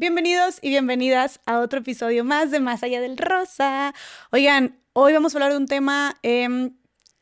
[0.00, 3.92] Bienvenidos y bienvenidas a otro episodio más de Más Allá del Rosa.
[4.32, 6.74] Oigan, hoy vamos a hablar de un tema em,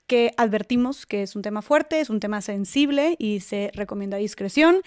[0.06, 4.82] que advertimos que es un tema fuerte, es un tema sensible y se recomienda discreción.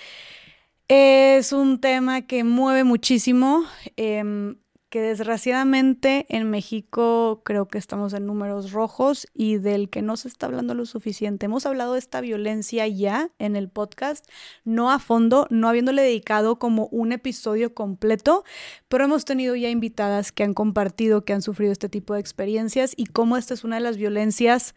[0.87, 3.65] Es un tema que mueve muchísimo.
[3.97, 4.55] Em,
[4.91, 10.27] que desgraciadamente en México creo que estamos en números rojos y del que no se
[10.27, 11.45] está hablando lo suficiente.
[11.45, 14.27] Hemos hablado de esta violencia ya en el podcast,
[14.65, 18.43] no a fondo, no habiéndole dedicado como un episodio completo,
[18.89, 22.93] pero hemos tenido ya invitadas que han compartido que han sufrido este tipo de experiencias
[22.97, 24.75] y cómo esta es una de las violencias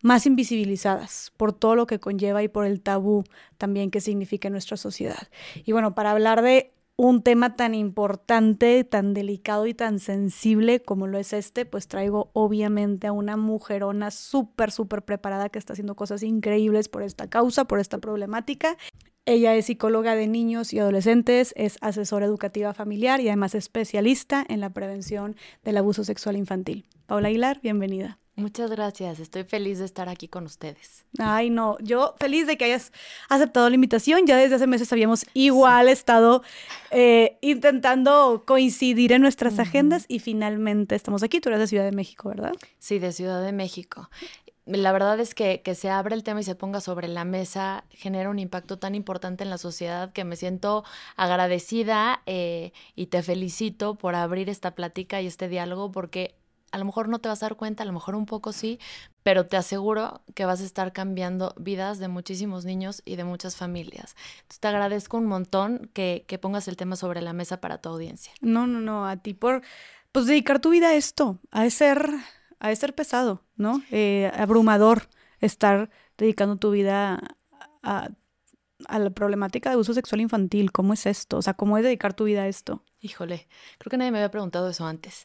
[0.00, 3.24] más invisibilizadas por todo lo que conlleva y por el tabú
[3.58, 5.28] también que significa en nuestra sociedad.
[5.66, 11.06] Y bueno, para hablar de un tema tan importante, tan delicado y tan sensible como
[11.06, 15.96] lo es este, pues traigo obviamente a una mujerona súper, súper preparada que está haciendo
[15.96, 18.76] cosas increíbles por esta causa, por esta problemática.
[19.24, 24.60] Ella es psicóloga de niños y adolescentes, es asesora educativa familiar y además especialista en
[24.60, 26.86] la prevención del abuso sexual infantil.
[27.06, 28.21] Paula Aguilar, bienvenida.
[28.34, 31.04] Muchas gracias, estoy feliz de estar aquí con ustedes.
[31.18, 32.90] Ay, no, yo feliz de que hayas
[33.28, 34.26] aceptado la invitación.
[34.26, 36.42] Ya desde hace meses habíamos igual estado
[36.90, 41.40] eh, intentando coincidir en nuestras agendas y finalmente estamos aquí.
[41.40, 42.52] Tú eres de Ciudad de México, ¿verdad?
[42.78, 44.08] Sí, de Ciudad de México.
[44.64, 47.84] La verdad es que, que se abra el tema y se ponga sobre la mesa
[47.90, 50.84] genera un impacto tan importante en la sociedad que me siento
[51.16, 56.36] agradecida eh, y te felicito por abrir esta plática y este diálogo porque
[56.72, 58.80] a lo mejor no te vas a dar cuenta, a lo mejor un poco sí,
[59.22, 63.56] pero te aseguro que vas a estar cambiando vidas de muchísimos niños y de muchas
[63.56, 64.16] familias.
[64.36, 68.32] Entonces te agradezco un montón que, pongas el tema sobre la mesa para tu audiencia.
[68.40, 69.62] No, no, no, a ti por
[70.10, 72.08] pues dedicar tu vida a esto, a ser,
[72.58, 73.82] a ser pesado, ¿no?
[73.90, 75.08] Eh, abrumador
[75.40, 77.20] estar dedicando tu vida
[77.82, 78.08] a,
[78.86, 80.72] a la problemática de uso sexual infantil.
[80.72, 81.38] ¿Cómo es esto?
[81.38, 82.82] O sea, ¿cómo es dedicar tu vida a esto?
[83.00, 85.24] Híjole, creo que nadie me había preguntado eso antes.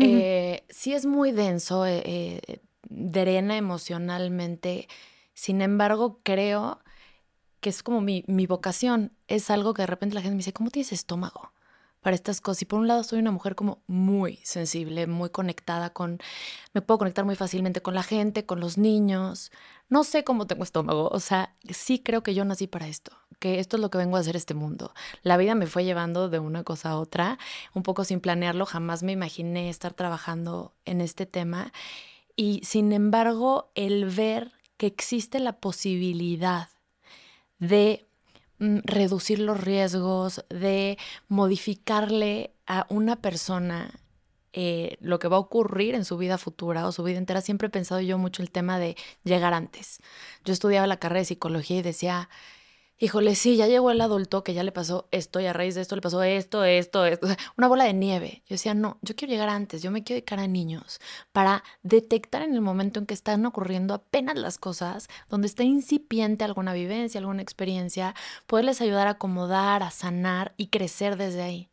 [0.00, 4.88] Eh, sí es muy denso, eh, eh, drena emocionalmente.
[5.34, 6.80] Sin embargo, creo
[7.60, 9.12] que es como mi, mi, vocación.
[9.28, 11.52] Es algo que de repente la gente me dice, ¿cómo tienes estómago
[12.00, 12.62] para estas cosas?
[12.62, 16.18] Y por un lado soy una mujer como muy sensible, muy conectada con,
[16.74, 19.50] me puedo conectar muy fácilmente con la gente, con los niños.
[19.88, 23.60] No sé cómo tengo estómago, o sea, sí creo que yo nací para esto que
[23.60, 24.94] esto es lo que vengo a hacer este mundo.
[25.22, 27.38] La vida me fue llevando de una cosa a otra,
[27.74, 31.72] un poco sin planearlo, jamás me imaginé estar trabajando en este tema
[32.34, 36.68] y sin embargo el ver que existe la posibilidad
[37.58, 38.06] de
[38.58, 40.98] mm, reducir los riesgos, de
[41.28, 43.90] modificarle a una persona
[44.58, 47.68] eh, lo que va a ocurrir en su vida futura o su vida entera, siempre
[47.68, 50.00] he pensado yo mucho el tema de llegar antes.
[50.44, 52.30] Yo estudiaba la carrera de psicología y decía,
[52.98, 55.82] híjole, sí, ya llegó el adulto que ya le pasó esto y a raíz de
[55.82, 57.26] esto le pasó esto, esto, esto,
[57.56, 58.42] una bola de nieve.
[58.48, 61.00] Yo decía, no, yo quiero llegar antes, yo me quiero dedicar a niños
[61.32, 66.44] para detectar en el momento en que están ocurriendo apenas las cosas, donde está incipiente
[66.44, 68.14] alguna vivencia, alguna experiencia,
[68.46, 71.68] poderles ayudar a acomodar, a sanar y crecer desde ahí.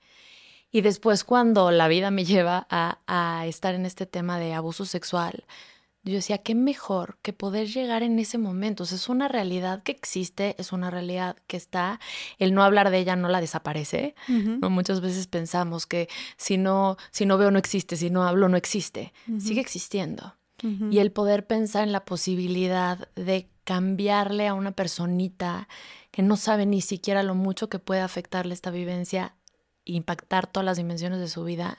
[0.72, 4.86] Y después cuando la vida me lleva a, a estar en este tema de abuso
[4.86, 5.46] sexual,
[6.06, 8.84] yo decía, qué mejor que poder llegar en ese momento.
[8.84, 12.00] O sea, es una realidad que existe, es una realidad que está.
[12.40, 14.14] El no hablar de ella no la desaparece.
[14.28, 14.70] ¿no?
[14.70, 18.58] Muchas veces pensamos que si no, si no veo no existe, si no hablo no
[18.58, 19.14] existe.
[19.40, 20.36] Sigue existiendo.
[20.92, 25.68] Y el poder pensar en la posibilidad de cambiarle a una personita
[26.12, 29.36] que no sabe ni siquiera lo mucho que puede afectarle esta vivencia,
[29.84, 31.78] impactar todas las dimensiones de su vida,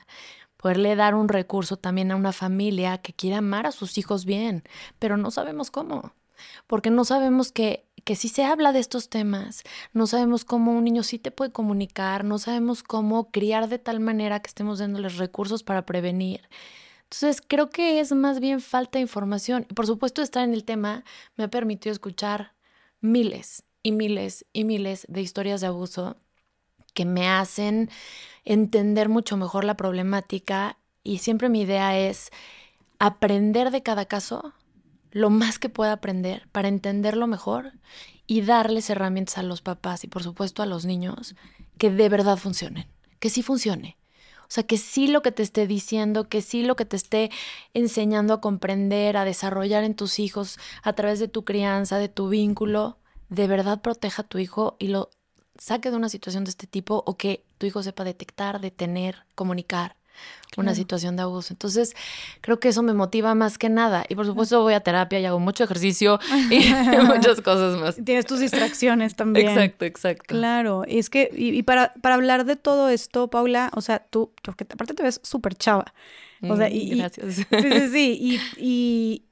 [0.64, 4.64] poderle dar un recurso también a una familia que quiere amar a sus hijos bien,
[4.98, 6.14] pero no sabemos cómo,
[6.66, 10.84] porque no sabemos que, que si se habla de estos temas, no sabemos cómo un
[10.84, 15.18] niño sí te puede comunicar, no sabemos cómo criar de tal manera que estemos dándoles
[15.18, 16.48] recursos para prevenir.
[17.02, 19.64] Entonces creo que es más bien falta de información.
[19.64, 21.04] Por supuesto estar en el tema
[21.36, 22.54] me ha permitido escuchar
[23.02, 26.16] miles y miles y miles de historias de abuso
[26.94, 27.90] que me hacen
[28.44, 32.30] entender mucho mejor la problemática y siempre mi idea es
[32.98, 34.54] aprender de cada caso
[35.10, 37.72] lo más que pueda aprender para entenderlo mejor
[38.26, 41.36] y darles herramientas a los papás y por supuesto a los niños
[41.78, 42.88] que de verdad funcionen,
[43.20, 43.98] que sí funcione.
[44.42, 47.30] O sea, que sí lo que te esté diciendo, que sí lo que te esté
[47.72, 52.28] enseñando a comprender, a desarrollar en tus hijos a través de tu crianza, de tu
[52.28, 52.98] vínculo,
[53.28, 55.10] de verdad proteja a tu hijo y lo
[55.58, 59.96] saque de una situación de este tipo o que tu hijo sepa detectar, detener, comunicar.
[60.56, 61.52] una situación de abuso.
[61.52, 61.96] Entonces,
[62.40, 64.04] creo que eso me motiva más que nada.
[64.08, 66.60] Y por supuesto voy a terapia y hago mucho ejercicio y
[67.04, 67.96] muchas cosas más.
[68.04, 69.48] Tienes tus distracciones también.
[69.48, 70.26] Exacto, exacto.
[70.28, 74.32] Claro, y es que, y, para, para hablar de todo esto, Paula, o sea, tú,
[74.44, 75.92] porque aparte te ves súper chava.
[76.48, 77.34] O sea, y, mm, Gracias.
[77.34, 78.18] sí, sí, sí.
[78.20, 79.24] Y, y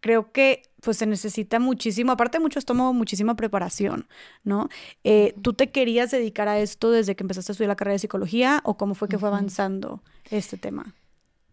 [0.00, 4.06] creo que pues se necesita muchísimo, aparte de mucho estómago, muchísima preparación,
[4.44, 4.68] ¿no?
[5.04, 8.00] Eh, ¿Tú te querías dedicar a esto desde que empezaste a estudiar la carrera de
[8.00, 10.94] psicología o cómo fue que fue avanzando este tema?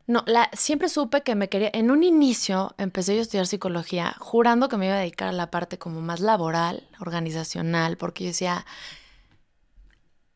[0.07, 4.15] No, la, siempre supe que me quería, en un inicio empecé yo a estudiar psicología
[4.19, 8.29] jurando que me iba a dedicar a la parte como más laboral, organizacional, porque yo
[8.29, 8.65] decía,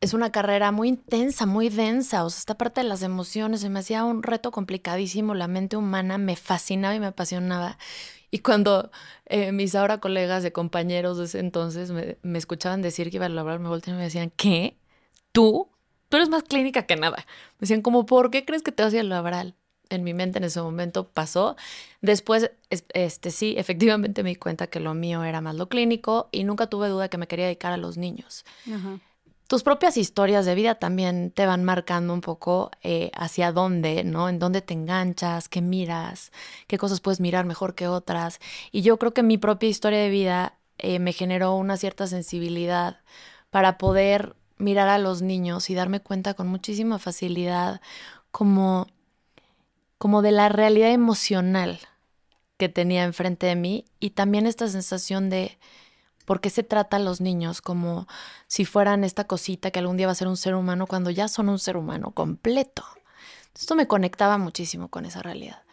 [0.02, 3.70] es una carrera muy intensa, muy densa, o sea, esta parte de las emociones se
[3.70, 7.78] me hacía un reto complicadísimo, la mente humana me fascinaba y me apasionaba.
[8.32, 8.90] Y cuando
[9.26, 13.30] eh, mis ahora colegas de compañeros de ese entonces me, escuchaban decir que iba a
[13.30, 14.78] laborar, me volteaban y me decían, ¿qué?
[15.34, 15.70] ¿Tú?
[16.08, 17.18] Tú eres más clínica que nada.
[17.18, 19.56] Me decían, como, ¿por qué crees que te vas a ir laboral?
[19.90, 21.58] En mi mente en ese momento pasó.
[22.00, 26.46] Después, este sí, efectivamente me di cuenta que lo mío era más lo clínico y
[26.46, 28.46] nunca tuve duda que me quería dedicar a los niños.
[29.52, 34.30] Tus propias historias de vida también te van marcando un poco eh, hacia dónde, ¿no?
[34.30, 36.32] En dónde te enganchas, qué miras,
[36.68, 38.40] qué cosas puedes mirar mejor que otras.
[38.72, 43.02] Y yo creo que mi propia historia de vida eh, me generó una cierta sensibilidad
[43.50, 47.82] para poder mirar a los niños y darme cuenta con muchísima facilidad
[48.32, 48.88] como,
[49.98, 51.78] como de la realidad emocional
[52.56, 55.58] que tenía enfrente de mí y también esta sensación de
[56.32, 58.08] ¿Por qué se trata a los niños como
[58.48, 61.28] si fueran esta cosita que algún día va a ser un ser humano cuando ya
[61.28, 62.86] son un ser humano completo?
[63.54, 65.64] Esto me conectaba muchísimo con esa realidad.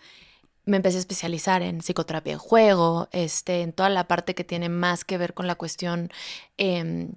[0.64, 4.68] Me empecé a especializar en psicoterapia en juego, este, en toda la parte que tiene
[4.68, 6.10] más que ver con la cuestión,
[6.56, 7.12] em,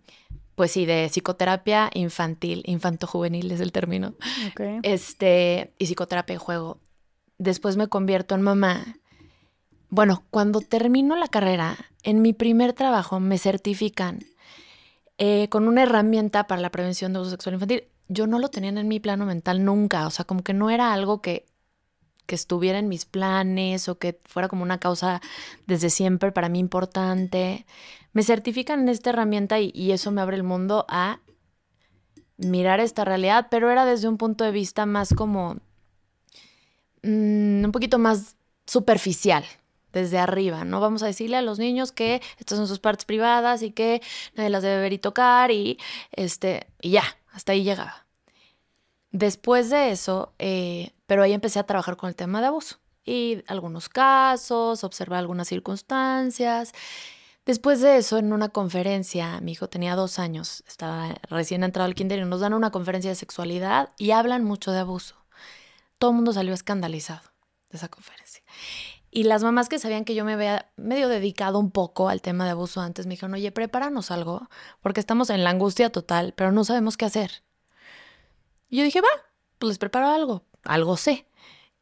[0.54, 4.14] pues sí, de psicoterapia infantil, infanto-juvenil es el término,
[4.84, 6.78] este, y psicoterapia en juego.
[7.40, 9.01] Después me convierto en mamá
[9.92, 14.26] bueno, cuando termino la carrera, en mi primer trabajo me certifican
[15.18, 17.84] eh, con una herramienta para la prevención de abuso sexual infantil.
[18.08, 20.94] Yo no lo tenía en mi plano mental nunca, o sea, como que no era
[20.94, 21.46] algo que,
[22.26, 25.22] que estuviera en mis planes o que fuera como una causa
[25.68, 27.66] desde siempre para mí importante.
[28.14, 31.20] Me certifican en esta herramienta y, eso me abre el mundo a
[32.38, 35.56] mirar esta realidad, pero era desde un punto de vista más como
[37.04, 39.44] mm, un poquito más superficial,
[39.94, 40.80] desde arriba, ¿no?
[40.80, 44.02] Vamos a decirle a los niños que estas son sus partes privadas y que
[44.36, 45.78] nadie las debe ver y tocar y
[46.12, 48.06] este, y ya, hasta ahí llegaba.
[49.12, 53.44] Después de eso, eh, pero ahí empecé a trabajar con el tema de abuso y
[53.48, 56.74] algunos casos, observar algunas circunstancias.
[57.46, 61.96] Después de eso, en una conferencia, mi hijo tenía dos años, estaba recién entrado al
[61.96, 65.16] kinder y nos dan una conferencia de sexualidad y hablan mucho de abuso.
[65.98, 67.22] Todo el mundo salió escandalizado
[67.70, 68.44] de esa conferencia.
[69.14, 72.46] Y las mamás que sabían que yo me había medio dedicado un poco al tema
[72.46, 74.50] de abuso antes me dijeron, oye, prepáranos algo,
[74.82, 77.44] porque estamos en la angustia total, pero no sabemos qué hacer.
[78.70, 79.10] Y yo dije, va,
[79.60, 81.28] pues les preparo algo, algo sé.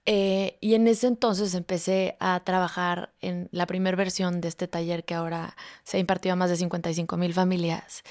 [0.06, 5.06] Eh, y en ese entonces empecé a trabajar en la primera versión de este taller
[5.06, 8.02] que ahora se ha impartido a más de 55 mil familias,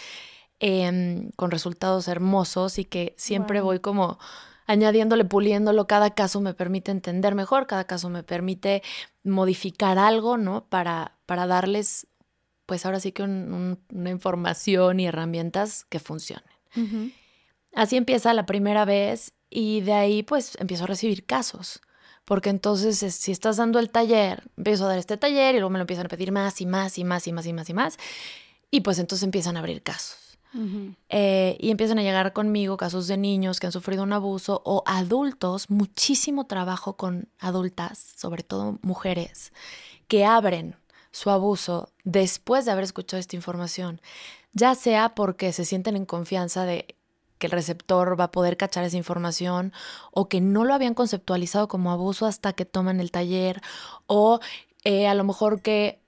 [0.60, 4.18] em, con resultados hermosos y que siempre voy como
[4.68, 8.82] añadiéndole, puliéndolo, cada caso me permite entender mejor, cada caso me permite
[9.24, 10.66] modificar algo, ¿no?
[10.66, 12.06] Para, para darles,
[12.66, 16.44] pues ahora sí que una información y herramientas que funcionen.
[17.74, 21.80] Así empieza la primera vez y de ahí pues empiezo a recibir casos.
[22.26, 25.78] Porque entonces, si estás dando el taller, empiezo a dar este taller y luego me
[25.78, 27.98] lo empiezan a pedir más y más y más y más y más y más.
[28.70, 30.27] Y pues entonces empiezan a abrir casos.
[31.10, 34.82] Eh, y empiezan a llegar conmigo casos de niños que han sufrido un abuso o
[34.86, 39.52] adultos, muchísimo trabajo con adultas, sobre todo mujeres,
[40.08, 40.76] que abren
[41.10, 44.00] su abuso después de haber escuchado esta información,
[44.52, 46.96] ya sea porque se sienten en confianza de
[47.38, 49.72] que el receptor va a poder cachar esa información
[50.10, 53.60] o que no lo habían conceptualizado como abuso hasta que toman el taller
[54.06, 54.40] o
[54.84, 56.00] eh, a lo mejor que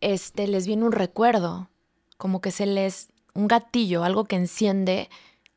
[0.00, 1.68] este, les viene un recuerdo,
[2.16, 5.08] como que se les un gatillo, algo que enciende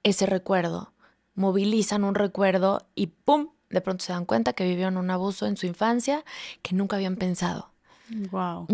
[0.04, 0.94] ese recuerdo.
[1.34, 3.50] Movilizan un recuerdo y ¡pum!
[3.70, 6.24] De pronto se dan cuenta que vivieron un abuso en su infancia
[6.62, 7.72] que nunca habían pensado.
[8.32, 8.68] Wow.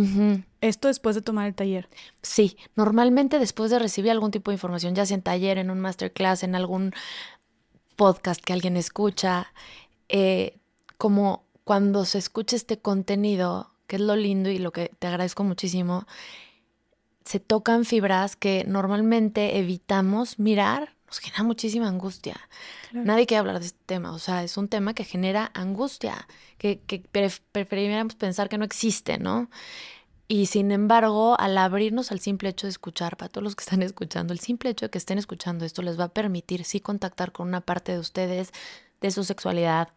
[0.59, 1.87] Esto después de tomar el taller.
[2.21, 5.79] Sí, normalmente después de recibir algún tipo de información, ya sea en taller, en un
[5.79, 6.93] masterclass, en algún
[7.95, 9.53] podcast que alguien escucha,
[10.09, 10.57] eh,
[10.97, 15.43] como cuando se escucha este contenido, que es lo lindo y lo que te agradezco
[15.43, 16.05] muchísimo,
[17.25, 22.39] se tocan fibras que normalmente evitamos mirar, nos genera muchísima angustia.
[22.93, 26.79] Nadie quiere hablar de este tema, o sea, es un tema que genera angustia, que,
[26.79, 27.03] que
[27.51, 29.49] preferiríamos pensar que no existe, ¿no?
[30.27, 33.81] Y sin embargo, al abrirnos al simple hecho de escuchar, para todos los que están
[33.81, 37.33] escuchando, el simple hecho de que estén escuchando esto les va a permitir sí contactar
[37.33, 38.51] con una parte de ustedes,
[39.01, 39.89] de su sexualidad,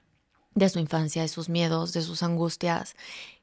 [0.54, 2.96] de su infancia, de sus miedos, de sus angustias,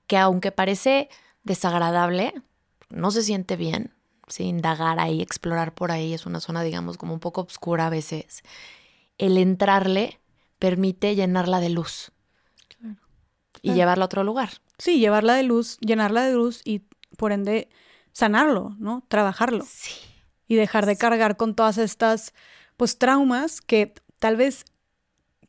[0.06, 1.08] que aunque parece
[1.44, 2.34] desagradable,
[2.92, 3.94] no se siente bien,
[4.28, 4.44] ¿sí?
[4.44, 8.44] indagar ahí, explorar por ahí, es una zona, digamos, como un poco oscura a veces.
[9.18, 10.20] El entrarle
[10.60, 12.12] permite llenarla de luz
[13.62, 14.50] y llevarla a otro lugar.
[14.78, 16.84] Sí, llevarla de luz, llenarla de luz y
[17.18, 17.70] por ende
[18.14, 19.04] sanarlo, ¿no?
[19.08, 19.66] Trabajarlo.
[19.68, 19.92] Sí.
[20.48, 22.34] Y dejar de cargar con todas estas,
[22.78, 24.66] pues, traumas que tal vez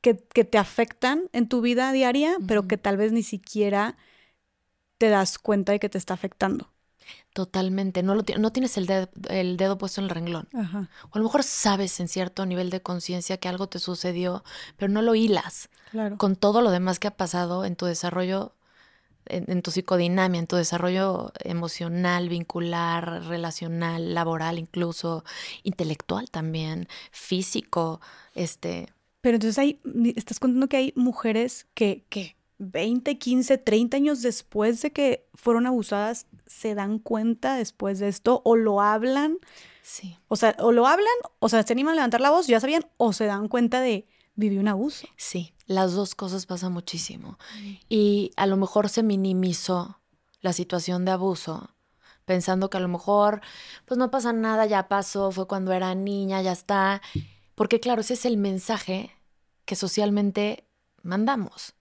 [0.03, 3.97] que, te afectan en tu vida diaria, pero que tal vez ni siquiera
[4.99, 6.72] te das cuenta de que te está afectando.
[7.33, 10.49] Totalmente, no, lo, no tienes el dedo, el dedo puesto en el renglón.
[10.53, 14.45] O a lo mejor sabes en cierto nivel de conciencia que algo te sucedió,
[14.77, 15.71] pero no lo hilas
[16.19, 18.55] con todo lo demás que ha pasado en tu desarrollo,
[19.27, 25.25] en, tu psicodinamia, en tu desarrollo emocional, vincular, relacional, laboral incluso,
[25.63, 28.01] intelectual también, físico,
[28.35, 28.93] este...
[29.21, 29.81] Pero entonces hay,
[30.17, 35.67] estás contando que hay mujeres que, que 20, 15, 30 años después de que fueron
[35.67, 39.39] abusadas, se dan cuenta después de esto o lo hablan.
[39.83, 40.19] Sí.
[40.29, 42.87] O sea, o lo hablan, o sea, se animan a levantar la voz, ya sabían,
[42.99, 45.09] o se dan cuenta de viví un abuso.
[45.17, 47.39] Sí, las dos cosas pasan muchísimo.
[47.89, 50.01] Y a lo mejor se minimizó
[50.41, 51.71] la situación de abuso,
[52.25, 53.41] pensando que a lo mejor,
[53.87, 57.03] pues no pasa nada, ya pasó, fue cuando era niña, ya está.
[57.55, 59.11] Porque claro, ese es el mensaje
[59.65, 60.69] que socialmente
[61.03, 61.75] mandamos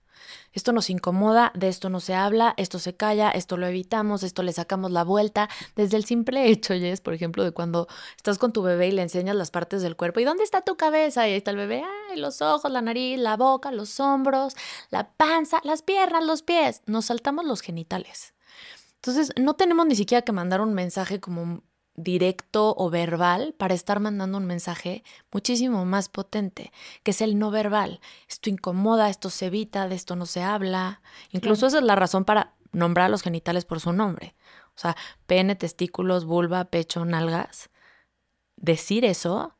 [0.52, 4.42] esto nos incomoda, de esto no se habla, esto se calla, esto lo evitamos, esto
[4.42, 5.48] le sacamos la vuelta.
[5.76, 9.02] Desde el simple hecho, Jess, por ejemplo, de cuando estás con tu bebé y le
[9.02, 11.26] enseñas las partes del cuerpo, ¿y dónde está tu cabeza?
[11.26, 14.54] Y ahí está el bebé, ay, los ojos, la nariz, la boca, los hombros,
[14.90, 16.82] la panza, las piernas, los pies.
[16.86, 18.34] Nos saltamos los genitales.
[18.96, 21.62] Entonces, no tenemos ni siquiera que mandar un mensaje como
[21.94, 26.72] directo o verbal para estar mandando un mensaje muchísimo más potente,
[27.02, 28.00] que es el no verbal.
[28.28, 31.02] Esto incomoda, esto se evita, de esto no se habla.
[31.30, 34.34] Incluso esa es la razón para nombrar a los genitales por su nombre.
[34.74, 34.96] O sea,
[35.26, 37.70] pene, testículos, vulva, pecho, nalgas.
[38.56, 39.54] Decir eso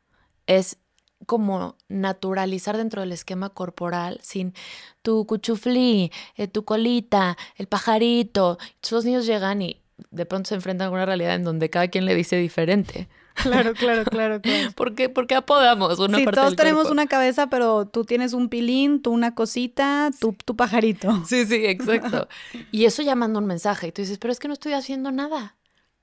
[0.46, 0.78] es
[1.26, 4.54] como naturalizar dentro del esquema corporal sin
[5.02, 8.58] tu cuchuflí, eh, tu colita, el pajarito.
[8.90, 12.04] Los niños llegan y de pronto se enfrentan a una realidad en donde cada quien
[12.04, 13.08] le dice diferente.
[13.34, 14.72] Claro, claro, claro, claro.
[14.74, 18.32] ¿Por qué, ¿Por qué apodamos una sí, parte todos tenemos una cabeza, pero tú tienes
[18.32, 21.22] un pilín, tú una cosita, tú tu pajarito.
[21.26, 22.28] Sí, sí, exacto.
[22.72, 23.88] y eso ya manda un mensaje.
[23.88, 25.56] Y tú dices, pero es que no estoy haciendo nada.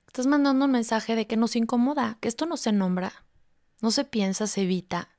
[0.08, 3.14] Estás mandando un mensaje de que nos incomoda, que esto no se nombra,
[3.82, 5.10] no se piensa, se evita.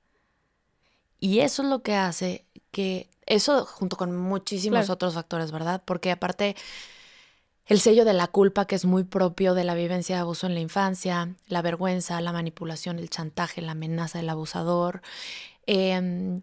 [1.21, 5.83] Y eso es lo que hace que, eso junto con muchísimos otros factores, ¿verdad?
[5.85, 6.57] Porque aparte
[7.67, 10.55] el sello de la culpa que es muy propio de la vivencia de abuso en
[10.55, 15.03] la infancia, la vergüenza, la manipulación, el chantaje, la amenaza del abusador,
[15.67, 16.43] em,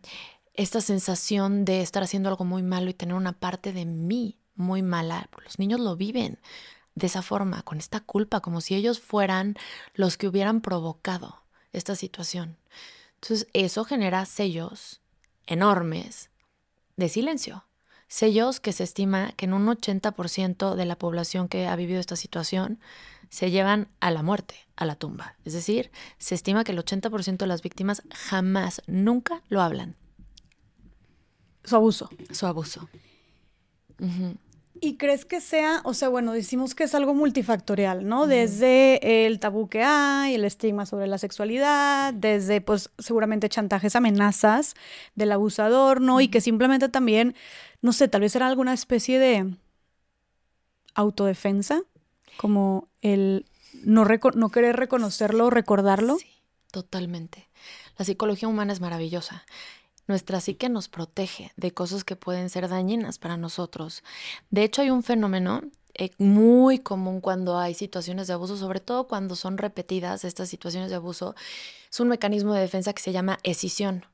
[0.54, 4.82] esta sensación de estar haciendo algo muy malo y tener una parte de mí muy
[4.82, 5.30] mala.
[5.44, 6.40] Los niños lo viven
[6.96, 9.56] de esa forma, con esta culpa, como si ellos fueran
[9.94, 11.44] los que hubieran provocado
[11.74, 12.58] esta situación.
[13.16, 15.02] Entonces eso genera sellos
[15.46, 16.32] enormes
[16.96, 17.67] de silencio
[18.08, 22.16] sellos que se estima que en un 80% de la población que ha vivido esta
[22.16, 22.80] situación
[23.30, 25.36] se llevan a la muerte, a la tumba.
[25.44, 29.96] Es decir, se estima que el 80% de las víctimas jamás, nunca lo hablan.
[31.64, 32.10] Su abuso.
[32.32, 32.88] Su abuso.
[34.80, 38.28] ¿Y crees que sea, o sea, bueno, decimos que es algo multifactorial, ¿no?
[38.28, 44.76] Desde el tabú que hay, el estigma sobre la sexualidad, desde, pues, seguramente chantajes, amenazas
[45.16, 46.22] del abusador, ¿no?
[46.22, 47.36] Y que simplemente también
[47.82, 49.56] no sé, tal vez era alguna especie de
[50.96, 51.84] autodefensa,
[52.38, 53.46] como el
[53.84, 54.06] no,
[54.50, 56.18] querer reconocerlo o recordarlo.
[56.18, 56.32] Sí,
[56.72, 57.48] totalmente.
[57.98, 59.46] La psicología humana es maravillosa.
[60.08, 64.04] Nuestra psique nos protege de cosas que pueden ser dañinas para nosotros.
[64.50, 65.62] De hecho, hay un fenómeno
[65.94, 70.90] eh, muy común cuando hay situaciones de abuso, sobre todo cuando son repetidas estas situaciones
[70.90, 71.36] de abuso.
[71.92, 74.06] Es un mecanismo de defensa que se llama escisión.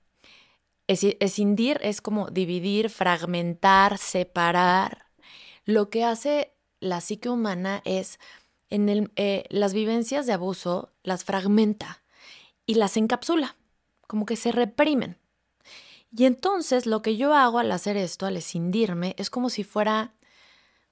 [0.87, 5.05] Escindir es como dividir, fragmentar, separar.
[5.65, 8.19] Lo que hace la psique humana es,
[8.69, 12.03] en el, eh, las vivencias de abuso las fragmenta
[12.65, 13.55] y las encapsula,
[14.07, 15.17] como que se reprimen.
[16.15, 20.13] Y entonces lo que yo hago al hacer esto, al escindirme, es como si fuera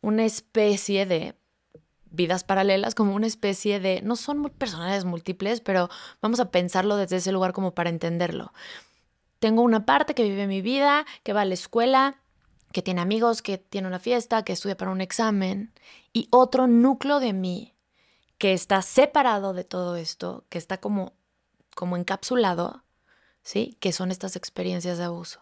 [0.01, 1.35] una especie de
[2.09, 5.89] vidas paralelas, como una especie de, no son personalidades múltiples, pero
[6.21, 8.51] vamos a pensarlo desde ese lugar como para entenderlo.
[9.41, 12.21] Tengo una parte que vive mi vida, que va a la escuela,
[12.71, 15.73] que tiene amigos, que tiene una fiesta, que estudia para un examen,
[16.13, 17.73] y otro núcleo de mí
[18.37, 21.13] que está separado de todo esto, que está como,
[21.73, 22.83] como encapsulado,
[23.41, 23.77] ¿sí?
[23.79, 25.41] Que son estas experiencias de abuso.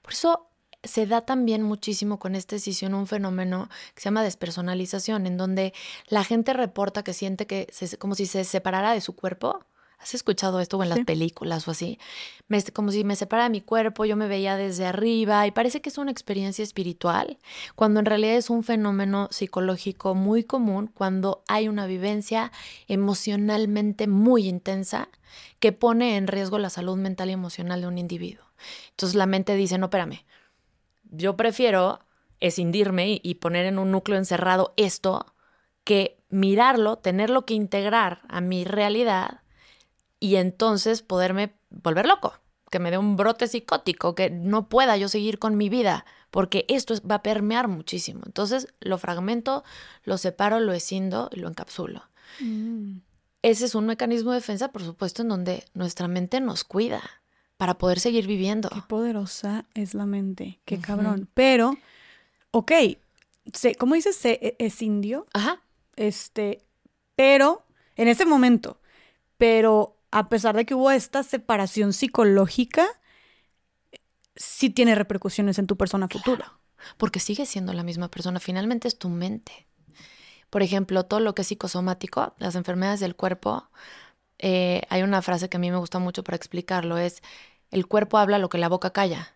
[0.00, 0.48] Por eso
[0.82, 5.74] se da también muchísimo con esta decisión un fenómeno que se llama despersonalización, en donde
[6.06, 9.66] la gente reporta que siente que como si se separara de su cuerpo.
[10.04, 11.98] ¿Has escuchado esto en las películas o así?
[12.74, 15.88] como si me separa de mi cuerpo, yo me veía desde arriba y parece que
[15.88, 17.38] es una experiencia espiritual,
[17.74, 22.52] cuando en realidad es un fenómeno psicológico muy común cuando hay una vivencia
[22.86, 25.08] emocionalmente muy intensa
[25.58, 28.44] que pone en riesgo la salud mental y emocional de un individuo.
[28.90, 30.22] Entonces la mente dice, no, espérame,
[31.12, 32.00] yo prefiero
[32.40, 35.32] escindirme y poner en un núcleo encerrado esto
[35.82, 39.40] que mirarlo, tenerlo que integrar a mi realidad
[40.24, 42.32] y entonces poderme volver loco,
[42.70, 46.64] que me dé un brote psicótico, que no pueda yo seguir con mi vida, porque
[46.68, 48.22] esto va a permear muchísimo.
[48.24, 49.64] Entonces lo fragmento,
[50.02, 52.04] lo separo, lo escindo y lo encapsulo.
[52.40, 53.00] Mm.
[53.42, 57.02] Ese es un mecanismo de defensa, por supuesto, en donde nuestra mente nos cuida
[57.58, 58.70] para poder seguir viviendo.
[58.70, 61.28] Qué poderosa es la mente, qué cabrón.
[61.34, 61.76] Pero,
[62.50, 62.72] ok,
[63.52, 64.16] se, ¿cómo dices?
[64.16, 65.26] Se, e, es indio.
[65.34, 65.60] Ajá.
[65.96, 66.64] Este,
[67.14, 68.80] pero, en ese momento,
[69.36, 72.86] pero a pesar de que hubo esta separación psicológica,
[74.36, 76.52] sí tiene repercusiones en tu persona futura.
[76.98, 79.66] porque sigue siendo la misma persona, finalmente es tu mente.
[80.50, 83.68] Por ejemplo, todo lo que es psicosomático, las enfermedades del cuerpo,
[84.38, 87.20] eh, hay una frase que a mí me gusta mucho para explicarlo, es
[87.72, 89.34] el cuerpo habla lo que la boca calla.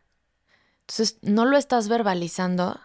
[0.82, 2.78] Entonces, no lo estás verbalizando,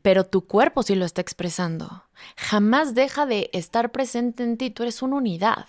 [0.00, 2.04] pero tu cuerpo sí lo está expresando.
[2.36, 5.66] Jamás deja de estar presente en ti, tú eres una unidad.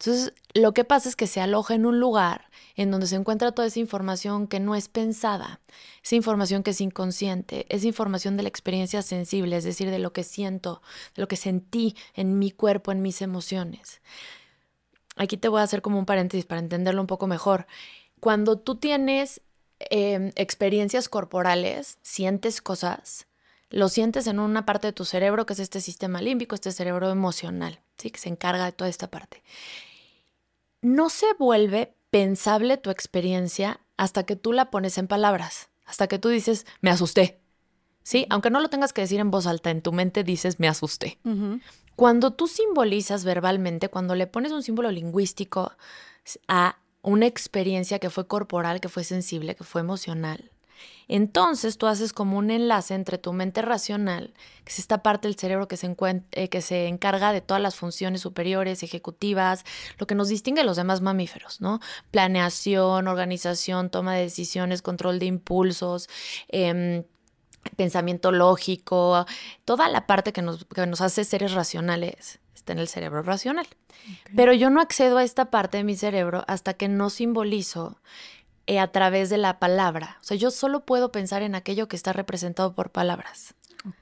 [0.00, 3.52] Entonces, lo que pasa es que se aloja en un lugar en donde se encuentra
[3.52, 5.60] toda esa información que no es pensada,
[6.02, 10.14] esa información que es inconsciente, esa información de la experiencia sensible, es decir, de lo
[10.14, 10.80] que siento,
[11.14, 14.00] de lo que sentí en mi cuerpo, en mis emociones
[15.20, 17.66] aquí te voy a hacer como un paréntesis para entenderlo un poco mejor.
[18.20, 19.42] Cuando tú tienes
[19.78, 23.26] em, experiencias corporales, sientes cosas,
[23.68, 27.10] lo sientes en una parte de tu cerebro que es este sistema límbico, este cerebro
[27.10, 28.10] emocional, ¿sí?
[28.10, 29.42] que se encarga de toda esta parte.
[30.82, 36.18] No se vuelve pensable tu experiencia hasta que tú la pones en palabras, hasta que
[36.18, 37.40] tú dices, me asusté.
[38.02, 38.26] ¿Sí?
[38.30, 41.18] Aunque no lo tengas que decir en voz alta, en tu mente dices, me asusté.
[41.96, 45.72] Cuando tú simbolizas verbalmente, cuando le pones un símbolo lingüístico
[46.48, 50.49] a una experiencia que fue corporal, que fue sensible, que fue emocional,
[51.08, 54.32] entonces tú haces como un enlace entre tu mente racional,
[54.64, 55.94] que es esta parte del cerebro que se,
[56.32, 59.64] eh, que se encarga de todas las funciones superiores, ejecutivas,
[59.98, 61.80] lo que nos distingue de los demás mamíferos, ¿no?
[62.10, 66.08] Planeación, organización, toma de decisiones, control de impulsos,
[66.48, 67.04] eh,
[67.76, 69.26] pensamiento lógico,
[69.64, 73.66] toda la parte que nos, nos hace seres racionales está en el cerebro racional.
[74.34, 78.00] Pero yo no accedo a esta parte de mi cerebro hasta que no simbolizo
[78.78, 80.18] a través de la palabra.
[80.20, 83.54] O sea, yo solo puedo pensar en aquello que está representado por palabras.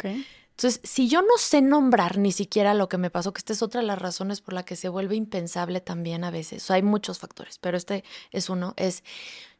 [0.02, 3.62] Entonces, si yo no sé nombrar ni siquiera lo que me pasó, que esta es
[3.62, 6.76] otra de las razones por la que se vuelve impensable también a veces, o sea,
[6.76, 8.02] hay muchos factores, pero este
[8.32, 9.04] es uno, es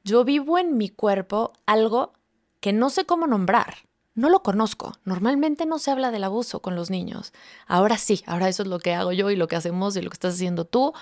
[0.03, 2.15] yo vivo en mi cuerpo algo
[2.59, 4.95] que no sé cómo nombrar no lo conozco.
[5.05, 7.33] Normalmente no se habla del abuso con los niños.
[7.69, 10.11] Ahora sí, ahora eso es lo que hago yo y lo que hacemos y lo
[10.11, 10.93] que estás haciendo tú.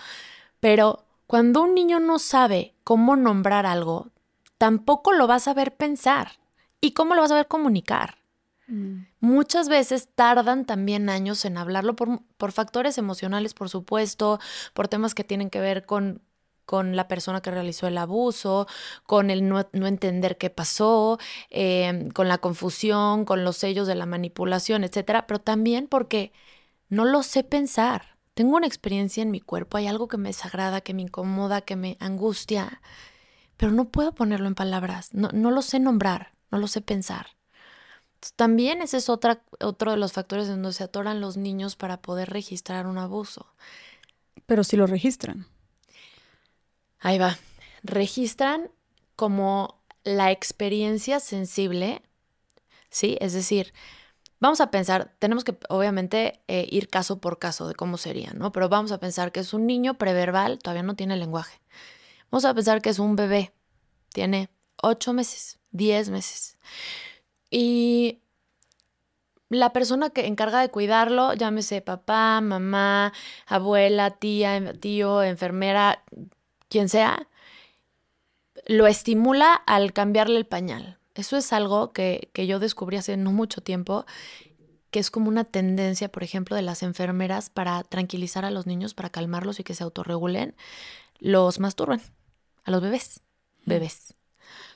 [0.60, 4.10] Pero cuando un niño no sabe cómo nombrar algo,
[4.58, 6.32] tampoco lo va a saber pensar.
[6.80, 8.18] ¿Y cómo lo vas a ver comunicar?
[8.68, 9.06] Mm.
[9.20, 14.40] Muchas veces tardan también años en hablarlo por, por, factores emocionales, por supuesto,
[14.74, 16.22] por temas que tienen que ver con
[16.66, 18.66] con la persona que realizó el abuso,
[19.04, 24.04] con el no, entender qué pasó, em, con la confusión, con los sellos de la
[24.04, 26.32] manipulación, etcétera, pero también porque
[26.88, 28.15] no lo sé pensar.
[28.36, 31.74] Tengo una experiencia en mi cuerpo, hay algo que me desagrada, que me incomoda, que
[31.74, 32.82] me angustia,
[33.56, 37.28] pero no puedo ponerlo en palabras, no, no lo sé nombrar, no lo sé pensar.
[38.36, 42.02] también ese es otra, otro de los factores en donde se atoran los niños para
[42.02, 43.46] poder registrar un abuso.
[44.44, 45.46] Pero si lo registran.
[47.00, 47.38] Ahí va.
[47.84, 48.70] Registran
[49.16, 52.02] como la experiencia sensible,
[52.90, 53.16] ¿sí?
[53.22, 53.72] Es decir,
[54.40, 58.52] vamos a pensar, tenemos que obviamente eh, ir caso por caso de cómo sería, ¿no?
[58.52, 61.60] Pero vamos a pensar que es un niño preverbal, todavía no tiene lenguaje.
[62.30, 63.52] Vamos a pensar que es un bebé,
[64.12, 64.50] tiene
[64.82, 66.58] ocho meses, diez meses.
[67.50, 68.20] Y
[69.48, 73.12] la persona que encarga de cuidarlo, llámese papá, mamá,
[73.46, 76.02] abuela, tía, tío, enfermera,
[76.68, 77.28] quien sea,
[78.66, 80.98] lo estimula al cambiarle el pañal.
[81.16, 84.06] Eso es algo que, que yo descubrí hace no mucho tiempo,
[84.90, 88.94] que es como una tendencia, por ejemplo, de las enfermeras para tranquilizar a los niños,
[88.94, 90.54] para calmarlos y que se autorregulen,
[91.18, 92.00] los masturban
[92.64, 93.20] a los bebés.
[93.64, 94.14] Bebés.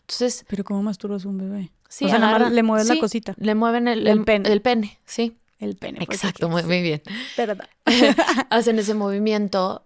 [0.00, 0.44] Entonces.
[0.48, 1.70] ¿Pero cómo masturbas un bebé?
[1.88, 3.34] Sí, o sea, nada más le mueves la cosita.
[3.38, 4.48] Le mueven el, el, pene.
[4.50, 5.36] El pene, sí.
[5.58, 5.98] El pene.
[6.02, 7.02] Exacto, muy, muy bien.
[7.36, 7.68] Verdad.
[8.50, 9.84] Hacen ese movimiento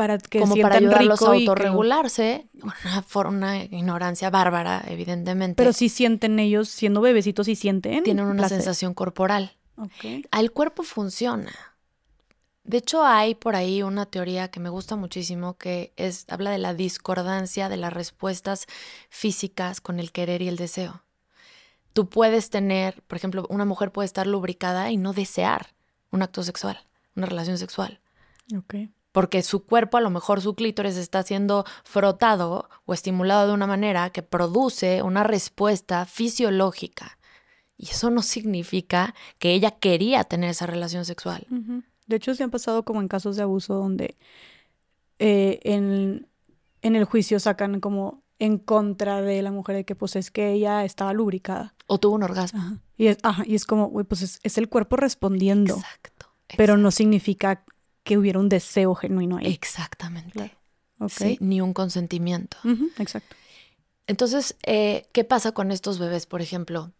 [0.00, 2.46] para que como para ayudarlos a que- autorregularse.
[3.26, 5.56] Una, ignorancia bárbara, evidentemente.
[5.56, 8.02] Pero sí sienten ellos, siendo bebecitos, sí sienten.
[8.02, 8.56] tienen una placer.
[8.58, 9.56] sensación corporal.
[9.76, 10.24] Ok.
[10.32, 11.52] El cuerpo funciona.
[12.64, 16.58] De hecho, hay por ahí una teoría que me gusta muchísimo que es habla de
[16.58, 18.66] la discordancia de las respuestas
[19.10, 21.02] físicas con el querer y el deseo.
[21.92, 25.74] Tú puedes tener, por ejemplo, una mujer puede estar lubricada y no desear
[26.10, 26.78] un acto sexual,
[27.16, 28.00] una relación sexual,
[28.56, 28.74] Ok.
[29.12, 33.66] Porque su cuerpo, a lo mejor su clítoris está siendo frotado o estimulado de una
[33.66, 37.18] manera que produce una respuesta fisiológica.
[37.76, 41.46] Y eso no significa que ella quería tener esa relación sexual.
[42.06, 44.16] De hecho, se han pasado como en casos de abuso donde
[45.18, 46.28] eh, en,
[46.82, 50.52] en el juicio sacan como en contra de la mujer de que pues es que
[50.52, 51.74] ella estaba lubricada.
[51.86, 52.60] O tuvo un orgasmo.
[52.60, 52.78] Ajá.
[52.96, 56.26] Y es, ajá, y es como, güey, pues es, es el cuerpo respondiendo, Exacto.
[56.56, 57.64] pero no significa
[58.02, 59.46] que hubiera un deseo genuino ahí.
[59.46, 60.32] Exactamente.
[60.32, 60.52] Claro.
[61.08, 62.58] Sí, ni un consentimiento.
[62.98, 63.34] Exacto.
[64.06, 66.92] Entonces, eh, ¿qué pasa con estos bebés, por ejemplo?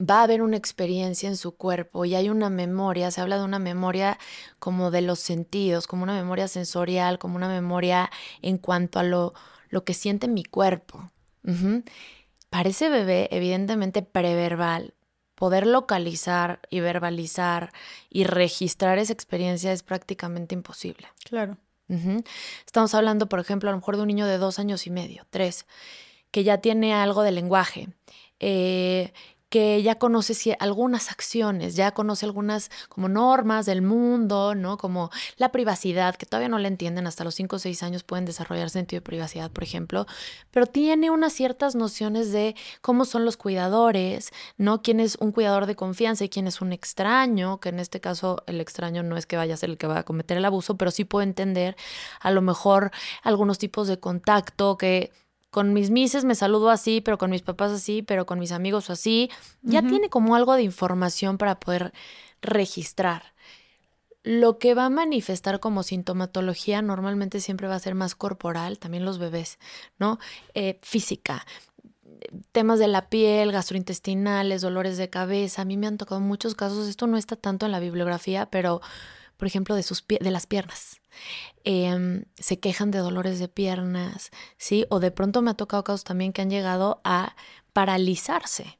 [0.00, 3.44] Va a haber una experiencia en su cuerpo y hay una memoria, se habla de
[3.44, 4.18] una memoria
[4.60, 9.34] como de los sentidos, como una memoria sensorial, como una memoria en cuanto a lo,
[9.70, 11.10] lo que siente mi cuerpo.
[11.44, 11.82] Ujú.
[12.50, 14.94] Para ese bebé, evidentemente preverbal,
[15.38, 17.72] poder localizar y verbalizar
[18.10, 21.06] y registrar esa experiencia es prácticamente imposible.
[21.24, 21.56] Claro.
[22.66, 25.26] Estamos hablando, por ejemplo, a lo mejor de un niño de dos años y medio,
[25.30, 25.64] tres,
[26.32, 27.88] que ya tiene algo de lenguaje,
[28.40, 29.12] eh,
[29.48, 34.76] que ya conoce algunas acciones, ya conoce algunas como normas del mundo, ¿no?
[34.76, 38.24] Como la privacidad, que todavía no la entienden, hasta los cinco o seis años pueden
[38.24, 40.06] desarrollar sentido de privacidad, por ejemplo,
[40.50, 44.82] pero tiene unas ciertas nociones de cómo son los cuidadores, ¿no?
[44.82, 48.42] Quién es un cuidador de confianza y quién es un extraño, que en este caso
[48.46, 50.76] el extraño no es que vaya a ser el que va a cometer el abuso,
[50.76, 51.76] pero sí puede entender
[52.20, 52.90] a lo mejor
[53.22, 55.10] algunos tipos de contacto que
[55.50, 58.90] con mis mises me saludo así, pero con mis papás así, pero con mis amigos
[58.90, 59.30] así.
[59.62, 61.92] Ya tiene como algo de información para poder
[62.42, 63.34] registrar.
[64.22, 69.04] Lo que va a manifestar como sintomatología normalmente siempre va a ser más corporal, también
[69.04, 69.58] los bebés,
[69.98, 70.18] ¿no?
[70.54, 71.46] Eh, física,
[72.52, 75.62] temas de la piel, gastrointestinales, dolores de cabeza.
[75.62, 78.80] A mí me han tocado muchos casos, esto no está tanto en la bibliografía, pero
[79.38, 81.00] por ejemplo de, sus de las piernas.
[81.64, 84.84] Em, se quejan de dolores de piernas, ¿sí?
[84.90, 87.36] O de pronto me ha tocado casos también que han llegado a
[87.72, 88.78] paralizarse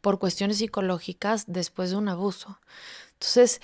[0.00, 2.60] por cuestiones psicológicas después de un abuso.
[3.14, 3.60] Entonces,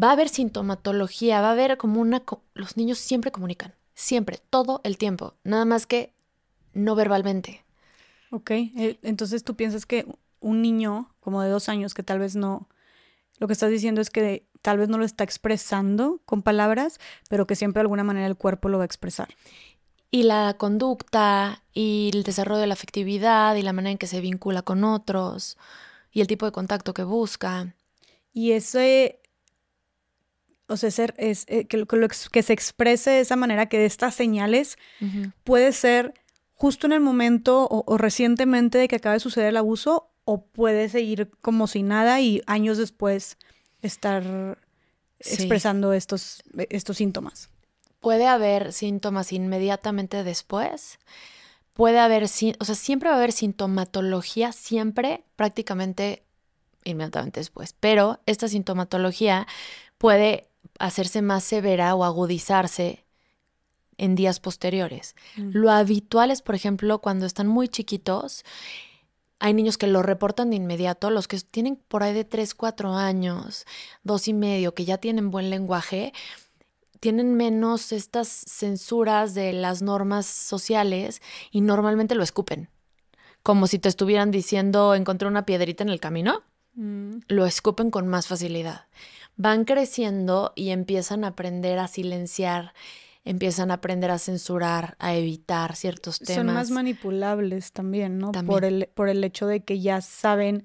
[0.00, 2.22] va a haber sintomatología, va a haber como una...
[2.54, 6.12] Los niños siempre comunican, siempre, todo el tiempo, nada más que
[6.74, 7.64] no verbalmente.
[8.30, 8.50] Ok.
[8.50, 10.06] eh, Entonces tú piensas que
[10.40, 12.68] un niño como de dos años que tal vez no,
[13.40, 17.46] lo que estás diciendo es que tal vez no lo está expresando con palabras, pero
[17.48, 19.28] que siempre de alguna manera el cuerpo lo va a expresar.
[20.12, 24.20] Y la conducta y el desarrollo de la afectividad y la manera en que se
[24.20, 25.56] vincula con otros
[26.12, 27.74] y el tipo de contacto que busca.
[28.32, 29.20] Y ese,
[30.66, 33.36] o sea, ser, es, eh, que, lo- que lo ex- que se exprese de esa
[33.36, 34.76] manera, que de estas señales
[35.44, 36.14] puede ser
[36.54, 40.42] justo en el momento o, o recientemente de que acaba de suceder el abuso, o
[40.42, 43.36] puede seguir como si nada y años después
[43.82, 44.58] estar
[45.18, 45.34] Sí.
[45.34, 47.50] expresando estos, estos síntomas.
[48.00, 50.98] Puede haber síntomas inmediatamente después.
[51.74, 52.28] Puede haber, o
[52.64, 56.22] sea, siempre va a haber sintomatología, siempre prácticamente
[56.84, 57.74] inmediatamente después.
[57.80, 59.46] Pero esta sintomatología
[59.98, 63.04] puede hacerse más severa o agudizarse
[63.98, 65.14] en días posteriores.
[65.36, 65.50] Mm.
[65.52, 68.44] Lo habitual es, por ejemplo, cuando están muy chiquitos,
[69.40, 72.94] hay niños que lo reportan de inmediato, los que tienen por ahí de 3, 4
[72.94, 73.66] años,
[74.04, 76.12] dos y medio, que ya tienen buen lenguaje,
[77.00, 82.68] tienen menos estas censuras de las normas sociales y normalmente lo escupen.
[83.42, 86.42] Como si te estuvieran diciendo, encontré una piedrita en el camino,
[86.74, 87.22] Mm.
[87.28, 88.86] lo escupen con más facilidad.
[89.36, 92.74] Van creciendo y empiezan a aprender a silenciar,
[93.24, 96.36] empiezan a aprender a censurar, a evitar ciertos temas.
[96.36, 98.32] Son más manipulables también, ¿no?
[98.32, 98.46] También.
[98.46, 100.64] Por el, por el hecho de que ya saben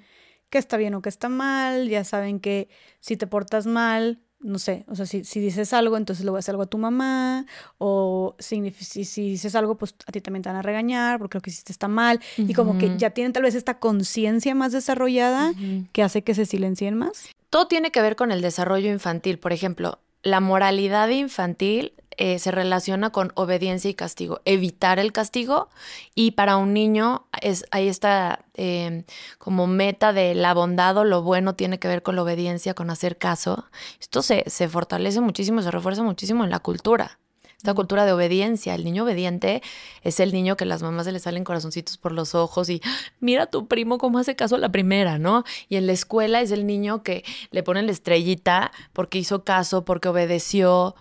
[0.49, 4.59] qué está bien o qué está mal, ya saben que si te portas mal, no
[4.59, 6.77] sé, o sea, si, si dices algo, entonces le voy a hacer algo a tu
[6.77, 7.45] mamá,
[7.77, 11.41] o si, si, dices algo, pues a ti también te van a regañar porque lo
[11.41, 15.53] que hiciste está mal, y como que ya tienen tal vez esta conciencia más desarrollada
[15.91, 17.29] que hace que se silencien más.
[17.49, 22.51] Todo tiene que ver con el desarrollo infantil, por ejemplo, la moralidad infantil eh, se
[22.51, 25.69] relaciona con obediencia y castigo, evitar el castigo
[26.13, 29.03] y para un niño es, ahí está em,
[29.37, 32.89] como meta de la bondad o lo bueno tiene que ver con la obediencia, con
[32.89, 33.65] hacer caso.
[33.99, 37.19] Esto se, se fortalece muchísimo, se refuerza muchísimo en la cultura.
[37.57, 38.75] Esta cultura de obediencia.
[38.75, 39.63] El niño obediente
[40.03, 42.81] es el niño que las mamás se le salen corazoncitos por los ojos y
[43.19, 45.45] mira a tu primo cómo hace caso a la primera, ¿no?
[45.67, 49.83] Y en la escuela es el niño que le ponen la estrellita porque hizo caso,
[49.83, 50.95] porque obedeció,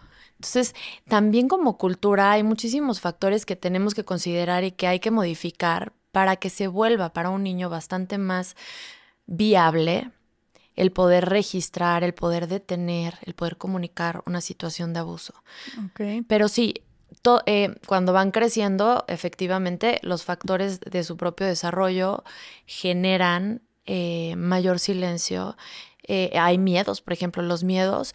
[0.44, 0.74] entonces,
[1.08, 5.92] también como cultura hay muchísimos factores que tenemos que considerar y que hay que modificar
[6.12, 8.54] para que se vuelva para un niño bastante más
[9.26, 10.10] viable
[10.76, 15.34] el poder registrar, el poder detener, el poder comunicar una situación de abuso.
[16.28, 16.74] Pero sí,
[17.46, 22.22] eh, cuando van creciendo, efectivamente, los factores de su propio desarrollo
[22.66, 25.56] generan eh, mayor silencio.
[26.06, 28.12] Eh, hay miedos, por ejemplo, los miedos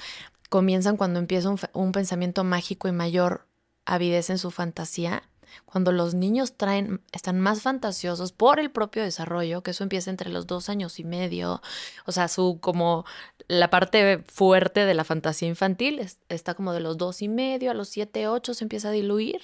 [0.50, 3.48] comienzan cuando empieza un, pensamiento mágico y mayor
[3.86, 5.24] avidez en su fantasía.
[5.66, 10.30] Cuando los niños traen, están más fantasiosos por el propio desarrollo, que eso empieza entre
[10.30, 11.62] los dos años y medio,
[12.06, 13.06] o sea, su como
[13.48, 17.74] la parte fuerte de la fantasía infantil está como de los dos y medio a
[17.74, 19.42] los siete, ocho se empieza a diluir.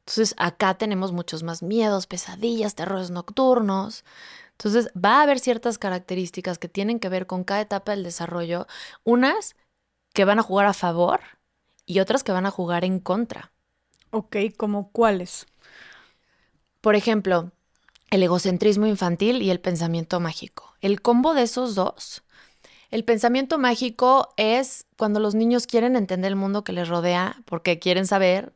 [0.00, 4.04] Entonces acá tenemos muchos más miedos, pesadillas, terrores nocturnos.
[4.52, 8.68] Entonces va a haber ciertas características que tienen que ver con cada etapa del desarrollo.
[9.02, 9.56] Unas
[10.16, 11.20] que van a jugar a favor
[11.84, 13.52] y otras que van a jugar en contra.
[14.10, 15.46] Ok, ¿como cuáles?
[16.80, 17.52] Por ejemplo,
[18.10, 20.74] el egocentrismo infantil y el pensamiento mágico.
[20.80, 22.22] El combo de esos dos.
[22.90, 27.78] El pensamiento mágico es cuando los niños quieren entender el mundo que les rodea porque
[27.78, 28.54] quieren saber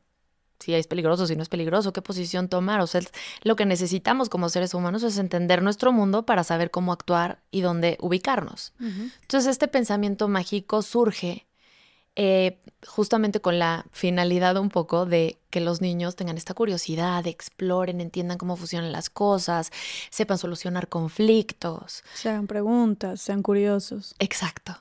[0.60, 2.80] si es peligroso, si no es peligroso, qué posición tomar.
[2.80, 3.02] O sea,
[3.42, 7.60] lo que necesitamos como seres humanos es entender nuestro mundo para saber cómo actuar y
[7.60, 8.72] dónde ubicarnos.
[8.78, 11.46] Entonces, este pensamiento mágico surge
[12.16, 18.00] eh, justamente con la finalidad un poco de que los niños tengan esta curiosidad, exploren,
[18.00, 19.70] entiendan cómo funcionan las cosas,
[20.10, 22.02] sepan solucionar conflictos.
[22.14, 24.14] Se hagan preguntas, sean curiosos.
[24.18, 24.76] Exacto.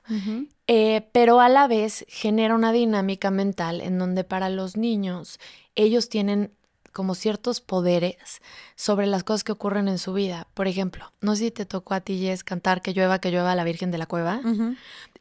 [0.68, 5.40] Eh, pero a la vez genera una dinámica mental en donde para los niños
[5.76, 6.52] ellos tienen
[6.92, 8.42] como ciertos poderes
[8.76, 10.48] sobre las cosas que ocurren en su vida.
[10.54, 13.56] Por ejemplo, no sé si te tocó a ti, Jess, cantar que llueva, que llueva
[13.56, 14.42] la Virgen de la Cueva.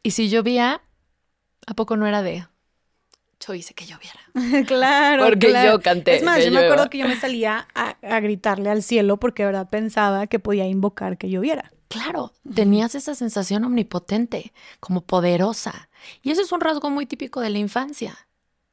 [0.03, 0.81] Y si llovía,
[1.67, 2.47] ¿A poco no era de
[3.41, 4.21] yo hice que lloviera?
[4.67, 5.25] claro.
[5.25, 6.17] Porque yo canté.
[6.17, 9.49] Es más, yo me acuerdo que yo me salía a, gritarle al cielo porque de
[9.49, 11.73] verdad pensaba que podía invocar que lloviera.
[11.89, 15.89] Claro, tenías esa sensación omnipotente, como poderosa.
[16.23, 18.28] Y eso es un rasgo muy típico de la infancia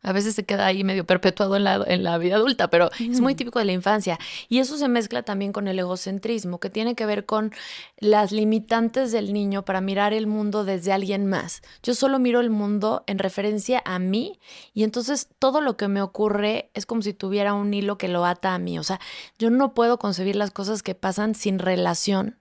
[0.06, 3.20] a veces se queda ahí medio perpetuado en la, en la vida adulta, pero es
[3.22, 4.20] muy típico de la infancia.
[4.50, 7.52] Y eso se mezcla también con el egocentrismo, que tiene que ver con
[7.98, 11.64] las limitantes del niño para mirar el mundo desde alguien más.
[11.82, 14.40] Yo solo miro el mundo en referencia a mí
[14.76, 18.26] y entonces todo lo que me ocurre es como si tuviera un hilo que lo
[18.26, 18.78] ata a mí.
[18.78, 19.00] O sea,
[19.40, 22.38] yo no puedo concebir las cosas que pasan sin relación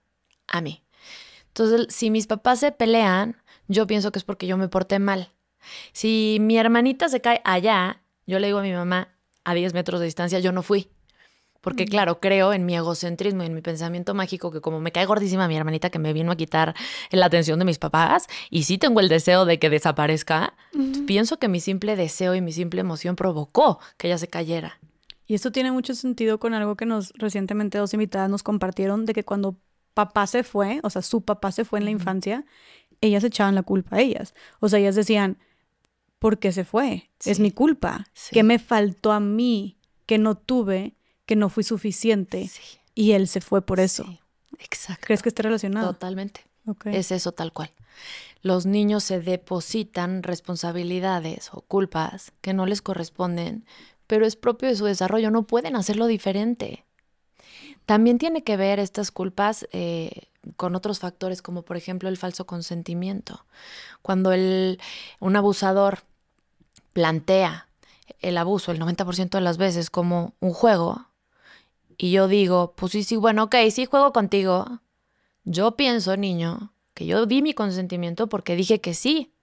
[0.46, 0.85] a mí.
[1.48, 3.37] Entonces, si mis papás se pelean,
[3.68, 5.31] yo pienso que es porque yo me porté mal.
[5.92, 9.09] Si mi hermanita se cae allá, yo le digo a mi mamá,
[9.44, 10.88] a 10 metros de distancia, yo no fui.
[11.64, 15.07] Porque claro, creo en mi egocentrismo y en mi pensamiento mágico que como me cae
[15.07, 16.74] gordísima mi hermanita que me vino a quitar
[17.11, 20.53] la atención de mis papás y sí tengo el deseo de que desaparezca,
[21.07, 24.79] pienso que mi simple deseo y mi simple emoción provocó que ella se cayera.
[25.27, 29.14] Y esto tiene mucho sentido con algo que nos recientemente dos invitadas nos compartieron de
[29.14, 29.57] que cuando
[29.94, 32.44] papá se fue, o sea, su papá se fue en la infancia,
[33.00, 34.35] ellas echaban la culpa a ellas.
[34.61, 35.38] O sea, ellas decían,
[36.24, 37.10] porque se fue.
[37.26, 38.06] Es mi culpa.
[38.30, 39.76] ¿Qué me faltó a mí?
[40.06, 42.50] Que no tuve, que no fui suficiente.
[42.94, 44.06] Y él se fue por eso.
[44.58, 45.04] Exacto.
[45.04, 45.92] ¿Crees que esté relacionado?
[45.92, 46.40] Totalmente.
[46.87, 47.70] Es eso tal cual.
[48.40, 53.66] Los niños se depositan responsabilidades o culpas que no les corresponden,
[54.06, 56.87] pero es propio de su desarrollo, no pueden hacerlo diferente.
[57.84, 62.46] También tiene que ver estas culpas eh, con otros factores, como por ejemplo el falso
[62.46, 63.44] consentimiento.
[64.00, 64.80] Cuando el,
[65.20, 65.98] un abusador
[66.94, 67.68] plantea
[68.20, 71.09] el abuso el 90% de las veces como un juego,
[71.98, 74.80] y yo digo, pues sí, sí, bueno, ok, sí juego contigo,
[75.44, 79.35] yo pienso, niño, que yo di mi consentimiento porque dije que sí.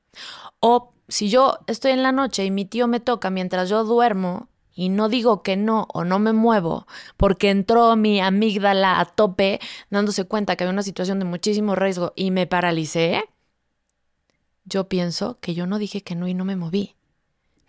[0.60, 4.48] O si yo estoy en la noche y mi tío me toca mientras yo duermo
[4.74, 6.88] y no digo que no o no me muevo
[7.18, 9.60] porque entró mi amígdala a tope
[9.90, 13.24] dándose cuenta que había una situación de muchísimo riesgo y me paralicé,
[14.64, 16.96] yo pienso que yo no dije que no y no me moví.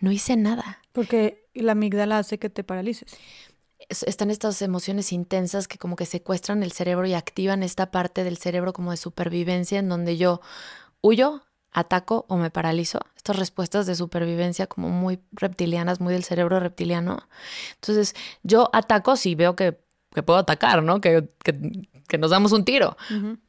[0.03, 0.79] No hice nada.
[0.91, 3.15] Porque la amígdala hace que te paralices.
[3.87, 8.35] Están estas emociones intensas que como que secuestran el cerebro y activan esta parte del
[8.35, 10.41] cerebro como de supervivencia en donde yo
[10.99, 12.99] huyo, ataco o me paralizo.
[13.15, 17.25] Estas respuestas de supervivencia como muy reptilianas, muy del cerebro reptiliano.
[17.75, 18.13] Entonces
[18.43, 19.71] yo ataco si veo que,
[20.25, 20.99] puedo atacar, ¿no?
[20.99, 21.29] Que,
[22.19, 22.97] nos damos un tiro.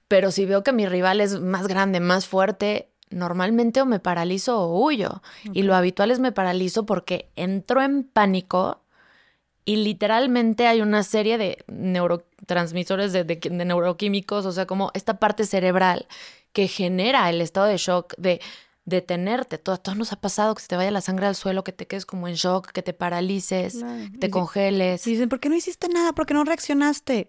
[0.07, 4.61] Pero si veo que mi rival es más grande, más fuerte, normalmente o me paralizo
[4.61, 5.23] o huyo.
[5.53, 8.81] Y lo habitual es me paralizo porque entro en pánico
[9.64, 15.47] y literalmente hay una serie de neurotransmisores, de, de, neuroquímicos, o sea, como esta parte
[15.47, 16.07] cerebral
[16.53, 18.40] que genera el estado de shock, de
[18.85, 19.57] detenerte.
[19.57, 21.87] Todo, todo nos ha pasado que se te vaya la sangre al suelo, que te
[21.87, 25.07] quedes como en shock, que te paralices, que te congeles.
[25.07, 26.12] Y dicen, ¿por qué no hiciste nada?
[26.12, 27.29] ¿Por qué no reaccionaste?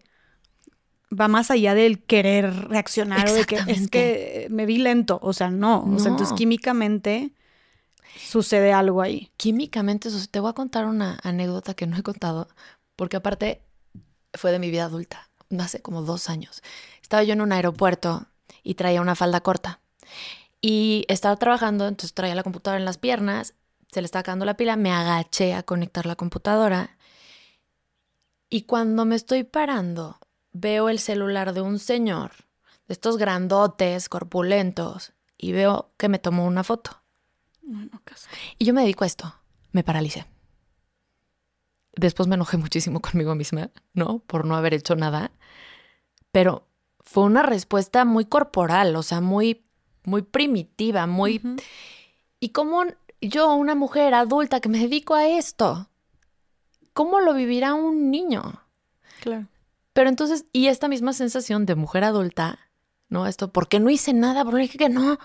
[1.19, 5.19] Va más allá del querer reaccionar o de que es que me vi lento.
[5.21, 5.84] O sea, no.
[5.84, 7.32] O sea, entonces químicamente
[8.19, 9.32] sucede algo ahí.
[9.38, 12.47] Químicamente, te voy a contar una anécdota que no he contado,
[12.95, 13.62] porque aparte
[14.34, 16.62] fue de mi vida adulta, hace como dos años.
[17.01, 18.28] Estaba yo en un aeropuerto
[18.63, 19.80] y traía una falda corta.
[20.62, 23.54] Y estaba trabajando, entonces traía la computadora en las piernas,
[23.91, 26.97] se le estaba acabando la pila, me agaché a conectar la computadora.
[28.49, 30.19] Y cuando me estoy parando,
[30.55, 32.31] veo el celular de un señor,
[32.87, 37.01] de estos grandotes, corpulentos, y veo que me tomó una foto.
[38.57, 39.35] y yo me dedico a esto,
[39.73, 40.25] me paralicé.
[41.97, 44.19] Después me enojé muchísimo conmigo misma, ¿no?
[44.19, 45.31] Por no haber hecho nada.
[46.31, 46.67] Pero
[47.01, 49.65] fue una respuesta muy corporal, o sea, muy,
[50.05, 51.41] muy primitiva, muy...
[52.39, 52.83] Y como
[53.19, 55.89] yo, una mujer adulta que me dedico a esto,
[56.93, 58.61] ¿cómo lo vivirá un niño?
[59.21, 59.47] Claro.
[59.95, 62.60] Pero entonces, y esta misma sensación de mujer adulta,
[63.08, 63.27] ¿no?
[63.27, 64.43] Esto, ¿por qué no hice nada?
[64.43, 65.17] ¿Por qué dije que no?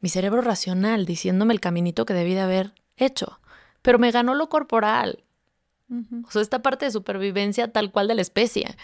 [0.00, 3.38] Mi cerebro racional diciéndome el caminito que debí de haber hecho.
[3.80, 5.22] Pero me ganó lo corporal.
[6.26, 8.76] O sea, esta parte de supervivencia tal cual de la especie.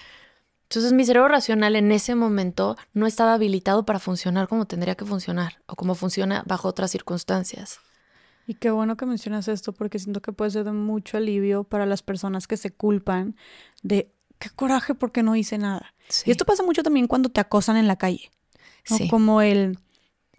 [0.62, 5.04] Entonces mi cerebro racional en ese momento no estaba habilitado para funcionar como tendría que
[5.04, 7.81] funcionar o como funciona bajo otras circunstancias.
[8.46, 11.87] Y qué bueno que mencionas esto porque siento que puede ser de mucho alivio para
[11.87, 13.35] las personas que se culpan
[13.83, 15.94] de qué coraje porque no hice nada.
[16.24, 18.31] Y esto pasa mucho también cuando te acosan en la calle.
[19.11, 19.79] Como el,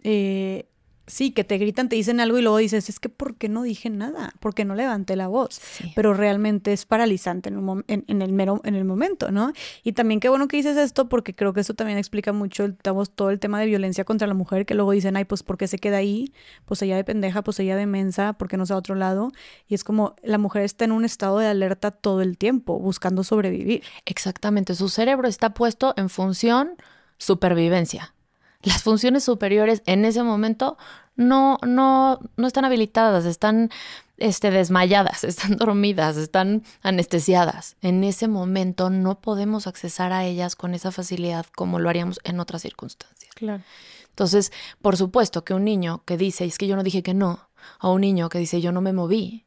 [0.02, 0.68] eh,
[1.10, 3.62] sí, que te gritan, te dicen algo y luego dices, es que ¿por qué no
[3.62, 4.32] dije nada?
[4.40, 5.60] ¿Por qué no levanté la voz?
[5.94, 9.52] Pero realmente es paralizante en, en, el mero, en el momento, ¿no?
[9.82, 12.76] Y también qué bueno que dices esto porque creo que eso también explica mucho el,
[12.76, 15.66] todo el tema de violencia contra la mujer, que luego dicen, ay, pues ¿por qué
[15.66, 16.32] se queda ahí?
[16.64, 18.94] Pues ella de pendeja, pues ella de mensa, ¿por qué no se va a otro
[18.94, 19.32] lado?
[19.68, 23.24] Y es como la mujer está en un estado de alerta todo el tiempo, buscando
[23.24, 23.82] sobrevivir.
[24.06, 26.76] Exactamente, su cerebro está puesto en función
[27.18, 28.14] supervivencia
[28.62, 30.76] las funciones superiores en ese momento
[31.16, 33.70] no, no, no están habilitadas, están
[34.16, 37.76] este, desmayadas, están dormidas, están anestesiadas.
[37.82, 42.40] En ese momento no podemos accesar a ellas con esa facilidad como lo haríamos en
[42.40, 43.34] otras circunstancias.
[43.34, 43.62] Claro.
[44.08, 47.48] Entonces, por supuesto que un niño que dice, es que yo no dije que no,
[47.80, 49.46] o un niño que dice, yo no me moví,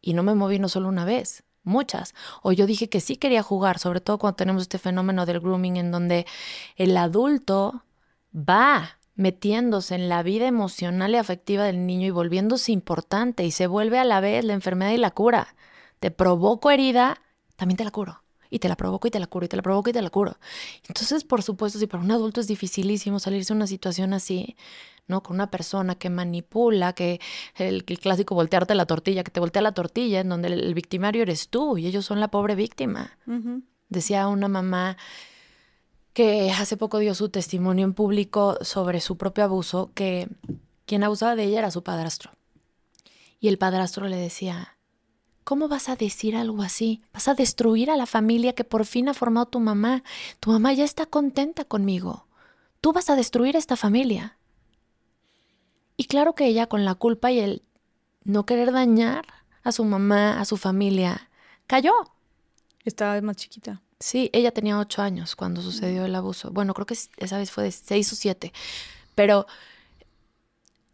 [0.00, 2.14] y no me moví no solo una vez, muchas.
[2.42, 5.76] O yo dije que sí quería jugar, sobre todo cuando tenemos este fenómeno del grooming
[5.76, 6.26] en donde
[6.76, 7.84] el adulto
[8.34, 13.66] va metiéndose en la vida emocional y afectiva del niño y volviéndose importante y se
[13.66, 15.54] vuelve a la vez la enfermedad y la cura.
[16.00, 17.20] Te provoco herida,
[17.56, 18.22] también te la curo.
[18.50, 20.10] Y te la provoco y te la curo y te la provoco y te la
[20.10, 20.36] curo.
[20.86, 24.56] Entonces, por supuesto, si para un adulto es dificilísimo salirse de una situación así,
[25.06, 25.22] ¿no?
[25.22, 27.18] Con una persona que manipula, que
[27.56, 31.48] el, clásico voltearte la tortilla, que te voltea la tortilla, en donde el, victimario eres
[31.48, 33.16] tú y ellos son la pobre víctima.
[33.88, 34.98] Decía una mamá
[36.12, 40.28] que hace poco dio su testimonio en público sobre su propio abuso, que
[40.86, 42.32] quien abusaba de ella era su padrastro.
[43.40, 44.76] Y el padrastro le decía,
[45.44, 47.02] ¿cómo vas a decir algo así?
[47.12, 50.04] Vas a destruir a la familia que por fin ha formado tu mamá.
[50.40, 52.26] Tu mamá ya está contenta conmigo.
[52.80, 54.38] Tú vas a destruir esta familia.
[55.96, 57.62] Y claro que ella con la culpa y el
[58.24, 59.26] no querer dañar
[59.62, 61.30] a su mamá, a su familia,
[61.66, 61.92] cayó.
[62.84, 63.82] Estaba más chiquita.
[64.02, 66.50] Sí, ella tenía ocho años cuando sucedió el abuso.
[66.50, 68.52] Bueno, creo que esa vez fue de seis o siete.
[69.14, 69.46] Pero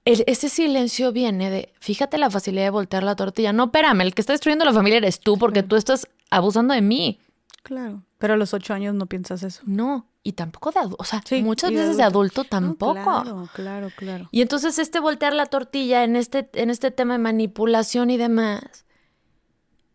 [0.05, 3.53] ese silencio viene de, fíjate la facilidad de voltear la tortilla.
[3.53, 6.83] No, espérame, el que está destruyendo la familia eres tú porque tú estás abusando de
[6.83, 7.19] mí.
[7.63, 8.03] Claro.
[8.19, 9.63] Pero a los ocho años no piensas eso.
[9.65, 10.97] No, y tampoco de adulto.
[10.99, 12.95] O sea, muchas veces de adulto, tampoco.
[12.95, 14.29] claro, claro, claro.
[14.31, 18.85] Y entonces este voltear la tortilla en este, en este tema de manipulación y demás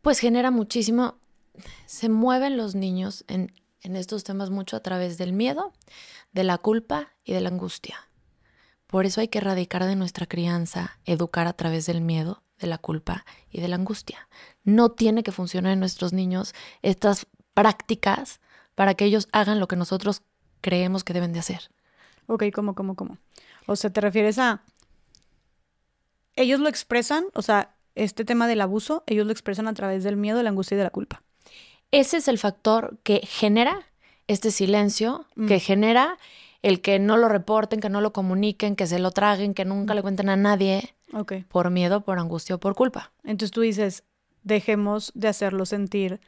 [0.02, 1.16] Pues genera muchísimo,
[1.86, 5.74] se mueven los niños en, estos temas mucho a través del miedo,
[6.32, 8.10] de la culpa y de la angustia.
[8.88, 12.78] Por eso hay que erradicar de nuestra crianza, educar a través del miedo, de la
[12.78, 14.30] culpa y de la angustia.
[14.64, 18.40] No tiene que funcionar en nuestros niños estas prácticas
[18.76, 20.22] para que ellos hagan lo que nosotros
[20.62, 21.72] creemos que deben de hacer.
[22.28, 23.18] Ok, ¿cómo, cómo, cómo?
[23.68, 24.64] O sea, ¿te refieres a...
[26.36, 30.18] Ellos lo expresan, o sea, este tema del abuso, ellos lo expresan a través del
[30.18, 31.22] miedo, la angustia y de la culpa.
[31.94, 33.86] Ese es el factor que genera
[34.28, 36.18] este silencio, que genera
[36.64, 39.94] el que no lo reporten, que no lo comuniquen, que se lo traguen, que nunca
[39.94, 40.96] le cuenten a nadie
[41.50, 43.12] por miedo, por angustia o por culpa.
[43.24, 44.06] Entonces tú dices,
[44.42, 46.20] dejemos de hacerlos sentir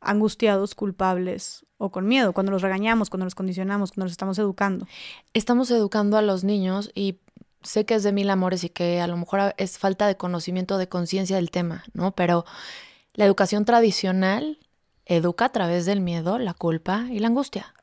[0.00, 4.88] angustiados, culpables o con miedo, cuando los regañamos, cuando los condicionamos, cuando los estamos educando.
[5.32, 7.20] Estamos educando a los niños y
[7.62, 10.76] sé que es de mil amores y que a lo mejor es falta de conocimiento,
[10.76, 12.16] de conciencia del tema, ¿no?
[12.16, 12.44] Pero
[13.14, 14.58] la educación tradicional
[15.06, 17.74] educa a través del miedo, la culpa y la angustia.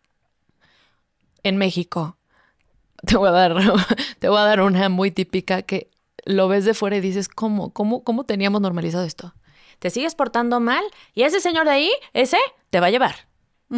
[1.44, 2.18] En México,
[3.06, 3.56] te voy a dar,
[4.20, 5.90] te voy a dar una muy típica que
[6.26, 9.34] lo ves de fuera y dices, ¿cómo, cómo, cómo teníamos normalizado esto?
[9.80, 10.84] Te sigues portando mal
[11.16, 12.38] y ese señor de ahí, ese,
[12.70, 13.16] te va a llevar.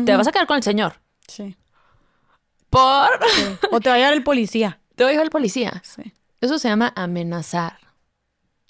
[0.06, 1.00] Te vas a quedar con el señor.
[1.28, 1.56] Sí.
[2.70, 3.10] Por...
[3.30, 3.44] sí.
[3.72, 4.80] O te va a llevar el policía.
[4.96, 5.82] Te va a llevar el policía.
[5.84, 6.14] Sí.
[6.42, 7.78] Eso se llama amenazar.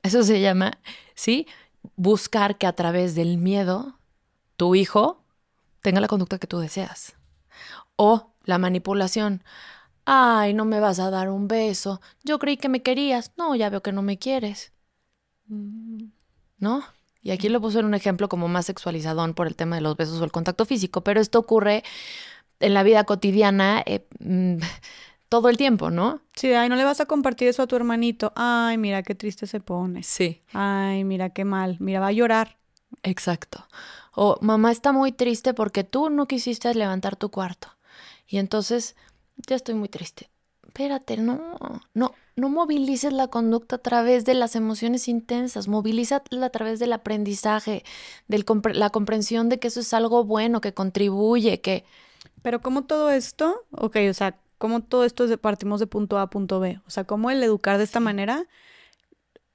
[0.03, 0.79] Eso se llama,
[1.15, 1.47] ¿sí?
[1.95, 3.97] Buscar que a través del miedo
[4.63, 5.21] tu hijo
[5.81, 7.17] tenga la conducta que tú deseas.
[7.97, 9.43] O la manipulación.
[10.05, 11.99] Ay, no me vas a dar un beso.
[12.23, 13.33] Yo creí que me querías.
[13.35, 14.71] No, ya veo que no me quieres.
[15.49, 16.81] ¿No?
[17.21, 19.97] Y aquí lo puse en un ejemplo como más sexualizadón por el tema de los
[19.97, 21.83] besos o el contacto físico, pero esto ocurre
[22.61, 24.59] en la vida cotidiana eh, mm,
[25.27, 26.21] todo el tiempo, ¿no?
[26.37, 28.31] Sí, ay, no le vas a compartir eso a tu hermanito.
[28.37, 30.03] Ay, mira qué triste se pone.
[30.03, 30.41] Sí.
[30.53, 31.75] Ay, mira qué mal.
[31.81, 32.57] Mira, va a llorar.
[33.03, 33.67] Exacto.
[34.15, 37.69] O mamá está muy triste porque tú no quisiste levantar tu cuarto.
[38.27, 38.95] Y entonces,
[39.47, 40.29] ya estoy muy triste.
[40.65, 41.57] Espérate, no,
[41.93, 46.93] no, no movilices la conducta a través de las emociones intensas, movilízala a través del
[46.93, 47.83] aprendizaje,
[48.27, 48.43] de
[48.73, 51.85] la comprensión de que eso es algo bueno, que contribuye, que...
[52.41, 56.17] Pero como todo esto, ok, o sea, como todo esto es de, partimos de punto
[56.17, 58.47] A a punto B, o sea, como el educar de esta manera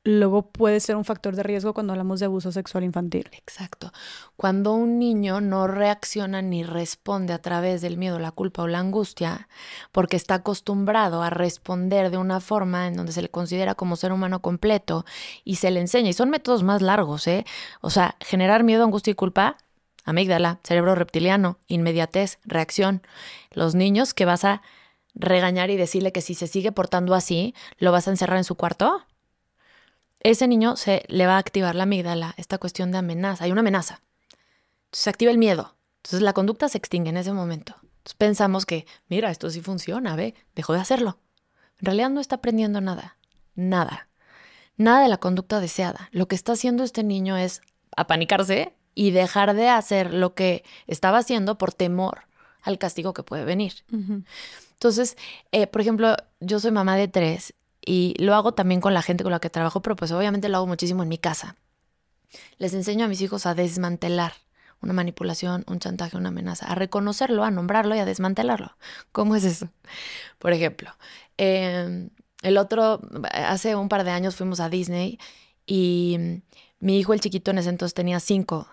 [0.09, 3.29] luego puede ser un factor de riesgo cuando hablamos de abuso sexual infantil.
[3.33, 3.93] Exacto.
[4.37, 8.79] Cuando un niño no reacciona ni responde a través del miedo, la culpa o la
[8.79, 9.49] angustia,
[9.93, 14.13] porque está acostumbrado a responder de una forma en donde se le considera como ser
[14.13, 15.05] humano completo
[15.45, 17.45] y se le enseña, y son métodos más largos, ¿eh?
[17.83, 19.59] O sea, generar miedo, angustia y culpa,
[20.05, 23.03] amígdala, cerebro reptiliano, inmediatez, reacción.
[23.51, 24.63] Los niños que vas a
[25.15, 28.55] regañar y decirle que si se sigue portando así, lo vas a encerrar en su
[28.55, 29.05] cuarto
[30.21, 33.45] ese niño se le va a activar la amígdala, esta cuestión de amenaza.
[33.45, 34.01] Hay una amenaza.
[34.87, 35.77] Entonces se activa el miedo.
[35.99, 37.77] Entonces la conducta se extingue en ese momento.
[37.83, 41.19] Entonces pensamos que, mira, esto sí funciona, ve, dejó de hacerlo.
[41.81, 43.17] En realidad no está aprendiendo nada.
[43.55, 44.09] Nada.
[44.77, 46.09] Nada de la conducta deseada.
[46.13, 47.61] Lo que está haciendo este niño es
[47.97, 52.23] apanicarse y dejar de hacer lo que estaba haciendo por temor
[52.63, 53.75] al castigo que puede venir.
[53.93, 54.25] Uh -huh.
[54.73, 55.17] Entonces,
[55.53, 57.55] eh, por ejemplo, yo soy mamá de tres
[57.89, 60.59] y lo hago también con la gente con la que trabajo, pero pues obviamente lo
[60.59, 61.57] hago muchísimo en mi casa.
[62.59, 64.35] Les enseño a mis hijos a desmantelar
[64.83, 68.77] una manipulación, un chantaje, una amenaza, a reconocerlo, a nombrarlo y a desmantelarlo.
[69.11, 69.71] ¿Cómo es eso?
[70.39, 70.91] Por ejemplo,
[71.39, 72.11] eh,
[72.43, 73.01] el otro,
[73.33, 75.19] hace un par de años fuimos a Disney
[75.67, 76.43] y
[76.79, 78.69] mi hijo, el chiquito, en ese entonces tenía cinco.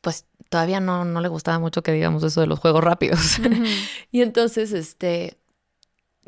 [0.00, 3.38] Pues todavía no, no le gustaba mucho que digamos eso de los juegos rápidos.
[3.38, 3.88] Uh -huh.
[4.10, 5.36] y entonces, este,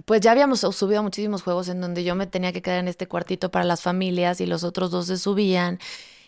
[0.04, 3.08] pues ya habíamos subido muchísimos juegos en donde yo me tenía que quedar en este
[3.08, 5.78] cuartito para las familias y los otros dos se subían.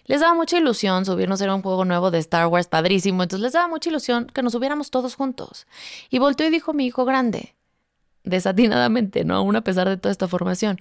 [0.06, 3.52] Les daba mucha ilusión subirnos, era un juego nuevo de Star Wars, padrísimo, entonces les
[3.52, 5.66] daba mucha ilusión que nos subiéramos todos juntos.
[6.10, 7.54] Y volteó y dijo mi hijo grande,
[8.24, 9.36] desatinadamente, ¿no?
[9.36, 10.78] Aún a pesar de toda esta formación.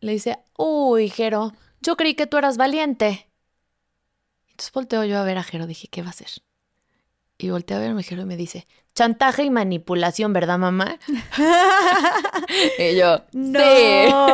[0.00, 3.28] Le dice, uy, Jero, yo creí que tú eras valiente.
[4.50, 6.28] Entonces volteo yo a ver a Jero, dije, ¿qué va a hacer?
[7.36, 10.98] Y volteé a ver a mi Jero y me dice, chantaje y manipulación, ¿verdad, mamá?
[12.78, 13.60] y yo, no.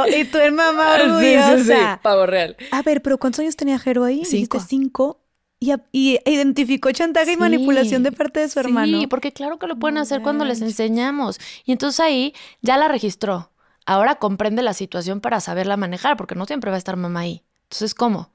[0.07, 0.17] sí.
[0.17, 1.21] Y tu mamá orgullosa.
[1.21, 2.57] Sí, sí, sí, pavo real.
[2.71, 4.25] A ver, pero ¿cuántos años tenía Jero ahí?
[4.25, 4.59] Cinco.
[4.59, 5.21] Dijiste cinco.
[5.59, 8.99] Y, y, identificó chantaje sí, y manipulación de parte de su hermano.
[9.01, 11.39] Sí, porque claro que lo pueden hacer cuando les enseñamos.
[11.67, 13.51] Y entonces ahí ya la registró.
[13.85, 17.43] Ahora comprende la situación para saberla manejar, porque no siempre va a estar mamá ahí.
[17.65, 18.33] Entonces, ¿cómo?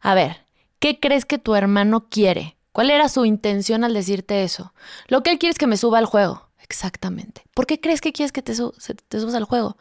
[0.00, 0.46] A ver,
[0.80, 2.56] ¿qué crees que tu hermano quiere?
[2.74, 4.74] ¿Cuál era su intención al decirte eso?
[5.06, 6.48] Lo que él quiere es que me suba al juego.
[6.58, 7.44] Exactamente.
[7.54, 8.72] ¿Por qué crees que quieres que te, su
[9.08, 9.76] te subas al juego?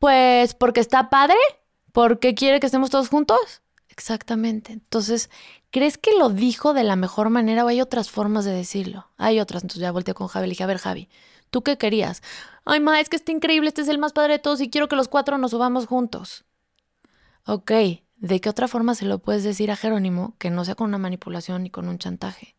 [0.00, 1.36] Pues porque está padre,
[1.92, 3.62] porque quiere que estemos todos juntos.
[3.90, 4.72] Exactamente.
[4.72, 5.30] Entonces,
[5.70, 9.06] ¿crees que lo dijo de la mejor manera o hay otras formas de decirlo?
[9.16, 9.62] Hay otras.
[9.62, 11.08] Entonces ya volteé con Javi y dije, a ver, Javi,
[11.50, 12.24] ¿tú qué querías?
[12.64, 14.88] Ay, ma, es que está increíble, este es el más padre de todos y quiero
[14.88, 16.44] que los cuatro nos subamos juntos.
[17.46, 17.70] Ok,
[18.24, 20.96] ¿de qué otra forma se lo puedes decir a Jerónimo que no sea con una
[20.96, 22.56] manipulación ni con un chantaje?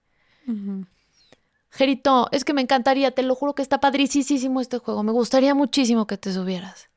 [1.72, 5.55] Gerito, es que me encantaría, te lo juro que está padricísimo este juego, me gustaría
[5.55, 6.89] muchísimo que te subieras.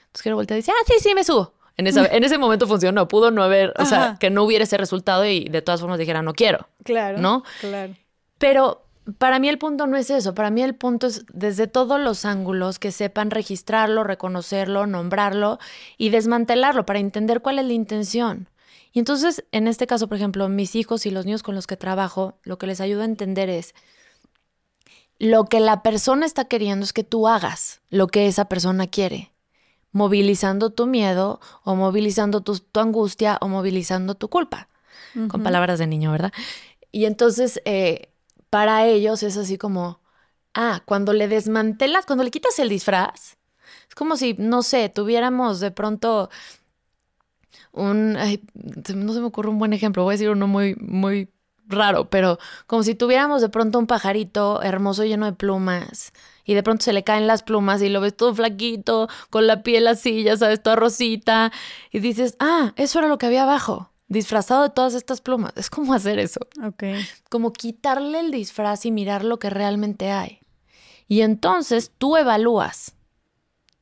[0.00, 1.54] Entonces Jero voltea y dice, ah, sí, sí, me subo.
[1.78, 5.24] En, en ese momento funcionó, pudo no haber, o sea, que no hubiera ese resultado
[5.24, 6.68] y de todas formas dijera, no quiero.
[6.84, 7.18] Claro.
[7.18, 7.42] ¿No?
[7.60, 7.94] Claro.
[8.36, 8.82] Pero
[9.18, 12.24] para mí el punto no es eso, para mí el punto es desde todos los
[12.24, 15.58] ángulos que sepan registrarlo, reconocerlo, nombrarlo
[15.96, 18.48] y desmantelarlo para entender cuál es la intención.
[18.92, 21.76] Y entonces, en este caso, por ejemplo, mis hijos y los niños con los que
[21.76, 23.74] trabajo, lo que les ayuda a entender es
[25.18, 29.30] lo que la persona está queriendo es que tú hagas lo que esa persona quiere
[29.92, 34.68] movilizando tu miedo o movilizando tu, angustia o movilizando tu culpa,
[35.28, 36.32] con palabras de niño, ¿verdad?
[36.92, 38.09] Y entonces, eh,
[38.50, 40.00] para ellos es así como,
[40.54, 43.38] ah, cuando le desmantelas, cuando le quitas el disfraz,
[43.88, 46.30] es como si, no sé, tuviéramos de pronto
[47.72, 51.30] un, no se me ocurre un buen ejemplo, voy a decir uno muy, muy
[51.66, 56.12] raro, pero como si tuviéramos de pronto un pajarito hermoso lleno de plumas
[56.44, 59.62] y de pronto se le caen las plumas y lo ves todo flaquito, con la
[59.62, 61.52] piel así, ya sabes, toda rosita,
[61.92, 65.52] y dices, ah, eso era lo que había abajo, disfrazado de todas estas plumas.
[65.56, 66.40] Es como hacer eso.
[66.62, 66.82] Ok.
[67.30, 70.40] Como quitarle el disfraz y mirar lo que realmente hay.
[71.08, 72.94] Y entonces tú evalúas,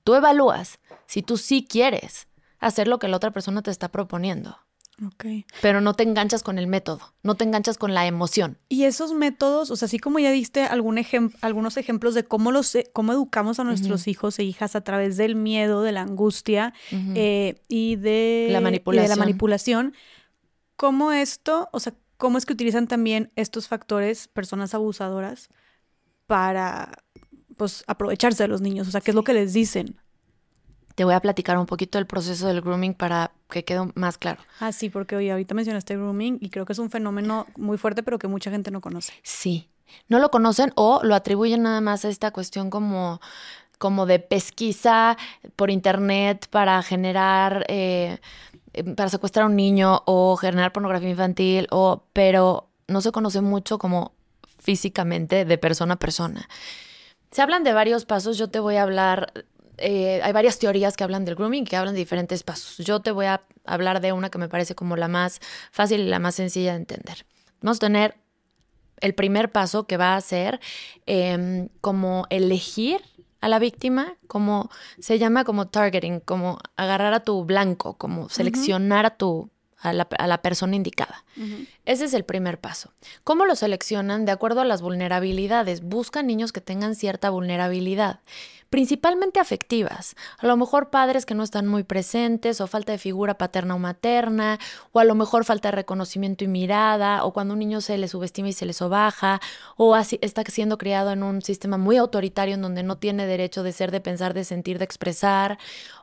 [0.04, 4.58] tú evalúas si tú sí quieres hacer lo que la otra persona te está proponiendo.
[5.62, 8.58] Pero no te enganchas con el método, no te enganchas con la emoción.
[8.68, 10.98] Y esos métodos, o sea, así como ya diste algún
[11.40, 15.36] algunos ejemplos de cómo, los, cómo educamos a nuestros hijos e hijas a través del
[15.36, 19.04] miedo, de la angustia eh, y, de la manipulación.
[19.04, 19.94] de la manipulación,
[20.76, 25.48] ¿cómo esto, o sea, cómo es que utilizan también estos factores personas abusadoras
[26.26, 27.04] para,
[27.56, 28.88] pues, aprovecharse de los niños?
[28.88, 29.96] O sea, ¿qué es lo que les dicen?
[30.98, 34.40] Te voy a platicar un poquito del proceso del grooming para que quede más claro.
[34.58, 38.02] Ah, sí, porque hoy ahorita mencionaste grooming y creo que es un fenómeno muy fuerte,
[38.02, 39.12] pero que mucha gente no conoce.
[39.22, 39.68] Sí,
[40.08, 43.20] no lo conocen o lo atribuyen nada más a esta cuestión como
[43.78, 45.16] como de pesquisa
[45.54, 48.18] por internet para generar, eh,
[48.96, 53.78] para secuestrar a un niño o generar pornografía infantil, o, pero no se conoce mucho
[53.78, 54.10] como
[54.58, 56.48] físicamente de persona a persona.
[57.30, 59.32] Se hablan de varios pasos, yo te voy a hablar
[59.78, 62.78] eh, hay varias teorías que hablan del grooming, que hablan de diferentes pasos.
[62.78, 66.06] Yo te voy a hablar de una que me parece como la más fácil y
[66.06, 67.26] la más sencilla de entender.
[67.60, 68.16] Vamos a tener
[69.00, 70.60] el primer paso que va a ser
[71.06, 73.00] em, como elegir
[73.40, 79.06] a la víctima, como se llama como targeting, como agarrar a tu blanco, como seleccionar
[79.06, 79.50] a tu
[79.80, 81.24] a la, persona indicada.
[81.84, 82.90] Ese es el primer paso.
[83.24, 84.24] ¿Cómo lo seleccionan?
[84.24, 85.82] De acuerdo a las vulnerabilidades.
[85.82, 88.20] Buscan niños que tengan cierta vulnerabilidad
[88.70, 90.14] principalmente afectivas.
[90.38, 93.78] A lo mejor padres que no están muy presentes o falta de figura paterna o
[93.78, 94.58] materna,
[94.92, 98.08] o a lo mejor falta de reconocimiento y mirada, o cuando un niño se le
[98.08, 99.40] subestima y se le sobaja,
[99.76, 103.62] o así, está siendo criado en un sistema muy autoritario en donde no tiene derecho
[103.62, 105.58] de ser, de pensar, de sentir, de expresar,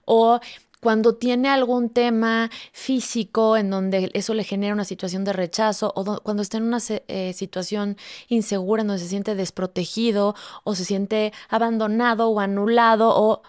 [0.06, 0.40] o
[0.82, 6.22] cuando tiene algún tema físico en donde eso le genera una situación de rechazo o
[6.22, 7.98] cuando está en una eh, situación
[8.28, 13.42] insegura en donde se siente desprotegido o se siente abandonado o anulado o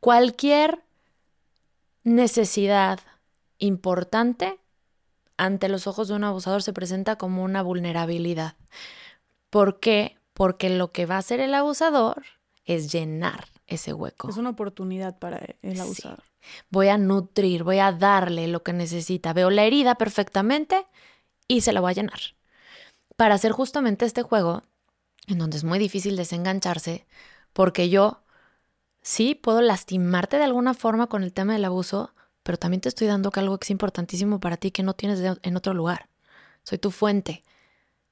[0.00, 0.82] cualquier
[2.04, 2.98] necesidad
[3.58, 4.58] importante
[5.36, 8.56] ante los ojos de un abusador se presenta como una vulnerabilidad.
[9.50, 10.16] ¿Por qué?
[10.34, 12.22] Porque lo que va a hacer el abusador
[12.64, 14.30] es llenar ese hueco.
[14.30, 16.31] Es una oportunidad para el abusador
[16.70, 19.32] voy a nutrir, voy a darle lo que necesita.
[19.32, 20.86] Veo la herida perfectamente
[21.48, 22.20] y se la voy a llenar.
[23.16, 24.64] Para hacer justamente este juego,
[25.26, 27.06] en donde es muy difícil desengancharse,
[27.52, 28.22] porque yo
[29.02, 33.06] sí puedo lastimarte de alguna forma con el tema del abuso, pero también te estoy
[33.06, 36.08] dando algo que es importantísimo para ti que no tienes en otro lugar.
[36.64, 37.42] Soy tu fuente,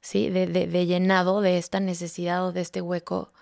[0.00, 0.30] ¿sí?
[0.30, 3.32] De, de llenado de esta necesidad o de este hueco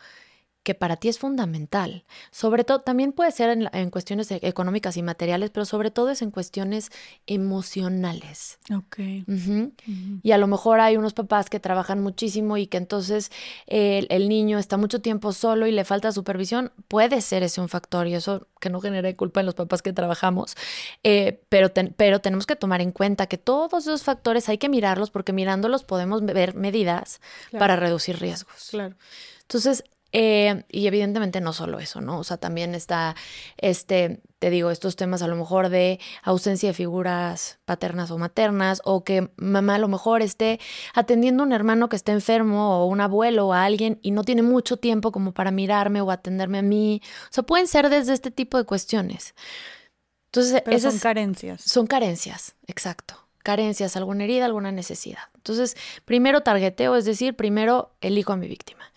[0.68, 2.04] que para ti es fundamental.
[2.30, 6.20] Sobre todo, también puede ser en, cuestiones e, económicas y materiales, pero sobre todo es
[6.20, 6.90] en cuestiones
[7.26, 8.58] emocionales.
[8.70, 8.98] Ok.
[10.22, 13.32] Y a lo mejor hay unos papás que trabajan muchísimo y que entonces
[13.66, 16.70] el, niño está mucho tiempo solo y le falta supervisión.
[16.86, 19.94] Puede ser ese un factor y eso que no genere culpa en los papás que
[19.94, 20.54] trabajamos.
[21.02, 25.08] Eh, pero, pero tenemos que tomar en cuenta que todos esos factores hay que mirarlos
[25.10, 28.68] porque mirándolos podemos ver medidas para reducir riesgos.
[28.70, 28.96] Claro.
[29.48, 29.82] Entonces,
[30.12, 32.18] Eh, y evidentemente no solo eso, ¿no?
[32.18, 33.14] O sea, también está,
[33.58, 38.80] este, te digo, estos temas a lo mejor de ausencia de figuras paternas o maternas,
[38.84, 40.60] o que mamá a lo mejor esté
[40.94, 44.24] atendiendo a un hermano que está enfermo o un abuelo o a alguien y no
[44.24, 47.02] tiene mucho tiempo como para mirarme o atenderme a mí.
[47.24, 49.34] O sea, pueden ser desde este tipo de cuestiones.
[50.28, 51.60] Entonces, esas son carencias.
[51.62, 53.28] Son carencias, exacto.
[53.42, 55.22] Carencias, alguna herida, alguna necesidad.
[55.34, 58.92] Entonces, primero targeteo, es decir, primero elijo a mi víctima.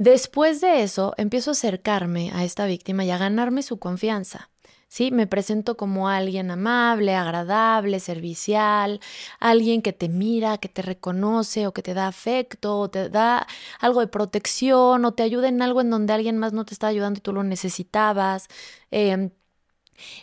[0.00, 4.48] Después de eso, empiezo a acercarme a esta víctima y a ganarme su confianza.
[4.88, 5.10] ¿Sí?
[5.10, 8.98] Me presento como alguien amable, agradable, servicial,
[9.40, 13.46] alguien que te mira, que te reconoce o que te da afecto o te da
[13.78, 16.86] algo de protección o te ayuda en algo en donde alguien más no te está
[16.86, 18.48] ayudando y tú lo necesitabas.
[18.90, 19.30] Em,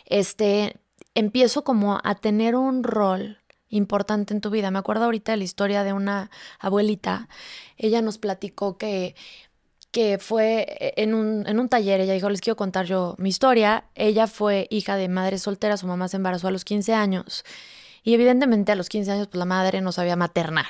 [0.06, 0.80] este,
[1.14, 4.70] empiezo como a tener un rol importante en tu vida.
[4.70, 7.28] Me acuerdo ahorita de la historia de una abuelita.
[7.76, 9.14] Ella nos platicó que
[9.98, 13.82] que fue en un, en un taller, ella dijo, les quiero contar yo mi historia.
[13.96, 17.44] Ella fue hija de madre soltera, su mamá se embarazó a los 15 años
[18.04, 20.66] y evidentemente a los 15 años pues la madre no sabía maternar.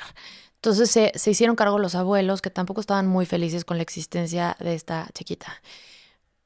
[0.55, 4.57] Entonces se, se hicieron cargo los abuelos que tampoco estaban muy felices con la existencia
[4.59, 5.61] de esta chiquita.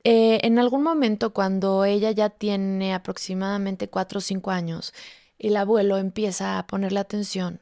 [0.03, 4.93] Eh, en algún momento cuando ella ya tiene aproximadamente 4 o 5 años,
[5.39, 7.61] el abuelo empieza a ponerle atención,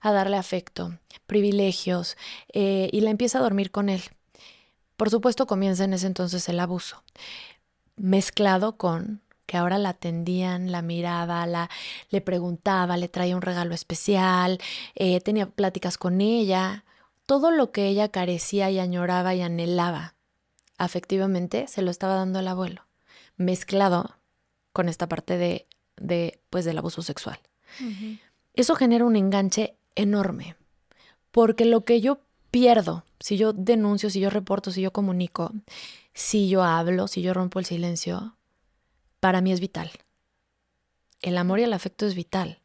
[0.00, 2.16] a darle afecto, privilegios
[2.54, 4.00] eh, y la empieza a dormir con él.
[5.02, 7.02] Por supuesto comienza en ese entonces el abuso,
[7.96, 11.70] mezclado con que ahora la atendían, la miraba, la,
[12.10, 14.60] le preguntaba, le traía un regalo especial,
[14.94, 16.84] eh, tenía pláticas con ella,
[17.26, 20.14] todo lo que ella carecía y añoraba y anhelaba
[20.78, 22.86] afectivamente se lo estaba dando el abuelo,
[23.36, 24.18] mezclado
[24.72, 27.40] con esta parte de, de pues del abuso sexual.
[28.54, 30.54] Eso genera un enganche enorme,
[31.32, 32.20] porque lo que yo
[32.52, 35.50] pierdo si yo denuncio, si yo reporto, si yo comunico,
[36.14, 38.36] si yo hablo, si yo rompo el silencio,
[39.18, 39.90] para mí es vital.
[41.20, 42.60] El amor y el afecto es vital.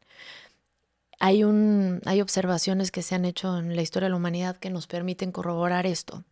[1.18, 4.70] Hay, un, hay observaciones que se han hecho en la historia de la humanidad que
[4.70, 6.24] nos permiten corroborar esto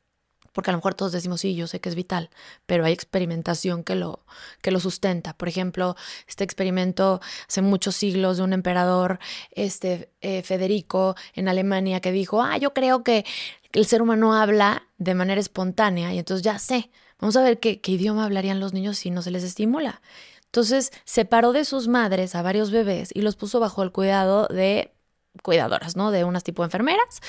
[0.56, 2.30] porque a lo mejor todos decimos, sí, yo sé que es vital,
[2.64, 4.24] pero hay experimentación que lo,
[4.62, 5.36] que lo sustenta.
[5.36, 5.96] Por ejemplo,
[6.26, 9.18] este experimento hace muchos siglos de un emperador,
[9.50, 13.26] este, eh, Federico, en Alemania, que dijo, ah, yo creo que
[13.72, 16.90] el ser humano habla de manera espontánea y entonces ya sé,
[17.20, 20.00] vamos a ver qué, qué idioma hablarían los niños si no se les estimula.
[20.46, 24.94] Entonces separó de sus madres a varios bebés y los puso bajo el cuidado de
[25.42, 26.10] cuidadoras, ¿no?
[26.12, 27.20] De unas tipo enfermeras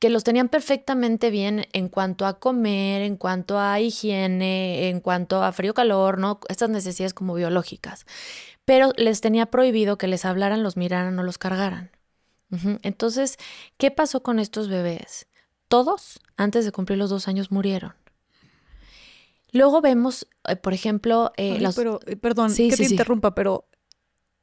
[0.00, 5.44] que los tenían perfectamente bien en cuanto a comer, en cuanto a higiene, en cuanto
[5.44, 6.40] a frío-calor, ¿no?
[6.48, 8.06] Estas necesidades como biológicas.
[8.64, 11.90] Pero les tenía prohibido que les hablaran, los miraran o los cargaran.
[12.82, 13.36] Entonces,
[13.76, 15.28] ¿qué pasó con estos bebés?
[15.68, 17.94] Todos, antes de cumplir los dos años, murieron.
[19.52, 23.66] Luego vemos, eh, por ejemplo, eh, Pero, eh, perdón que te interrumpa, pero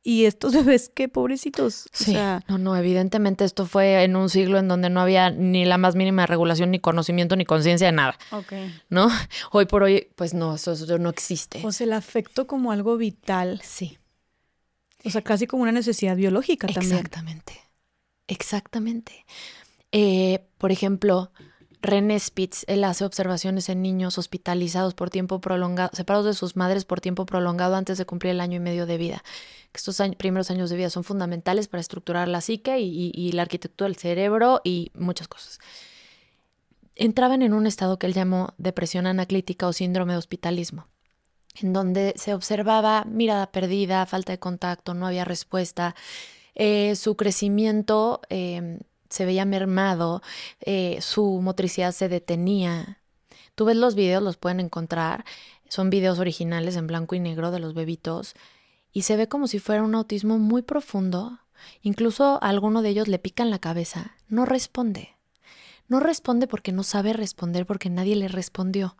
[0.07, 1.89] y estos bebés, qué pobrecitos.
[1.91, 2.15] Sí,
[2.47, 5.95] no, no, evidentemente esto fue en un siglo en donde no había ni la más
[5.95, 8.17] mínima regulación, ni conocimiento, ni conciencia de nada.
[8.31, 8.53] Ok.
[8.89, 9.09] ¿No?
[9.51, 11.59] Hoy por hoy, pues no, eso, no existe.
[11.65, 13.59] O sea, el afecto como algo vital.
[13.65, 13.97] Sí.
[15.03, 16.93] O sea, casi como una necesidad biológica también.
[16.93, 17.61] Exactamente.
[18.27, 19.25] Exactamente.
[19.91, 21.33] Eh, por ejemplo,
[21.81, 26.85] René Spitz, él hace observaciones en niños hospitalizados por tiempo prolongado, separados de sus madres
[26.85, 29.23] por tiempo prolongado antes de cumplir el año y medio de vida.
[29.73, 33.95] Estos primeros años de vida son fundamentales para estructurar la psique y, la arquitectura del
[33.95, 35.59] cerebro y muchas cosas.
[36.95, 40.87] Entraban en un estado que él llamó depresión anaclítica o síndrome de hospitalismo,
[41.61, 45.95] en donde se observaba mirada perdida, falta de contacto, no había respuesta,
[46.55, 48.79] eh, su crecimiento em,
[49.09, 50.21] se veía mermado,
[50.61, 52.99] eh, su motricidad se detenía.
[53.55, 55.25] Tú ves los videos, los pueden encontrar.
[55.69, 58.35] Son videos originales en blanco y negro de los bebitos.
[58.91, 61.39] Y se ve como si fuera un autismo muy profundo.
[61.81, 64.15] Incluso a alguno de ellos le pican la cabeza.
[64.27, 65.15] No responde.
[65.87, 68.95] No responde porque no sabe responder porque nadie le respondió.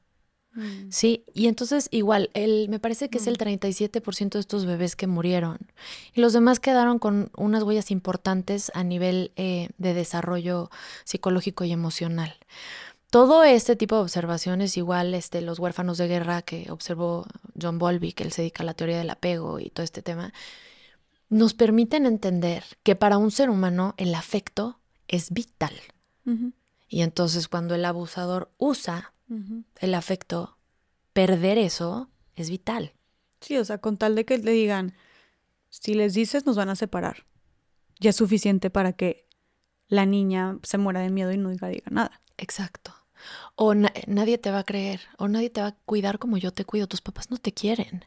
[0.58, 0.90] Mm.
[0.90, 4.30] Sí, y entonces igual, el, me parece que es el 37% mm.
[4.30, 5.60] de estos bebés que murieron.
[6.16, 10.72] Y los demás quedaron con unas huellas importantes a nivel eh, de desarrollo
[11.04, 12.36] psicológico y emocional.
[13.12, 17.28] Todo este tipo de observaciones, igual este, los huérfanos de guerra que observó
[17.62, 20.34] John Bowlby, que él se dedica a la teoría del apego y todo este tema,
[21.30, 25.74] nos permiten entender que para un ser humano el afecto es vital.
[26.90, 29.14] Y entonces cuando el abusador usa
[29.80, 30.58] el afecto,
[31.14, 32.94] perder eso es vital.
[33.42, 34.96] Sí, o sea, con tal de que le digan,
[35.70, 37.26] si les dices nos van a separar,
[38.00, 39.28] ya es suficiente para que
[39.88, 42.22] la niña se muera de miedo y no diga, diga nada.
[42.38, 42.94] Exacto.
[43.56, 46.66] O nadie te va a creer, o nadie te va a cuidar como yo te
[46.66, 48.06] cuido, tus papás no te quieren.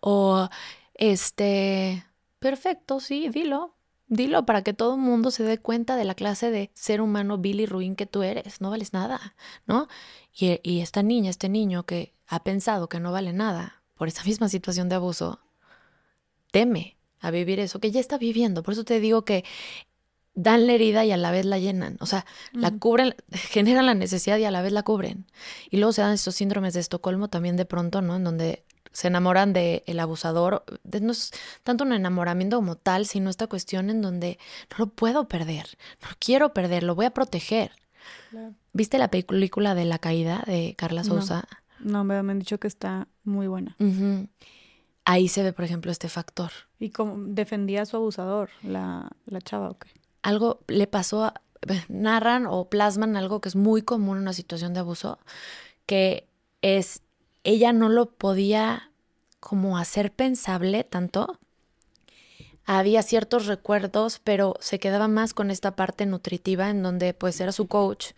[0.00, 0.48] O
[0.94, 2.04] este,
[2.40, 3.77] perfecto, sí, dilo,
[4.08, 7.38] Dilo para que todo el mundo se dé cuenta de la clase de ser humano
[7.38, 8.60] Billy ruin que tú eres.
[8.60, 9.34] No vales nada,
[9.66, 9.88] ¿no?
[10.32, 14.24] Y, y, esta niña, este niño que ha pensado que no vale nada por esa
[14.24, 15.40] misma situación de abuso,
[16.50, 18.62] teme a vivir eso que ya está viviendo.
[18.62, 19.44] Por eso te digo que
[20.38, 21.96] dan la herida y a la vez la llenan.
[22.00, 25.26] O sea, la cubren, generan la necesidad y a la vez la cubren.
[25.68, 28.16] Y luego se dan estos síndromes de Estocolmo también de pronto, ¿no?
[28.16, 30.64] En donde se enamoran del el abusador.
[31.00, 31.32] No es
[31.62, 34.38] tanto un enamoramiento como tal, sino esta cuestión en donde
[34.70, 37.72] no lo puedo perder, no quiero perder, lo voy a proteger.
[38.72, 41.46] ¿Viste la película de La Caída de Carla Sousa?
[41.80, 43.76] No, me han dicho que está muy buena.
[45.04, 46.50] Ahí se ve, por ejemplo, este factor.
[46.78, 49.88] ¿Y cómo defendía a su abusador, la, la chava o qué?
[50.22, 51.34] Algo le pasó, a,
[51.88, 55.18] narran o plasman algo que es muy común en una situación de abuso,
[55.86, 56.28] que
[56.62, 57.02] es
[57.48, 58.90] ella no lo podía
[59.40, 61.38] como hacer pensable tanto.
[62.66, 67.52] Había ciertos recuerdos, pero se quedaba más con esta parte nutritiva en donde pues era
[67.52, 68.08] su coach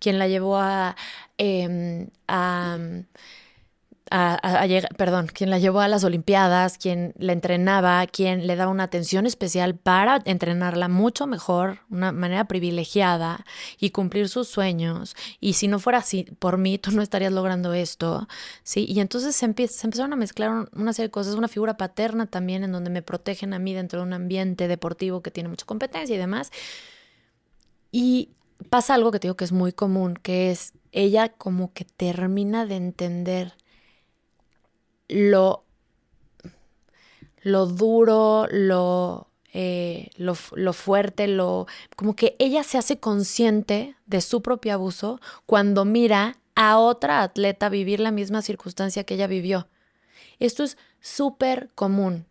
[0.00, 0.96] quien la llevó a,
[1.38, 2.76] em, a
[4.14, 8.70] a, llegar, perdón, quien la llevó a las Olimpiadas, quien la entrenaba, quien le daba
[8.70, 13.46] una atención especial para entrenarla mucho mejor, una manera privilegiada
[13.80, 15.16] y cumplir sus sueños.
[15.40, 18.28] Y si no fuera así por mí, tú no estarías logrando esto,
[18.62, 18.84] ¿sí?
[18.86, 22.64] Y entonces se, se empezaron a mezclar una serie de cosas, una figura paterna también
[22.64, 26.14] en donde me protegen a mí dentro de un ambiente deportivo que tiene mucha competencia
[26.14, 26.52] y demás.
[27.90, 28.28] Y
[28.68, 32.66] pasa algo que te digo que es muy común, que es ella como que termina
[32.66, 33.54] de entender
[35.12, 35.64] lo,
[37.42, 41.66] lo duro, lo, eh, lo, lo, fuerte, lo.
[41.96, 47.68] como que ella se hace consciente de su propio abuso cuando mira a otra atleta
[47.68, 49.68] vivir la misma circunstancia que ella vivió.
[50.38, 52.26] Esto es súper común.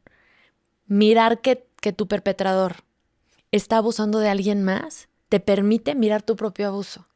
[0.88, 2.84] Mirar que, que tu perpetrador
[3.52, 7.08] está abusando de alguien más te permite mirar tu propio abuso.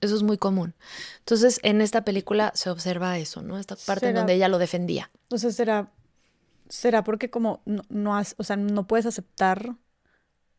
[0.00, 0.74] Eso es muy común.
[1.18, 3.58] Entonces, en esta película se observa eso, ¿no?
[3.58, 5.10] Esta parte en donde ella lo defendía.
[5.22, 5.90] Entonces, será,
[6.68, 9.76] será porque como no, no has, o sea, no puedes aceptar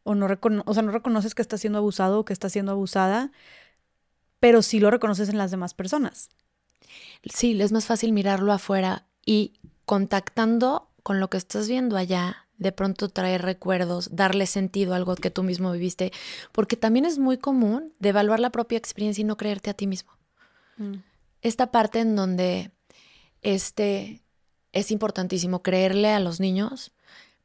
[0.04, 0.28] o no,
[0.66, 3.32] o sea, no reconoces que estás siendo abusado o que estás siendo abusada,
[4.40, 6.30] pero sí lo reconoces en las demás personas.
[7.24, 12.72] Sí, es más fácil mirarlo afuera y contactando con lo que estás viendo allá, de
[12.72, 16.12] pronto traer recuerdos, darle sentido a algo que tú mismo viviste,
[16.52, 19.88] porque también es muy común de evaluar la propia experiencia y no creerte a ti
[19.88, 20.12] mismo.
[20.78, 20.96] Mm.
[21.42, 22.72] Esta parte en donde
[23.42, 24.24] este
[24.74, 26.94] es importantísimo creerle a los niños,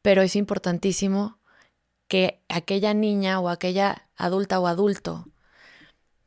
[0.01, 1.39] pero es importantísimo
[2.09, 5.29] que aquella niña o aquella adulta o adulto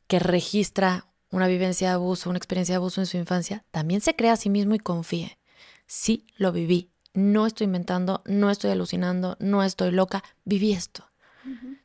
[0.06, 4.16] que registra una vivencia de abuso, una experiencia de abuso en su infancia, también se
[4.16, 5.38] crea a sí mismo y confíe.
[5.86, 11.04] Sí, lo viví, no estoy inventando, no estoy alucinando, no estoy loca, viví esto.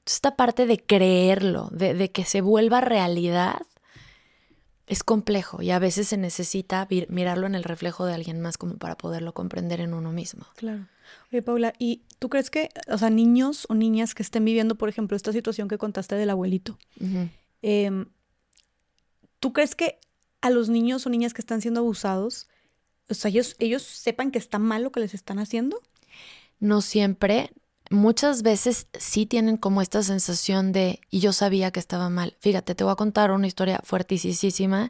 [0.06, 3.62] esta parte de creerlo, de, que se vuelva realidad,
[4.88, 8.76] es complejo y a veces se necesita mirarlo en el reflejo de alguien más como
[8.76, 10.46] para poderlo comprender en uno mismo.
[10.58, 10.88] Claro.
[11.32, 14.90] Oye, Paula, ¿y tú crees que, o sea, niños o niñas que estén viviendo, por
[14.90, 16.78] ejemplo, esta situación que contaste del abuelito,
[17.62, 18.06] em,
[19.40, 19.98] ¿tú crees que
[20.42, 22.50] a los niños o niñas que están siendo abusados
[23.12, 25.82] o sea, ellos, ellos sepan que está mal lo que les están haciendo.
[26.60, 27.52] No siempre.
[27.90, 32.38] Muchas veces sí tienen como esta sensación de, y yo sabía que estaba mal.
[32.40, 34.90] Fíjate, te voy a contar una historia fuertísima,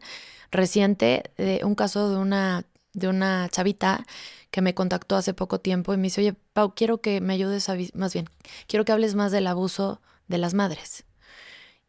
[0.52, 4.06] reciente, de un caso de una, de una chavita
[4.52, 7.70] que me contactó hace poco tiempo y me dice, oye, Pau, quiero que me ayudes
[7.70, 8.30] a, más bien,
[8.68, 11.06] quiero que hables más del abuso de las madres.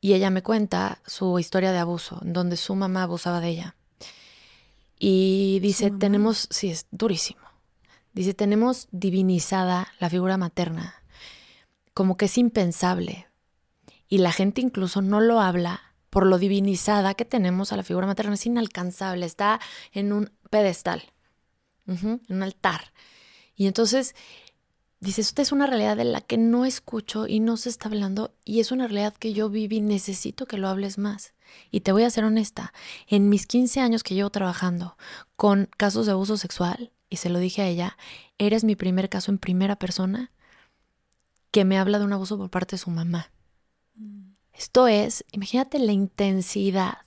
[0.00, 3.76] Y ella me cuenta su historia de abuso, donde su mamá abusaba de ella.
[5.04, 7.40] Y dice, tenemos, sí, es durísimo.
[8.12, 10.94] Dice, tenemos divinizada la figura materna,
[11.92, 13.26] como que es impensable.
[14.06, 18.06] Y la gente incluso no lo habla por lo divinizada que tenemos a la figura
[18.06, 18.34] materna.
[18.34, 19.58] Es inalcanzable, está
[19.90, 21.02] en un pedestal,
[21.88, 22.92] en un altar.
[23.56, 24.14] Y entonces
[25.02, 28.34] dice, esta es una realidad de la que no escucho y no se está hablando
[28.44, 31.34] y es una realidad que yo viví, necesito que lo hables más.
[31.70, 32.72] Y te voy a ser honesta,
[33.08, 34.96] en mis 15 años que llevo trabajando
[35.36, 37.98] con casos de abuso sexual, y se lo dije a ella,
[38.38, 40.30] eres mi primer caso en primera persona
[41.50, 43.30] que me habla de un abuso por parte de su mamá.
[43.96, 44.32] Mm.
[44.54, 46.98] Esto es, imagínate la intensidad,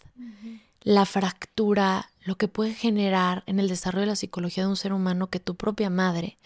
[0.81, 4.93] la fractura, lo que puede generar en el desarrollo de la psicología de un ser
[4.93, 6.37] humano que tu propia madre,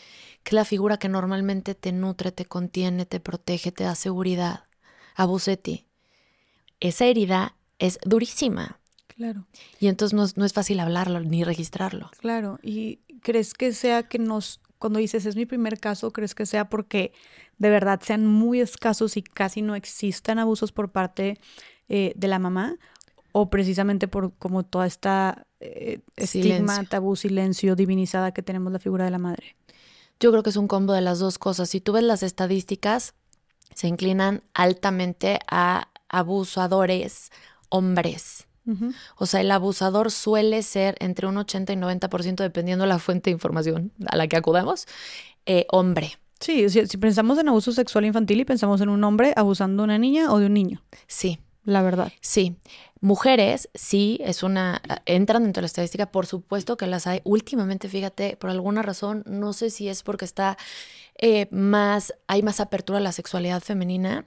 [0.44, 4.66] que la figura que normalmente te nutre, te contiene, te protege, te da seguridad,
[5.16, 5.88] abuse de ti.
[6.80, 8.80] Esa herida es durísima
[9.20, 9.46] Claro.
[9.82, 12.10] Y entonces no es, no es fácil hablarlo ni registrarlo.
[12.20, 12.58] Claro.
[12.64, 16.70] ¿Y crees que sea que nos, cuando dices es mi primer caso, crees que sea
[16.70, 17.12] porque
[17.58, 21.38] de verdad sean muy escasos y casi no existan abusos por parte
[21.90, 22.78] eh, de la mamá?
[23.34, 26.88] ¿O precisamente por como toda esta eh, estigma, Silencio.
[26.88, 29.58] tabú, silencio, divinizada que tenemos la figura de la madre?
[30.20, 31.70] Yo creo que es un combo de las dos cosas.
[31.70, 33.14] Si tú ves las estadísticas,
[33.74, 37.32] se inclinan altamente a abusadores
[37.70, 38.46] hombres.
[39.18, 43.32] O sea, el abusador suele ser entre un 80 y 90%, dependiendo de la fuente
[43.32, 44.86] de información a la que acudamos,
[45.48, 46.20] eh, hombre.
[46.40, 49.86] Sí, si, si pensamos en abuso sexual infantil y pensamos en un hombre abusando de
[49.86, 52.12] una niña o de un niño, Sí, la verdad.
[52.22, 52.58] sí.
[53.02, 54.82] Mujeres, sí, es una.
[55.06, 57.22] entran dentro de la estadística, por supuesto que las hay.
[57.24, 60.58] Últimamente, fíjate, por alguna razón, no sé si es porque está
[61.16, 62.14] eh, más.
[62.28, 64.26] hay más apertura a la sexualidad femenina,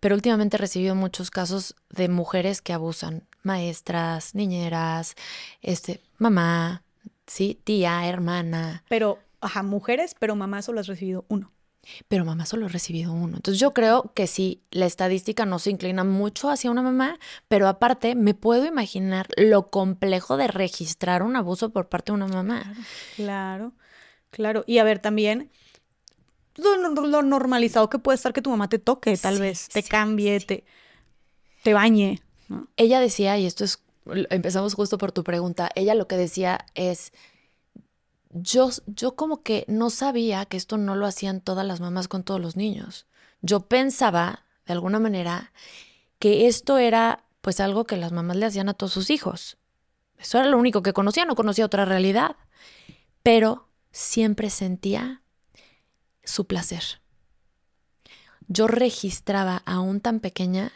[0.00, 3.24] pero últimamente he recibido muchos casos de mujeres que abusan.
[3.44, 5.14] Maestras, niñeras,
[5.62, 6.82] este, mamá,
[7.28, 8.84] sí, tía, hermana.
[8.88, 11.52] Pero, ajá, mujeres, pero mamá solo has recibido uno.
[12.08, 13.36] Pero mamá solo ha recibido uno.
[13.36, 17.18] Entonces yo creo que sí, la estadística no se inclina mucho hacia una mamá,
[17.48, 22.28] pero aparte me puedo imaginar lo complejo de registrar un abuso por parte de una
[22.28, 22.74] mamá.
[23.16, 23.72] Claro,
[24.30, 24.64] claro.
[24.66, 25.50] Y a ver, también
[26.56, 29.88] lo, normalizado que puede estar que tu mamá te toque, tal Sí, vez, te sí,
[29.88, 30.46] cambie, sí.
[30.46, 30.64] te,
[31.62, 32.20] te bañe.
[32.48, 32.68] ¿no?
[32.76, 33.82] Ella decía, y esto es,
[34.30, 37.12] empezamos justo por tu pregunta, ella lo que decía es,
[38.30, 42.24] yo, yo como que no sabía que esto no lo hacían todas las mamás con
[42.24, 43.06] todos los niños.
[43.40, 45.52] Yo pensaba, de alguna manera,
[46.18, 49.58] que esto era pues algo que las mamás le hacían a todos sus hijos.
[50.18, 52.36] Eso era lo único que conocía, no conocía otra realidad.
[53.22, 55.22] Pero siempre sentía
[56.24, 57.00] su placer.
[58.48, 60.72] Yo registraba aún tan pequeña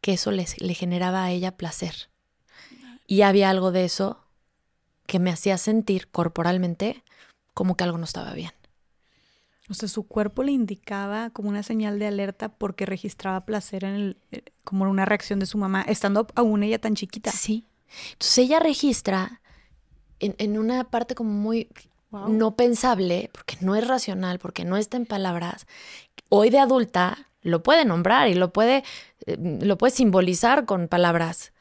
[0.00, 2.10] que eso le generaba a ella placer.
[3.06, 4.25] Y había algo de eso
[5.06, 7.02] que me hacía sentir corporalmente
[7.54, 8.52] como que algo no estaba bien.
[9.68, 13.94] O sea, su cuerpo le indicaba como una señal de alerta porque registraba placer en
[13.94, 17.32] el, eh, como una reacción de su mamá, estando aún ella tan chiquita.
[17.32, 17.66] Sí.
[18.12, 19.40] Entonces ella registra
[20.20, 21.68] en, en una parte como muy
[22.10, 22.28] Wow.
[22.28, 25.66] no pensable, porque no es racional, porque no está en palabras.
[26.28, 28.84] Hoy de adulta lo puede nombrar y lo puede,
[29.26, 31.52] eh, lo puede simbolizar con palabras,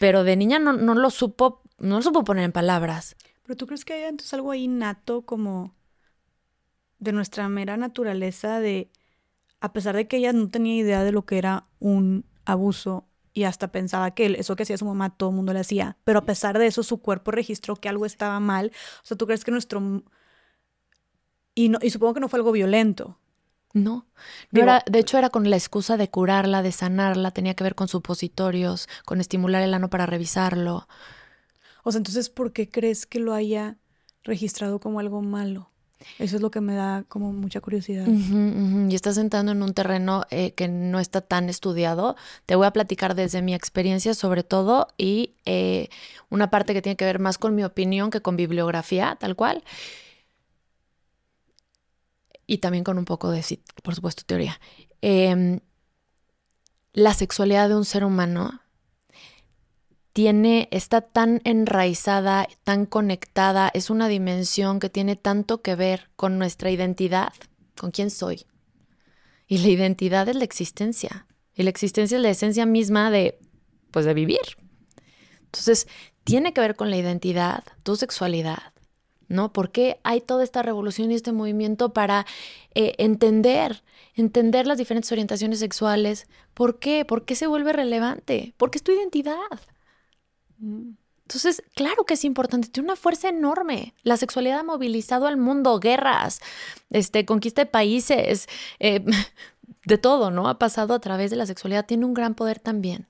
[0.00, 3.16] pero de niña no, no lo supo, no lo supo poner en palabras.
[3.42, 5.74] Pero tú crees que hay entonces algo ahí nato como
[6.98, 8.90] de nuestra mera naturaleza de,
[9.60, 13.44] a pesar de que ella no tenía idea de lo que era un abuso y
[13.44, 16.24] hasta pensaba que eso que hacía su mamá todo el mundo le hacía, pero a
[16.24, 18.72] pesar de eso su cuerpo registró que algo estaba mal.
[19.02, 20.02] O sea, ¿tú crees que nuestro...
[21.54, 23.18] Y, no, y supongo que no fue algo violento.
[23.74, 24.06] No,
[24.52, 27.74] no era, de hecho era con la excusa de curarla, de sanarla, tenía que ver
[27.74, 30.88] con supositorios, con estimular el ano para revisarlo.
[31.86, 33.76] O sea, entonces, ¿por qué crees que lo haya
[34.24, 35.70] registrado como algo malo?
[36.18, 38.08] Eso es lo que me da como mucha curiosidad.
[38.08, 42.16] Y estás entrando en un terreno eh, que no está tan estudiado.
[42.44, 45.88] Te voy a platicar desde mi experiencia sobre todo y eh,
[46.28, 49.62] una parte que tiene que ver más con mi opinión que con bibliografía, tal cual.
[52.48, 53.44] Y también con un poco de,
[53.84, 54.60] por supuesto, teoría.
[55.02, 55.60] Em,
[56.94, 58.60] la sexualidad de un ser humano
[60.16, 66.38] tiene, está tan enraizada, tan conectada, es una dimensión que tiene tanto que ver con
[66.38, 67.34] nuestra identidad,
[67.78, 68.46] con quién soy.
[69.46, 71.26] Y la identidad es la existencia.
[71.54, 73.38] Y la existencia es la esencia misma de,
[73.90, 74.40] pues, de vivir.
[75.44, 75.86] Entonces,
[76.24, 78.72] tiene que ver con la identidad, tu sexualidad,
[79.28, 79.52] ¿no?
[79.52, 82.24] ¿Por qué hay toda esta revolución y este movimiento para
[82.74, 83.82] eh, entender,
[84.14, 86.26] entender las diferentes orientaciones sexuales?
[86.54, 87.04] ¿Por qué?
[87.04, 88.54] ¿Por qué se vuelve relevante?
[88.56, 89.36] Porque es tu identidad.
[90.58, 90.92] Mm.
[91.22, 93.94] Entonces, claro que es importante, tiene una fuerza enorme.
[94.04, 96.40] La sexualidad ha movilizado al mundo, guerras,
[96.90, 98.46] este, conquista de países,
[98.78, 99.04] eh,
[99.84, 100.48] de todo, ¿no?
[100.48, 103.08] Ha pasado a través de la sexualidad, tiene un gran poder también,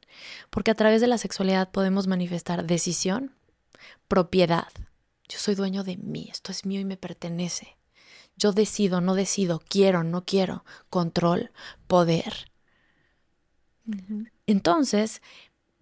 [0.48, 3.34] porque a través de la sexualidad podemos manifestar decisión,
[4.08, 4.68] propiedad.
[5.28, 7.76] Yo soy dueño de mí, esto es mío y me pertenece.
[8.38, 11.50] Yo decido, no decido, quiero, no quiero, control,
[11.86, 12.50] poder.
[14.46, 15.22] Entonces,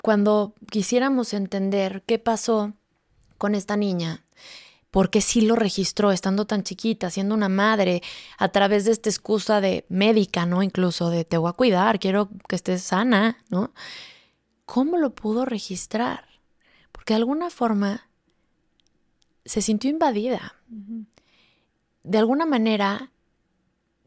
[0.04, 2.74] cuando quisiéramos entender qué pasó
[3.38, 4.26] con esta niña,
[4.90, 8.02] por qué sí lo registró estando tan chiquita, siendo una madre,
[8.36, 10.62] a través de esta excusa de médica, ¿no?
[10.62, 13.72] Incluso de te voy a cuidar, quiero que estés sana, ¿no?
[14.66, 16.26] ¿Cómo lo pudo registrar?
[16.92, 18.06] Porque de alguna forma
[19.46, 20.54] se sintió invadida.
[22.02, 23.10] De alguna manera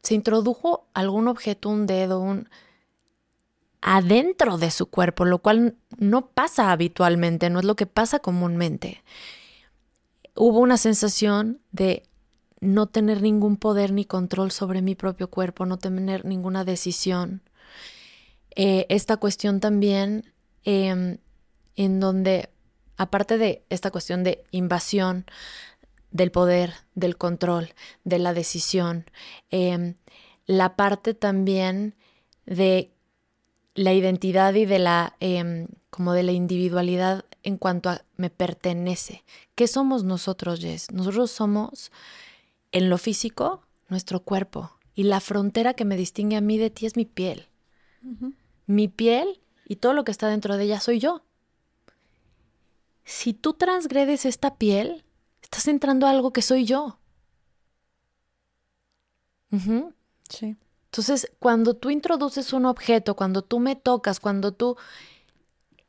[0.03, 2.47] se introdujo algún objeto, un dedo, un
[3.81, 9.03] adentro de su cuerpo, lo cual no pasa habitualmente, no es lo que pasa comúnmente.
[10.35, 12.03] Hubo una sensación de
[12.59, 17.41] no tener ningún poder ni control sobre mi propio cuerpo, no tener ninguna decisión.
[18.55, 21.17] Eh, esta cuestión también em,
[21.75, 22.49] en donde,
[22.97, 25.25] aparte de esta cuestión de invasión
[26.11, 27.73] del poder, del control,
[28.03, 29.05] de la decisión,
[29.51, 29.95] em,
[30.47, 31.95] la parte también
[32.45, 32.96] de
[33.77, 39.23] la identidad y de la em, como de la individualidad en cuanto a me pertenece.
[39.55, 40.91] ¿Qué somos nosotros, Jess?
[40.91, 41.91] Nosotros somos
[42.71, 46.87] en lo físico nuestro cuerpo y la frontera que me distingue a mí de ti
[46.87, 47.47] es mi piel.
[48.65, 51.21] Mi piel y todo lo que está dentro de ella soy yo.
[53.03, 55.05] Si tú transgredes esta piel,
[55.43, 56.99] estás entrando a algo que soy yo.
[60.29, 60.57] Sí.
[60.97, 64.77] Entonces, cuando tú introduces un objeto, cuando tú me tocas, cuando tú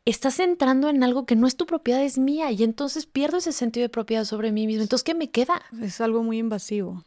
[0.05, 3.53] estás entrando en algo que no es tu propiedad, es mía, y entonces pierdo ese
[3.53, 4.83] sentido de propiedad sobre mí mismo.
[4.83, 5.63] Entonces, ¿qué me queda?
[5.81, 7.05] Es algo muy invasivo.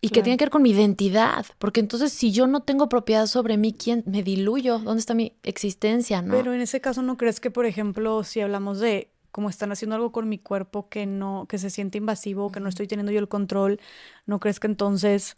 [0.00, 3.26] Y que tiene que ver con mi identidad, porque entonces si yo no tengo propiedad
[3.26, 4.78] sobre mí, ¿quién me diluyo?
[4.78, 6.22] ¿Dónde está mi existencia?
[6.22, 6.32] ¿no?
[6.32, 9.96] Pero en ese caso, ¿no crees que, por ejemplo, si hablamos de cómo están haciendo
[9.96, 13.18] algo con mi cuerpo que no, que se siente invasivo, que no estoy teniendo yo
[13.18, 13.78] el control,
[14.24, 15.36] ¿no crees que entonces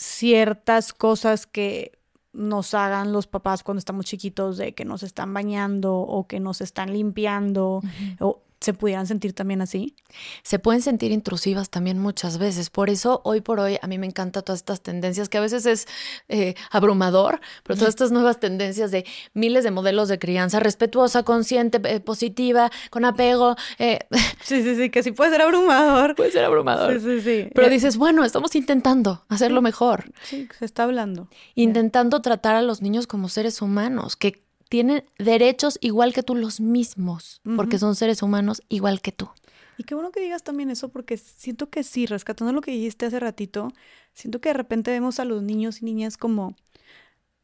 [0.00, 1.98] ciertas cosas que
[2.32, 6.62] nos hagan los papás cuando estamos chiquitos de que nos están bañando o que nos
[6.62, 7.82] están limpiando
[8.18, 9.96] o se pudieran sentir también así.
[10.42, 12.68] Se pueden sentir intrusivas también muchas veces.
[12.68, 15.64] Por eso, hoy por hoy, a mí me encantan todas estas tendencias que a veces
[15.64, 15.88] es
[16.28, 21.80] eh, abrumador, pero todas estas nuevas tendencias de miles de modelos de crianza respetuosa, consciente,
[21.84, 23.56] eh, positiva, con apego.
[23.78, 23.98] Eh.
[24.42, 26.16] Sí, sí, sí, que sí puede ser abrumador.
[26.16, 26.98] Puede ser abrumador.
[26.98, 27.50] Sí, sí, sí.
[27.54, 30.12] Pero dices, bueno, estamos intentando hacerlo mejor.
[30.22, 31.28] Sí, se está hablando.
[31.54, 36.60] Intentando tratar a los niños como seres humanos, que tienen derechos igual que tú los
[36.60, 39.28] mismos, porque son seres humanos igual que tú.
[39.76, 43.04] Y qué bueno que digas también eso, porque siento que sí, rescatando lo que dijiste
[43.04, 43.72] hace ratito,
[44.14, 46.54] siento que de repente vemos a los niños y niñas como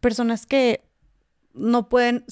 [0.01, 0.85] personas que
[1.53, 2.25] no pueden,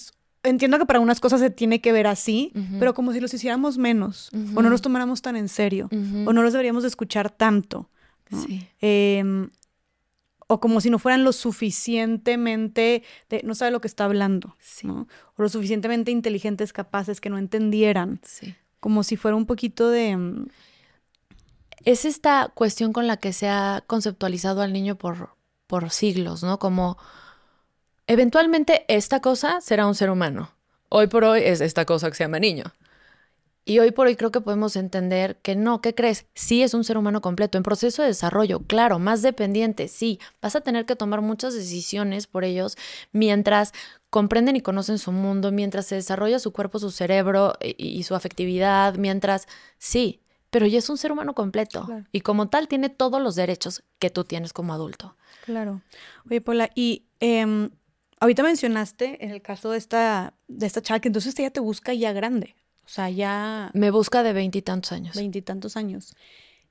[0.45, 3.78] entiendo que para unas cosas se tiene que ver así, pero como si los hiciéramos
[3.78, 7.90] menos, o no los tomáramos tan en serio, o no los deberíamos de escuchar tanto.
[8.30, 8.68] Sí.
[8.80, 9.51] Em,
[10.47, 15.07] o como si no fueran lo suficientemente, de, no sabe lo que está hablando, o
[15.42, 18.55] lo suficientemente inteligentes, capaces, que no entendieran, sí.
[18.80, 20.16] como si fuera un poquito de...
[20.16, 20.47] Mm,
[21.84, 25.30] es esta cuestión con la que se ha conceptualizado al niño por,
[25.66, 26.59] por siglos, ¿no?
[26.59, 26.97] Como
[28.07, 30.51] eventualmente esta cosa será un ser humano.
[30.88, 32.64] Hoy por hoy es esta cosa que se llama niño.
[33.66, 36.26] Y hoy por hoy creo que podemos entender que no, ¿qué crees?
[36.34, 40.20] Sí es un ser humano completo, en proceso de desarrollo, claro, más dependiente, sí.
[40.42, 42.76] Vas a tener que tomar muchas decisiones por ellos
[43.12, 43.72] mientras
[44.10, 48.96] comprenden y conocen su mundo, mientras se desarrolla su cuerpo, su cerebro y, su afectividad,
[48.96, 49.48] mientras,
[49.78, 53.82] sí, pero ya es un ser humano completo y como tal tiene todos los derechos
[53.98, 55.16] que tú tienes como adulto.
[55.46, 55.80] Claro.
[56.30, 57.70] Oye, Paula, y em,
[58.20, 61.94] ahorita mencionaste en el caso de esta, de esta chava que entonces ella te busca
[61.94, 62.54] ya grande.
[62.85, 63.70] O sea, ya...
[63.74, 65.16] Me busca de veintitantos años.
[65.16, 66.14] Veintitantos años.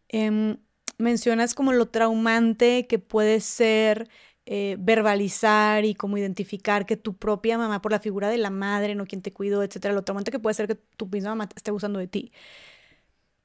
[0.10, 0.58] Em,
[0.98, 4.10] mencionas como lo traumante que puede ser
[4.46, 8.94] eh, verbalizar y como identificar que tu propia mamá, por la figura de la madre,
[8.94, 11.72] no quien te cuidó, etcétera, lo traumante que puede ser que tu misma mamá esté
[11.72, 12.32] abusando de ti.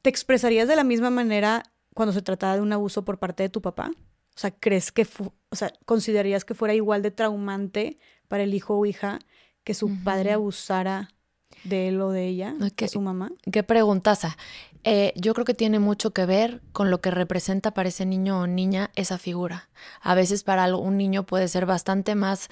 [0.03, 1.63] ¿Te expresarías de la misma manera
[1.95, 3.93] cuando se trataba de un abuso por parte de tu papá?
[4.37, 5.07] O sea, ¿crees que,
[5.51, 7.99] o sea, considerarías que fuera igual de traumante
[8.29, 9.19] para el hijo o hija
[9.65, 11.11] que su padre abusara
[11.65, 13.31] de él o de ella, que su mamá?
[13.51, 14.37] Qué preguntaza.
[14.85, 18.41] Eh, yo creo que tiene mucho que ver con lo que representa para ese niño
[18.41, 19.69] o niña esa figura.
[20.01, 22.49] A veces para un niño puede ser bastante más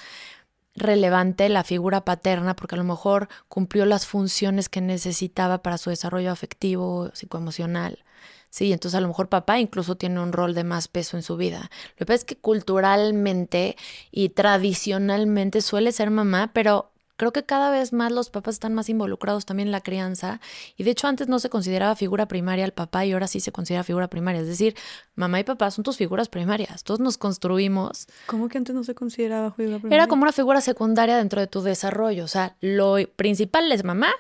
[0.75, 5.91] relevante la figura paterna porque a lo mejor cumplió las funciones que necesitaba para su
[5.91, 8.05] desarrollo afectivo, psicoemocional.
[8.51, 11.37] Sí, entonces a lo mejor papá incluso tiene un rol de más peso en su
[11.37, 11.71] vida.
[11.91, 13.77] Lo que pasa es que culturalmente
[14.11, 18.89] y tradicionalmente suele ser mamá, pero Creo que cada vez más los papás están más
[18.89, 20.41] involucrados también en la crianza
[20.77, 23.53] y de hecho antes no se consideraba figura primaria el papá y ahora sí se
[23.53, 24.43] considera figura primaria.
[24.43, 24.77] Es decir,
[25.15, 26.85] mamá y papá son tus figuras primarias.
[26.85, 28.07] Todos nos construimos.
[28.27, 29.97] ¿Cómo que antes no se consideraba figura primaria?
[29.97, 32.25] Era como una figura secundaria dentro de tu desarrollo.
[32.25, 34.13] O sea, lo principal es mamá,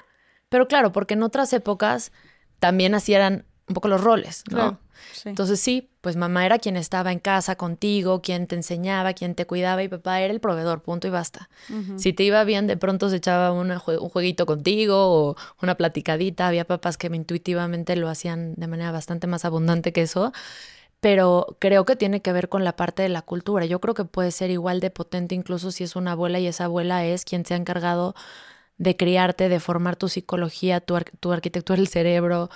[0.48, 2.12] pero claro, porque en otras épocas
[2.58, 4.78] también hacían un poco los roles, ¿no?
[5.24, 9.46] Entonces sí, pues mamá era quien estaba en casa contigo, quien te enseñaba, quien te
[9.46, 11.48] cuidaba y papá era el proveedor, punto y basta.
[11.96, 16.46] Si te iba bien, de pronto se echaba un jueguito contigo o una platicadita.
[16.48, 20.32] Había papás que intuitivamente lo hacían de manera bastante más abundante que eso.
[21.00, 23.64] pero creo que tiene que ver con la parte de la cultura.
[23.66, 26.64] Yo creo que puede ser igual de potente incluso si es una abuela y esa
[26.64, 28.14] abuela es quien se ha encargado
[28.78, 32.50] de criarte, de formar tu psicología, tu, tu arquitectura del cerebro.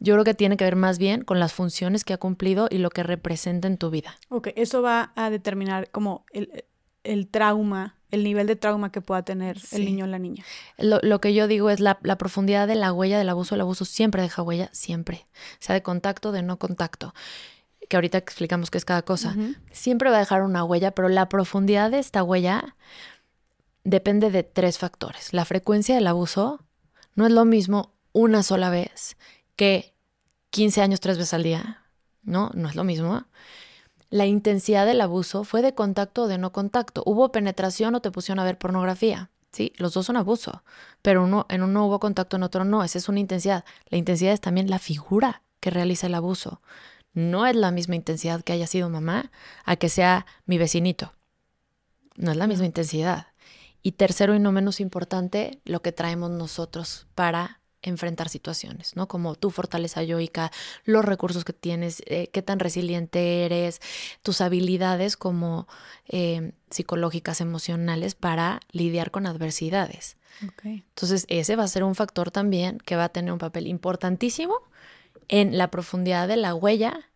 [0.00, 2.78] Yo creo que tiene que ver más bien con las funciones que ha cumplido y
[2.78, 4.16] lo que representa en tu vida.
[4.28, 6.64] Ok, eso va a determinar como el,
[7.02, 10.44] el trauma, el nivel de trauma que pueda tener el niño o la niña.
[10.78, 13.56] Lo, lo que yo digo es la, la, profundidad de la huella del abuso.
[13.56, 15.26] El abuso siempre deja huella, siempre.
[15.58, 17.12] Sea de contacto, de no contacto.
[17.88, 19.34] Que ahorita explicamos qué es cada cosa.
[19.72, 22.76] Siempre va a dejar una huella, pero la profundidad de esta huella
[23.82, 25.32] depende de tres factores.
[25.32, 26.64] La frecuencia del abuso
[27.14, 29.16] no es lo mismo una sola vez
[29.58, 29.92] que
[30.50, 31.82] 15 años tres veces al día.
[32.22, 33.24] No, no es lo mismo.
[34.08, 37.02] La intensidad del abuso fue de contacto o de no contacto.
[37.04, 39.30] Hubo penetración o te pusieron a ver pornografía.
[39.50, 40.62] Sí, los dos son abuso,
[41.02, 42.84] pero uno, en uno hubo contacto, en otro no.
[42.84, 43.64] Esa es una intensidad.
[43.88, 46.62] La intensidad es también la figura que realiza el abuso.
[47.12, 49.32] No es la misma intensidad que haya sido mamá
[49.64, 51.14] a que sea mi vecinito.
[52.14, 53.26] No es la misma intensidad.
[53.82, 59.08] Y tercero y no menos importante, lo que traemos nosotros para enfrentar situaciones, ¿no?
[59.08, 60.50] Como tu fortaleza yoica,
[60.84, 63.80] los recursos que tienes, eh, qué tan resiliente eres,
[64.22, 65.68] tus habilidades como
[66.08, 70.16] eh, psicológicas, emocionales para lidiar con adversidades.
[70.62, 74.60] Entonces, ese va a ser un factor también que va a tener un papel importantísimo
[75.28, 77.08] en la profundidad de la huella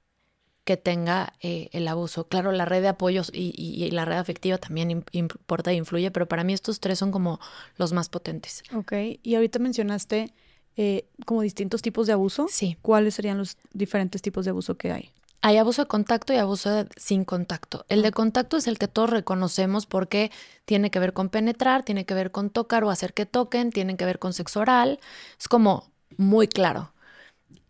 [0.65, 2.29] que tenga eh, el abuso.
[2.29, 6.45] Claro, la red de apoyos y, la red afectiva también importa e influye, pero para
[6.45, 7.41] mí estos tres son como
[7.77, 8.63] los más potentes.
[8.75, 8.93] Ok,
[9.23, 10.33] y ahorita mencionaste
[10.77, 12.47] eh, como distintos tipos de abuso.
[12.49, 12.77] Sí.
[12.83, 15.11] ¿Cuáles serían los diferentes tipos de abuso que hay?
[15.45, 17.85] Hay abuso de contacto y abuso sin contacto.
[17.89, 20.31] El de contacto es el que todos reconocemos porque
[20.65, 23.97] tiene que ver con penetrar, tiene que ver con tocar o hacer que toquen, tiene
[23.97, 25.01] que ver con sexo oral.
[25.39, 26.93] Es como muy claro.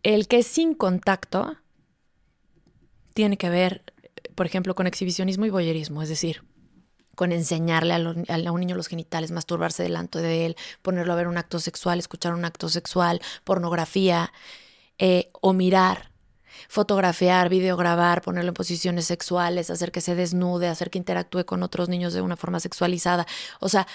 [0.03, 1.57] El que es sin contacto
[3.15, 3.83] tiene que ver,
[4.35, 6.43] por ejemplo, con exhibicionismo y boyerismo, es decir,
[7.15, 11.37] con enseñarle a, un niño los genitales, masturbarse delante de él, ponerlo a ver un
[11.37, 14.31] acto sexual, escuchar un acto sexual, pornografía,
[14.97, 16.11] eh, o mirar,
[16.69, 21.89] fotografiar, videograbar, ponerlo en posiciones sexuales, hacer que se desnude, hacer que interactúe con otros
[21.89, 23.25] niños de una forma sexualizada.
[23.59, 23.87] O sea,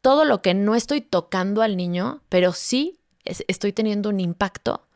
[0.00, 4.86] todo lo que no estoy tocando al niño, pero sí estoy teniendo un impacto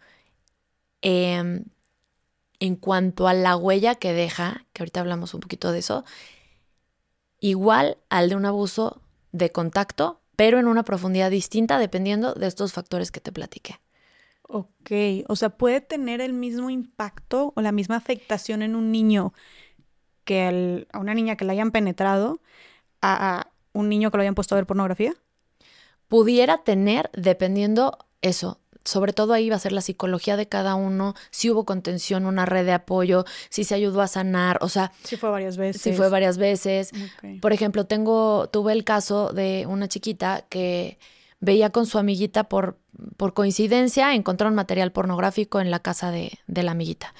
[1.00, 1.64] em,
[2.58, 6.04] en cuanto a la huella que deja, que ahorita hablamos un poquito de eso,
[7.40, 12.72] igual al de un abuso de contacto, pero en una profundidad distinta dependiendo de estos
[12.72, 13.80] factores que te platiqué.
[14.48, 14.90] Ok,
[15.28, 19.32] o sea, puede tener el mismo impacto o la misma afectación en un niño
[20.24, 22.40] que a una niña que la hayan penetrado
[23.02, 25.14] a, un niño que lo hayan puesto a ver pornografía?
[26.08, 31.14] Pudiera tener, dependiendo eso, sobre todo ahí va a ser la psicología de cada uno,
[31.30, 35.16] si hubo contención, una red de apoyo, si se ayudó a sanar, o sea, si
[35.16, 35.82] fue varias veces.
[35.82, 36.92] Si fue varias veces.
[37.40, 40.98] Por ejemplo, tengo tuve el caso de una chiquita que
[41.40, 42.78] veía con su amiguita por
[43.16, 47.14] por coincidencia encontraron material pornográfico en la casa de, de la amiguita.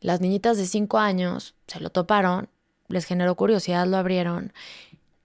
[0.00, 2.48] Las niñitas de cinco años se lo toparon,
[2.88, 4.52] les generó curiosidad, lo abrieron.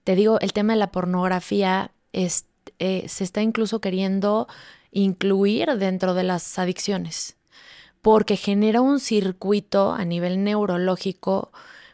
[0.04, 2.46] Te digo, el tema de la pornografía es,
[2.80, 4.48] eh, se está incluso queriendo
[4.94, 7.36] incluir dentro de las adicciones,
[8.02, 11.52] porque genera un circuito a nivel neurológico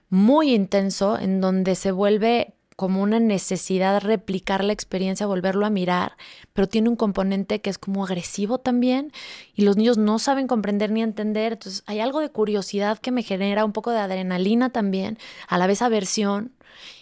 [0.09, 6.15] muy intenso en donde se vuelve como una necesidad replicar la experiencia, volverlo a mirar,
[6.53, 9.11] pero tiene un componente que es como agresivo también
[9.53, 13.21] y los niños no saben comprender ni entender, entonces hay algo de curiosidad que me
[13.21, 15.17] genera un poco de adrenalina también,
[15.49, 16.53] a la vez aversión.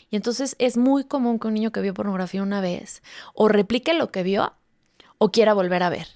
[0.09, 3.03] Y entonces es muy común que un niño que vio pornografía una vez
[3.35, 4.53] o replique lo que vio
[5.17, 6.07] o quiera volver a ver.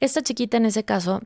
[0.00, 1.22] Esta chiquita en ese caso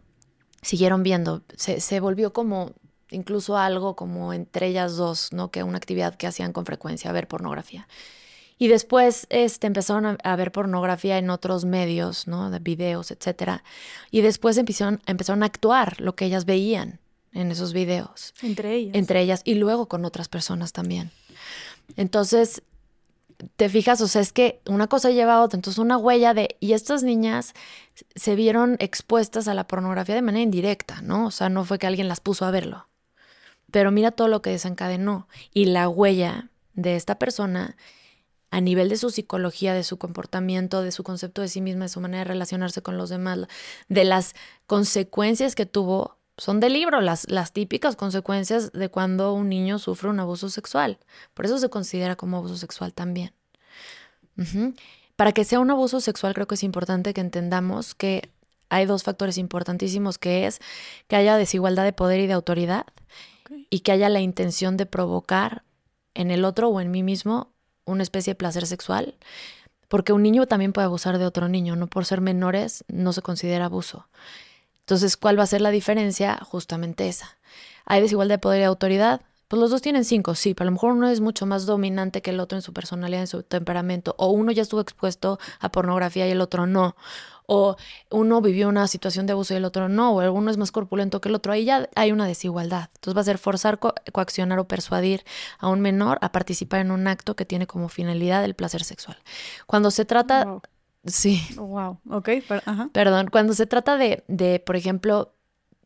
[0.63, 2.73] siguieron viendo, se, volvió como
[3.11, 5.51] incluso algo como entre ellas dos, ¿no?
[5.51, 7.89] Que una actividad que hacían con frecuencia, ver pornografía.
[8.59, 12.51] Y después este, empezaron a, ver pornografía en otros medios, ¿no?
[12.51, 13.65] De videos, etcétera.
[14.11, 17.01] Y después empezaron, empezaron a actuar lo que ellas veían
[17.33, 18.35] en esos videos.
[18.43, 18.95] Entre ellas.
[18.95, 21.11] Entre ellas y luego con otras personas también.
[21.97, 22.63] Entonces,
[23.57, 26.57] te fijas, o sea, es que una cosa lleva a otra, entonces una huella de,
[26.61, 27.55] y estas niñas
[28.15, 31.27] se vieron expuestas a la pornografía de manera indirecta, ¿no?
[31.27, 32.89] O sea, no fue que alguien las puso a verlo,
[33.71, 35.29] pero mira todo lo que desencadenó.
[35.53, 37.77] Y la huella de esta persona
[38.51, 41.91] a nivel de su psicología, de su comportamiento, de su concepto de sí misma, de
[41.91, 43.47] su manera de relacionarse con los demás,
[43.89, 44.35] de las
[44.67, 50.09] consecuencias que tuvo son del libro, las, las típicas consecuencias de cuando un niño sufre
[50.09, 50.99] un abuso sexual.
[51.35, 53.35] Por eso se considera como abuso sexual también.
[55.17, 58.31] Para que sea un abuso sexual creo que es importante que entendamos que
[58.71, 60.61] hay dos factores importantísimos que es
[61.09, 62.87] que haya desigualdad de poder y de autoridad
[63.69, 65.63] y que haya la intención de provocar
[66.15, 67.53] en el otro o en mí mismo
[67.85, 69.15] una especie de placer sexual.
[69.89, 73.21] Porque un niño también puede abusar de otro niño, no por ser menores no se
[73.21, 74.09] considera abuso.
[74.91, 76.41] Entonces, ¿cuál va a ser la diferencia?
[76.43, 77.37] Justamente esa.
[77.85, 79.21] ¿Hay desigualdad de poder y autoridad?
[79.47, 82.23] Pues los dos tienen cinco, sí, pero a lo mejor uno es mucho más dominante
[82.23, 85.71] que el otro en su personalidad, en su temperamento, o uno ya estuvo expuesto a
[85.71, 86.97] pornografía y el otro no,
[87.47, 87.77] o
[88.11, 91.21] uno vivió una situación de abuso y el otro no, o uno es más corpulento
[91.21, 92.91] que el otro, ahí ya hay una desigualdad.
[92.97, 95.25] Entonces va a ser forzar, coaccionar o persuadir
[95.61, 99.19] a un menor a participar en un acto que tiene como finalidad el placer sexual.
[99.69, 100.61] Cuando se trata...
[101.05, 101.43] Sí.
[101.57, 102.29] Wow, ok,
[102.93, 105.35] Perdón, cuando se trata de, de, por ejemplo,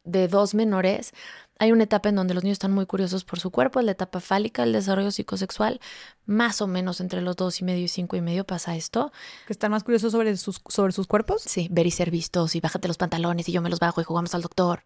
[0.05, 1.13] de dos menores,
[1.59, 3.93] hay una etapa en donde los niños están muy curiosos por su cuerpo, es la
[3.93, 5.81] etapa fálica, el desarrollo psicosexual,
[6.27, 9.13] más o menos entre los dos y medio y cinco y medio pasa esto.
[9.47, 11.43] ¿Que están más curiosos sobre sus, sobre sus cuerpos?
[11.43, 14.05] Sí, ver y ser vistos y bájate los pantalones y yo me los bajo y
[14.05, 14.83] jugamos al doctor.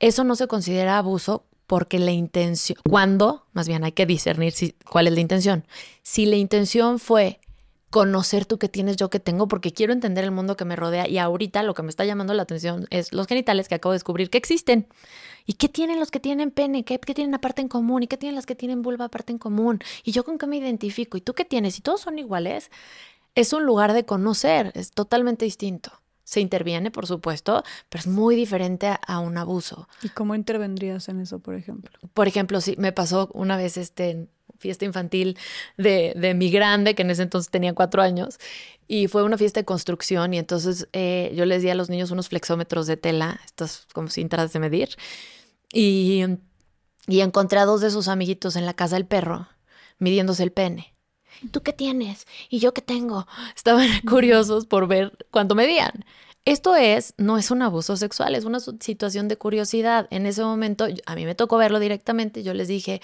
[0.00, 4.72] Eso no se considera abuso porque la intención, cuando, más bien hay que discernir si,
[4.88, 5.64] cuál es la intención.
[6.02, 7.40] Si la intención fue
[7.94, 11.08] conocer tú que tienes, yo que tengo, porque quiero entender el mundo que me rodea
[11.08, 13.98] y ahorita lo que me está llamando la atención es los genitales que acabo de
[13.98, 14.88] descubrir que existen.
[15.46, 16.84] ¿Y qué tienen los que tienen pene?
[16.84, 18.02] ¿Qué, qué tienen aparte en común?
[18.02, 19.78] ¿Y qué tienen las que tienen vulva aparte en común?
[20.02, 21.16] ¿Y yo con qué me identifico?
[21.16, 21.78] ¿Y tú qué tienes?
[21.78, 22.72] ¿Y todos son iguales?
[23.36, 25.92] Es un lugar de conocer, es totalmente distinto.
[26.24, 29.88] Se interviene, por supuesto, pero es muy diferente a, un abuso.
[30.02, 31.96] ¿Y cómo intervendrías en eso, por ejemplo?
[32.12, 34.26] Por ejemplo, sí, me pasó una vez este,
[34.64, 35.36] fiesta infantil
[35.76, 38.38] de, de mi grande, que en ese entonces tenía cuatro años,
[38.88, 42.10] y fue una fiesta de construcción y entonces eh, yo les di a los niños
[42.10, 44.88] unos flexómetros de tela, estos como cintas de medir,
[45.70, 46.24] y,
[47.06, 49.48] y encontré a dos de sus amiguitos en la casa del perro
[49.98, 50.94] midiéndose el pene.
[51.50, 52.26] ¿Tú qué tienes?
[52.48, 53.26] ¿Y yo qué tengo?
[53.54, 56.04] Estaban curiosos por ver cuánto medían.
[56.46, 60.06] Esto es, no es un abuso sexual, es una situación de curiosidad.
[60.10, 63.00] En ese momento, a mí me tocó verlo directamente, yo les dije,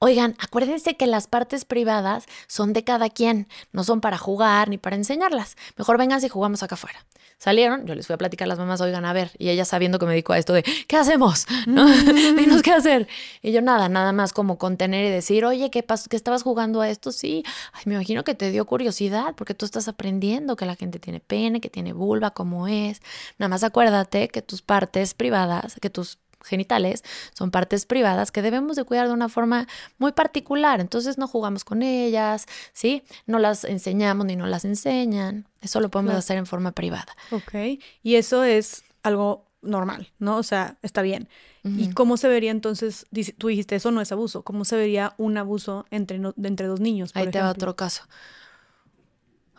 [0.00, 4.78] oigan, acuérdense que las partes privadas son de cada quien, no son para jugar ni
[4.78, 5.56] para enseñarlas.
[5.76, 7.04] Mejor vengan si jugamos acá afuera.
[7.36, 9.98] Salieron, yo les fui a platicar a las mamás, oigan, a ver, y ella sabiendo
[9.98, 11.46] que me dedico a esto de, ¿qué hacemos?
[11.66, 11.86] ¿No?
[12.34, 13.08] Dinos qué hacer.
[13.42, 16.08] Y yo nada, nada más como contener y decir, oye, ¿qué pasó?
[16.08, 17.12] ¿Que estabas jugando a esto?
[17.12, 20.98] Sí, Ay, me imagino que te dio curiosidad porque tú estás aprendiendo que la gente
[20.98, 23.00] tiene pene, que tiene vulva, cómo es.
[23.38, 28.76] Nada más acuérdate que tus partes privadas, que tus genitales son partes privadas que debemos
[28.76, 29.66] de cuidar de una forma
[29.98, 30.80] muy particular.
[30.80, 33.02] Entonces no jugamos con ellas, ¿sí?
[33.26, 35.46] No las enseñamos ni no las enseñan.
[35.60, 37.14] Eso lo podemos hacer en forma privada.
[37.30, 37.80] Ok.
[38.02, 40.38] Y eso es algo normal, ¿no?
[40.38, 41.28] O sea, está bien.
[41.62, 43.06] ¿Y cómo se vería entonces?
[43.36, 44.42] Tú dijiste, eso no es abuso.
[44.42, 47.10] ¿Cómo se vería un abuso entre, entre dos niños?
[47.12, 48.04] Ahí te va otro caso.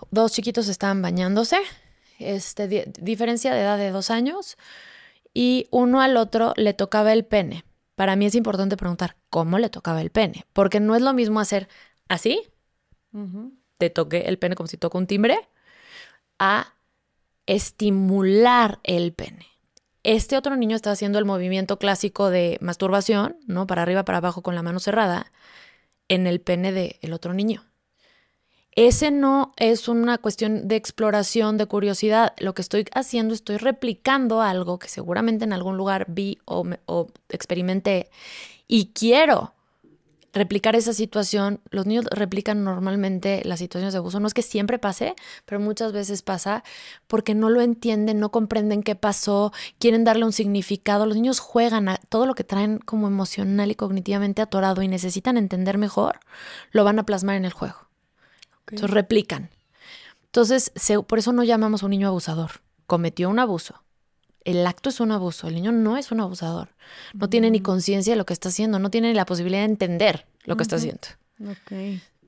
[0.09, 1.59] Dos chiquitos estaban bañándose,
[2.17, 4.57] este, diferencia de edad de dos años
[5.33, 7.65] y uno al otro le tocaba el pene.
[7.95, 11.39] Para mí es importante preguntar cómo le tocaba el pene, porque no es lo mismo
[11.39, 11.67] hacer
[12.07, 12.41] así,
[13.77, 15.37] te toque el pene como si toca un timbre,
[16.39, 16.73] a
[17.45, 19.47] estimular el pene.
[20.03, 23.67] Este otro niño está haciendo el movimiento clásico de masturbación, ¿no?
[23.67, 25.31] Para arriba, para abajo con la mano cerrada,
[26.07, 27.63] en el pene del otro niño.
[28.75, 32.33] Ese no es una cuestión de exploración, de curiosidad.
[32.39, 38.09] Lo que estoy haciendo, estoy replicando algo que seguramente en algún lugar vi o, experimenté
[38.69, 39.53] y quiero
[40.31, 41.59] replicar esa situación.
[41.69, 44.21] Los niños replican normalmente las situaciones de abuso.
[44.21, 45.15] No es que siempre pase,
[45.45, 46.63] pero muchas veces pasa
[47.07, 51.05] porque no lo entienden, no comprenden qué pasó, quieren darle un significado.
[51.05, 55.35] Los niños juegan a todo lo que traen como emocional y cognitivamente atorado y necesitan
[55.35, 56.21] entender mejor,
[56.71, 57.90] lo van a plasmar en el juego.
[58.67, 59.49] Entonces replican.
[60.25, 60.71] Entonces,
[61.07, 62.61] por eso no llamamos a un niño abusador.
[62.87, 63.83] Cometió un abuso.
[64.43, 65.47] El acto es un abuso.
[65.47, 66.69] El niño no es un abusador.
[67.13, 67.63] No tiene ni mm.
[67.63, 68.79] conciencia de lo que está haciendo.
[68.79, 71.01] No tiene ni la posibilidad de entender lo que está haciendo.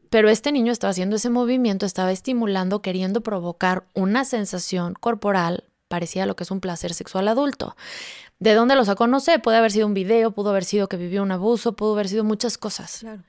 [0.10, 6.24] Pero este niño estaba haciendo ese movimiento, estaba estimulando, queriendo provocar una sensación corporal parecida
[6.24, 7.76] a lo que es un placer sexual adulto.
[8.38, 9.08] ¿De dónde lo sacó?
[9.08, 9.40] No sé.
[9.40, 12.24] Puede haber sido un video, pudo haber sido que vivió un abuso, pudo haber sido
[12.24, 13.00] muchas cosas.
[13.00, 13.24] Claro.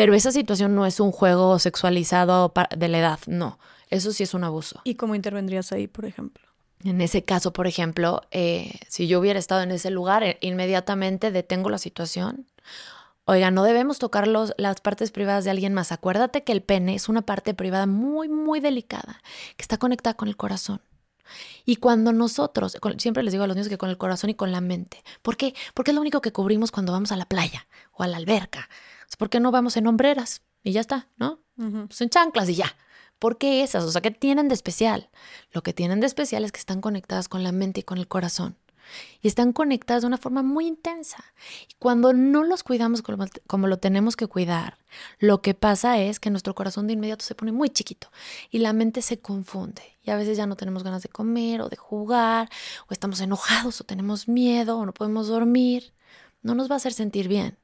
[0.00, 3.58] Pero esa situación no es un juego sexualizado de la edad, no.
[3.90, 4.80] Eso sí es un abuso.
[4.82, 6.42] ¿Y cómo intervendrías ahí, por ejemplo?
[6.84, 11.30] En ese caso, por ejemplo, eh, si yo hubiera estado en ese lugar, eh, inmediatamente
[11.30, 12.46] detengo la situación.
[13.26, 15.92] Oiga, no debemos tocar las partes privadas de alguien más.
[15.92, 19.20] Acuérdate que el pene es una parte privada muy, muy delicada,
[19.58, 20.80] que está conectada con el corazón.
[21.66, 24.50] Y cuando nosotros, siempre les digo a los niños que con el corazón y con
[24.50, 25.04] la mente.
[25.20, 25.54] ¿Por qué?
[25.74, 28.70] Porque es lo único que cubrimos cuando vamos a la playa o a la alberca
[29.16, 30.42] ¿Por qué no vamos en hombreras?
[30.62, 31.40] Y ya está, ¿no?
[31.86, 32.76] Pues en chanclas y ya.
[33.18, 33.84] ¿Por qué esas?
[33.84, 35.10] O sea, ¿qué tienen de especial?
[35.52, 38.08] Lo que tienen de especial es que están conectadas con la mente y con el
[38.08, 38.56] corazón.
[39.22, 41.24] y están conectadas de una forma muy intensa.
[41.68, 44.78] Y cuando no los cuidamos como, como, lo tenemos que cuidar,
[45.18, 48.10] lo que pasa es que nuestro corazón de inmediato se pone muy chiquito
[48.50, 49.82] y la mente se confunde.
[50.02, 52.48] Y a veces ya no tenemos ganas de comer o de jugar,
[52.88, 55.92] o estamos enojados o tenemos miedo o no podemos dormir.
[56.42, 57.59] No nos va a hacer sentir bien.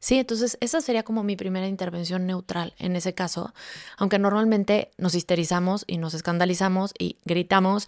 [0.00, 3.52] Sí, entonces esa sería como mi primera intervención neutral en ese caso,
[3.98, 7.86] aunque normalmente nos histerizamos y nos escandalizamos y gritamos,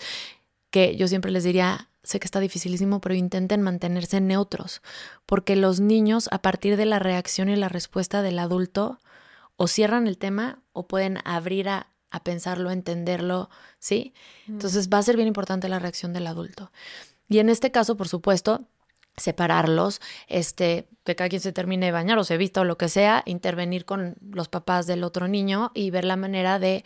[0.71, 4.83] que yo siempre les diría, sé que está dificilísimo, pero intenten mantenerse neutros,
[5.25, 9.01] porque los niños a partir de la reacción y la respuesta del adulto
[9.57, 13.49] o cierran el tema o pueden abrir a, a pensarlo, entenderlo,
[13.79, 14.13] ¿sí?
[14.49, 16.73] Entonces va a ser bien importante la reacción del adulto.
[17.29, 18.67] Y en este caso, por supuesto,
[19.17, 22.89] separarlos, este, que cada quien se termine de bañar o se vista o lo que
[22.89, 26.85] sea, intervenir con los papás del otro niño y ver la manera de,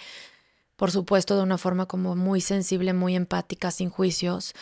[0.76, 4.54] por supuesto, de una forma como muy sensible, muy empática, sin juicios,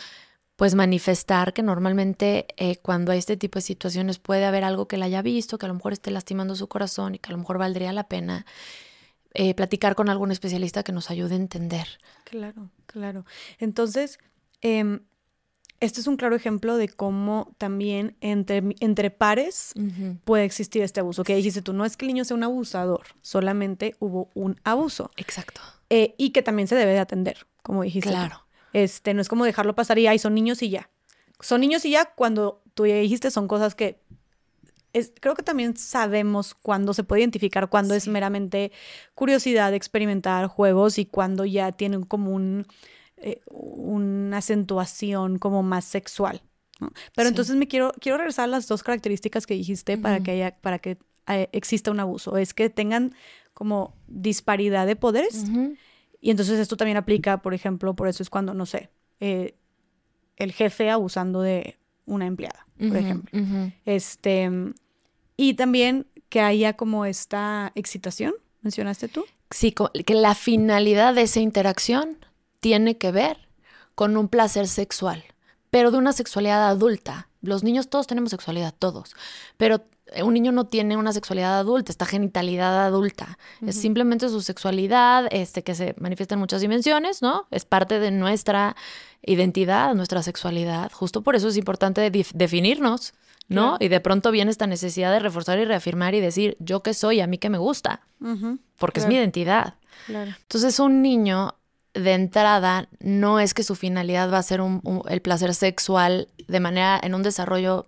[0.55, 4.97] pues manifestar que normalmente eh, cuando hay este tipo de situaciones puede haber algo que
[4.97, 7.39] la haya visto, que a lo mejor esté lastimando su corazón y que a lo
[7.39, 8.45] mejor valdría la pena
[9.33, 11.87] eh, platicar con algún especialista que nos ayude a entender.
[12.23, 13.25] Claro, claro.
[13.59, 14.17] Entonces,
[14.61, 14.99] eh,
[15.79, 19.73] este es un claro ejemplo de cómo también entre, entre pares
[20.23, 21.23] puede existir este abuso.
[21.23, 25.11] Que dijiste tú, no es que el niño sea un abusador, solamente hubo un abuso.
[25.17, 25.61] Exacto.
[25.89, 28.09] Eh, y que también se debe de atender, como dijiste.
[28.09, 28.45] Claro.
[28.73, 30.89] Este, no es como dejarlo pasar y, ay, son niños y ya.
[31.39, 33.99] Son niños y ya cuando tú ya dijiste son cosas que
[34.93, 38.71] es, creo que también sabemos cuándo se puede identificar, cuándo es meramente
[39.13, 42.65] curiosidad experimentar juegos y cuándo ya tienen como un
[43.17, 46.41] eh, una acentuación como más sexual.
[47.15, 50.57] Pero entonces me quiero, quiero regresar a las dos características que dijiste para que haya,
[50.59, 50.97] para que
[51.27, 52.37] eh, exista un abuso.
[52.37, 53.15] Es que tengan
[53.53, 55.45] como disparidad de poderes.
[56.19, 58.89] Y entonces esto también aplica, por ejemplo, por eso es cuando, no sé,
[59.19, 59.55] eh,
[60.37, 63.39] el jefe abusando de una empleada, por ejemplo.
[63.85, 64.49] Este,
[65.37, 69.23] y también que haya como esta excitación, mencionaste tú.
[69.51, 72.17] Sí, que la finalidad de esa interacción
[72.59, 73.49] tiene que ver
[73.95, 75.23] con un placer sexual,
[75.69, 77.29] pero de una sexualidad adulta.
[77.41, 79.15] Los niños todos tenemos sexualidad, todos,
[79.57, 79.85] pero
[80.23, 83.37] un niño no tiene una sexualidad adulta, esta genitalidad adulta.
[83.65, 87.47] Es simplemente su sexualidad, este, que se manifiesta en muchas dimensiones, ¿no?
[87.51, 88.75] Es parte de nuestra
[89.23, 90.91] identidad, nuestra sexualidad.
[90.91, 93.13] Justo por eso es importante definirnos,
[93.47, 93.77] ¿no?
[93.79, 97.19] Y de pronto viene esta necesidad de reforzar y reafirmar y decir, yo qué soy,
[97.19, 98.01] a mí qué me gusta,
[98.77, 99.75] porque es mi identidad.
[100.07, 101.55] Entonces un niño
[101.95, 104.61] de entrada no es que su finalidad va a ser
[105.09, 107.85] el placer sexual de manera en un desarrollo,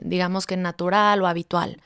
[0.00, 1.82] digamos que natural o habitual.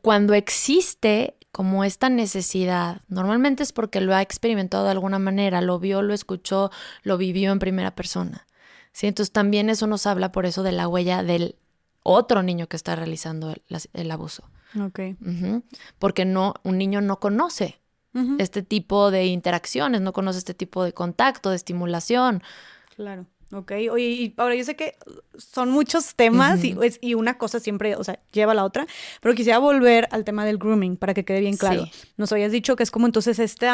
[0.00, 5.78] Cuando existe como esta necesidad, normalmente es porque lo ha experimentado de alguna manera, lo
[5.78, 6.70] vio, lo escuchó,
[7.02, 8.46] lo vivió en primera persona.
[8.92, 9.06] ¿sí?
[9.06, 11.56] Entonces también eso nos habla por eso de la huella del
[12.02, 13.54] otro niño que está realizando
[13.92, 14.44] el, abuso.
[14.80, 15.00] Ok.
[15.98, 17.81] Porque no, un niño no conoce
[18.38, 22.42] este tipo de interacciones, no conoce este tipo de contacto, de estimulación.
[22.94, 23.26] Claro.
[23.52, 24.96] Ok, oye, y ahora yo sé que
[25.36, 28.86] son muchos temas y, y, una cosa siempre, o sea, lleva a la otra,
[29.20, 31.84] pero quisiera volver al tema del grooming para que quede bien claro.
[32.16, 33.68] Nos habías dicho que es como entonces este,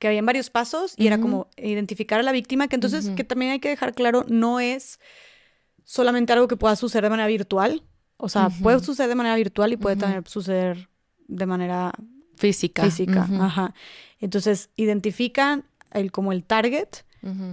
[0.00, 3.52] que habían varios pasos y era como identificar a la víctima, que entonces, que también
[3.52, 4.98] hay que dejar claro, no es
[5.84, 7.84] solamente algo que pueda suceder de manera virtual,
[8.16, 10.88] o sea, puede suceder de manera virtual y puede también suceder
[11.28, 11.92] de manera
[12.36, 12.84] Física.
[12.84, 13.74] Física, ajá.
[14.20, 16.88] Entonces, identifican el, como el target,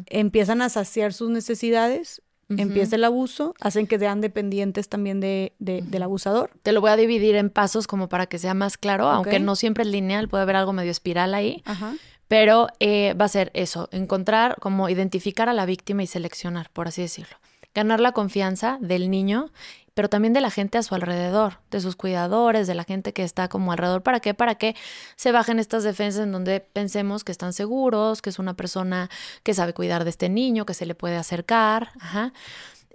[0.08, 6.04] empiezan a saciar sus necesidades, empieza el abuso, hacen que sean dependientes también de, del
[6.04, 6.52] abusador.
[6.64, 9.56] Te lo voy a dividir en pasos como para que sea más claro, aunque no
[9.56, 11.62] siempre es lineal, puede haber algo medio espiral ahí.
[11.66, 11.96] Ajá.
[12.28, 16.88] Pero eh, va a ser eso, encontrar, como identificar a la víctima y seleccionar, por
[16.88, 17.36] así decirlo.
[17.76, 19.52] Ganar la confianza del niño
[19.94, 23.24] pero también de la gente a su alrededor, de sus cuidadores, de la gente que
[23.24, 24.04] está como alrededor.
[24.04, 24.34] ¿Para qué?
[24.34, 24.76] Para que
[25.16, 29.10] se bajen estas defensas en donde pensemos que están seguros, que es una persona
[29.44, 31.92] que sabe cuidar de este niño, que se le puede acercar.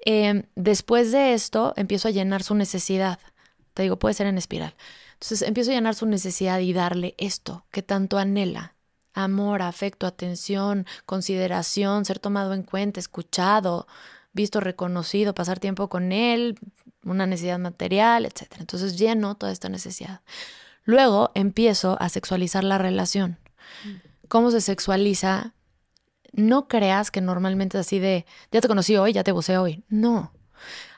[0.05, 3.19] Em, después de esto, empiezo a llenar su necesidad.
[3.75, 4.75] Te digo, puede ser en espiral.
[5.15, 8.75] Entonces, empiezo a llenar su necesidad y darle esto que tanto anhela.
[9.13, 13.87] Amor, afecto, atención, consideración, ser tomado en cuenta, escuchado,
[14.33, 16.59] visto, reconocido, pasar tiempo con él,
[17.07, 18.57] una necesidad material, etc.
[18.59, 20.21] Entonces lleno toda esta necesidad.
[20.85, 23.39] Luego empiezo a sexualizar la relación.
[24.29, 25.55] ¿Cómo se sexualiza?
[26.33, 29.85] No creas que normalmente es así de, ya te conocí hoy, ya te busqué hoy.
[29.89, 30.33] No.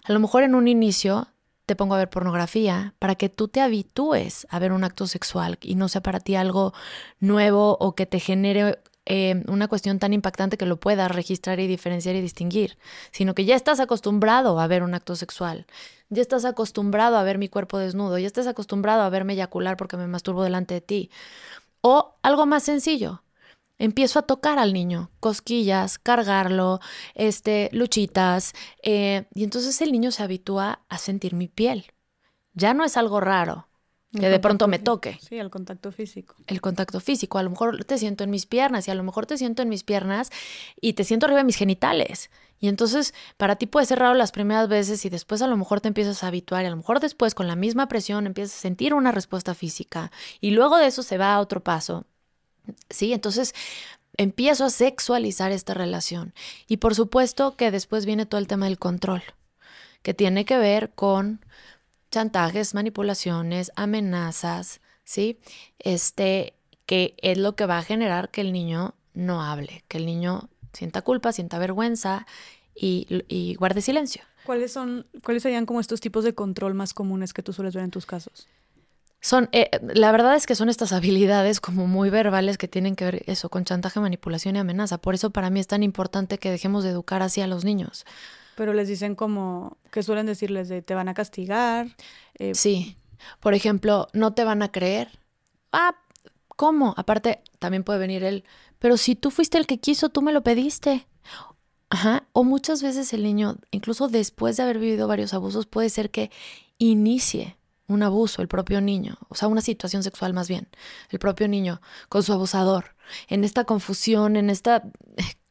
[0.05, 1.28] A lo mejor en un inicio
[1.66, 5.59] te pongo a ver pornografía para que tú te habitúes a ver un acto sexual
[5.60, 6.72] y no sea para ti algo
[7.20, 8.80] nuevo o que te genere
[9.10, 12.76] eh, una cuestión tan impactante que lo puedas registrar y diferenciar y distinguir,
[13.10, 15.66] sino que ya estás acostumbrado a ver un acto sexual,
[16.10, 19.97] ya estás acostumbrado a ver mi cuerpo desnudo, ya estás acostumbrado a verme eyacular porque
[19.97, 21.10] me masturbo delante de ti.
[21.80, 23.22] O algo más sencillo,
[23.78, 26.80] empiezo a tocar al niño, cosquillas, cargarlo,
[27.14, 28.52] este, luchitas,
[28.82, 31.86] eh, y entonces el niño se habitúa a sentir mi piel.
[32.52, 33.68] Ya no es algo raro
[34.12, 35.18] que de pronto me toque.
[35.20, 36.35] Sí, el contacto físico.
[36.47, 37.39] El contacto físico.
[37.39, 39.68] A lo mejor te siento en mis piernas y a lo mejor te siento en
[39.68, 40.30] mis piernas
[40.80, 42.30] y te siento arriba de mis genitales.
[42.59, 45.80] Y entonces para ti puede ser raro las primeras veces y después a lo mejor
[45.80, 48.60] te empiezas a habituar y a lo mejor después con la misma presión empiezas a
[48.60, 50.10] sentir una respuesta física
[50.40, 52.05] y luego de eso se va a otro paso.
[52.90, 53.55] Sí, entonces
[54.16, 56.35] empiezo a sexualizar esta relación.
[56.66, 59.22] Y por supuesto que después viene todo el tema del control,
[60.02, 61.44] que tiene que ver con
[62.10, 65.39] chantajes, manipulaciones, amenazas, ¿sí?
[65.78, 66.55] Este,
[66.86, 70.48] que es lo que va a generar que el niño no hable, que el niño
[70.72, 72.26] sienta culpa, sienta vergüenza
[72.74, 74.22] y, guarde silencio.
[74.44, 77.85] ¿Cuáles son, cuáles serían como estos tipos de control más comunes que tú sueles ver
[77.85, 78.47] en tus casos?
[79.20, 83.05] Son, eh, la verdad es que son estas habilidades como muy verbales que tienen que
[83.05, 84.98] ver eso con chantaje, manipulación y amenaza.
[84.98, 88.06] Por eso para mí es tan importante que dejemos de educar así a los niños.
[88.59, 91.94] Pero les dicen como, que suelen decirles de te van a castigar.
[92.35, 92.97] Eh, sí.
[93.39, 95.20] Por ejemplo, no te van a creer.
[95.70, 95.94] Ah,
[96.48, 96.93] ¿cómo?
[96.97, 98.43] Aparte, también puede venir el,
[98.80, 101.06] pero si tú fuiste el que quiso, tú me lo pediste.
[101.89, 102.26] Ajá.
[102.32, 106.32] O muchas veces el niño, incluso después de haber vivido varios abusos, puede ser que
[106.78, 107.56] inicie
[107.86, 110.66] un abuso, el propio niño, o sea, una situación sexual más bien,
[111.10, 112.97] el propio niño con su abusador,
[113.28, 114.82] en esta confusión, en esta...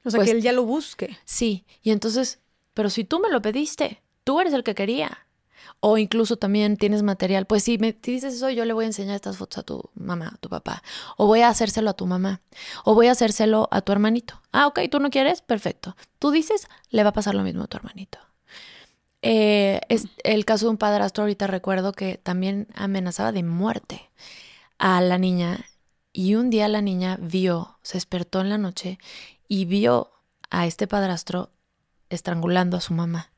[0.03, 1.17] O sea, que él ya lo busque.
[1.25, 2.39] Sí, y entonces
[2.77, 5.25] pero si tú me lo pediste, tú eres el que quería.
[5.79, 7.47] O incluso también tienes material.
[7.47, 10.33] Pues si me dices eso, yo le voy a enseñar estas fotos a tu mamá,
[10.35, 10.83] a tu papá.
[11.17, 12.41] O voy a hacérselo a tu mamá.
[12.83, 14.43] O voy a hacérselo a tu hermanito.
[14.51, 15.97] Ah, ok, tú no quieres, perfecto.
[16.19, 18.19] Tú dices, le va a pasar lo mismo a tu hermanito.
[19.23, 24.11] Eh, es el caso de un padrastro, ahorita recuerdo que también amenazaba de muerte
[24.77, 25.65] a la niña.
[26.13, 28.99] Y un día la niña vio, se despertó en la noche
[29.47, 30.11] y vio
[30.51, 31.49] a este padrastro
[32.09, 33.31] estrangulando a su mamá.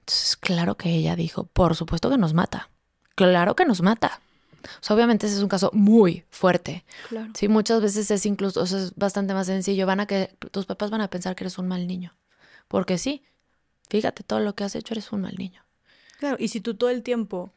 [0.00, 2.70] Entonces, claro que ella dijo, por supuesto que nos mata.
[3.14, 4.20] Claro que nos mata.
[4.62, 6.84] O sea, obviamente ese es un caso muy fuerte.
[7.08, 7.32] Claro.
[7.34, 9.86] Sí, muchas veces es incluso, o sea, es bastante más sencillo.
[9.86, 12.16] Van a que tus papás van a pensar que eres un mal niño.
[12.68, 13.24] Porque sí,
[13.88, 15.64] fíjate todo lo que has hecho, eres un mal niño.
[16.18, 17.52] Claro, y si tú todo el tiempo,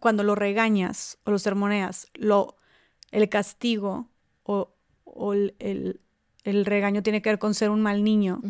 [0.00, 2.56] cuando lo regañas o lo sermoneas, lo,
[3.10, 4.08] el castigo
[4.42, 6.00] o, o el, el
[6.64, 8.40] regaño tiene que ver con ser un mal niño,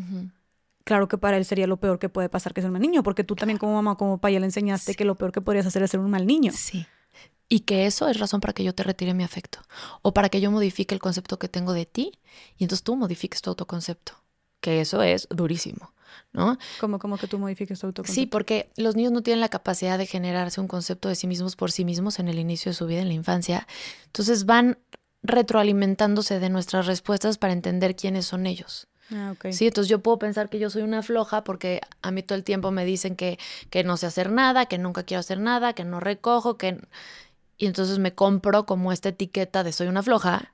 [0.84, 3.02] claro que para él sería lo peor que puede pasar que ser un mal niño,
[3.02, 5.66] porque tú también como mamá, como papá, ya le enseñaste que lo peor que podrías
[5.66, 6.52] hacer es ser un mal niño.
[6.54, 6.86] Sí.
[7.48, 9.60] Y que eso es razón para que yo te retire mi afecto
[10.02, 12.18] o para que yo modifique el concepto que tengo de ti
[12.56, 14.12] y entonces tú modifiques tu autoconcepto,
[14.60, 15.92] que eso es durísimo.
[16.32, 16.58] ¿No?
[16.80, 18.20] ¿Cómo, cómo que tú modifiques tu autoconcepto?
[18.20, 21.54] Sí, porque los niños no tienen la capacidad de generarse un concepto de sí mismos
[21.54, 23.66] por sí mismos en el inicio de su vida, en la infancia.
[24.06, 24.78] Entonces van
[25.22, 28.88] retroalimentándose de nuestras respuestas para entender quiénes son ellos.
[29.10, 32.36] Ah, Sí, entonces yo puedo pensar que yo soy una floja porque a mí todo
[32.36, 33.38] el tiempo me dicen que,
[33.70, 36.80] que no sé hacer nada, que nunca quiero hacer nada, que no recojo, que...
[37.56, 40.52] Y entonces me compro como esta etiqueta de soy una floja.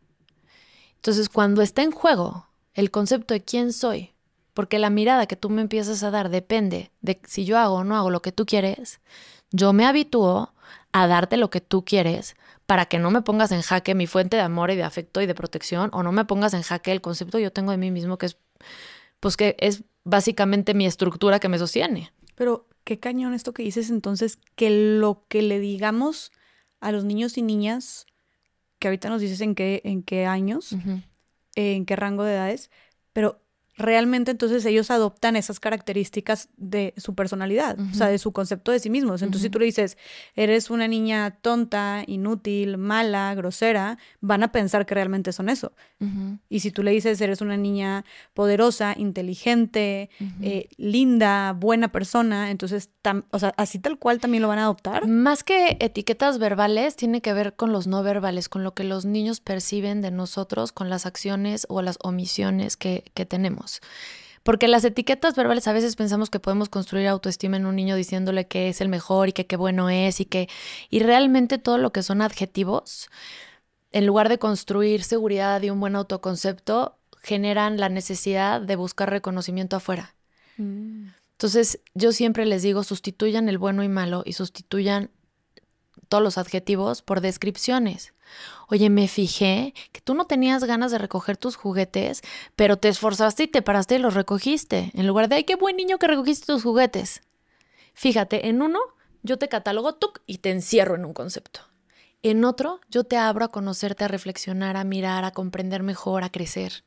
[0.96, 4.14] Entonces cuando está en juego el concepto de quién soy,
[4.54, 7.84] porque la mirada que tú me empiezas a dar depende de si yo hago o
[7.84, 9.00] no hago lo que tú quieres,
[9.50, 10.53] yo me habitúo
[10.94, 14.36] a darte lo que tú quieres para que no me pongas en jaque mi fuente
[14.36, 17.00] de amor y de afecto y de protección o no me pongas en jaque el
[17.00, 18.38] concepto que yo tengo de mí mismo que es
[19.18, 22.12] pues que es básicamente mi estructura que me sostiene.
[22.36, 26.30] Pero qué cañón esto que dices entonces que lo que le digamos
[26.80, 28.06] a los niños y niñas
[28.78, 30.76] que ahorita nos dices en qué en qué años,
[31.56, 32.70] en qué rango de edades,
[33.12, 33.42] pero
[33.76, 38.78] realmente entonces ellos adoptan esas características de su personalidad, o sea, de su concepto de
[38.78, 39.22] sí mismos.
[39.22, 39.98] Entonces, si tú le dices,
[40.36, 45.72] eres una niña tonta, inútil, mala, grosera, van a pensar que realmente son eso.
[46.48, 50.10] Y si tú le dices, eres una niña poderosa, inteligente,
[50.42, 52.90] eh, linda, buena persona, entonces,
[53.30, 55.06] o sea, así tal cual también lo van a adoptar.
[55.06, 59.04] Más que etiquetas verbales, tiene que ver con los no verbales, con lo que los
[59.04, 63.63] niños perciben de nosotros, con las acciones o las omisiones que tenemos.
[64.42, 68.46] Porque las etiquetas verbales a veces pensamos que podemos construir autoestima en un niño diciéndole
[68.46, 70.48] que es el mejor y que qué bueno es y que
[70.90, 73.08] y realmente todo lo que son adjetivos
[73.90, 79.76] en lugar de construir seguridad y un buen autoconcepto generan la necesidad de buscar reconocimiento
[79.76, 80.14] afuera.
[80.58, 81.08] Mm.
[81.32, 85.10] Entonces, yo siempre les digo, sustituyan el bueno y malo y sustituyan
[86.08, 88.13] todos los adjetivos por descripciones.
[88.68, 92.22] Oye, me fijé que tú no tenías ganas de recoger tus juguetes,
[92.56, 94.90] pero te esforzaste y te paraste y los recogiste.
[94.94, 97.22] En lugar de, ay, qué buen niño que recogiste tus juguetes.
[97.94, 98.80] Fíjate, en uno
[99.22, 101.60] yo te catalogo tú y te encierro en un concepto.
[102.22, 106.30] En otro yo te abro a conocerte, a reflexionar, a mirar, a comprender mejor, a
[106.30, 106.84] crecer.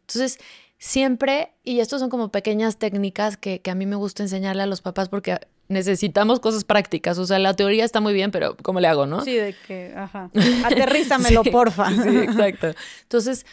[0.00, 0.38] Entonces,
[0.78, 4.66] siempre, y estos son como pequeñas técnicas que, que a mí me gusta enseñarle a
[4.66, 5.38] los papás porque
[5.68, 7.18] necesitamos cosas prácticas.
[7.18, 9.22] O sea, la teoría está muy bien, pero ¿cómo le hago, no?
[9.22, 10.30] Sí, de que, ajá.
[10.64, 11.90] Aterrízamelo, porfa.
[11.90, 12.74] Sí, exacto.
[13.02, 13.46] Entonces,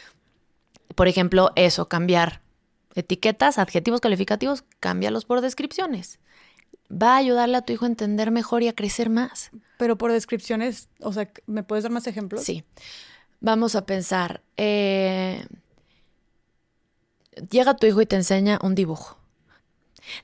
[0.94, 2.42] por ejemplo, eso, cambiar
[2.94, 6.20] etiquetas, adjetivos calificativos, cámbialos por descripciones.
[6.90, 9.50] Va a ayudarle a tu hijo a entender mejor y a crecer más.
[9.78, 12.42] Pero por descripciones, o sea, ¿me puedes dar más ejemplos?
[12.42, 12.64] Sí.
[13.40, 14.42] Vamos a pensar.
[14.56, 15.44] Eh,
[17.50, 19.18] llega tu hijo y te enseña un dibujo.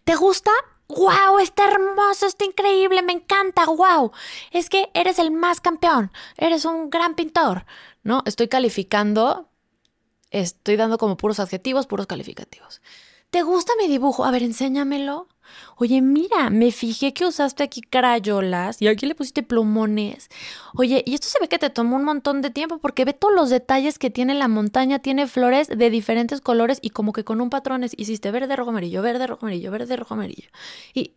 [0.05, 0.51] ¿Te gusta?
[0.89, 1.39] ¡Wow!
[1.41, 4.11] Está hermoso, está increíble, me encanta, wow.
[4.51, 7.67] Es que eres el más campeón, eres un gran pintor.
[8.03, 8.23] ¿No?
[8.25, 9.49] Estoy calificando,
[10.31, 12.81] estoy dando como puros adjetivos, puros calificativos.
[13.31, 14.25] ¿Te gusta mi dibujo?
[14.25, 15.29] A ver, enséñamelo.
[15.77, 20.29] Oye, mira, me fijé que usaste aquí crayolas y aquí le pusiste plumones.
[20.75, 23.35] Oye, y esto se ve que te tomó un montón de tiempo porque ve todos
[23.35, 24.99] los detalles que tiene la montaña.
[24.99, 29.03] Tiene flores de diferentes colores y como que con un patrón hiciste verde, rojo, amarillo,
[29.03, 30.49] verde, rojo, amarillo, verde, rojo, amarillo.
[30.95, 31.13] Y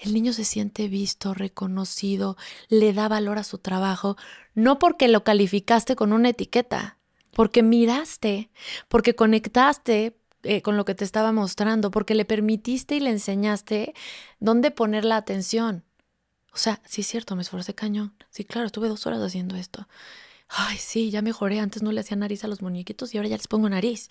[0.00, 2.36] el niño se siente visto, reconocido,
[2.68, 4.16] le da valor a su trabajo,
[4.54, 6.96] no porque lo calificaste con una etiqueta,
[7.32, 8.50] porque miraste,
[8.88, 13.94] porque conectaste, eh, con lo que te estaba mostrando, porque le permitiste y le enseñaste
[14.38, 15.84] dónde poner la atención.
[16.52, 18.14] O sea, sí es cierto, me esforcé cañón.
[18.30, 19.86] Sí, claro, estuve dos horas haciendo esto.
[20.52, 21.60] Ay, sí, ya mejoré.
[21.60, 24.10] Antes no le hacía nariz a los muñequitos y ahora ya les pongo nariz.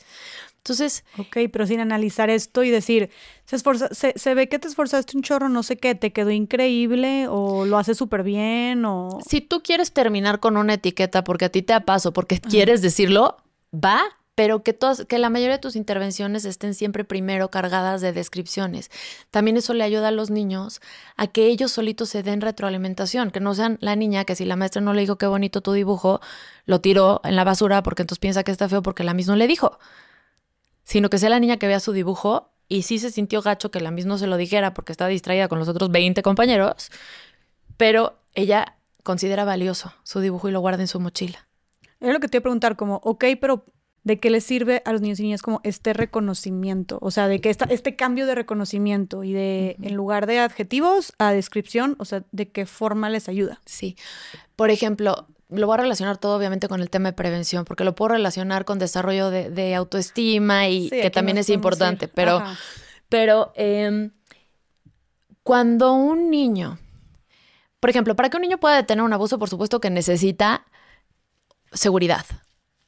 [0.57, 1.03] Entonces.
[1.17, 3.09] Ok, pero sin analizar esto y decir,
[3.43, 6.31] se, esforza, se, se ve que te esforzaste un chorro, no sé qué, te quedó
[6.31, 9.19] increíble o lo haces súper bien o.
[9.27, 13.35] Si tú quieres terminar con una etiqueta porque a ti te paso, porque quieres decirlo,
[13.73, 14.01] va,
[14.39, 18.89] pero que, todas, que la mayoría de tus intervenciones estén siempre primero cargadas de descripciones.
[19.31, 20.79] También eso le ayuda a los niños
[21.17, 24.55] a que ellos solitos se den retroalimentación, que no sean la niña que si la
[24.55, 26.21] maestra no le dijo qué bonito tu dibujo,
[26.65, 29.45] lo tiró en la basura porque entonces piensa que está feo porque la misma le
[29.45, 29.77] dijo,
[30.85, 33.81] sino que sea la niña que vea su dibujo y sí se sintió gacho que
[33.81, 36.91] la misma se lo dijera porque está distraída con los otros 20 compañeros,
[37.75, 41.45] pero ella considera valioso su dibujo y lo guarda en su mochila.
[41.99, 43.65] Es lo que te iba a preguntar, como, ok, pero
[44.03, 47.41] de qué les sirve a los niños y niñas como este reconocimiento, o sea, de
[47.41, 52.05] que esta, este cambio de reconocimiento y de, en lugar de adjetivos, a descripción, o
[52.05, 53.61] sea, de qué forma les ayuda.
[53.65, 53.97] Sí.
[54.55, 57.95] Por ejemplo, lo voy a relacionar todo obviamente con el tema de prevención, porque lo
[57.95, 62.41] puedo relacionar con desarrollo de, autoestima y que también es importante, pero,
[63.09, 64.11] pero em,
[65.43, 66.77] cuando un niño,
[67.79, 70.65] por ejemplo, para que un niño pueda detener un abuso, por supuesto que necesita
[71.73, 72.25] seguridad.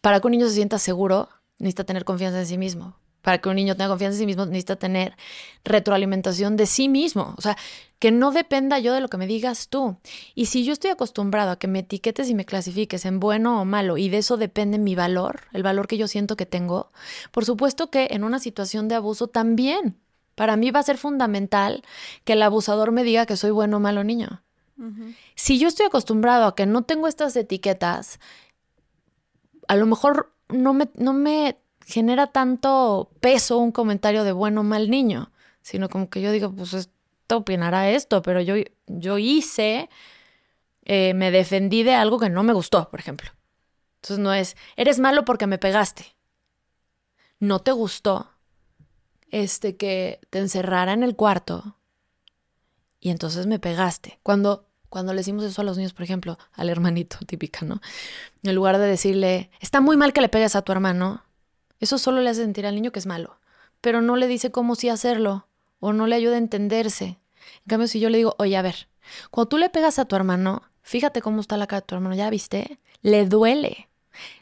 [0.02, 1.30] Para que un niño se sienta seguro,
[1.60, 2.96] necesita tener confianza en sí mismo.
[3.22, 5.16] Para que un niño tenga confianza en sí mismo, necesita tener
[5.64, 7.36] retroalimentación de sí mismo.
[7.38, 7.56] O sea,
[8.00, 9.98] que no dependa yo de lo que me digas tú.
[10.34, 13.66] Y si yo estoy acostumbrado a que me etiquetes y me clasifiques en bueno o
[13.66, 16.92] malo, y de eso depende mi valor, el valor que yo siento que tengo,
[17.32, 19.98] por supuesto que en una situación de abuso también.
[20.34, 21.84] Para mí va a ser fundamental
[22.24, 24.42] que el abusador me diga que soy bueno o malo niño.
[25.36, 28.20] Si yo estoy acostumbrado a que no tengo estas etiquetas
[29.72, 34.64] a lo mejor no me, no me genera tanto peso un comentario de bueno o
[34.66, 35.32] mal niño,
[35.62, 38.56] sino como que yo digo, pues esto opinará esto, pero yo,
[38.88, 39.90] yo hice,
[40.84, 43.32] eh, me defendí de algo que no me gustó, por ejemplo.
[44.02, 46.18] Entonces no es, eres malo porque me pegaste.
[47.40, 48.30] No te gustó
[49.30, 51.78] este que te encerrara en el cuarto
[53.00, 54.20] y entonces me pegaste.
[54.22, 57.82] Cuando cuando le decimos eso a los niños, por ejemplo, al hermanito, típica, ¿no?
[58.44, 61.24] En lugar de decirle, está muy mal que le pegues a tu hermano,
[61.80, 63.40] eso solo le hace sentir al niño que es malo,
[63.80, 65.48] pero no le dice cómo sí hacerlo
[65.80, 67.06] o no le ayuda a entenderse.
[67.06, 68.90] En cambio, si yo le digo, oye, a ver,
[69.32, 72.14] cuando tú le pegas a tu hermano, fíjate cómo está la cara de tu hermano,
[72.14, 72.78] ¿ya viste?
[73.02, 73.88] Le duele,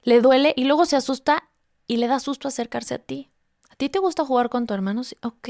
[0.02, 1.48] le duele y luego se asusta
[1.86, 3.30] y le da susto acercarse a ti.
[3.70, 5.04] ¿A ti te gusta jugar con tu hermano?
[5.04, 5.50] Sí, ok.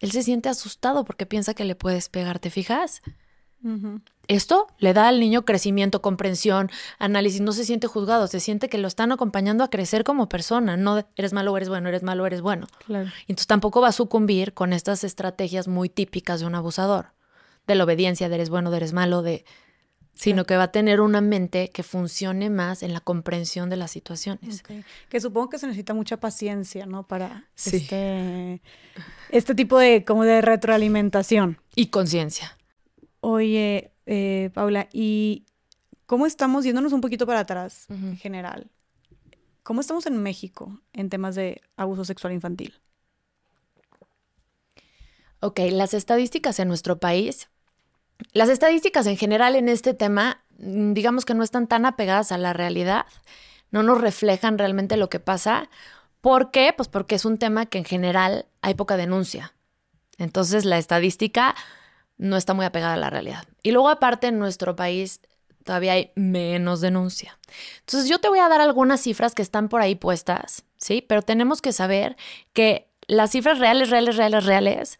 [0.00, 3.00] Él se siente asustado porque piensa que le puedes pegar, ¿te fijas?
[4.28, 8.78] Esto le da al niño crecimiento, comprensión, análisis, no se siente juzgado, se siente que
[8.78, 12.40] lo están acompañando a crecer como persona, no eres malo, eres bueno, eres malo, eres
[12.40, 12.66] bueno.
[12.86, 13.10] Claro.
[13.22, 17.12] Entonces tampoco va a sucumbir con estas estrategias muy típicas de un abusador,
[17.66, 19.44] de la obediencia, de eres bueno, de eres malo, de
[20.14, 23.90] sino que va a tener una mente que funcione más en la comprensión de las
[23.90, 24.62] situaciones.
[25.08, 27.06] Que supongo que se necesita mucha paciencia, ¿no?
[27.06, 28.60] Para este,
[29.30, 31.58] este tipo de como de retroalimentación.
[31.74, 32.56] Y conciencia.
[33.24, 35.46] Oye, eh, Paula, y
[36.06, 38.68] ¿cómo estamos, yéndonos un poquito para atrás en general,
[39.62, 42.80] cómo estamos en México en temas de abuso sexual infantil?
[45.38, 47.48] Ok, las estadísticas en nuestro país,
[48.32, 52.38] las estadísticas en general en este tema, mm, digamos que no están tan apegadas a
[52.38, 53.06] la realidad,
[53.70, 55.70] no nos reflejan realmente lo que pasa.
[56.20, 56.74] ¿Por qué?
[56.76, 59.54] Pues porque es un tema que en general hay poca denuncia.
[60.18, 61.54] Entonces la estadística
[62.22, 63.44] no está muy apegada a la realidad.
[63.62, 65.20] Y luego aparte en nuestro país
[65.64, 67.38] todavía hay menos denuncia.
[67.80, 71.04] Entonces yo te voy a dar algunas cifras que están por ahí puestas, ¿sí?
[71.06, 72.16] Pero tenemos que saber
[72.52, 74.98] que las cifras reales, reales, reales, reales,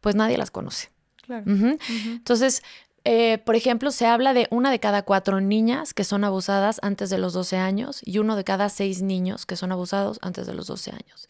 [0.00, 0.90] pues nadie las conoce.
[1.22, 1.44] Claro.
[1.46, 2.62] Entonces,
[3.04, 7.10] eh, por ejemplo, se habla de una de cada cuatro niñas que son abusadas antes
[7.10, 10.54] de los 12 años y uno de cada seis niños que son abusados antes de
[10.54, 11.28] los 12 años.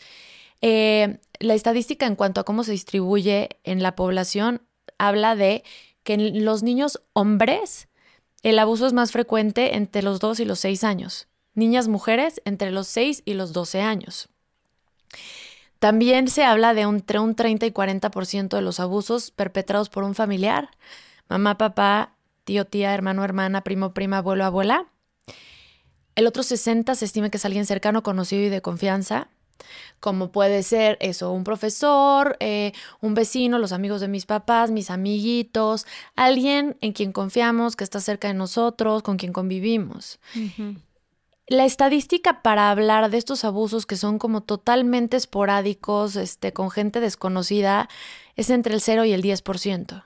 [0.63, 4.63] Eh, la estadística en cuanto a cómo se distribuye en la población
[4.99, 5.65] habla de
[6.03, 7.89] que en los niños hombres
[8.43, 11.29] el abuso es más frecuente entre los 2 y los 6 años.
[11.55, 14.29] Niñas mujeres entre los 6 y los 12 años.
[15.79, 20.15] También se habla de entre un 30 y 40% de los abusos perpetrados por un
[20.15, 20.71] familiar,
[21.29, 24.87] mamá, papá, tío, tía, hermano, hermana, primo, prima, abuelo, abuela.
[26.15, 29.29] El otro 60 se estima que es alguien cercano, conocido y de confianza
[30.05, 34.91] como puede ser eso, un profesor, eh, un vecino, los amigos de mis papás, mis
[34.91, 40.19] amiguitos, alguien en quien confiamos, que está cerca de nosotros, con quien convivimos.
[41.47, 47.01] La estadística para hablar de estos abusos que son como totalmente esporádicos, este, con gente
[47.01, 47.89] desconocida,
[48.37, 50.05] es entre el 0 y el 10%.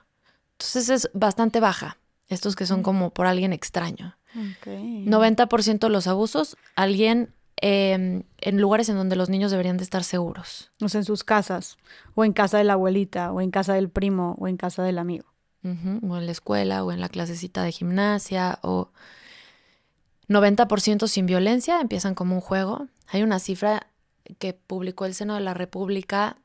[0.52, 1.98] Entonces es bastante baja,
[2.28, 4.16] estos que son como por alguien extraño.
[4.32, 10.04] 90% de los abusos, alguien Em, en lugares en donde los niños deberían de estar
[10.04, 10.70] seguros.
[10.80, 11.76] O sea, en sus casas,
[12.14, 14.98] o en casa de la abuelita, o en casa del primo, o en casa del
[14.98, 15.26] amigo.
[15.64, 18.90] O en la escuela, o en la clasecita de gimnasia, o
[20.28, 22.86] 90% sin violencia, empiezan como un juego.
[23.08, 23.88] Hay una cifra
[24.38, 26.38] que publicó el Seno de la República,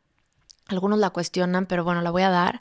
[0.68, 2.60] algunos la cuestionan, pero bueno, la voy a dar.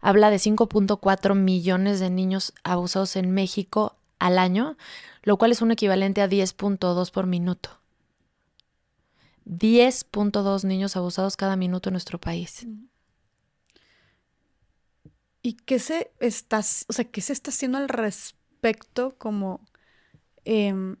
[0.00, 4.76] Habla de 5.4 millones de niños abusados en México al año,
[5.22, 7.81] lo cual es un equivalente a 10.2 por minuto.
[9.44, 12.66] 10.2 niños abusados cada minuto en nuestro país.
[15.42, 19.60] ¿Y qué se está, o sea, qué se está haciendo al respecto como,
[20.44, 20.96] em,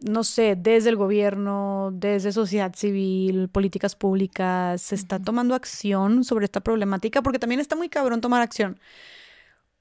[0.00, 6.46] no sé, desde el gobierno, desde sociedad civil, políticas públicas, se está tomando acción sobre
[6.46, 7.22] esta problemática?
[7.22, 8.80] Porque también está muy cabrón tomar acción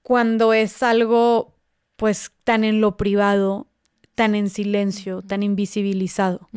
[0.08, 1.54] cuando es algo,
[1.98, 3.68] pues, tan en lo privado,
[4.16, 6.48] tan en silencio, tan invisibilizado.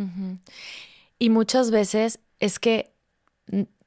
[1.21, 2.95] Y muchas veces es que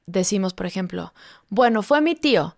[0.06, 1.12] decimos, por ejemplo,
[1.48, 2.56] bueno, fue mi tío.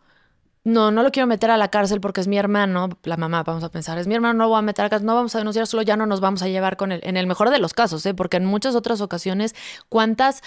[0.64, 2.90] No, no lo quiero meter a la cárcel porque es mi hermano.
[3.04, 4.90] La mamá, vamos a pensar, es mi hermano, no lo voy a meter a la
[4.90, 7.00] cárcel, no vamos a denunciar, solo ya no nos vamos a llevar con él.
[7.04, 8.12] En el mejor de los casos, ¿eh?
[8.12, 9.54] porque en muchas otras ocasiones,
[9.88, 10.42] ¿cuántas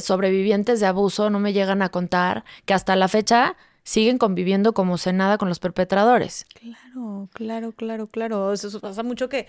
[0.00, 4.98] sobrevivientes de abuso no me llegan a contar que hasta la fecha siguen conviviendo como
[4.98, 6.44] se nada con los perpetradores?
[6.60, 8.52] Claro, claro, claro, claro.
[8.52, 9.46] Eso pasa mucho que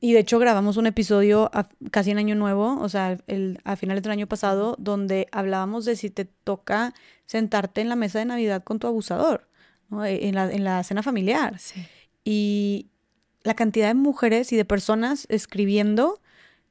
[0.00, 1.50] y de hecho grabamos un episodio
[1.90, 5.96] casi en año nuevo, o sea, el, a finales del año pasado, donde hablábamos de
[5.96, 6.94] si te toca
[7.26, 9.48] sentarte en la mesa de Navidad con tu abusador,
[10.04, 11.58] e, en, la, en la cena familiar.
[12.24, 12.90] Y
[13.42, 16.20] la cantidad de mujeres y de personas escribiendo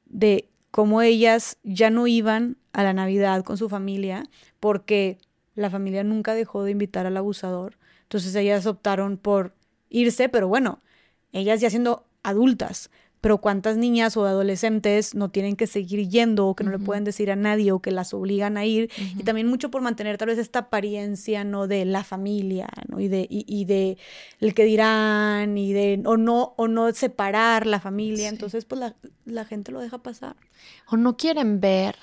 [0.06, 4.24] de cómo ellas ya no iban a la Navidad con su familia
[4.60, 5.18] porque
[5.54, 7.76] la familia nunca dejó de invitar al abusador.
[8.04, 9.54] Entonces ellas optaron por
[9.90, 10.80] irse, pero bueno,
[11.32, 12.90] ellas ya siendo adultas,
[13.20, 17.04] pero cuántas niñas o adolescentes no tienen que seguir yendo o que no le pueden
[17.04, 20.28] decir a nadie o que las obligan a ir y también mucho por mantener tal
[20.28, 23.98] vez esta apariencia no de la familia no y de y, de
[24.40, 28.28] el que dirán y de o no o no separar la familia.
[28.28, 30.36] Entonces pues la, la gente lo deja pasar.
[30.88, 31.96] O no quieren ver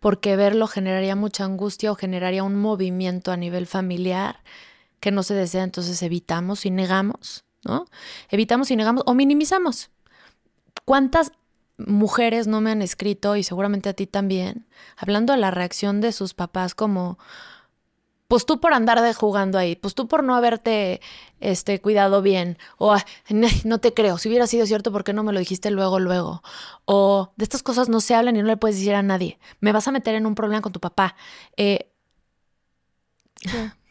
[0.00, 4.42] porque verlo generaría mucha angustia o generaría un movimiento a nivel familiar
[5.00, 5.64] que no se desea.
[5.64, 7.86] Entonces evitamos y negamos no
[8.28, 9.90] evitamos y negamos o minimizamos
[10.84, 11.32] ¿Cuántas
[11.78, 16.12] mujeres no me han escrito, y seguramente a ti también, hablando de la reacción de
[16.12, 17.18] sus papás como,
[18.28, 21.00] pues tú por andar de jugando ahí, pues tú por no haberte
[21.40, 22.96] este, cuidado bien, o
[23.64, 26.42] no te creo, si hubiera sido cierto, ¿por qué no me lo dijiste luego, luego?
[26.84, 29.72] O de estas cosas no se hablan y no le puedes decir a nadie, me
[29.72, 31.16] vas a meter en un problema con tu papá.
[31.56, 31.90] Eh,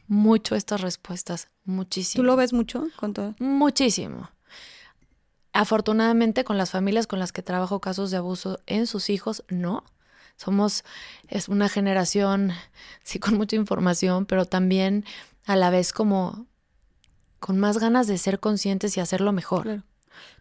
[0.08, 2.22] mucho estas respuestas, muchísimo.
[2.22, 3.36] ¿Tú lo ves mucho con todo?
[3.40, 4.30] Muchísimo.
[5.54, 9.84] Afortunadamente con las familias con las que trabajo casos de abuso en sus hijos, no.
[10.38, 10.84] Somos,
[11.28, 12.52] es una generación,
[13.04, 15.06] sí, con mucha información, pero también
[15.46, 16.48] a la vez como
[17.40, 19.84] con más ganas de ser conscientes y hacerlo mejor.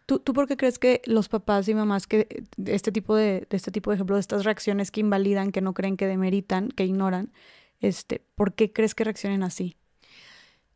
[0.06, 3.46] ¿Tú, ¿Tú por qué crees que los papás y mamás que de este tipo de,
[3.48, 6.68] de este tipo de ejemplo, de estas reacciones que invalidan, que no creen, que demeritan,
[6.68, 7.32] que ignoran,
[7.80, 9.76] este, ¿por qué crees que reaccionen así?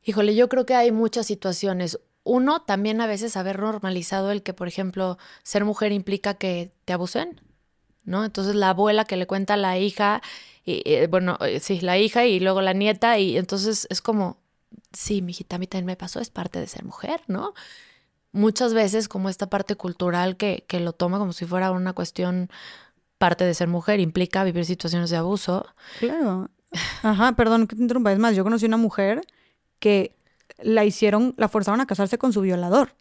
[0.02, 1.98] Híjole, yo creo que hay muchas situaciones.
[2.24, 6.94] Uno, también a veces haber normalizado el que, por ejemplo, ser mujer implica que te
[6.94, 7.40] abusen,
[8.05, 8.24] ¿no?
[8.24, 10.22] Entonces la abuela que le cuenta a la hija,
[10.64, 14.38] y, eh, bueno, eh, sí, la hija y luego la nieta, y entonces es como,
[14.92, 17.52] sí, mi hijita, a mí también me pasó, es parte de ser mujer, ¿no?
[18.32, 22.51] Muchas veces como esta parte cultural que, que lo toma como si fuera una cuestión
[23.18, 25.66] parte de ser mujer, implica vivir situaciones de abuso.
[25.98, 26.51] Claro.
[27.02, 28.12] Ajá, perdón que te interrumpa.
[28.12, 29.20] Es más, yo conocí una mujer
[29.78, 30.16] que
[30.59, 32.97] la hicieron, la forzaron a casarse con su violador.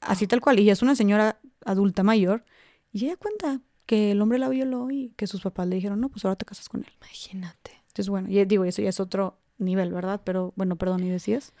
[0.00, 0.58] Así tal cual.
[0.60, 2.44] Y es una señora adulta mayor.
[2.92, 6.08] Y ella cuenta que el hombre la violó y que sus papás le dijeron, no,
[6.08, 6.92] pues ahora te casas con él.
[7.00, 7.72] Imagínate.
[7.88, 10.20] Entonces, bueno, y digo, eso ya es otro nivel, ¿verdad?
[10.24, 11.52] Pero bueno, perdón, ¿y decías?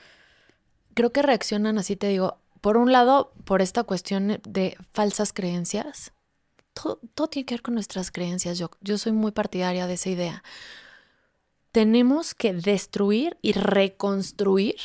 [0.94, 6.12] Creo que reaccionan así, te digo, por un lado, por esta cuestión de falsas creencias.
[6.72, 8.58] Todo, todo tiene que ver con nuestras creencias.
[8.58, 10.42] Yo, yo soy muy partidaria de esa idea
[11.74, 14.76] tenemos que destruir y reconstruir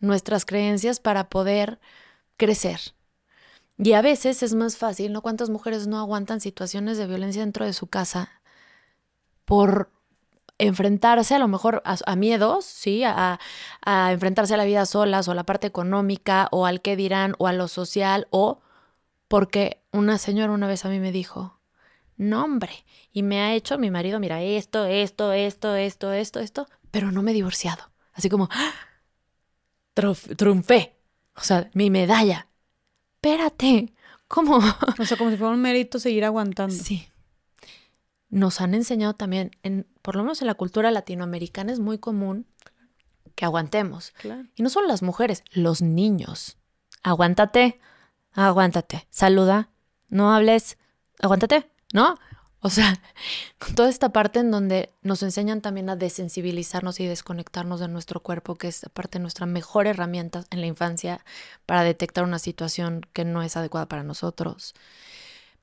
[0.00, 1.78] nuestras creencias para poder
[2.36, 2.80] crecer.
[3.78, 5.22] Y a veces es más fácil, ¿no?
[5.22, 8.42] ¿Cuántas mujeres no aguantan situaciones de violencia dentro de su casa
[9.44, 9.92] por
[10.58, 13.04] enfrentarse a lo mejor a, miedos, ¿sí?
[13.04, 13.38] A,
[13.84, 17.36] a, enfrentarse a la vida solas o a la parte económica o al qué dirán
[17.38, 18.60] o a lo social o
[19.28, 21.60] porque una señora una vez a mí me dijo,
[22.22, 26.68] no hombre, y me ha hecho mi marido, mira, esto, esto, esto, esto, esto, esto,
[26.90, 27.90] pero no me he divorciado.
[28.12, 28.72] Así como, ¡ah!
[29.94, 30.96] triunfé.
[31.36, 32.48] O sea, mi medalla.
[33.14, 33.92] Espérate,
[34.28, 34.58] ¿cómo?
[34.98, 36.74] O sea, como si fuera un mérito seguir aguantando.
[36.74, 37.08] Sí.
[38.28, 42.46] Nos han enseñado también, en, por lo menos en la cultura latinoamericana es muy común
[43.34, 44.12] que aguantemos.
[44.12, 44.46] Claro.
[44.56, 46.56] Y no solo las mujeres, los niños.
[47.02, 47.80] Aguántate,
[48.32, 49.70] aguántate, saluda,
[50.08, 50.78] no hables,
[51.20, 52.18] aguántate, ¿no?
[52.60, 53.00] O sea,
[53.76, 58.54] toda esta parte en donde nos enseñan también a desensibilizarnos y desconectarnos de nuestro cuerpo,
[58.54, 61.24] que es aparte nuestra mejor herramienta en la infancia
[61.66, 64.74] para detectar una situación que no es adecuada para nosotros.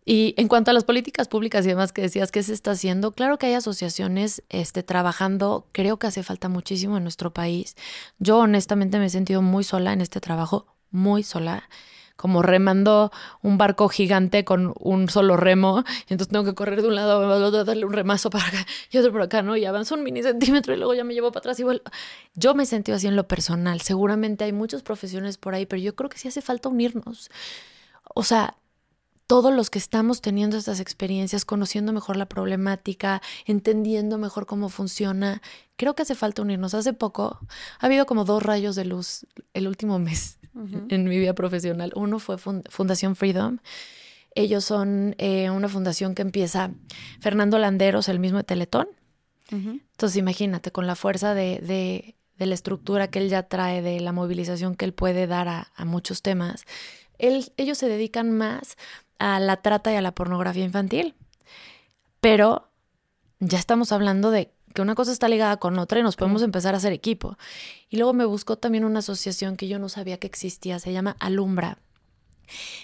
[0.06, 3.12] Y en cuanto a las políticas públicas y demás que decías que se está haciendo,
[3.12, 7.76] claro que hay asociaciones este, trabajando, creo que hace falta muchísimo en nuestro país.
[8.18, 11.70] Yo honestamente me he sentido muy sola en este trabajo, muy sola
[12.20, 16.90] como remando un barco gigante con un solo remo, y entonces tengo que correr de
[16.90, 19.56] un lado a otro, darle un remazo para acá y otro por acá, ¿no?
[19.56, 21.84] Y avanzo un mini centímetro y luego ya me llevo para atrás y vuelvo.
[22.36, 23.80] Yo me he sentido así en lo personal.
[23.80, 27.32] Seguramente hay muchas profesiones por ahí, pero yo creo que sí hace falta unirnos.
[28.14, 28.58] O sea,
[29.26, 35.42] todos los que estamos teniendo estas experiencias, conociendo mejor la problemática, entendiendo mejor cómo funciona,
[35.78, 36.74] creo que hace falta unirnos.
[36.74, 37.40] Hace poco
[37.80, 40.39] ha habido como dos rayos de luz el último mes
[40.90, 41.92] en mi vida profesional.
[41.96, 43.60] Uno fue Fundación Freedom.
[44.36, 46.72] Ellos son eh, una fundación que empieza
[47.20, 48.88] Fernando Landeros, el mismo de Teletón.
[49.52, 54.76] Entonces imagínate, con la fuerza de, la estructura que él ya trae, de la movilización
[54.76, 56.66] que él puede dar a, muchos temas,
[57.18, 58.78] ellos se dedican más
[59.18, 61.16] a la trata y a la pornografía infantil.
[62.22, 62.70] Pero
[63.40, 66.78] ya estamos hablando de una cosa está ligada con otra y nos podemos empezar a
[66.78, 67.38] hacer equipo.
[67.90, 71.16] Y luego me buscó también una asociación que yo no sabía que existía, se llama
[71.20, 71.80] Alumbra.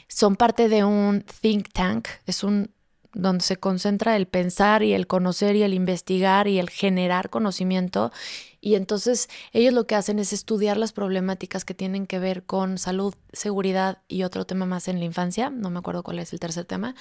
[0.07, 2.71] Son parte de un think tank, es un
[3.13, 8.11] donde se concentra el pensar y el conocer y el investigar y el generar conocimiento.
[8.59, 12.77] Y entonces ellos lo que hacen es estudiar las problemáticas que tienen que ver con
[12.77, 16.39] salud, seguridad y otro tema más en la infancia, no me acuerdo cuál es el
[16.39, 16.93] tercer tema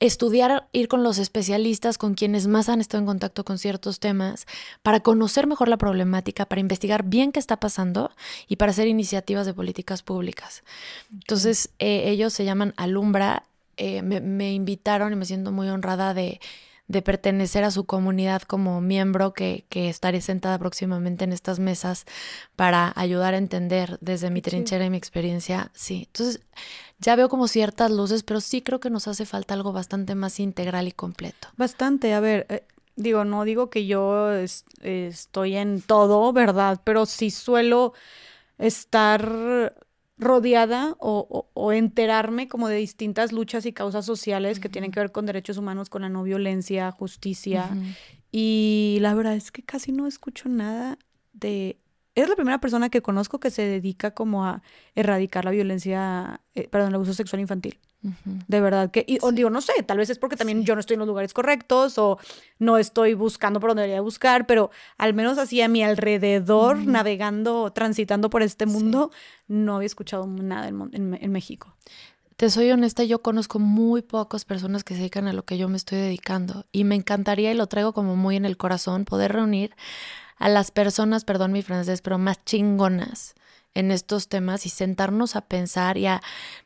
[0.00, 4.46] estudiar, ir con los especialistas, con quienes más han estado en contacto con ciertos temas,
[4.82, 8.10] para conocer mejor la problemática, para investigar bien qué está pasando
[8.46, 10.62] y para hacer iniciativas de políticas públicas.
[11.12, 13.44] Entonces, eh, ellos se llaman Alumbra,
[13.76, 16.40] eh, me, me invitaron y me siento muy honrada de
[16.88, 22.06] de pertenecer a su comunidad como miembro que, que, estaré sentada próximamente en estas mesas
[22.56, 25.70] para ayudar a entender desde mi trinchera y mi experiencia.
[25.74, 26.40] Sí, entonces
[26.98, 30.40] ya veo como ciertas luces, pero sí creo que nos hace falta algo bastante más
[30.40, 31.48] integral y completo.
[31.58, 32.64] Bastante, a ver, eh,
[32.96, 34.30] digo, no digo que yo
[34.82, 36.80] estoy en todo, ¿verdad?
[36.84, 37.92] Pero sí suelo
[38.56, 39.74] estar
[40.18, 45.26] rodeada o, enterarme como de distintas luchas y causas sociales que tienen que ver con
[45.26, 47.70] derechos humanos, con la no violencia, justicia.
[48.30, 50.98] Y la verdad es que casi no escucho nada
[51.32, 51.78] de
[52.18, 54.62] eres la primera persona que conozco que se dedica como a
[54.94, 57.78] erradicar la violencia, eh, perdón, el abuso sexual infantil.
[58.46, 60.80] De verdad que, y, o digo, no sé, tal vez es porque también yo no
[60.80, 62.18] estoy en los lugares correctos o
[62.60, 67.72] no estoy buscando por donde debería buscar, pero al menos así a mi alrededor, navegando,
[67.72, 69.10] transitando por este mundo,
[69.48, 71.74] no había escuchado nada en, en México.
[72.36, 75.68] Te soy honesta, yo conozco muy pocas personas que se dedican a lo que yo
[75.68, 79.32] me estoy dedicando y me encantaría y lo traigo como muy en el corazón poder
[79.32, 79.74] reunir
[80.38, 83.34] a las personas, perdón mi francés, pero más chingonas
[83.74, 86.20] en estos temas y sentarnos a pensar y a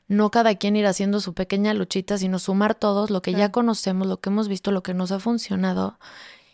[0.09, 4.07] no cada quien ir haciendo su pequeña luchita, sino sumar todos lo que ya conocemos,
[4.07, 5.99] lo que hemos visto, lo que nos ha funcionado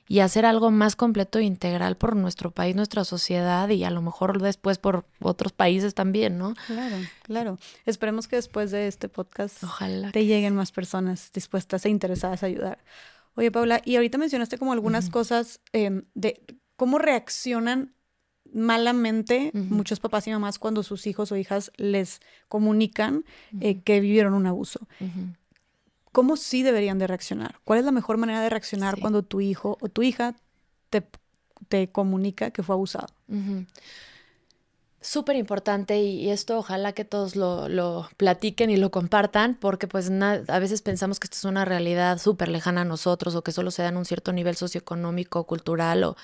[0.08, 4.00] y hacer algo más completo e integral por nuestro país, nuestra sociedad y a lo
[4.00, 6.54] mejor después por otros países también, ¿no?
[6.66, 7.58] Claro, claro.
[7.84, 9.62] Esperemos que después de este podcast
[10.12, 12.78] te lleguen más personas dispuestas e interesadas a ayudar.
[13.34, 16.42] Oye, Paula, y ahorita mencionaste como algunas cosas em, de
[16.78, 17.92] cómo reaccionan
[18.54, 23.24] malamente muchos papás y mamás cuando sus hijos o hijas les comunican
[23.60, 24.80] eh, que vivieron un abuso.
[26.12, 27.56] ¿Cómo sí deberían de reaccionar?
[27.64, 30.36] ¿Cuál es la mejor manera de reaccionar cuando tu hijo o tu hija
[30.88, 31.04] te,
[31.68, 33.08] te comunica que fue abusado?
[35.00, 40.10] Súper importante y, esto ojalá que todos lo, lo, platiquen y lo compartan porque pues
[40.10, 43.70] a veces pensamos que esto es una realidad súper lejana a nosotros o que solo
[43.70, 46.16] se da en un cierto nivel socioeconómico, cultural o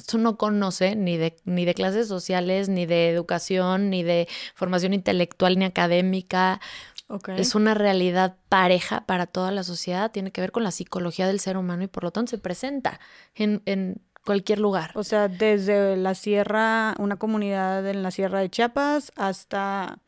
[0.00, 4.92] esto no conoce ni de, ni de clases sociales, ni de educación, ni de formación
[4.92, 6.60] intelectual, ni académica.
[7.36, 11.40] Es una realidad pareja para toda la sociedad, tiene que ver con la psicología del
[11.40, 13.00] ser humano y por lo tanto se presenta
[13.34, 14.92] en, en cualquier lugar.
[14.94, 19.98] O sea, desde la sierra, una comunidad en la sierra de Chiapas hasta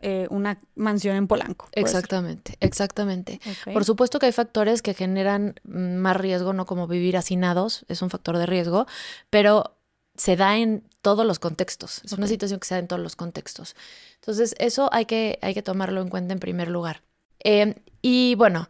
[0.00, 1.68] eh, una mansión en Polanco.
[1.72, 3.40] Exactamente, exactamente.
[3.72, 8.10] Por supuesto que hay factores que generan más riesgo, no como vivir hacinados, es un
[8.10, 8.86] factor de riesgo,
[9.30, 9.76] pero
[10.16, 12.02] se da en todos los contextos.
[12.04, 13.74] Es una situación que se da en todos los contextos.
[14.16, 17.02] Entonces, eso hay que, hay que tomarlo en cuenta en primer lugar.
[17.42, 18.68] Eh, y bueno,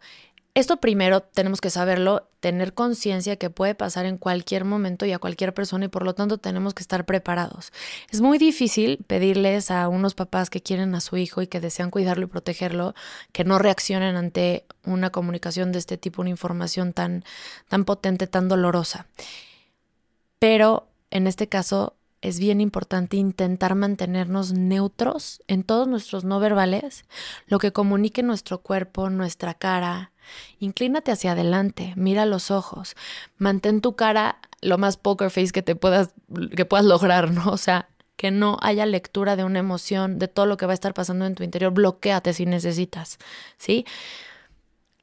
[0.55, 5.19] esto primero tenemos que saberlo, tener conciencia que puede pasar en cualquier momento y a
[5.19, 7.73] cualquier persona y por lo tanto tenemos que estar preparados.
[8.09, 11.91] Es muy difícil pedirles a unos papás que quieren a su hijo y que desean
[11.91, 12.95] cuidarlo y protegerlo,
[13.33, 17.25] que no reaccionen ante una comunicación de este tipo, una información tan,
[17.67, 19.07] tan potente, tan dolorosa.
[20.39, 27.03] Pero en este caso es bien importante intentar mantenernos neutros en todos nuestros no verbales,
[27.45, 30.11] lo que comunique nuestro cuerpo, nuestra cara.
[30.59, 32.95] Inclínate hacia adelante, mira los ojos,
[33.37, 36.13] mantén tu cara lo más poker face que te puedas
[36.55, 37.51] que puedas lograr, ¿no?
[37.51, 40.75] O sea, que no haya lectura de una emoción, de todo lo que va a
[40.75, 43.19] estar pasando en tu interior, bloqueate si necesitas,
[43.57, 43.85] ¿sí?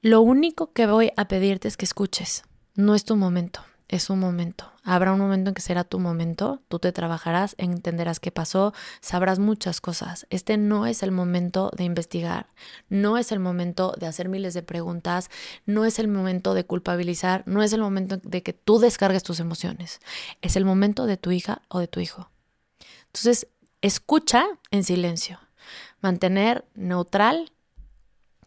[0.01, 2.43] Lo único que voy a pedirte es que escuches.
[2.75, 3.63] No es tu momento
[3.93, 4.73] es un momento.
[4.85, 9.39] Habrá un momento en que será tu momento, tú te trabajarás, entenderás qué pasó, sabrás
[9.39, 10.27] muchas cosas.
[10.31, 12.47] Este no es el momento de investigar,
[12.89, 15.31] no es el momento de hacer miles de preguntas,
[15.67, 19.41] no es el momento de culpabilizar, no es el momento de que tú descargues tus
[19.41, 20.01] emociones,
[20.41, 22.31] es el momento de tu hija o de tu hijo.
[23.09, 23.47] Entonces,
[23.83, 25.39] escucha en silencio,
[26.01, 27.53] mantener neutral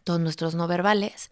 [0.04, 1.30] todos nuestros no verbales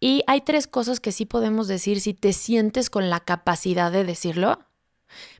[0.00, 4.04] y hay tres cosas que sí podemos decir si te sientes con la capacidad de
[4.04, 4.60] decirlo.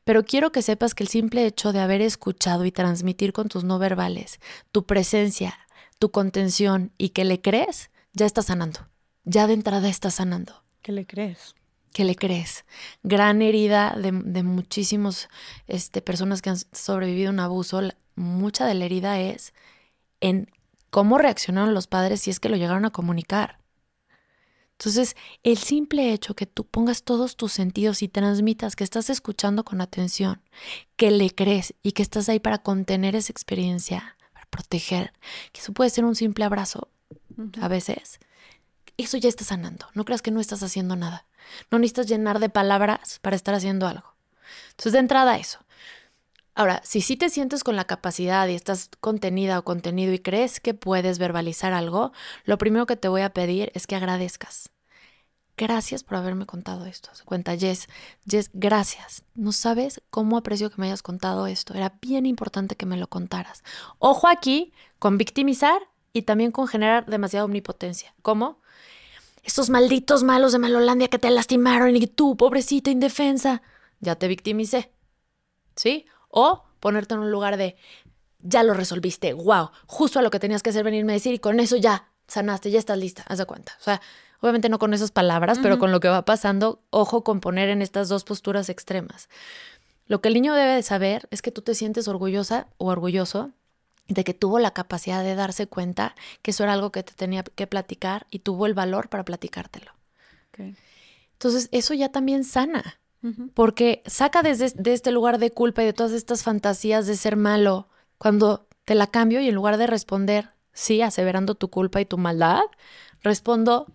[0.05, 3.65] Pero quiero que sepas que el simple hecho de haber escuchado y transmitir con tus
[3.65, 4.41] no verbales
[4.73, 5.59] tu presencia,
[5.99, 8.89] tu contención y que le crees, ya está sanando.
[9.25, 10.63] Ya de entrada está sanando.
[10.83, 11.55] ¿Qué le crees?
[11.93, 12.65] ¿Qué le crees?
[13.03, 15.29] Gran herida de, de muchísimos
[15.67, 17.83] este, personas que han sobrevivido a un abuso.
[18.15, 19.53] Mucha de la herida es
[20.21, 20.49] en
[20.91, 23.59] cómo reaccionaron los padres si es que lo llegaron a comunicar.
[24.79, 29.65] Entonces, el simple hecho que tú pongas todos tus sentidos y transmitas que estás escuchando
[29.65, 30.43] con atención,
[30.97, 35.15] que le crees y que estás ahí para contener esa experiencia, para proteger,
[35.53, 36.89] que eso puede ser un simple abrazo
[37.61, 38.21] a veces,
[38.99, 39.87] eso ya está sanando.
[39.95, 41.27] No creas que no estás haciendo nada.
[41.71, 44.15] No necesitas llenar de palabras para estar haciendo algo.
[44.71, 45.59] Entonces, de entrada, eso.
[46.57, 50.59] Ahora, si sí te sientes con la capacidad y estás contenida o contenido y crees
[50.59, 52.13] que puedes verbalizar algo,
[52.45, 54.71] lo primero que te voy a pedir es que agradezcas.
[55.59, 57.11] Gracias por haberme contado esto.
[57.15, 57.89] Se cuenta Jess.
[58.27, 59.23] Jess, gracias.
[59.35, 61.75] No sabes cómo aprecio que me hayas contado esto.
[61.75, 63.63] Era bien importante que me lo contaras.
[63.99, 65.83] Ojo aquí con victimizar
[66.15, 68.15] y también con generar demasiada omnipotencia.
[68.23, 68.63] ¿Cómo?
[69.45, 73.61] Estos malditos malos de Malolandia que te lastimaron y tú, pobrecita indefensa,
[74.01, 74.91] ya te victimicé.
[75.75, 76.07] ¿Sí?
[76.39, 77.77] O ponerte en un lugar de,
[78.41, 81.39] ya lo resolviste, wow, justo a lo que tenías que hacer venirme a decir y
[81.39, 83.73] con eso ya sanaste, ya estás lista, haz de cuenta.
[83.81, 84.03] O sea,
[84.41, 87.81] obviamente no con esas palabras, pero con lo que va pasando, ojo con poner en
[87.81, 89.31] estas dos posturas extremas.
[90.09, 93.53] Lo que el niño debe de saber es que tú te sientes orgullosa o orgulloso
[94.07, 97.45] de que tuvo la capacidad de darse cuenta que eso era algo que te tenía
[97.45, 99.93] que platicar y tuvo el valor para platicártelo.
[101.33, 103.01] Entonces, eso ya también sana,
[103.55, 107.37] porque saca desde de este lugar de culpa y de todas estas fantasías de ser
[107.37, 107.89] malo,
[108.19, 112.19] cuando te la cambio y en lugar de responder, sí, aseverando tu culpa y tu
[112.19, 112.63] maldad,
[113.23, 113.93] respondo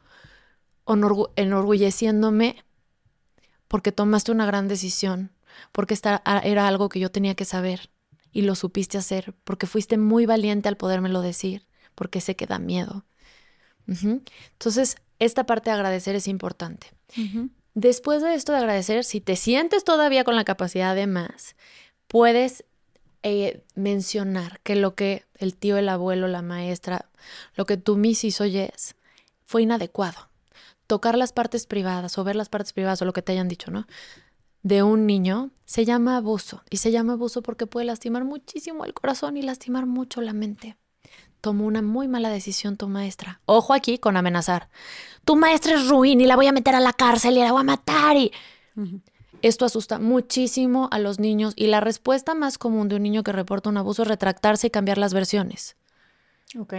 [0.85, 2.63] enorgulleciéndome
[3.67, 5.31] porque tomaste una gran decisión,
[5.71, 7.89] porque esta era algo que yo tenía que saber
[8.33, 12.59] y lo supiste hacer, porque fuiste muy valiente al podérmelo decir, porque sé que da
[12.59, 13.05] miedo.
[13.87, 16.87] Entonces, esta parte de agradecer es importante.
[17.73, 21.55] Después de esto de agradecer, si te sientes todavía con la capacidad de más,
[22.07, 22.65] puedes
[23.23, 27.09] eh, mencionar que lo que el tío, el abuelo, la maestra,
[27.55, 28.95] lo que tú mis hizo Yes,
[29.45, 30.29] fue inadecuado.
[30.87, 33.71] Tocar las partes privadas o ver las partes privadas o lo que te hayan dicho,
[33.71, 33.87] ¿no?
[34.63, 36.63] De un niño se llama abuso.
[36.69, 40.75] Y se llama abuso porque puede lastimar muchísimo el corazón y lastimar mucho la mente
[41.41, 43.41] tomó una muy mala decisión tu maestra.
[43.45, 44.69] Ojo aquí con amenazar.
[45.25, 47.61] Tu maestra es ruin y la voy a meter a la cárcel y la voy
[47.61, 48.15] a matar.
[48.15, 48.31] Y...
[49.41, 53.31] Esto asusta muchísimo a los niños y la respuesta más común de un niño que
[53.31, 55.75] reporta un abuso es retractarse y cambiar las versiones.
[56.57, 56.73] Ok.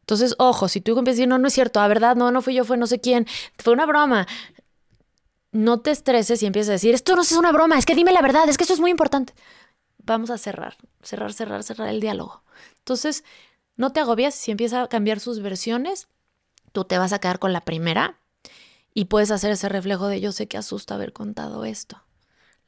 [0.00, 2.42] Entonces, ojo, si tú empiezas a decir, no, no es cierto, a verdad, no, no
[2.42, 3.26] fui yo, fue no sé quién,
[3.58, 4.26] fue una broma.
[5.52, 8.12] No te estreses y empiezas a decir, esto no es una broma, es que dime
[8.12, 9.34] la verdad, es que esto es muy importante.
[9.98, 12.42] Vamos a cerrar, cerrar, cerrar, cerrar el diálogo.
[12.78, 13.22] Entonces,
[13.78, 16.08] no te agobias si empieza a cambiar sus versiones,
[16.72, 18.18] tú te vas a quedar con la primera
[18.92, 22.02] y puedes hacer ese reflejo de yo sé que asusta haber contado esto.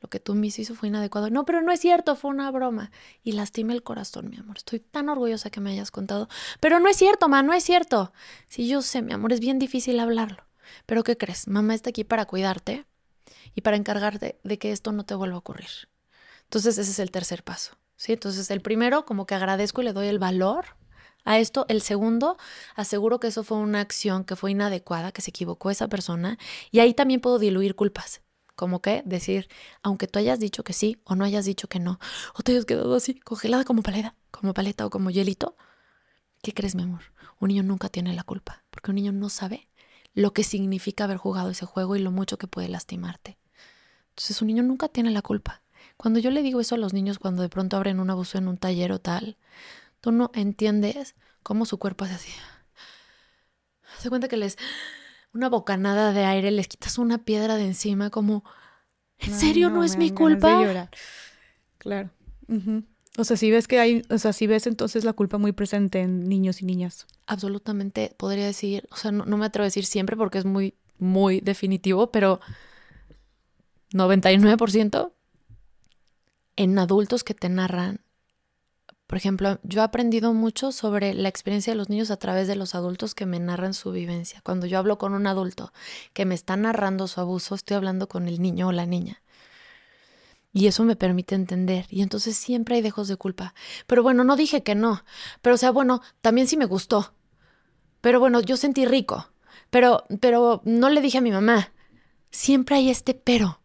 [0.00, 1.28] Lo que tú me hizo fue inadecuado.
[1.28, 2.90] No, pero no es cierto, fue una broma.
[3.22, 4.56] Y lastima el corazón, mi amor.
[4.56, 6.28] Estoy tan orgullosa que me hayas contado.
[6.58, 8.12] Pero no es cierto, ma, no es cierto.
[8.48, 10.46] Sí, yo sé, mi amor, es bien difícil hablarlo.
[10.86, 11.48] Pero ¿qué crees?
[11.48, 12.86] Mamá está aquí para cuidarte
[13.54, 15.88] y para encargarte de que esto no te vuelva a ocurrir.
[16.44, 17.76] Entonces ese es el tercer paso.
[17.96, 18.12] ¿sí?
[18.12, 20.79] Entonces el primero, como que agradezco y le doy el valor
[21.24, 21.66] a esto.
[21.68, 22.36] El segundo,
[22.74, 26.38] aseguro que eso fue una acción que fue inadecuada, que se equivocó esa persona.
[26.70, 28.22] Y ahí también puedo diluir culpas.
[28.56, 29.48] Como que decir,
[29.82, 31.98] aunque tú hayas dicho que sí o no hayas dicho que no,
[32.34, 35.56] o te hayas quedado así, congelada como paleta, como paleta o como hielito,
[36.42, 37.00] ¿qué crees, mi amor?
[37.38, 39.68] Un niño nunca tiene la culpa, porque un niño no sabe
[40.12, 43.38] lo que significa haber jugado ese juego y lo mucho que puede lastimarte.
[44.10, 45.62] Entonces un niño nunca tiene la culpa.
[45.96, 48.48] Cuando yo le digo eso a los niños cuando de pronto abren un abuso en
[48.48, 49.36] un taller o tal,
[50.00, 52.32] tú no entiendes cómo su cuerpo hace así.
[53.98, 54.56] Se cuenta que les
[55.32, 58.44] una bocanada de aire, les quitas una piedra de encima, como,
[59.18, 60.90] ¿en serio no, es mi culpa?
[61.78, 62.10] Claro.
[63.16, 66.00] O sea, si ves que hay, o sea, si ves entonces la culpa muy presente
[66.00, 67.06] en niños y niñas.
[67.26, 70.74] Absolutamente, podría decir, o sea, no, no me atrevo a decir siempre porque es muy,
[70.98, 72.40] muy definitivo, pero
[73.92, 75.12] 99%
[76.56, 78.00] en adultos que te narran
[79.10, 82.54] por ejemplo, yo he aprendido mucho sobre la experiencia de los niños a través de
[82.54, 84.40] los adultos que me narran su vivencia.
[84.44, 85.72] Cuando yo hablo con un adulto
[86.12, 89.20] que me está narrando su abuso, estoy hablando con el niño o la niña.
[90.52, 91.86] Y eso me permite entender.
[91.90, 93.52] Y entonces siempre hay dejos de culpa.
[93.88, 95.02] Pero bueno, no dije que no.
[95.42, 97.12] Pero o sea, bueno, también sí me gustó.
[98.00, 99.32] Pero bueno, yo sentí rico.
[99.70, 101.72] Pero, pero no le dije a mi mamá.
[102.30, 103.60] Siempre hay este pero.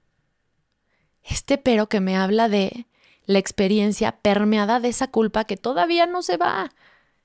[1.22, 2.88] Este pero que me habla de
[3.26, 6.72] la experiencia permeada de esa culpa que todavía no se va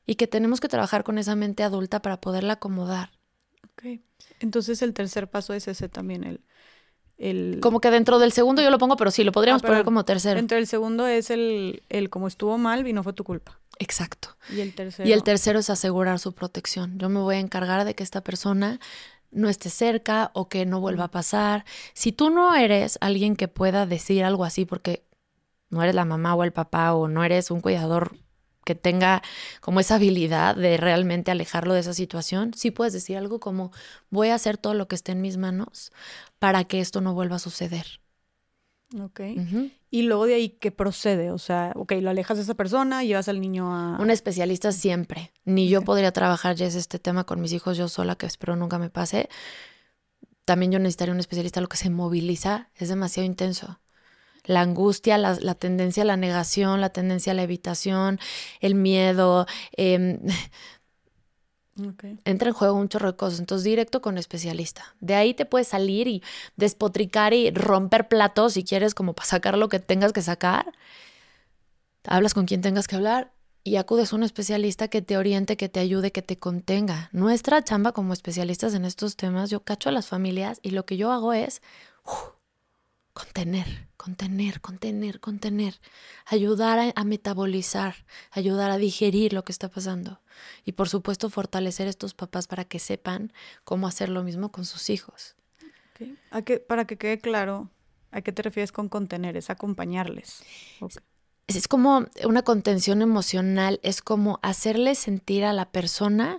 [0.06, 3.10] y que tenemos que trabajar con esa mente adulta para poderla acomodar.
[3.72, 4.01] Ok.
[4.40, 6.40] Entonces el tercer paso es ese también, el...
[7.18, 7.60] el...
[7.60, 10.05] Como que dentro del segundo yo lo pongo, pero sí, lo podríamos ah, poner como
[10.05, 10.36] tercero.
[10.36, 13.60] Dentro del segundo es el, el como estuvo mal y no fue tu culpa.
[13.78, 14.36] Exacto.
[14.51, 15.09] Y el tercero.
[15.09, 16.98] Y el tercero es asegurar su protección.
[16.98, 18.81] Yo me voy a encargar de que esta persona
[19.31, 21.64] no esté cerca o que no vuelva a pasar.
[21.94, 25.05] Si tú no eres alguien que pueda decir algo así, porque
[25.70, 28.16] no eres la mamá o el papá o no eres un cuidador
[28.64, 29.22] que tenga
[29.60, 33.72] como esa habilidad de realmente alejarlo de esa situación, sí puedes decir algo como
[34.10, 35.92] voy a hacer todo lo que esté en mis manos
[36.38, 38.01] para que esto no vuelva a suceder.
[39.01, 39.20] Ok.
[39.90, 41.30] Y luego de ahí, ¿qué procede?
[41.30, 43.98] O sea, ok, lo alejas de esa persona, llevas al niño a...
[44.01, 45.32] Un especialista siempre.
[45.44, 48.56] Ni yo podría trabajar ya es este tema con mis hijos yo sola, que espero
[48.56, 49.28] nunca me pase.
[50.44, 53.78] También yo necesitaría un especialista, lo que se moviliza es demasiado intenso
[54.44, 58.18] la angustia, la, tendencia a la negación, la tendencia a la evitación,
[58.60, 59.46] el miedo.
[59.72, 60.18] Em,
[62.24, 63.40] entra en juego un chorro de cosas.
[63.40, 64.94] Entonces, directo con especialista.
[65.00, 66.22] De ahí te puedes salir y
[66.56, 70.72] despotricar y romper platos si quieres, como para sacar lo que tengas que sacar.
[72.04, 75.68] Hablas con quien tengas que hablar y acudes a un especialista que te oriente, que
[75.68, 77.10] te ayude, que te contenga.
[77.12, 80.96] Nuestra chamba como especialistas en estos temas, yo cacho a las familias y lo que
[80.96, 81.60] yo hago es
[83.12, 85.78] contener, contener, contener, contener,
[86.24, 90.22] ayudar a, metabolizar, ayudar a digerir lo que está pasando.
[90.64, 93.31] Y por supuesto fortalecer a estos papás para que sepan
[93.62, 95.36] cómo hacer lo mismo con sus hijos.
[96.66, 97.68] para que quede claro,
[98.10, 99.36] ¿a qué te refieres con contener?
[99.36, 100.44] Es acompañarles.
[101.47, 106.39] Es, como una contención emocional, es como hacerle sentir a la persona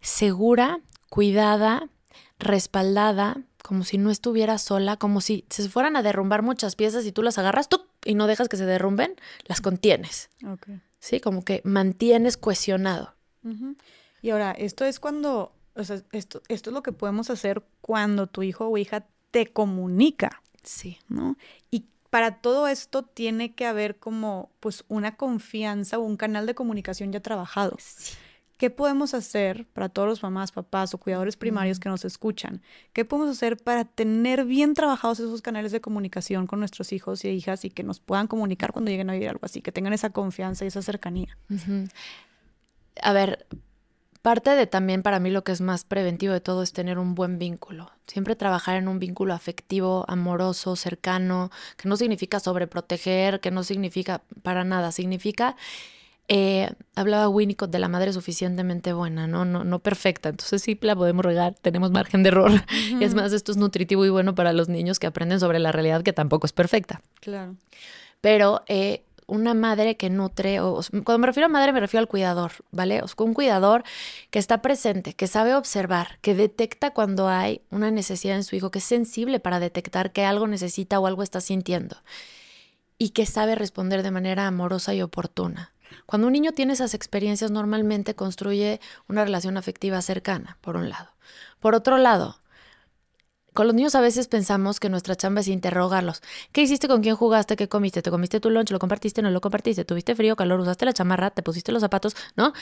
[0.00, 0.78] segura,
[1.10, 1.88] cuidada,
[2.38, 7.12] respaldada, como si no estuviera sola, como si se fueran a derrumbar muchas piezas y
[7.12, 9.16] tú las agarras tú y no dejas que se derrumben,
[9.46, 10.28] las contienes.
[10.98, 13.14] Sí, como que mantienes cohesionado.
[14.20, 18.26] Y ahora, esto es cuando, o sea, esto, esto es lo que podemos hacer cuando
[18.26, 20.42] tu hijo o hija te comunica.
[20.62, 20.98] Sí.
[21.08, 21.38] ¿No?
[21.70, 26.54] Y para todo esto tiene que haber como, pues, una confianza o un canal de
[26.54, 27.78] comunicación ya trabajado.
[27.80, 28.14] Sí.
[28.56, 32.62] ¿Qué podemos hacer para todos los mamás, papás o cuidadores primarios que nos escuchan?
[32.92, 37.28] ¿Qué podemos hacer para tener bien trabajados esos canales de comunicación con nuestros hijos y
[37.30, 40.10] hijas y que nos puedan comunicar cuando lleguen a vivir algo así, que tengan esa
[40.10, 41.36] confianza y esa cercanía?
[43.02, 43.46] A ver,
[44.22, 47.16] parte de también para mí lo que es más preventivo de todo es tener un
[47.16, 47.90] buen vínculo.
[48.06, 54.22] Siempre trabajar en un vínculo afectivo, amoroso, cercano, que no significa sobreproteger, que no significa
[54.42, 55.56] para nada, significa
[56.28, 59.44] eh, hablaba Winnicott de la madre suficientemente buena, ¿no?
[59.44, 60.30] No, no perfecta.
[60.30, 62.50] Entonces sí la podemos regar, tenemos margen de error.
[62.98, 65.72] Y es más, esto es nutritivo y bueno para los niños que aprenden sobre la
[65.72, 67.02] realidad que tampoco es perfecta.
[67.20, 67.56] Claro.
[68.20, 72.08] Pero eh, una madre que nutre, o, cuando me refiero a madre me refiero al
[72.08, 73.02] cuidador, ¿vale?
[73.02, 73.84] O un cuidador
[74.30, 78.70] que está presente, que sabe observar, que detecta cuando hay una necesidad en su hijo,
[78.70, 81.96] que es sensible para detectar que algo necesita o algo está sintiendo
[82.96, 85.73] y que sabe responder de manera amorosa y oportuna.
[86.06, 91.10] Cuando un niño tiene esas experiencias, normalmente construye una relación afectiva cercana, por un lado.
[91.60, 92.40] Por otro lado,
[93.54, 96.22] con los niños a veces pensamos que nuestra chamba es interrogarlos.
[96.50, 96.88] ¿Qué hiciste?
[96.88, 97.54] ¿Con quién jugaste?
[97.54, 98.02] ¿Qué comiste?
[98.02, 98.70] ¿Te comiste tu lunch?
[98.72, 99.22] ¿Lo compartiste?
[99.22, 99.84] ¿No lo compartiste?
[99.84, 100.58] ¿Tuviste frío, calor?
[100.60, 101.30] ¿Usaste la chamarra?
[101.30, 102.16] ¿Te pusiste los zapatos?
[102.36, 102.52] ¿No?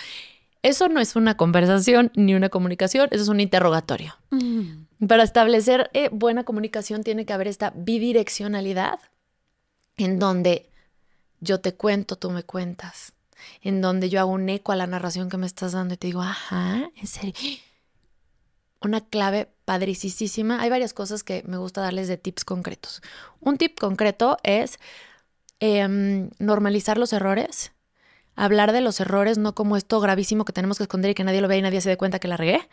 [0.63, 4.15] Eso no es una conversación ni una comunicación, eso es un interrogatorio.
[4.31, 5.07] Mm.
[5.07, 9.01] Para establecer eh, buena comunicación tiene que haber esta bidireccionalidad
[9.97, 10.71] en donde
[11.41, 13.13] yo te cuento, tú me cuentas
[13.61, 16.07] en donde yo hago un eco a la narración que me estás dando y te
[16.07, 17.35] digo, ajá, en serio.
[18.81, 20.61] Una clave padricísima.
[20.61, 23.01] Hay varias cosas que me gusta darles de tips concretos.
[23.41, 24.81] Un tip concreto es
[25.61, 27.71] em, normalizar los errores,
[28.35, 31.41] hablar de los errores no como esto gravísimo que tenemos que esconder y que nadie
[31.41, 32.69] lo vea y nadie se dé cuenta que la regué,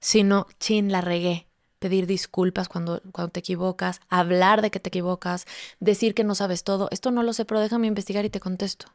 [0.00, 1.48] sino, chin, la regué
[1.78, 5.46] pedir disculpas cuando, cuando te equivocas, hablar de que te equivocas,
[5.80, 6.88] decir que no sabes todo.
[6.90, 8.86] Esto no lo sé, pero déjame investigar y te contesto.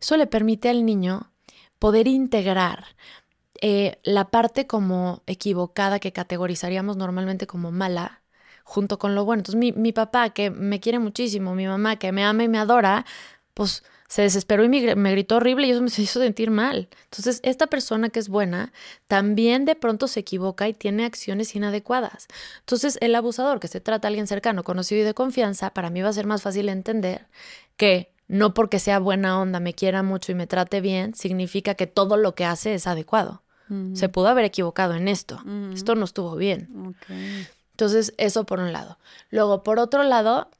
[0.00, 1.30] Eso le permite al niño
[1.78, 2.84] poder integrar
[3.60, 8.22] eh, la parte como equivocada que categorizaríamos normalmente como mala
[8.64, 9.40] junto con lo bueno.
[9.40, 12.58] Entonces mi, mi papá que me quiere muchísimo, mi mamá que me ama y me
[12.58, 13.06] adora,
[13.54, 16.88] pues se desesperó y me, gritó horrible y eso me hizo sentir mal.
[17.04, 18.72] Entonces, esta persona que es buena
[19.06, 22.26] también de pronto se equivoca y tiene acciones inadecuadas.
[22.60, 26.00] Entonces, el abusador, que se trata de alguien cercano, conocido y de confianza, para mí
[26.00, 27.26] va a ser más fácil entender
[27.76, 31.86] que no porque sea buena onda, me quiera mucho y me trate bien, significa que
[31.86, 33.42] todo lo que hace es adecuado.
[33.92, 35.42] Se pudo haber equivocado en esto.
[35.74, 36.96] Esto no estuvo bien.
[37.72, 38.98] Entonces, eso por un lado.
[39.28, 40.50] Luego, por otro lado,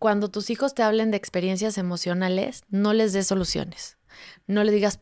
[0.00, 3.96] cuando tus hijos te hablen de experiencias emocionales, no les des soluciones.
[4.48, 4.98] No les digas,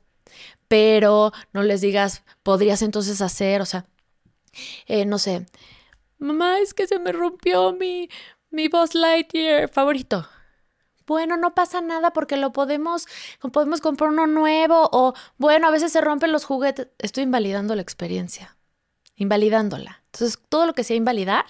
[0.69, 3.87] pero, no les digas, podrías entonces hacer, o sea,
[4.87, 5.47] eh, no sé,
[6.19, 8.11] mamá, es que se me rompió mi,
[8.51, 10.29] mi Buzz Lightyear favorito
[11.09, 13.09] bueno, no pasa nada porque lo podemos,
[13.51, 16.89] podemos comprar uno nuevo o, bueno, a veces se rompen los juguetes.
[16.99, 18.57] Estoy invalidando la experiencia,
[19.17, 20.03] invalidándola.
[20.13, 21.47] Entonces, todo lo que sea invalidar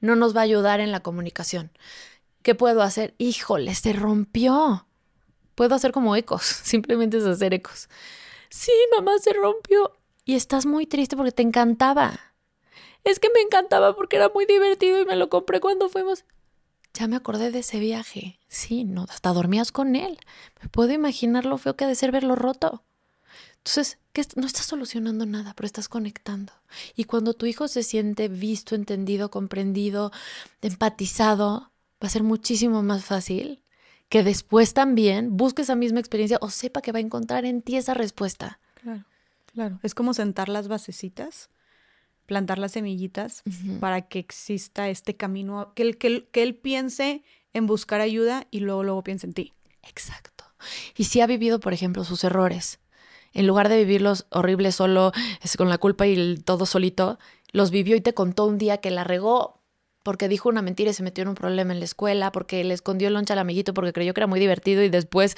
[0.00, 1.72] no nos va a ayudar en la comunicación.
[2.42, 3.14] ¿Qué puedo hacer?
[3.18, 4.86] Híjole, se rompió.
[5.56, 7.88] Puedo hacer como ecos, simplemente es hacer ecos.
[8.48, 9.92] Sí, mamá, se rompió.
[10.24, 12.20] Y estás muy triste porque te encantaba.
[13.02, 16.24] Es que me encantaba porque era muy divertido y me lo compré cuando fuimos
[16.98, 18.40] ya me acordé de ese viaje.
[18.48, 20.18] Sí, no, hasta dormías con él.
[20.60, 22.82] Me puedo imaginar lo feo que ha de ser verlo roto.
[23.58, 23.98] Entonces,
[24.34, 26.52] no estás solucionando nada, pero estás conectando.
[26.96, 30.10] Y cuando tu hijo se siente visto, entendido, comprendido,
[30.60, 31.70] empatizado,
[32.02, 33.62] va a ser muchísimo más fácil
[34.08, 37.76] que después también busque esa misma experiencia o sepa que va a encontrar en ti
[37.76, 38.58] esa respuesta.
[38.82, 39.04] Claro,
[39.52, 39.80] claro.
[39.82, 41.50] Es como sentar las basecitas
[42.28, 43.42] plantar las semillitas
[43.80, 47.24] para que exista este camino, que él, que, que él piense
[47.54, 49.54] en buscar ayuda y luego, luego piense en ti.
[49.82, 50.44] Exacto.
[50.94, 52.80] Y si ha vivido, por ejemplo, sus errores,
[53.32, 55.12] en lugar de vivirlos horribles solo,
[55.56, 57.18] con la culpa y todo solito,
[57.50, 59.62] los vivió y te contó un día que la regó
[60.02, 62.74] porque dijo una mentira y se metió en un problema en la escuela, porque le
[62.74, 65.34] escondió el loncha al amiguito porque creyó que era muy divertido y después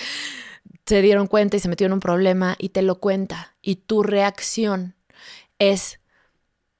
[0.86, 3.54] se dieron cuenta y se metió en un problema y te lo cuenta.
[3.62, 4.96] Y tu reacción
[5.60, 5.99] es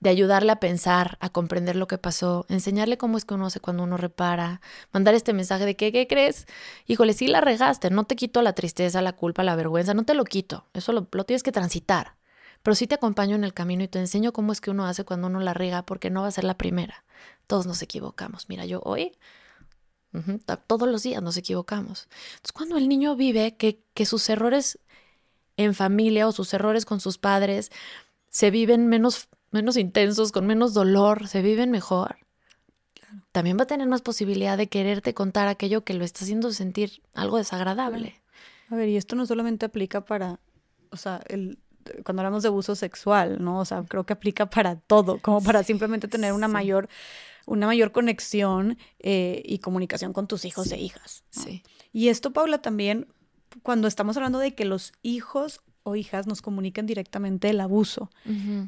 [0.00, 3.60] de ayudarle a pensar, a comprender lo que pasó, enseñarle cómo es que uno hace
[3.60, 4.62] cuando uno repara,
[4.92, 6.46] mandar este mensaje de que, ¿qué crees?
[6.86, 10.14] Híjole, sí la regaste, no te quito la tristeza, la culpa, la vergüenza, no te
[10.14, 12.16] lo quito, eso lo, tienes que transitar,
[12.62, 15.04] pero sí te acompaño en el camino y te enseño cómo es que uno hace
[15.04, 17.04] cuando uno la rega, porque no va a ser la primera,
[17.46, 19.12] todos nos equivocamos, mira, yo hoy...
[20.66, 22.08] todos los días nos equivocamos.
[22.32, 24.80] Entonces, cuando el niño vive que, que sus errores
[25.56, 27.70] en familia o sus errores con sus padres
[28.28, 32.16] se viven menos menos intensos, con menos dolor, se viven mejor,
[33.32, 37.02] también va a tener más posibilidad de quererte contar aquello que lo está haciendo sentir
[37.14, 38.20] algo desagradable.
[38.68, 40.40] A ver, y esto no solamente aplica para,
[40.90, 41.58] o sea, el,
[42.04, 43.60] cuando hablamos de abuso sexual, ¿no?
[43.60, 46.88] O sea, creo que aplica para todo, como para simplemente tener una mayor
[47.46, 51.24] una mayor conexión eh, y comunicación con tus hijos e hijas.
[51.30, 51.64] Sí.
[51.92, 53.08] Y esto, Paula, también
[53.62, 58.10] cuando estamos hablando de que los hijos o hijas nos comunican directamente el abuso.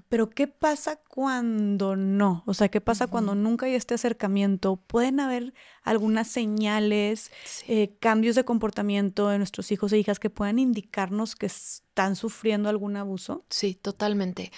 [0.09, 2.43] Pero ¿qué pasa cuando no?
[2.47, 4.77] O sea, ¿qué pasa cuando nunca hay este acercamiento?
[4.77, 7.31] ¿Pueden haber algunas señales,
[7.69, 12.69] eh, cambios de comportamiento de nuestros hijos e hijas que puedan indicarnos que están sufriendo
[12.69, 13.45] algún abuso?
[13.51, 14.53] Sí, totalmente.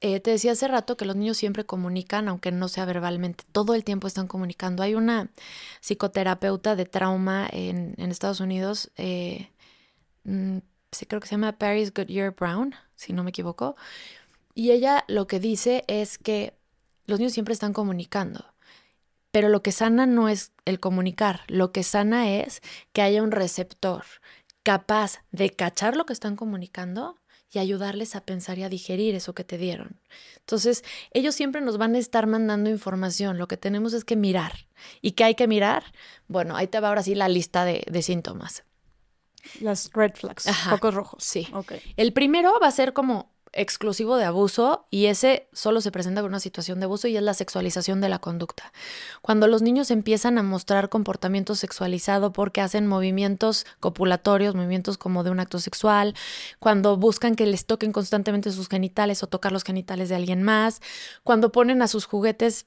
[0.00, 3.74] Eh, te decía hace rato que los niños siempre comunican, aunque no sea verbalmente, todo
[3.74, 4.82] el tiempo están comunicando.
[4.82, 5.30] Hay una
[5.80, 9.50] psicoterapeuta de trauma en, Estados Unidos, eh,
[10.24, 10.58] mm,
[11.06, 13.76] creo que se llama Paris Goodyear Brown, si no me equivoco.
[14.54, 16.54] Y ella lo que dice es que
[17.06, 18.44] los niños siempre están comunicando,
[19.30, 22.60] pero lo que sana no es el comunicar, lo que sana es
[22.92, 24.04] que haya un receptor
[24.62, 27.16] capaz de cachar lo que están comunicando
[27.50, 30.00] y ayudarles a pensar y a digerir eso que te dieron.
[30.40, 34.66] Entonces, ellos siempre nos van a estar mandando información, lo que tenemos es que mirar.
[35.00, 35.84] ¿Y qué hay que mirar?
[36.26, 38.64] Bueno, ahí te va ahora sí la lista de, de síntomas.
[39.60, 41.24] Las red flags, focos rojos.
[41.24, 41.48] Sí.
[41.96, 46.30] El primero va a ser como exclusivo de abuso y ese solo se presenta con
[46.30, 48.72] una situación de abuso y es la sexualización de la conducta.
[49.22, 55.30] Cuando los niños empiezan a mostrar comportamiento sexualizado porque hacen movimientos copulatorios, movimientos como de
[55.30, 56.14] un acto sexual,
[56.58, 60.80] cuando buscan que les toquen constantemente sus genitales o tocar los genitales de alguien más,
[61.24, 62.66] cuando ponen a sus juguetes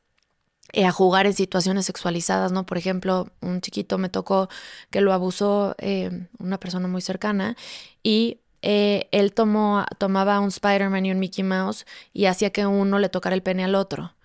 [0.73, 2.65] eh, a jugar en situaciones sexualizadas, ¿no?
[2.65, 4.49] Por ejemplo, un chiquito me tocó
[4.89, 7.57] que lo abusó eh, una persona muy cercana
[8.03, 12.99] y eh, él tomó, tomaba un Spider-Man y un Mickey Mouse y hacía que uno
[12.99, 14.15] le tocara el pene al otro.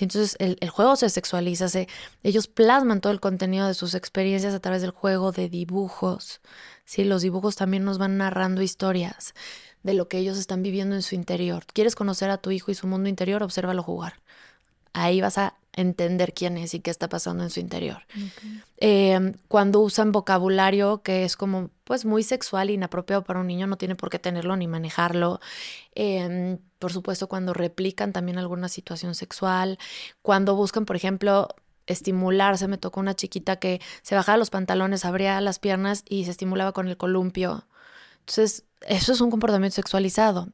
[0.00, 1.88] entonces el, el, juego se sexualiza, se,
[2.22, 6.40] ellos plasman todo el contenido de sus experiencias a través del juego de dibujos.
[6.84, 9.34] Sí, los dibujos también nos van narrando historias
[9.82, 11.64] de lo que ellos están viviendo en su interior.
[11.72, 13.42] ¿Quieres conocer a tu hijo y su mundo interior?
[13.42, 14.20] Obsérvalo jugar.
[14.92, 18.02] Ahí vas a entender quién es y qué está pasando en su interior.
[18.78, 23.78] Em, cuando usan vocabulario que es como pues muy sexual, inapropiado para un niño, no
[23.78, 25.40] tiene por qué tenerlo ni manejarlo.
[25.94, 29.78] Em, por supuesto, cuando replican también alguna situación sexual,
[30.20, 31.48] cuando buscan, por ejemplo,
[31.86, 36.32] estimularse, me tocó una chiquita que se bajaba los pantalones, abría las piernas y se
[36.32, 37.66] estimulaba con el columpio.
[38.28, 40.48] Entonces, eso es un comportamiento sexualizado.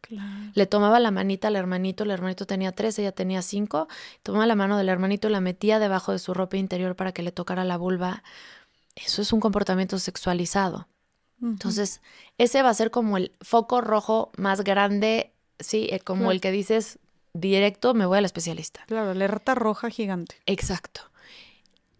[0.54, 3.88] Le tomaba la manita al hermanito, el hermanito tenía tres, ella tenía cinco,
[4.22, 7.24] tomaba la mano del hermanito y la metía debajo de su ropa interior para que
[7.24, 8.22] le tocara la vulva.
[8.94, 10.86] Eso es un comportamiento sexualizado.
[11.42, 12.00] Entonces,
[12.38, 16.52] ese va a ser como el foco rojo más grande, sí, eh, como el que
[16.52, 17.00] dices
[17.34, 18.84] directo, me voy al especialista.
[18.86, 20.36] Claro, alerta roja gigante.
[20.46, 21.10] Exacto.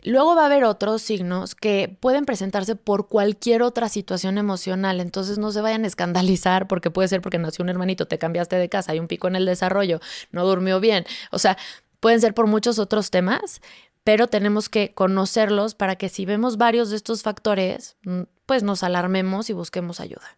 [0.07, 5.39] Luego va a haber otros signos que pueden presentarse por cualquier otra situación emocional, entonces
[5.39, 8.69] no se vayan a escandalizar porque puede ser porque nació un hermanito, te cambiaste de
[8.69, 10.01] casa, hay un pico en el desarrollo,
[10.31, 11.57] no durmió bien, o sea,
[12.01, 13.63] pueden ser por muchos otros temas,
[14.05, 18.83] pero tenemos que conocerlos para que si vemos varios de estos factores, mm, pues nos
[18.83, 20.37] alarmemos y busquemos ayuda.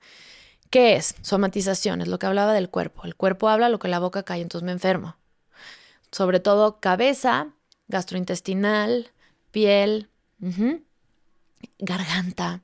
[0.70, 1.16] ¿Qué es?
[1.22, 3.02] Somatización, es lo que hablaba del cuerpo.
[3.04, 5.16] El cuerpo habla lo que la boca cae, entonces me enfermo.
[6.12, 7.48] Sobre todo cabeza,
[7.88, 9.10] gastrointestinal,
[9.56, 10.10] piel,
[11.78, 12.60] garganta.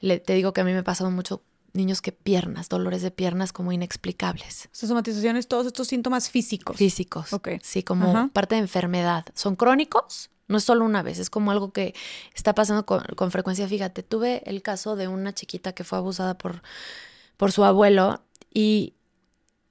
[0.00, 3.12] Le, te digo que a mí me ha pasado mucho niños que piernas, dolores de
[3.12, 4.68] piernas como inexplicables.
[4.72, 6.78] somatizaciones, todos estos síntomas físicos.
[6.78, 7.32] Físicos.
[7.32, 7.50] Ok.
[7.62, 9.24] Sí, como parte de enfermedad.
[9.34, 11.94] Son crónicos, no es solo una vez, es como algo que
[12.34, 13.68] está pasando con, frecuencia.
[13.68, 16.60] Fíjate, tuve el caso de una chiquita que fue abusada por,
[17.36, 18.20] por su abuelo
[18.52, 18.94] y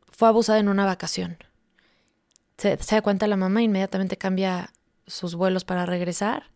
[0.09, 1.37] fue abusada en una vacación.
[2.57, 4.71] Se, se da cuenta la mamá, inmediatamente cambia
[5.07, 6.51] sus vuelos para regresar.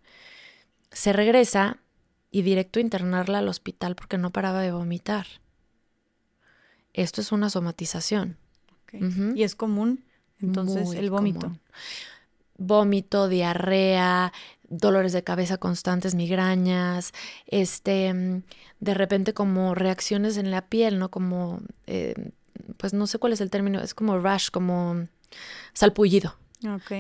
[0.91, 1.77] Se regresa
[2.31, 5.27] y directo a internarla al hospital porque no paraba de vomitar.
[6.93, 8.37] Esto es una somatización.
[9.35, 10.03] Y es común,
[10.41, 11.55] entonces, el vómito.
[12.57, 14.33] vómito, diarrea,
[14.67, 17.13] dolores de cabeza constantes, migrañas,
[17.45, 18.41] este,
[18.79, 21.11] de repente como reacciones en la piel, ¿no?
[21.11, 22.31] Como, eh,
[22.77, 25.07] pues no sé cuál es el término, es como rash, como
[25.73, 26.35] salpullido.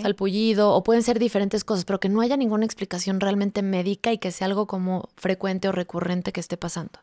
[0.01, 4.17] Salpullido, o pueden ser diferentes cosas, pero que no haya ninguna explicación realmente médica y
[4.17, 6.99] que sea algo como frecuente o recurrente que esté pasando.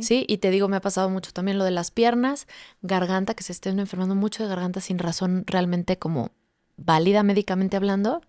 [0.00, 2.46] Sí, y te digo, me ha pasado mucho también lo de las piernas,
[2.82, 6.32] garganta, que se estén enfermando mucho de garganta sin razón realmente como
[6.76, 8.22] válida médicamente hablando.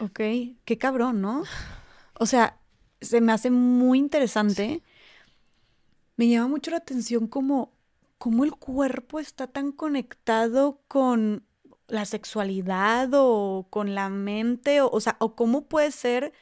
[0.00, 0.20] Ok,
[0.64, 1.44] qué cabrón, ¿no?
[2.14, 2.58] O sea,
[3.00, 4.82] se me hace muy interesante.
[6.16, 7.72] Me llama mucho la atención como
[8.18, 11.44] cómo el cuerpo está tan conectado con
[11.90, 16.32] la sexualidad o con la mente, o, sea, o cómo puede ser,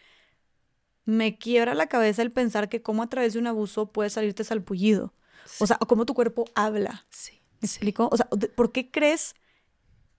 [1.05, 4.45] me quiebra la cabeza el pensar que cómo a través de un abuso puede salirte
[4.45, 5.15] salpullido.
[5.61, 7.07] O sea, o cómo tu cuerpo habla.
[7.11, 7.41] Sí.
[7.61, 8.09] ¿Me explico?
[8.13, 9.35] O sea, ¿por qué crees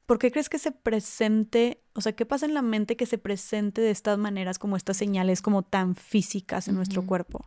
[0.09, 3.19] ¿Por qué crees que se presente, o sea, qué pasa en la mente que se
[3.19, 7.45] presente de estas maneras, como estas señales como tan físicas en nuestro cuerpo?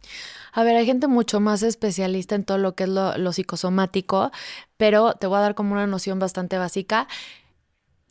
[0.52, 4.30] A ver, hay gente mucho más especialista en todo lo que es lo, psicosomático,
[4.76, 7.08] pero te voy a dar como una noción bastante básica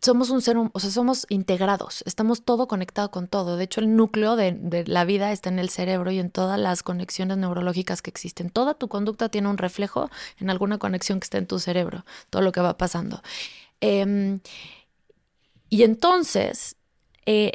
[0.01, 3.55] somos un ser, o sea, somos integrados, estamos todo conectado con todo.
[3.55, 6.81] De hecho, el núcleo de, la vida está en el cerebro y en todas las
[6.81, 8.49] conexiones neurológicas que existen.
[8.49, 10.09] Toda tu conducta tiene un reflejo
[10.39, 13.21] en alguna conexión que está en tu cerebro, todo lo que va pasando.
[13.79, 14.39] Em,
[15.69, 16.77] y entonces,
[17.25, 17.51] eh,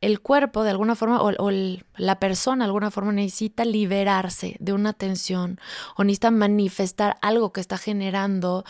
[0.00, 1.50] el, cuerpo de alguna forma, o,
[1.96, 5.58] la persona de alguna forma necesita liberarse de una tensión
[5.96, 8.64] o necesita manifestar algo que está generando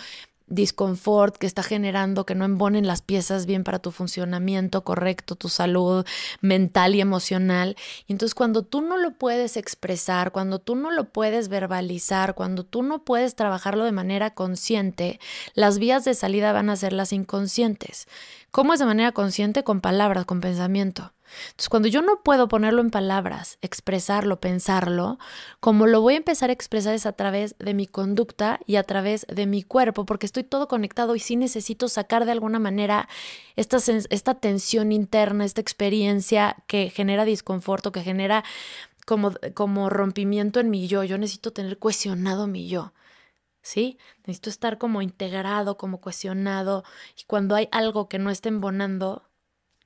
[0.52, 5.48] disconfort que está generando que no embonen las piezas bien para tu funcionamiento correcto, tu
[5.48, 6.04] salud
[6.40, 7.76] mental y emocional.
[8.06, 12.64] Y entonces cuando tú no lo puedes expresar, cuando tú no lo puedes verbalizar, cuando
[12.64, 15.18] tú no puedes trabajarlo de manera consciente,
[15.54, 18.06] las vías de salida van a ser las inconscientes.
[18.50, 19.64] ¿Cómo es de manera consciente?
[19.64, 21.12] Con palabras, con pensamiento.
[21.46, 25.18] Entonces, cuando yo no puedo ponerlo en palabras, expresarlo, pensarlo,
[25.60, 28.82] como lo voy a empezar a expresar es a través de mi conducta y a
[28.82, 33.08] través de mi cuerpo, porque estoy todo conectado y sí necesito sacar de alguna manera
[33.56, 33.78] esta,
[34.10, 38.44] esta tensión interna, esta experiencia que genera disconforto, que genera
[39.06, 41.04] como, como rompimiento en mi yo.
[41.04, 42.92] Yo necesito tener cuestionado mi yo.
[43.62, 43.98] ¿sí?
[44.26, 46.84] Necesito estar como integrado, como cuestionado,
[47.18, 49.30] y cuando hay algo que no esté embonando,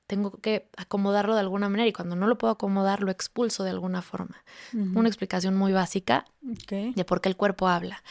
[0.07, 3.71] tengo que acomodarlo de alguna manera y cuando no lo puedo acomodar lo expulso de
[3.71, 4.43] alguna forma.
[4.73, 8.01] Una explicación muy básica de por qué el cuerpo habla.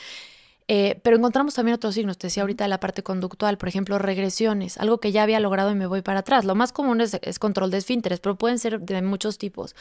[0.68, 4.78] Eh, pero encontramos también otros signos, te decía ahorita la parte conductual, por ejemplo, regresiones,
[4.78, 6.44] algo que ya había logrado y me voy para atrás.
[6.44, 9.76] Lo más común es, control de esfínteres, pero pueden ser de muchos tipos.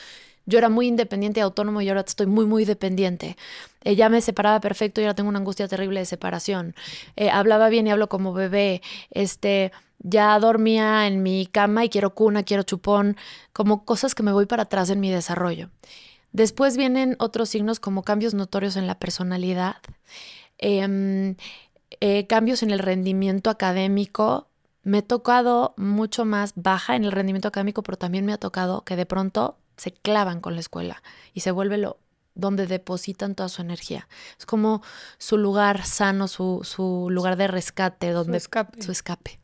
[0.45, 3.35] Yo era muy independiente y autónomo y ahora estoy muy, muy dependiente.
[3.83, 6.75] Eh, ya me separaba perfecto y ahora tengo una angustia terrible de separación.
[7.15, 8.83] Eh, hablaba bien y hablo como bebé.
[9.09, 13.17] Este, ya dormía en mi cama y quiero cuna, quiero chupón,
[13.53, 15.69] como cosas que me voy para atrás en mi desarrollo.
[16.31, 19.77] Después vienen otros signos como cambios notorios en la personalidad.
[20.57, 21.35] Em,
[22.01, 24.49] eh, cambios en el rendimiento académico.
[24.83, 28.83] Me he tocado mucho más baja en el rendimiento académico, pero también me ha tocado
[28.83, 31.01] que de pronto se clavan con la escuela
[31.33, 31.97] y se vuelve lo
[32.35, 34.07] donde depositan toda su energía.
[34.37, 34.81] Es como
[35.17, 38.81] su lugar sano, su, su lugar de rescate, donde escape.
[38.81, 39.39] Su escape.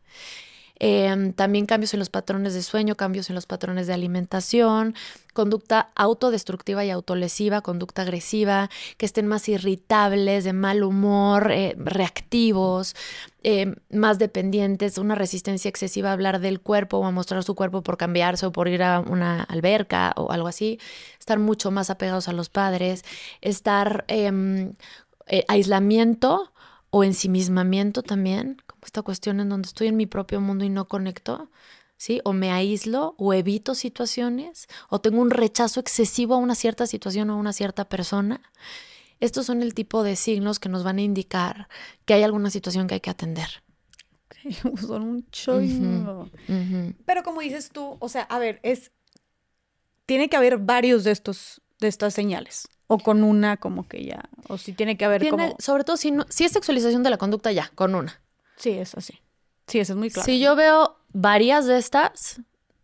[0.84, 4.96] Em, también cambios en los patrones de sueño, cambios en los patrones de alimentación,
[5.32, 8.68] conducta autodestructiva y autolesiva, conducta agresiva,
[8.98, 12.96] que estén más irritables, de mal humor, eh, reactivos,
[13.44, 17.84] em, más dependientes, una resistencia excesiva a hablar del cuerpo o a mostrar su cuerpo
[17.84, 20.80] por cambiarse o por ir a una alberca o algo así,
[21.20, 23.04] estar mucho más apegados a los padres,
[23.42, 24.74] estar em,
[25.28, 26.51] eh, aislamiento
[26.92, 31.50] o ensimismamiento también, esta cuestión en donde estoy en mi propio mundo y no conecto,
[31.98, 32.20] ¿sí?
[32.26, 37.30] O me aíslo o evito situaciones o tengo un rechazo excesivo a una cierta situación
[37.30, 38.42] o a una cierta persona.
[39.22, 41.70] Estos son el tipo de signos que nos van a indicar
[42.06, 43.64] que hay alguna situación que hay que atender.
[44.86, 45.26] son un.
[47.06, 48.92] Pero como dices tú, o sea, a ver, es
[50.06, 54.30] tiene que haber varios de estos de estas señales o con una como que ya
[54.48, 57.18] o si tiene que haber como sobre todo si no, si es sexualización de la
[57.18, 58.20] conducta ya con una
[58.62, 59.20] Sí, es así.
[59.66, 60.24] Sí, eso es muy claro.
[60.24, 62.42] Si yo veo varias de estas,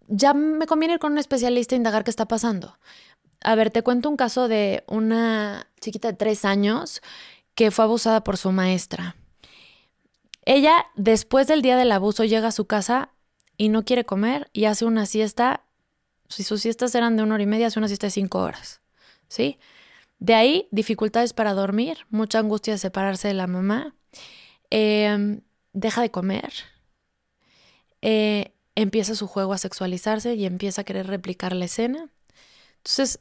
[0.07, 2.79] ya me conviene ir con un especialista a indagar qué está pasando.
[3.41, 7.03] A ver, te cuento un caso de una chiquita de tres años
[7.53, 9.15] que fue abusada por su maestra.
[10.45, 13.11] Ella, después del día del abuso, llega a su casa
[13.55, 15.61] y no quiere comer y hace una siesta.
[16.27, 18.81] Si sus siestas eran de una hora y media, hace una siesta de cinco horas.
[19.27, 19.59] ¿Sí?
[20.19, 23.95] De ahí, dificultades para dormir, mucha angustia de separarse de la mamá.
[24.71, 25.39] Eh,
[25.73, 26.51] deja de comer,
[28.01, 32.09] eh, empieza su juego a sexualizarse y empieza a querer replicar la escena.
[32.77, 33.19] Entonces,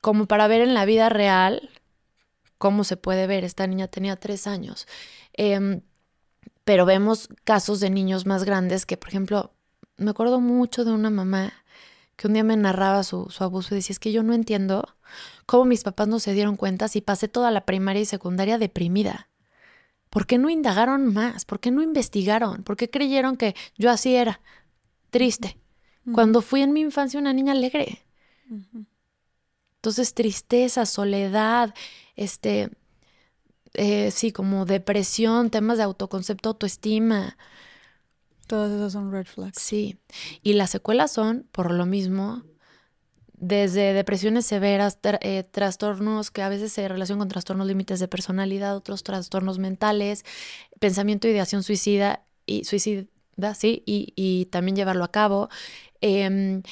[0.00, 1.70] como para ver en la vida real
[2.58, 4.86] cómo se puede ver, esta niña tenía tres años.
[5.34, 5.82] Em,
[6.64, 9.54] pero vemos casos de niños más grandes que, por ejemplo,
[9.96, 11.52] me acuerdo mucho de una mamá
[12.16, 14.96] que un día me narraba su, su, abuso y decía, es que yo no entiendo
[15.46, 19.28] cómo mis papás no se dieron cuenta si pasé toda la primaria y secundaria deprimida.
[20.10, 21.44] ¿Por qué no indagaron más?
[21.44, 22.62] ¿Por qué no investigaron?
[22.62, 24.40] ¿Por qué creyeron que yo así era?
[25.10, 25.58] Triste.
[26.12, 28.04] Cuando fui en mi infancia una niña alegre.
[29.76, 31.74] Entonces, tristeza, soledad,
[32.14, 32.70] este,
[33.72, 37.36] eh, sí, como depresión, temas de autoconcepto, autoestima.
[38.46, 39.60] Todas esas son red flags.
[39.60, 39.98] Sí.
[40.42, 42.42] Y las secuelas son, por lo mismo,
[43.44, 48.76] desde depresiones severas, eh, trastornos que a veces se relacionan con trastornos límites de personalidad,
[48.76, 50.24] otros trastornos mentales,
[50.78, 53.06] pensamiento, ideación suicida y suicida,
[53.54, 55.48] sí, y, también llevarlo a cabo.
[56.00, 56.62] Em,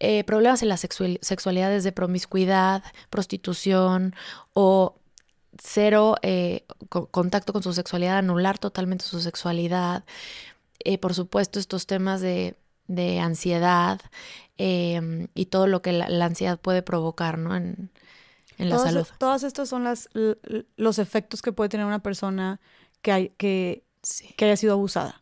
[0.00, 4.14] eh, problemas en las sexualidades de promiscuidad, prostitución
[4.52, 4.96] o
[5.62, 10.04] cero eh, contacto con su sexualidad, anular totalmente su sexualidad.
[11.00, 12.56] Por supuesto, estos temas de
[12.86, 14.00] de ansiedad
[14.58, 17.56] em, y todo lo que la, ansiedad puede provocar, ¿no?
[17.56, 17.90] En,
[18.58, 19.06] la salud.
[19.18, 20.08] Todas estas son las,
[20.76, 22.60] los efectos que puede tener una persona
[23.02, 23.82] que, hay, que,
[24.36, 25.20] que haya sido abusada.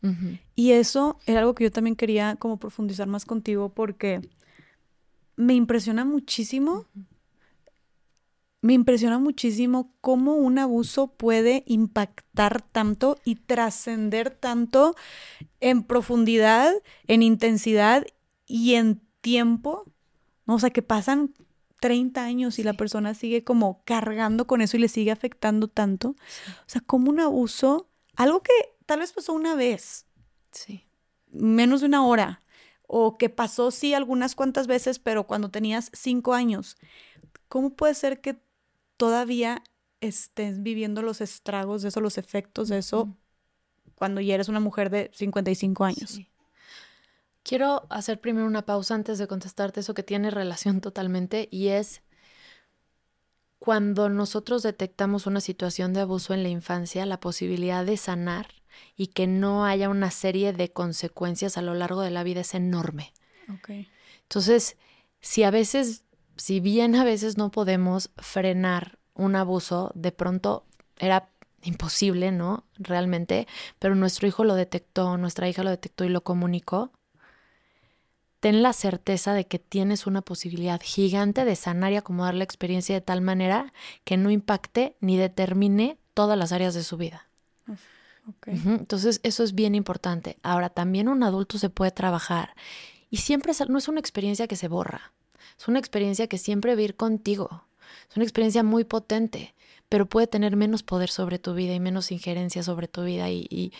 [0.55, 4.21] Y eso era algo que yo también quería como profundizar más contigo porque
[5.37, 6.85] me impresiona muchísimo
[8.63, 14.95] me impresiona muchísimo cómo un abuso puede impactar tanto y trascender tanto
[15.61, 16.73] en profundidad,
[17.09, 18.07] en intensidad
[18.47, 19.85] y en tiempo.
[20.47, 20.55] ¿no?
[20.55, 21.35] O sea, que pasan
[21.81, 26.11] 30 años y la persona sigue como cargando con eso y le sigue afectando tanto.
[26.11, 28.53] O sea, como un abuso, algo que
[28.87, 30.07] tal vez pasó una vez.
[30.53, 30.87] Sí.
[31.33, 32.43] Menos de una hora.
[32.87, 36.77] O que pasó, sí, algunas cuantas veces, pero cuando tenías cinco años.
[37.49, 38.41] ¿Cómo puede ser que
[39.03, 39.65] todavía
[40.01, 43.17] estés viviendo los estragos de eso, los efectos de eso,
[43.97, 46.21] cuando ya eres una mujer de 55 años.
[47.43, 52.03] Quiero hacer primero una pausa antes de contestarte eso que tiene relación totalmente y es
[53.59, 58.63] cuando nosotros detectamos una situación de abuso en la infancia, la posibilidad de sanar
[58.97, 62.55] y que no haya una serie de consecuencias a lo largo de la vida es
[62.55, 63.13] enorme.
[64.23, 64.77] Entonces,
[65.21, 66.05] si a veces
[66.37, 70.65] si bien a veces no podemos frenar un abuso, de pronto
[70.99, 71.29] era
[71.63, 72.65] imposible, ¿no?
[72.75, 73.47] Realmente,
[73.79, 76.91] pero nuestro hijo lo detectó, nuestra hija lo detectó y lo comunicó.
[78.41, 82.95] Ten la certeza de que tienes una posibilidad gigante de sanar y acomodar la experiencia
[82.95, 83.73] de tal manera
[84.05, 87.29] que no impacte ni determine todas las áreas de su vida.
[88.47, 90.39] Entonces, eso es bien importante.
[90.43, 92.55] Ahora, también un adulto se puede trabajar
[93.11, 95.13] y siempre no es una experiencia que se borra.
[95.59, 97.65] Es una experiencia que siempre va a ir contigo.
[98.11, 99.55] Es una experiencia muy potente,
[99.89, 103.31] pero puede tener menos poder sobre tu vida y menos injerencia sobre tu vida.
[103.31, 103.73] Y,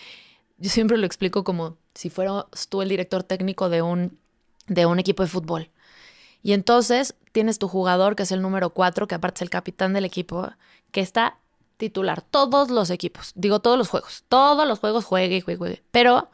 [0.59, 4.19] yo siempre lo explico como si fueras tú el director técnico de un,
[4.69, 5.71] de un equipo de fútbol.
[6.43, 9.93] Y entonces tienes tu jugador, que es el número cuatro, que aparte es el capitán
[9.93, 10.51] del equipo,
[10.91, 11.39] que está
[11.77, 15.83] titular todos los equipos, digo todos los juegos, todos los juegos juegue y juegue, juegue.
[15.91, 16.31] Pero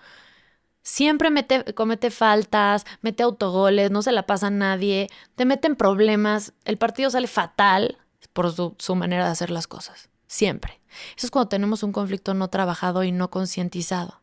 [0.89, 6.55] Siempre mete, comete faltas, mete autogoles, no se la pasa a nadie, te meten problemas,
[6.65, 7.99] el partido sale fatal
[8.33, 10.09] por su, su manera de hacer las cosas.
[10.29, 10.81] Siempre.
[11.15, 14.23] Eso es cuando tenemos un conflicto no trabajado y no concientizado.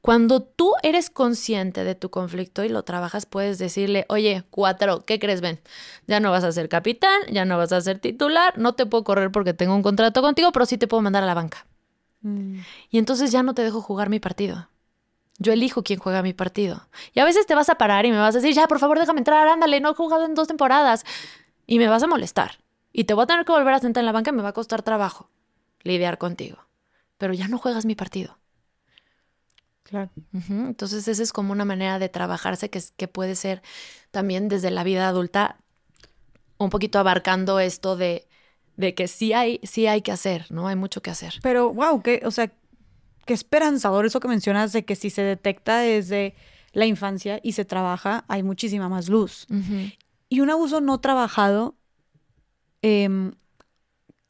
[0.00, 5.20] Cuando tú eres consciente de tu conflicto y lo trabajas, puedes decirle, oye, cuatro, ¿qué
[5.20, 5.60] crees, Ben?
[6.08, 9.04] Ya no vas a ser capitán, ya no vas a ser titular, no te puedo
[9.04, 11.64] correr porque tengo un contrato contigo, pero sí te puedo mandar a la banca.
[12.22, 12.58] Mm.
[12.90, 14.66] Y entonces ya no te dejo jugar mi partido.
[15.42, 16.88] Yo elijo quién juega mi partido.
[17.12, 18.98] Y a veces te vas a parar y me vas a decir, ya, por favor,
[18.98, 21.04] déjame entrar, ándale, no he jugado en dos temporadas.
[21.66, 22.58] Y me vas a molestar.
[22.92, 24.50] Y te voy a tener que volver a sentar en la banca y me va
[24.50, 25.30] a costar trabajo
[25.82, 26.58] lidiar contigo.
[27.18, 28.38] Pero ya no juegas mi partido.
[29.82, 30.10] Claro.
[30.48, 33.62] Entonces, esa es como una manera de trabajarse que, que puede ser
[34.10, 35.58] también desde la vida adulta,
[36.56, 38.26] un poquito abarcando esto de,
[38.76, 40.68] de que sí hay, sí hay que hacer, ¿no?
[40.68, 41.34] Hay mucho que hacer.
[41.42, 42.52] Pero, wow, que, o sea,
[43.24, 46.34] qué esperanzador eso que mencionas de que si se detecta desde
[46.72, 49.46] la infancia y se trabaja, hay muchísima más luz.
[50.28, 51.76] Y un abuso no trabajado,
[52.80, 53.32] em,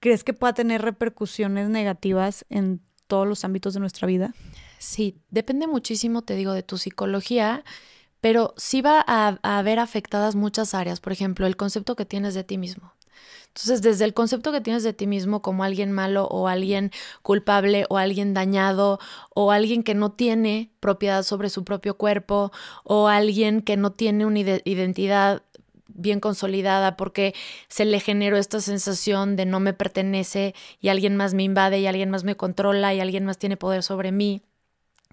[0.00, 4.34] ¿crees que pueda tener repercusiones negativas en todos los ámbitos de nuestra vida?
[4.78, 7.62] Sí, depende muchísimo, te digo, de tu psicología,
[8.20, 11.00] pero sí va a, a haber afectadas muchas áreas.
[11.00, 12.92] Por ejemplo, el concepto que tienes de ti mismo.
[13.48, 16.90] Entonces, desde el concepto que tienes de ti mismo como alguien malo o alguien
[17.22, 18.98] culpable o alguien dañado
[19.34, 22.50] o alguien que no tiene propiedad sobre su propio cuerpo
[22.84, 25.42] o alguien que no tiene una identidad
[25.94, 27.34] bien consolidada porque
[27.68, 31.86] se le generó esta sensación de no me pertenece y alguien más me invade y
[31.86, 34.42] alguien más me controla y alguien más tiene poder sobre mí.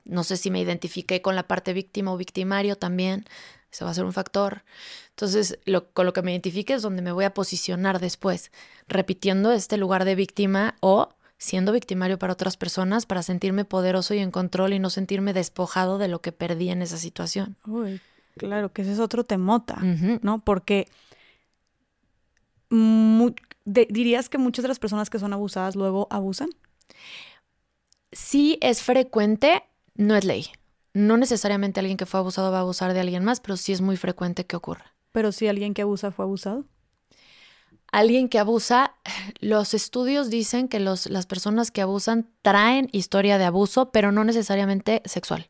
[0.05, 3.25] No sé si me identifiqué con la parte víctima o victimario también.
[3.71, 4.63] Eso va a ser un factor.
[5.09, 8.51] Entonces, lo, con lo que me identifique es donde me voy a posicionar después,
[8.87, 14.19] repitiendo este lugar de víctima o siendo victimario para otras personas para sentirme poderoso y
[14.19, 17.55] en control y no sentirme despojado de lo que perdí en esa situación.
[17.65, 18.01] Uy,
[18.37, 19.77] claro, que ese es otro temota,
[20.21, 20.43] ¿no?
[20.43, 20.87] Porque
[22.69, 26.49] dirías que muchas de las personas que son abusadas luego abusan.
[28.11, 29.63] Sí, es frecuente,
[29.95, 30.47] no es ley.
[30.99, 33.79] No necesariamente alguien que fue abusado va a abusar de alguien más, pero sí es
[33.79, 34.95] muy frecuente que ocurra.
[35.13, 36.65] Pero si alguien que abusa fue abusado.
[37.89, 38.95] Alguien que abusa,
[39.39, 44.25] los estudios dicen que los, las personas que abusan traen historia de abuso, pero no
[44.25, 45.49] necesariamente sexual.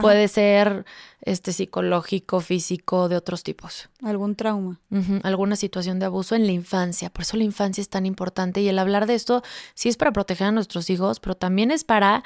[0.00, 0.84] Puede ser
[1.20, 3.88] este psicológico, físico, de otros tipos.
[4.02, 4.80] Algún trauma.
[5.22, 7.10] Alguna situación de abuso en la infancia.
[7.10, 8.60] Por eso la infancia es tan importante.
[8.60, 9.42] Y el hablar de esto
[9.74, 12.22] sí es para proteger a nuestros hijos, pero también es para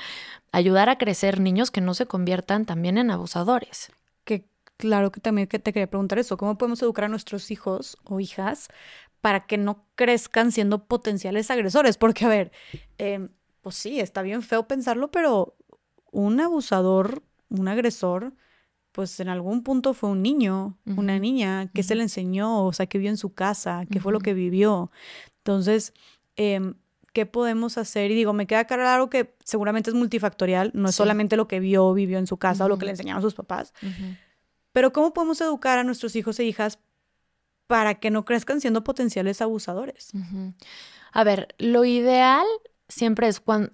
[0.53, 3.90] ayudar a crecer niños que no se conviertan también en abusadores.
[4.82, 8.66] Claro que también te quería preguntar eso, ¿cómo podemos educar a nuestros hijos o hijas
[9.20, 11.97] para que no crezcan siendo potenciales agresores?
[11.97, 12.51] Porque, a ver,
[12.99, 13.28] em,
[13.61, 15.57] pues sí, está bien feo pensarlo, pero
[16.11, 17.23] un abusador,
[17.58, 18.34] un agresor,
[18.92, 22.86] pues en algún punto fue un niño, una niña, que se le enseñó, o sea,
[22.86, 24.90] que vio en su casa, qué fue lo que vivió.
[25.38, 25.94] Entonces,
[26.36, 26.74] em,
[27.12, 28.10] ¿qué podemos hacer?
[28.10, 31.92] Y digo, me queda claro que seguramente es multifactorial, no es solamente lo que vio,
[31.94, 33.72] vivió en su casa o lo que le enseñaron sus papás.
[34.72, 36.78] Pero ¿cómo podemos educar a nuestros hijos e hijas
[37.66, 40.12] para que no crezcan siendo potenciales abusadores?
[41.12, 42.46] A ver, lo ideal
[42.88, 43.72] siempre es cuando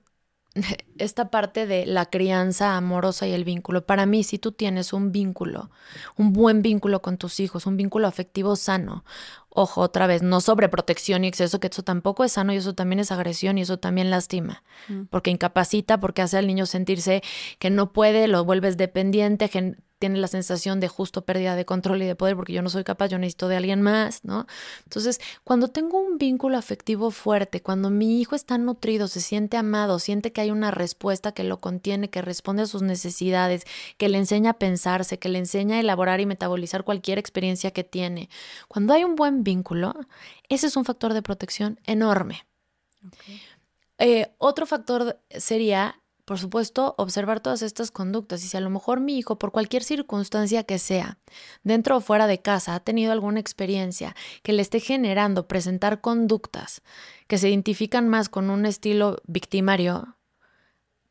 [0.98, 3.86] esta parte de la crianza amorosa y el vínculo.
[3.86, 5.70] Para mí, si tú tienes un vínculo,
[6.16, 9.04] un buen vínculo con tus hijos, un vínculo afectivo sano,
[9.50, 13.00] ojo, otra vez, no sobreprotección y exceso, que eso tampoco es sano y eso también
[13.00, 15.04] es agresión y eso también lastima, mm.
[15.10, 17.22] porque incapacita, porque hace al niño sentirse
[17.58, 19.48] que no puede, lo vuelves dependiente,
[19.98, 22.84] tiene la sensación de justo pérdida de control y de poder porque yo no soy
[22.84, 24.46] capaz, yo necesito de alguien más, ¿no?
[24.84, 29.98] Entonces, cuando tengo un vínculo afectivo fuerte, cuando mi hijo está nutrido, se siente amado,
[29.98, 33.64] siente que hay una respuesta que lo contiene, que responde a sus necesidades,
[33.96, 37.84] que le enseña a pensarse, que le enseña a elaborar y metabolizar cualquier experiencia que
[37.84, 38.28] tiene.
[38.68, 39.94] Cuando hay un buen vínculo,
[40.48, 42.46] ese es un factor de protección enorme.
[43.98, 49.00] Eh, otro factor sería por supuesto, observar todas estas conductas y si a lo mejor
[49.00, 51.16] mi hijo, por cualquier circunstancia que sea,
[51.62, 56.82] dentro o fuera de casa, ha tenido alguna experiencia que le esté generando presentar conductas
[57.28, 60.18] que se identifican más con un estilo victimario,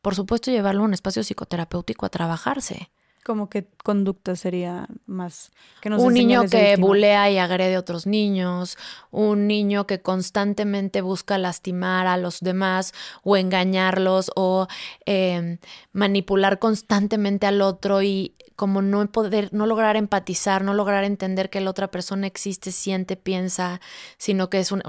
[0.03, 2.91] por supuesto llevarlo a un espacio psicoterapéutico a trabajarse.
[3.27, 5.51] Como que conducta sería más
[5.81, 8.77] que Un niño que bulea y agrede a otros niños,
[9.11, 12.93] un niño que constantemente busca lastimar a los demás
[13.23, 14.67] o engañarlos o
[15.05, 15.59] eh,
[15.91, 21.61] manipular constantemente al otro y como no poder, no lograr empatizar, no lograr entender que
[21.61, 23.79] la otra persona existe, siente, piensa,
[24.17, 24.83] sino que es una,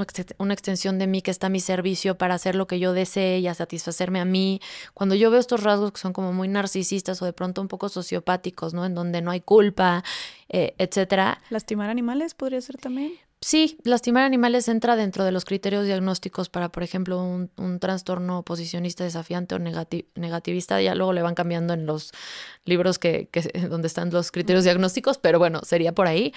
[0.54, 3.46] extensión de mí que está a mi servicio para hacer lo que yo desee y
[3.46, 4.62] a satisfacerme a mí.
[4.94, 7.90] Cuando yo veo estos rasgos que son como muy narcisistas o de pronto un poco
[7.90, 8.27] sociopáticos,
[8.74, 8.84] ¿no?
[8.84, 10.04] En donde no hay culpa,
[10.48, 11.40] eh, etcétera.
[11.50, 13.12] ¿Lastimar animales podría ser también?
[13.40, 19.04] Sí, lastimar animales entra dentro de los criterios diagnósticos para, por ejemplo, un, trastorno oposicionista
[19.04, 20.82] desafiante o negativista.
[20.82, 22.12] Ya luego le van cambiando en los
[22.64, 23.28] libros que,
[23.70, 26.34] donde están los criterios diagnósticos, pero bueno, sería por ahí.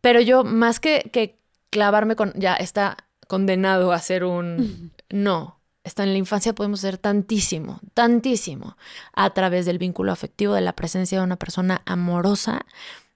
[0.00, 1.38] Pero yo, más que, que
[1.68, 2.96] clavarme con, ya está
[3.28, 4.92] condenado a ser un...
[5.10, 8.76] No, está en la infancia podemos ser tantísimo, tantísimo,
[9.12, 12.66] a través del vínculo afectivo, de la presencia de una persona amorosa,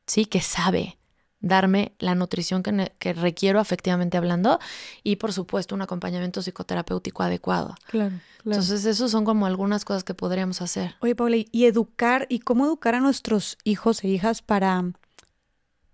[0.07, 0.99] sí, que sabe,
[1.41, 4.59] darme la nutrición que, requiero afectivamente hablando
[5.03, 7.75] y por supuesto un acompañamiento psicoterapéutico adecuado.
[7.87, 10.97] Claro, Entonces, esos son como algunas cosas que podríamos hacer.
[11.01, 14.93] Oye, Paula, y educar, ¿y cómo educar a nuestros hijos e hijas para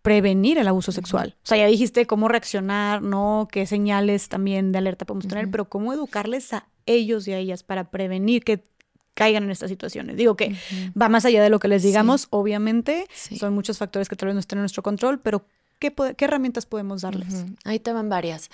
[0.05, 1.35] prevenir el abuso sexual?
[1.43, 3.48] O sea, ya dijiste cómo reaccionar, ¿no?
[3.51, 7.62] Qué señales también de alerta podemos tener, pero ¿cómo educarles a ellos y a ellas
[7.62, 8.66] para prevenir que
[9.14, 10.16] caigan en estas situaciones.
[10.16, 10.55] Digo que
[11.01, 13.06] va más allá de lo que les digamos, obviamente,
[13.39, 15.47] son muchos factores que tal vez no estén en nuestro control, pero
[15.78, 17.47] ¿qué, qué herramientas podemos darles?
[17.64, 18.51] Ahí te van varias.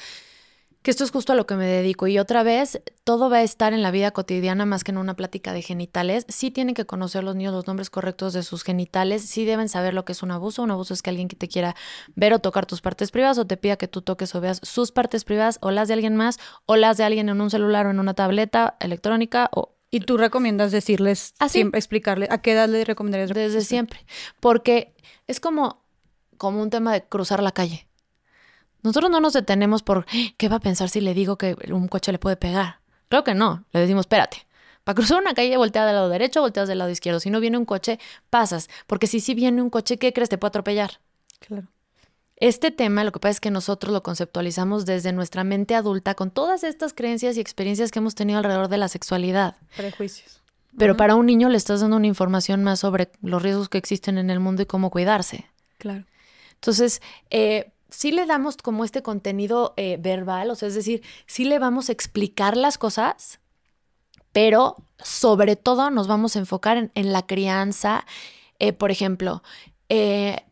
[0.83, 2.07] Que esto es justo a lo que me dedico.
[2.07, 5.15] Y otra vez, todo va a estar en la vida cotidiana más que en una
[5.15, 6.25] plática de genitales.
[6.29, 9.23] Sí tienen que conocer los niños los nombres correctos de sus genitales.
[9.23, 10.63] Sí deben saber lo que es un abuso.
[10.63, 11.77] Un abuso es que alguien que te quiera
[12.15, 14.91] ver o tocar tus partes privadas o te pida que tú toques o veas sus
[14.91, 17.91] partes privadas o las de alguien más o las de alguien en un celular o
[17.91, 21.55] en una tableta electrónica o ¿Y tú recomiendas decirles, ¿Ah, sí?
[21.55, 23.31] siempre explicarle, a qué edad le recomendarías?
[23.31, 24.07] desde siempre.
[24.39, 24.95] Porque
[25.27, 25.83] es como,
[26.39, 27.89] como un tema de cruzar la calle.
[28.83, 32.13] Nosotros no nos detenemos por qué va a pensar si le digo que un coche
[32.13, 32.81] le puede pegar.
[33.09, 33.65] Claro que no.
[33.73, 34.47] Le decimos, espérate.
[34.85, 37.21] Para cruzar una calle, voltea del lado derecho, volteas del lado izquierdo.
[37.21, 37.99] Si no viene un coche,
[38.31, 38.69] pasas.
[38.87, 40.29] Porque si sí viene un coche, ¿qué crees?
[40.29, 41.01] Te puede atropellar.
[41.41, 41.67] Claro.
[42.37, 46.31] Este tema, lo que pasa es que nosotros lo conceptualizamos desde nuestra mente adulta con
[46.31, 49.57] todas estas creencias y experiencias que hemos tenido alrededor de la sexualidad.
[49.77, 50.41] Prejuicios.
[50.79, 54.17] Pero para un niño le estás dando una información más sobre los riesgos que existen
[54.17, 55.47] en el mundo y cómo cuidarse.
[55.77, 56.05] Claro.
[56.55, 61.45] Entonces, eh, sí le damos como este contenido eh, verbal, o sea, es decir, sí
[61.45, 63.41] le vamos a explicar las cosas,
[64.33, 68.07] pero sobre todo nos vamos a enfocar en, en la crianza.
[68.59, 69.43] Eh, por ejemplo,
[69.89, 70.45] eh,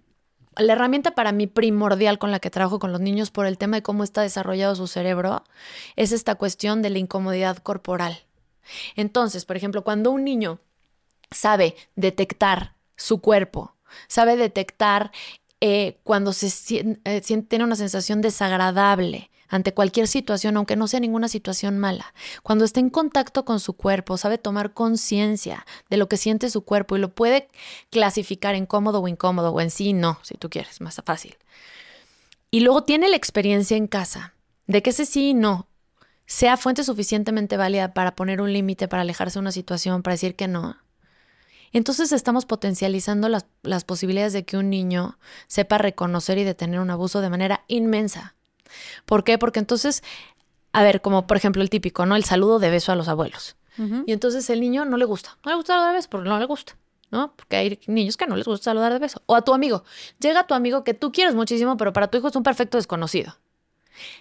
[0.56, 3.76] la herramienta para mí primordial con la que trabajo con los niños por el tema
[3.76, 5.44] de cómo está desarrollado su cerebro
[5.96, 8.24] es esta cuestión de la incomodidad corporal.
[8.96, 10.58] Entonces, por ejemplo, cuando un niño
[11.30, 13.74] sabe detectar su cuerpo,
[14.08, 15.12] sabe detectar
[15.60, 21.28] eh, cuando se eh, tiene una sensación desagradable ante cualquier situación, aunque no sea ninguna
[21.28, 22.12] situación mala.
[22.42, 26.62] Cuando está en contacto con su cuerpo, sabe tomar conciencia de lo que siente su
[26.62, 27.48] cuerpo y lo puede
[27.90, 31.36] clasificar en cómodo o incómodo, o en sí no, si tú quieres, más fácil.
[32.50, 34.34] Y luego tiene la experiencia en casa
[34.66, 35.66] de que ese sí y no
[36.26, 40.36] sea fuente suficientemente válida para poner un límite, para alejarse de una situación, para decir
[40.36, 40.76] que no.
[41.72, 46.90] Entonces estamos potencializando las, las posibilidades de que un niño sepa reconocer y detener un
[46.90, 48.34] abuso de manera inmensa.
[49.04, 49.38] ¿Por qué?
[49.38, 50.02] Porque entonces,
[50.72, 52.16] a ver, como por ejemplo el típico, ¿no?
[52.16, 53.56] El saludo de beso a los abuelos.
[54.06, 55.38] Y entonces el niño no le gusta.
[55.44, 56.76] No le gusta saludar de beso porque no le gusta,
[57.12, 57.32] ¿no?
[57.36, 59.22] Porque hay niños que no les gusta saludar de beso.
[59.26, 59.84] O a tu amigo.
[60.18, 63.36] Llega tu amigo que tú quieres muchísimo, pero para tu hijo es un perfecto desconocido.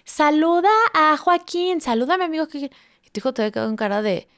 [0.04, 2.46] Saluda a Joaquín, saluda a mi amigo.
[2.48, 2.70] que-
[3.04, 4.28] Y tu hijo te ve con cara de,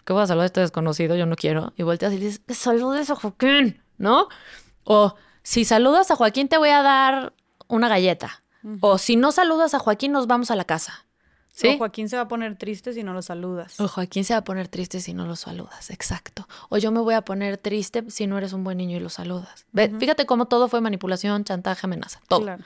[0.00, 1.14] ¿por qué voy a saludar a este desconocido?
[1.14, 1.74] Yo no quiero.
[1.76, 4.28] Y volteas y dices, saludes a Joaquín, ¿no?
[4.84, 7.34] O si saludas a Joaquín te voy a dar
[7.68, 8.42] una galleta.
[8.80, 11.06] O si no saludas a Joaquín nos vamos a la casa.
[11.48, 11.68] ¿Sí?
[11.68, 13.78] O Joaquín se va a poner triste si no lo saludas.
[13.80, 16.46] O Joaquín se va a poner triste si no lo saludas, exacto.
[16.70, 19.08] O yo me voy a poner triste si no eres un buen niño y lo
[19.08, 19.66] saludas.
[19.72, 22.42] Ve, Fíjate cómo todo fue manipulación, chantaje, amenaza, todo.
[22.42, 22.64] Claro.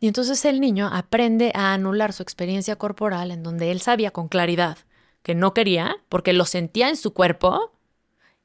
[0.00, 4.28] Y entonces el niño aprende a anular su experiencia corporal en donde él sabía con
[4.28, 4.78] claridad
[5.26, 7.72] que no quería, porque lo sentía en su cuerpo,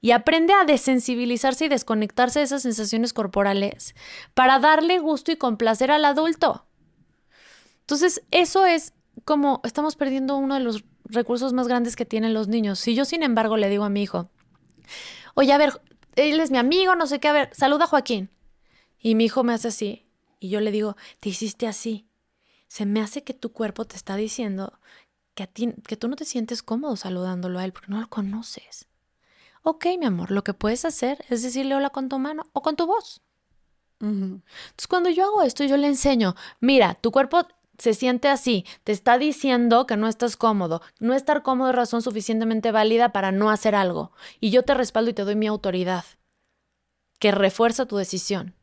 [0.01, 3.93] y aprende a desensibilizarse y desconectarse de esas sensaciones corporales
[4.33, 6.65] para darle gusto y complacer al adulto.
[7.81, 8.93] Entonces, eso es
[9.25, 12.79] como estamos perdiendo uno de los recursos más grandes que tienen los niños.
[12.79, 14.31] Si yo, sin embargo, le digo a mi hijo,
[15.35, 15.79] oye, a ver,
[16.15, 18.31] él es mi amigo, no sé qué, a ver, saluda a Joaquín.
[18.97, 20.07] Y mi hijo me hace así,
[20.39, 22.07] y yo le digo, te hiciste así.
[22.67, 24.79] Se me hace que tu cuerpo te está diciendo
[25.33, 28.07] que, a ti, que tú no te sientes cómodo saludándolo a él porque no lo
[28.09, 28.87] conoces.
[29.63, 32.75] Ok, mi amor, lo que puedes hacer es decirle hola con tu mano o con
[32.75, 33.21] tu voz.
[33.99, 37.45] Entonces, cuando yo hago esto, yo le enseño, mira, tu cuerpo
[37.77, 40.81] se siente así, te está diciendo que no estás cómodo.
[40.99, 44.11] No estar cómodo es razón suficientemente válida para no hacer algo.
[44.39, 46.05] Y yo te respaldo y te doy mi autoridad,
[47.19, 48.55] que refuerza tu decisión.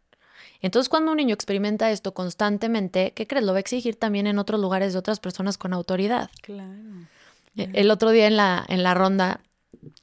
[0.61, 3.45] Entonces, cuando un niño experimenta esto constantemente, ¿qué crees?
[3.45, 6.31] Lo va a exigir también en otros lugares de otras personas con autoridad.
[6.43, 6.73] Claro.
[7.57, 9.41] E- El otro día en la, en la ronda,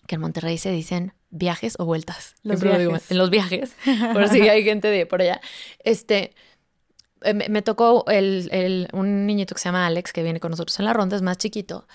[0.07, 2.35] que en Monterrey se dicen viajes o vueltas.
[2.43, 3.11] Los Siempre lo digo viajes.
[3.11, 3.75] En los viajes,
[4.13, 5.41] por si hay gente de por allá.
[5.83, 6.33] Este,
[7.23, 10.51] eh, me, me tocó el, el- un niñito que se llama Alex, que viene con
[10.51, 11.87] nosotros en la ronda, es más chiquito.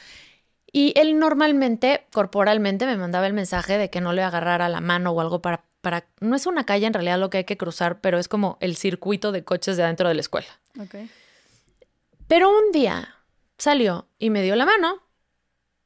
[0.72, 5.10] Y él normalmente, corporalmente, me mandaba el mensaje de que no le agarrara la mano
[5.10, 6.06] o algo para, para...
[6.20, 8.76] No es una calle en realidad lo que hay que cruzar, pero es como el
[8.76, 10.48] circuito de coches de adentro de la escuela.
[10.78, 10.96] Ok.
[12.28, 13.16] Pero un día
[13.58, 15.02] salió y me dio la mano.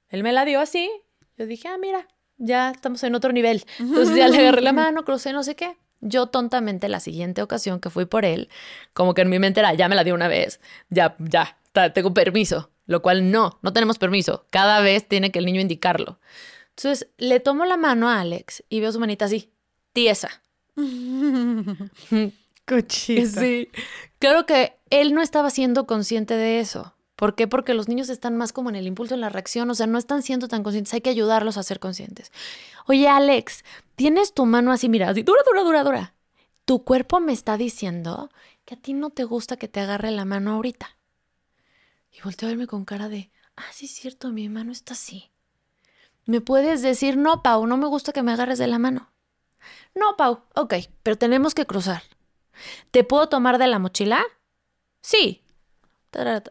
[0.08, 0.90] Él me la dio así.
[1.36, 2.06] Yo dije, ah, mira,
[2.36, 3.64] ya estamos en otro nivel.
[3.78, 5.76] Entonces ya le agarré la mano, crucé no sé qué.
[6.00, 8.50] Yo tontamente la siguiente ocasión que fui por él,
[8.92, 11.56] como que en mi mente era, ya me la dio una vez, ya, ya,
[11.94, 12.70] tengo permiso.
[12.86, 14.46] Lo cual no, no tenemos permiso.
[14.50, 16.18] Cada vez tiene que el niño indicarlo.
[16.76, 19.53] Entonces le tomo la mano a Alex y veo su manita así,
[19.94, 20.42] tiesa.
[22.66, 23.40] Cochita.
[23.40, 23.68] Sí.
[24.18, 26.94] Claro que él no estaba siendo consciente de eso.
[27.16, 27.46] ¿Por qué?
[27.46, 29.98] Porque los niños están más como en el impulso, en la reacción, o sea, no
[29.98, 30.92] están siendo tan conscientes.
[30.92, 32.32] Hay que ayudarlos a ser conscientes.
[32.86, 33.64] Oye, Alex,
[33.94, 36.14] tienes tu mano así, mira, así, dura, dura, dura, dura.
[36.64, 38.30] Tu cuerpo me está diciendo
[38.64, 40.98] que a ti no te gusta que te agarre la mano ahorita.
[42.10, 45.30] Y volteó a verme con cara de, ah, sí es cierto, mi mano está así.
[46.26, 49.13] ¿Me puedes decir, no, Pau, no me gusta que me agarres de la mano?
[49.94, 52.02] No, Pau, ok, pero tenemos que cruzar.
[52.90, 54.22] ¿Te puedo tomar de la mochila?
[55.02, 55.44] Sí.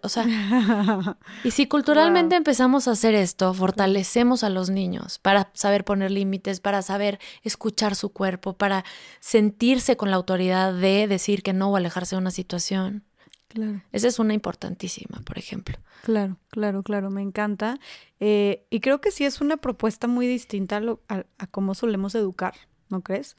[0.01, 0.25] O sea,
[1.43, 6.59] y si culturalmente empezamos a hacer esto, fortalecemos a los niños para saber poner límites,
[6.59, 8.83] para saber escuchar su cuerpo, para
[9.21, 13.03] sentirse con la autoridad de decir que no o alejarse de una situación.
[13.47, 13.81] Claro.
[13.91, 15.77] Esa es una importantísima, por ejemplo.
[16.01, 17.79] Claro, claro, claro, me encanta.
[18.19, 22.55] Eh, y creo que sí es una propuesta muy distinta a, a, cómo solemos educar,
[22.89, 23.35] ¿no crees?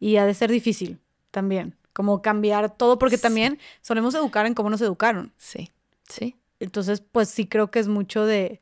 [0.00, 0.98] Y ha de ser difícil
[1.30, 5.32] también como cambiar todo, porque también solemos educar en cómo nos educaron.
[5.38, 5.70] Sí,
[6.08, 6.36] sí.
[6.60, 8.60] Entonces, pues sí creo que es mucho de...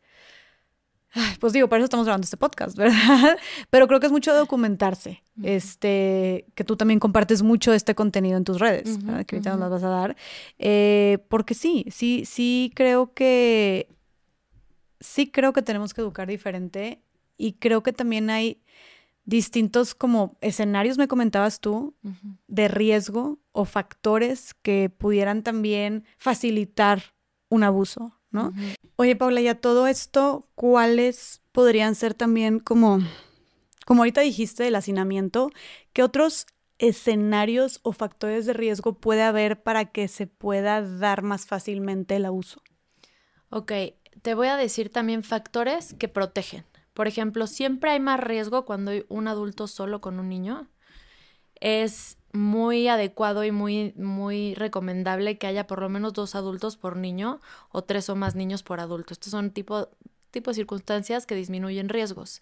[1.41, 3.39] Pues digo, para eso estamos grabando este podcast, ¿verdad?
[3.71, 5.23] Pero creo que es mucho de documentarse.
[5.43, 9.71] Este, que tú también compartes mucho este contenido en tus redes, que ahorita nos las
[9.71, 10.17] vas a dar.
[10.59, 13.89] Eh, porque sí, sí, sí creo que
[15.01, 17.03] sí creo que tenemos que educar diferente
[17.37, 18.63] y creo que también hay
[19.25, 21.95] distintos como escenarios, me comentabas tú,
[22.49, 27.15] de riesgo o factores que pudieran también facilitar
[27.49, 28.53] un abuso, ¿no?
[28.97, 33.01] Oye, Paula, ya todo esto, ¿cuáles podrían ser también como,
[33.87, 35.51] como ahorita dijiste, el hacinamiento,
[35.93, 36.47] qué otros
[36.79, 42.25] escenarios o factores de riesgo puede haber para que se pueda dar más fácilmente el
[42.25, 42.61] abuso?
[43.51, 43.73] Ok,
[44.23, 46.65] te voy a decir también factores que protegen.
[46.95, 50.69] Por ejemplo, siempre hay más riesgo cuando hay un adulto solo con un niño.
[51.61, 56.97] Es muy adecuado y muy, muy recomendable que haya por lo menos dos adultos por
[56.97, 57.41] niño
[57.71, 59.13] o tres o más niños por adulto.
[59.13, 59.89] Estos son tipo,
[60.31, 62.41] tipo de circunstancias que disminuyen riesgos.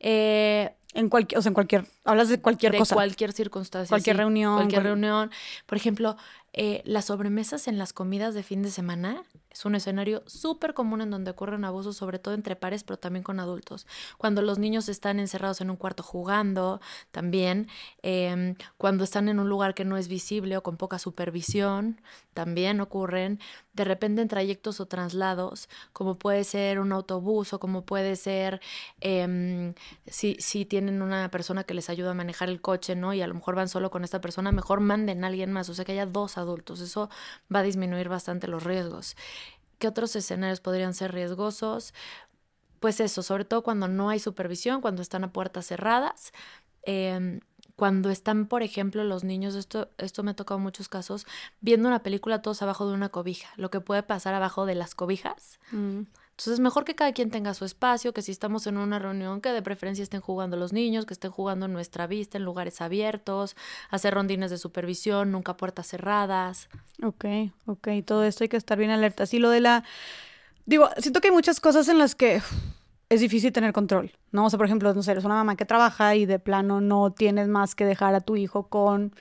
[0.00, 2.94] Eh, en cualquier, o sea, en cualquier, hablas de cualquier de cosa.
[2.94, 3.88] cualquier circunstancia.
[3.88, 4.54] Cualquier reunión.
[4.54, 5.30] Cualquier reunión.
[5.66, 6.16] Por ejemplo,
[6.56, 11.00] eh, las sobremesas en las comidas de fin de semana es un escenario súper común
[11.00, 13.86] en donde ocurren abusos, sobre todo entre pares, pero también con adultos.
[14.18, 16.80] Cuando los niños están encerrados en un cuarto jugando,
[17.12, 17.68] también.
[18.02, 22.00] Em, cuando están en un lugar que no es visible o con poca supervisión,
[22.34, 23.38] también ocurren.
[23.74, 28.60] De repente en trayectos o traslados, como puede ser un autobús o como puede ser
[29.00, 29.74] em,
[30.06, 33.14] si, si tienen una persona que les ayuda a manejar el coche, ¿no?
[33.14, 35.74] Y a lo mejor van solo con esta persona, mejor manden a alguien más, o
[35.74, 36.43] sea que haya dos adultos.
[36.80, 37.10] Eso
[37.54, 39.16] va a disminuir bastante los riesgos.
[39.78, 41.94] ¿Qué otros escenarios podrían ser riesgosos?
[42.80, 46.32] Pues eso, sobre todo cuando no hay supervisión, cuando están a puertas cerradas.
[46.82, 47.40] Em,
[47.76, 51.26] cuando están, por ejemplo, los niños, esto, esto me ha tocado muchos casos,
[51.60, 54.94] viendo una película todos abajo de una cobija, lo que puede pasar abajo de las
[54.94, 55.58] cobijas.
[55.72, 56.02] Mm.
[56.36, 59.50] Entonces, mejor que cada quien tenga su espacio, que si estamos en una reunión, que
[59.50, 63.54] de preferencia estén jugando los niños, que estén jugando en nuestra vista, en lugares abiertos,
[63.88, 66.68] hacer rondines de supervisión, nunca puertas cerradas.
[67.04, 67.24] Ok,
[67.66, 69.22] ok, todo esto hay que estar bien alerta.
[69.22, 69.84] Así lo de la...
[70.66, 72.42] Digo, siento que hay muchas cosas en las que
[73.10, 74.46] es difícil tener control, ¿no?
[74.46, 77.12] O sea, por ejemplo, no sé, eres una mamá que trabaja y de plano no
[77.12, 79.14] tienes más que dejar a tu hijo con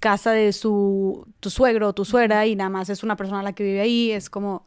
[0.00, 3.52] casa de su tu suegro o tu suegra y nada más es una persona la
[3.52, 4.64] que vive ahí, es como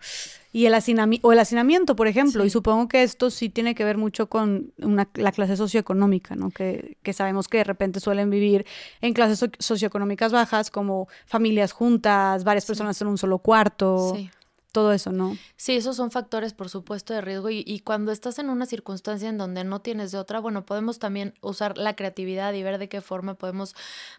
[0.57, 3.85] y el hacinamiento o el hacinamiento, por ejemplo, y supongo que esto sí tiene que
[3.85, 6.49] ver mucho con una, la clase socioeconómica, ¿no?
[6.49, 8.65] Que, que, sabemos que de repente suelen vivir
[9.01, 14.15] en clases socioeconómicas bajas como familias juntas, varias personas en un solo cuarto.
[14.15, 14.31] Sí
[14.77, 15.35] todo eso, ¿no?
[15.55, 17.49] Sí, esos son factores, por supuesto, de riesgo.
[17.49, 21.33] Y, cuando estás en una circunstancia en donde no tienes de otra, bueno, podemos también
[21.41, 23.73] usar la creatividad y ver de qué forma podemos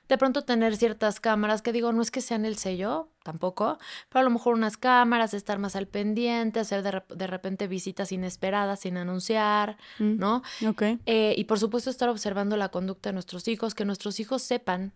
[0.08, 3.78] de pronto tener ciertas cámaras, que digo, no es que sean el sello, tampoco,
[4.08, 8.80] pero a lo mejor unas cámaras, estar más al pendiente, hacer de, repente visitas inesperadas
[8.80, 10.42] sin anunciar, mm, ¿no?
[10.66, 10.82] Ok.
[11.06, 14.92] Eh, y por supuesto estar observando la conducta de nuestros hijos, que nuestros hijos sepan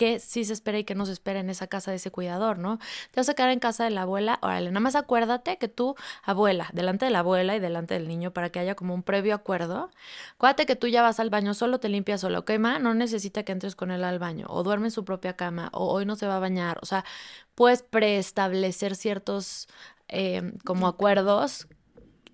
[0.00, 2.56] qué sí se espera y qué no se espera en esa casa de ese cuidador,
[2.56, 2.78] ¿no?
[3.10, 5.94] Te vas a quedar en casa de la abuela, órale, nada más acuérdate que tú,
[6.22, 9.34] abuela, delante de la abuela y delante del niño, para que haya como un previo
[9.34, 9.90] acuerdo,
[10.36, 13.52] acuérdate que tú ya vas al baño solo, te limpias solo, quema, no necesita que
[13.52, 16.26] entres con él al baño, o duerme en su propia cama, o hoy no se
[16.26, 17.04] va a bañar, o sea,
[17.54, 19.68] puedes preestablecer ciertos
[20.08, 21.68] em, como acuerdos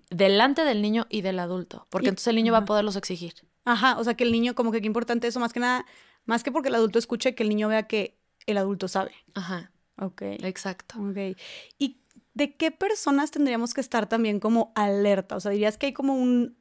[0.09, 3.33] delante del niño y del adulto, porque entonces el niño va a poderlos exigir.
[3.65, 5.85] Ajá, o sea que el niño como que qué importante eso, más que nada
[6.27, 9.11] más que porque el adulto escuche, que el niño vea que el adulto sabe.
[9.33, 9.71] Ajá.
[9.99, 10.21] Ok.
[10.21, 11.01] Exacto.
[11.01, 11.37] Ok.
[11.79, 11.97] ¿Y
[12.35, 15.35] de qué personas tendríamos que estar también como alerta?
[15.35, 16.55] O sea, dirías que hay como un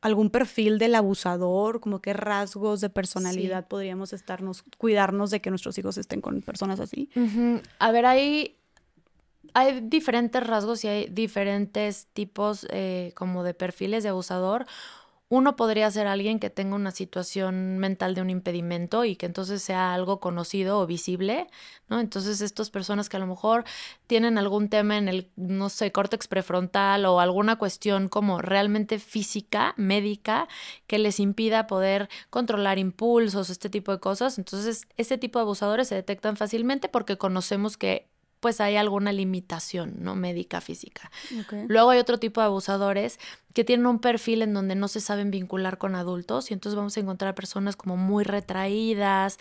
[0.00, 5.76] algún perfil del abusador, como qué rasgos de personalidad podríamos estarnos, cuidarnos de que nuestros
[5.78, 7.10] hijos estén con personas así.
[7.80, 8.56] A ver, hay,
[9.52, 14.66] hay diferentes rasgos y hay diferentes tipos eh, como de perfiles de abusador.
[15.28, 19.60] Uno podría ser alguien que tenga una situación mental de un impedimento y que entonces
[19.60, 21.48] sea algo conocido o visible,
[21.88, 21.98] ¿no?
[21.98, 23.64] Entonces estas personas que a lo mejor
[24.06, 29.74] tienen algún tema en el, no sé, córtex prefrontal o alguna cuestión como realmente física,
[29.76, 30.46] médica,
[30.86, 34.38] que les impida poder controlar impulsos, este tipo de cosas.
[34.38, 38.08] Entonces, este tipo de abusadores se detectan fácilmente porque conocemos que
[38.40, 40.14] pues hay alguna limitación, ¿no?
[40.14, 41.10] Médica, física.
[41.68, 43.18] Luego hay otro tipo de abusadores
[43.54, 46.96] que tienen un perfil en donde no se saben vincular con adultos y entonces vamos
[46.96, 49.38] a encontrar personas como muy retraídas,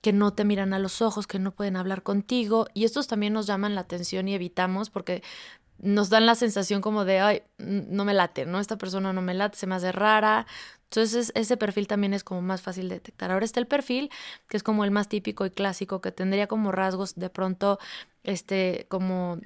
[0.00, 3.32] que no te miran a los ojos, que no pueden hablar contigo y estos también
[3.32, 5.22] nos llaman la atención y evitamos porque
[5.78, 8.60] nos dan la sensación como de, ay, no me late, ¿no?
[8.60, 10.46] Esta persona no me late, se me hace rara,
[10.92, 13.30] entonces ese perfil también es como más fácil de detectar.
[13.30, 14.10] Ahora está el perfil,
[14.46, 17.78] que es como el más típico y clásico, que tendría como rasgos de pronto,
[18.24, 19.38] este, como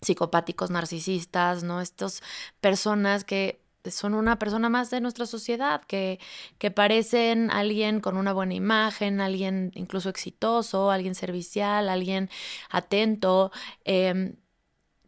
[0.00, 1.80] psicopáticos, narcisistas, ¿no?
[1.80, 2.22] Estas
[2.60, 6.20] personas que son una persona más de nuestra sociedad, que,
[6.58, 12.30] que parecen alguien con una buena imagen, alguien incluso exitoso, alguien servicial, alguien
[12.70, 13.50] atento,
[13.84, 14.36] em,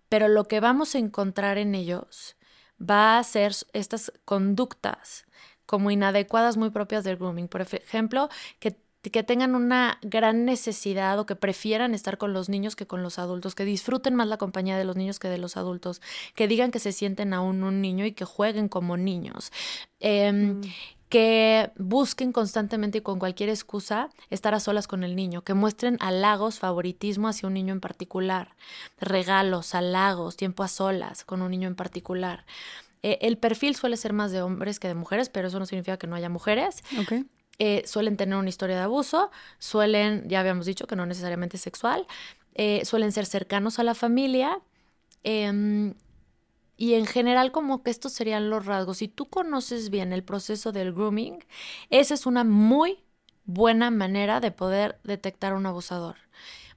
[0.09, 2.35] pero lo que vamos a encontrar en ellos
[2.81, 5.25] va a ser estas conductas
[5.73, 7.49] como inadecuadas muy propias del grooming.
[7.49, 8.29] Por ejemplo,
[8.59, 8.77] que
[9.11, 13.19] que tengan una gran necesidad o que prefieran estar con los niños que con los
[13.19, 16.01] adultos, que disfruten más la compañía de los niños que de los adultos,
[16.37, 19.51] que digan que se sienten aún un niño y que jueguen como niños.
[19.99, 20.63] Em, mm.
[21.09, 25.99] que busquen constantemente y con cualquier excusa estar a solas con el niño, que muestren
[26.01, 28.55] halagos, favoritismo hacia un niño en particular,
[29.01, 32.47] regalos, halagos, tiempo a solas con un niño en particular.
[33.03, 35.97] Eh, el perfil suele ser más de hombres que de mujeres, pero eso no significa
[35.97, 36.83] que no haya mujeres.
[37.59, 42.07] Eh, suelen tener una historia de abuso, suelen, ya habíamos dicho que no necesariamente sexual,
[42.55, 44.61] eh, suelen ser cercanos a la familia.
[45.25, 45.95] Em,
[46.77, 48.99] y en general como que estos serían los rasgos.
[48.99, 51.45] Si tú conoces bien el proceso del grooming,
[51.91, 53.05] esa es una muy
[53.45, 56.17] buena manera de poder detectar a un abusador.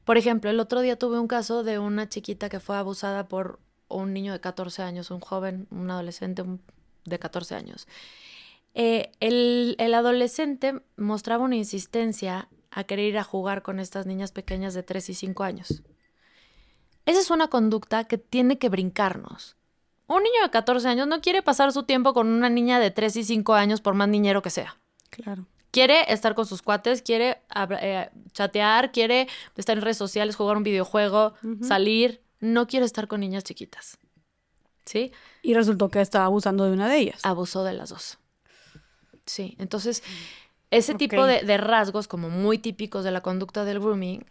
[0.03, 3.59] Por ejemplo, el otro día tuve un caso de una chiquita que fue abusada por
[3.87, 6.43] un niño de 14 años, un joven, un adolescente
[7.05, 7.87] de 14 años.
[8.73, 14.31] Eh, el, el, adolescente mostraba una insistencia a querer ir a jugar con estas niñas
[14.31, 15.83] pequeñas de 3 y 5 años.
[17.05, 19.55] Esa es una conducta que tiene que brincarnos.
[20.07, 23.15] Un niño de 14 años no quiere pasar su tiempo con una niña de 3
[23.15, 24.77] y 5 años por más niñero que sea.
[25.09, 25.45] Claro.
[25.71, 27.41] Quiere estar con sus cuates, quiere
[27.81, 33.21] eh, chatear, quiere estar en redes sociales, jugar un videojuego, salir, no quiero estar con
[33.21, 33.97] niñas chiquitas.
[34.85, 35.11] ¿Sí?
[35.41, 37.21] Y resultó que estaba abusando de una de ellas.
[37.23, 38.19] Abusó de las dos.
[39.25, 40.03] Sí, entonces
[40.69, 44.25] ese tipo de, de, rasgos como muy típicos de la conducta del grooming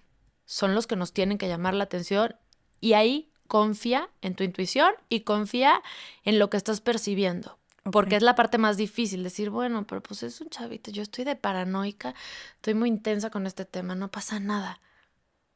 [0.45, 2.37] son los que nos tienen que llamar la atención
[2.81, 5.83] y ahí confía en tu intuición y confía
[6.23, 7.59] en lo que estás percibiendo.
[7.93, 11.25] Porque es la parte más difícil, decir, bueno, pero pues es un chavito, yo estoy
[11.25, 12.15] de paranoica,
[12.57, 14.81] estoy muy intensa con este tema, no pasa nada.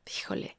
[0.07, 0.58] Híjole,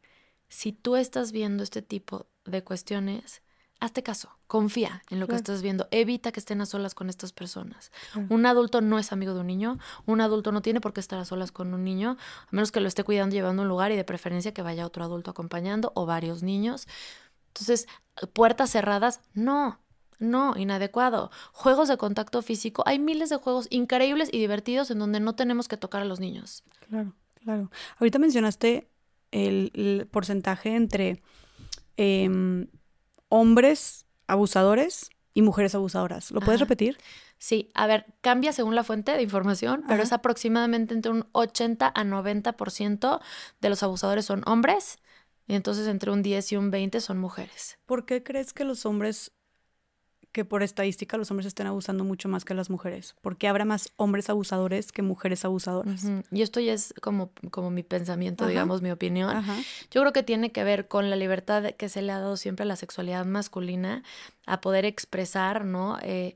[0.49, 3.41] si tú estás viendo este tipo de cuestiones,
[3.79, 7.31] hazte caso, confía en lo que estás viendo, evita que estén a solas con estas
[7.31, 7.91] personas.
[8.29, 11.19] Un adulto no es amigo de un niño, un adulto no tiene por qué estar
[11.19, 13.91] a solas con un niño, a menos que lo esté cuidando llevando a un lugar
[13.91, 16.87] y de preferencia que vaya otro adulto acompañando o varios niños.
[17.49, 17.87] Entonces,
[18.33, 19.79] puertas cerradas, no.
[20.17, 21.31] No, inadecuado.
[21.53, 22.83] Juegos de contacto físico.
[22.85, 26.19] Hay miles de juegos increíbles y divertidos en donde no tenemos que tocar a los
[26.19, 26.65] niños.
[26.89, 27.71] Claro, claro.
[27.99, 28.89] Ahorita mencionaste
[29.31, 31.21] el, porcentaje entre
[31.97, 32.67] em,
[33.29, 36.31] hombres abusadores y mujeres abusadoras.
[36.31, 36.97] ¿Lo puedes repetir?
[37.37, 41.87] Sí, a ver, cambia según la fuente de información, pero es aproximadamente entre un 80
[41.87, 43.21] a 90%
[43.61, 44.99] de los abusadores son hombres
[45.47, 47.79] y entonces entre un 10 y un 20 son mujeres.
[47.85, 49.31] ¿Por qué crees que los hombres
[50.31, 53.91] que por estadística los hombres estén abusando mucho más que las mujeres, porque habrá más
[53.95, 56.03] hombres abusadores que mujeres abusadoras.
[56.31, 59.43] Y esto ya es como, como mi pensamiento, digamos, mi opinión.
[59.91, 62.63] Yo creo que tiene que ver con la libertad que se le ha dado siempre
[62.63, 64.03] a la sexualidad masculina,
[64.45, 65.97] a poder expresar, ¿no?
[66.01, 66.35] Eh,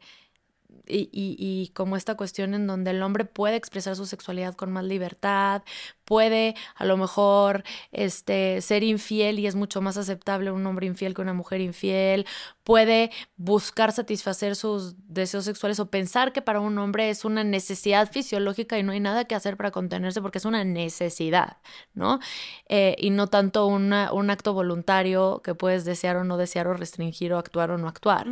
[0.86, 4.84] y, y, como esta cuestión en donde el hombre puede expresar su sexualidad con más
[4.84, 5.64] libertad,
[6.04, 11.14] puede a lo mejor este, ser infiel y es mucho más aceptable un hombre infiel
[11.14, 12.26] que una mujer infiel,
[12.64, 18.12] puede buscar satisfacer sus deseos sexuales o pensar que para un hombre es una necesidad
[18.12, 21.58] fisiológica y no hay nada que hacer para contenerse porque es una necesidad,
[21.94, 22.20] ¿no?
[22.68, 26.74] Eh, y no tanto una, un acto voluntario que puedes desear o no desear o
[26.74, 28.28] restringir o actuar o no actuar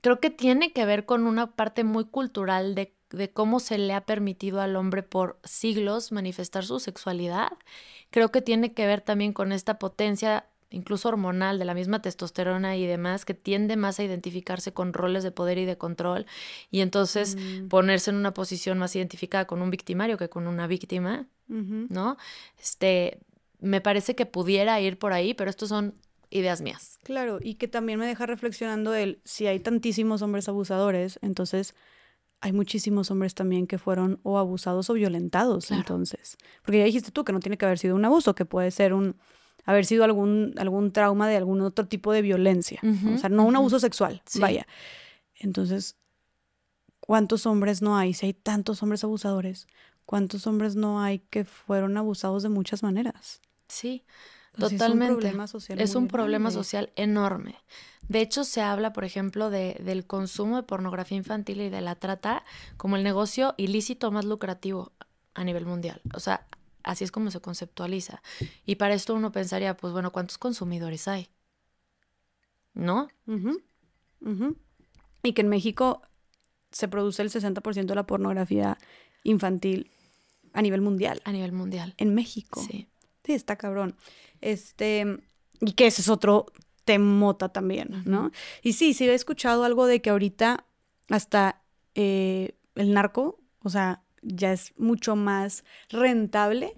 [0.00, 3.94] creo que tiene que ver con una parte muy cultural de, de, cómo se le
[3.94, 7.52] ha permitido al hombre por siglos manifestar su sexualidad.
[8.10, 12.76] Creo que tiene que ver también con esta potencia incluso hormonal, de la misma testosterona
[12.76, 16.26] y demás, que tiende más a identificarse con roles de poder y de control,
[16.70, 17.68] y entonces Mm.
[17.68, 21.26] ponerse en una posición más identificada con un victimario que con una víctima.
[21.88, 22.18] ¿no?
[22.60, 23.20] Este,
[23.60, 25.94] me parece que pudiera ir por ahí, pero estos son
[26.30, 26.98] ideas mías.
[27.04, 31.74] Claro, y que también me deja reflexionando el si hay tantísimos hombres abusadores, entonces
[32.40, 35.80] hay muchísimos hombres también que fueron o abusados o violentados, Claro.
[35.82, 36.36] entonces.
[36.62, 38.94] Porque ya dijiste tú que no tiene que haber sido un abuso, que puede ser
[38.94, 39.16] un
[39.64, 43.56] haber sido algún algún trauma de algún otro tipo de violencia, o sea, no un
[43.56, 44.38] abuso sexual, Sí.
[44.40, 44.66] vaya.
[45.34, 45.96] Entonces,
[47.00, 48.14] ¿cuántos hombres no hay?
[48.14, 49.66] Si hay tantos hombres abusadores,
[50.06, 53.40] ¿cuántos hombres no hay que fueron abusados de muchas maneras?
[53.68, 54.04] Sí,
[54.58, 55.04] totalmente.
[55.04, 55.80] Es un problema social.
[55.80, 56.64] Es muy un problema grande.
[56.64, 57.56] social enorme.
[58.08, 61.94] De hecho, se habla, por ejemplo, de, del consumo de pornografía infantil y de la
[61.94, 62.44] trata
[62.76, 64.92] como el negocio ilícito más lucrativo
[65.34, 66.00] a nivel mundial.
[66.14, 66.46] O sea,
[66.82, 68.22] así es como se conceptualiza.
[68.64, 71.28] Y para esto uno pensaría, pues bueno, ¿cuántos consumidores hay?
[72.72, 73.08] ¿No?
[75.22, 76.02] Y que en México
[76.70, 78.78] se produce el 60% de la pornografía
[79.22, 79.90] infantil
[80.52, 81.20] a nivel mundial.
[81.24, 81.94] A nivel mundial.
[81.98, 82.64] En México.
[82.68, 82.88] Sí.
[83.24, 83.94] Sí, está cabrón.
[84.40, 85.18] Este,
[85.60, 86.46] y que ese es otro
[86.84, 88.30] temota también, ¿no?
[88.62, 90.64] Y sí, sí he escuchado algo de que ahorita
[91.08, 91.62] hasta
[91.94, 96.74] eh, el narco, o sea, ya es mucho más rentable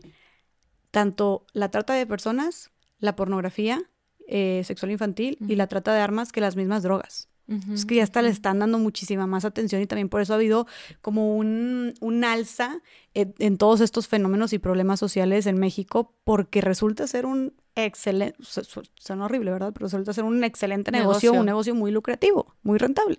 [0.91, 3.83] tanto la trata de personas, la pornografía
[4.27, 7.29] eh, sexual infantil y la trata de armas que las mismas drogas.
[7.75, 10.37] Es que ya hasta le están dando muchísima más atención y también por eso ha
[10.37, 10.67] habido
[11.03, 12.81] como un, un alza
[13.15, 18.37] en, en todos estos fenómenos y problemas sociales en México porque resulta ser un excelente,
[18.41, 19.73] su- su- suena horrible, ¿verdad?
[19.73, 21.41] Pero resulta ser un excelente negocio, Negocio.
[21.41, 23.19] un negocio muy lucrativo, muy rentable.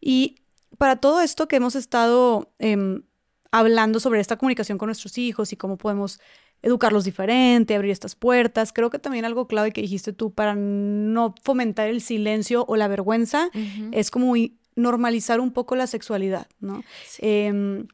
[0.00, 0.36] Y
[0.78, 3.02] para todo esto que hemos estado em,
[3.50, 6.20] hablando sobre esta comunicación con nuestros hijos y cómo podemos
[6.62, 11.34] educarlos diferente, abrir estas puertas, creo que también algo clave que dijiste tú para no
[11.42, 13.50] fomentar el silencio o la vergüenza
[13.90, 14.34] es como
[14.76, 16.82] normalizar un poco la sexualidad, ¿no?
[17.06, 17.18] Sí.
[17.22, 17.86] Em,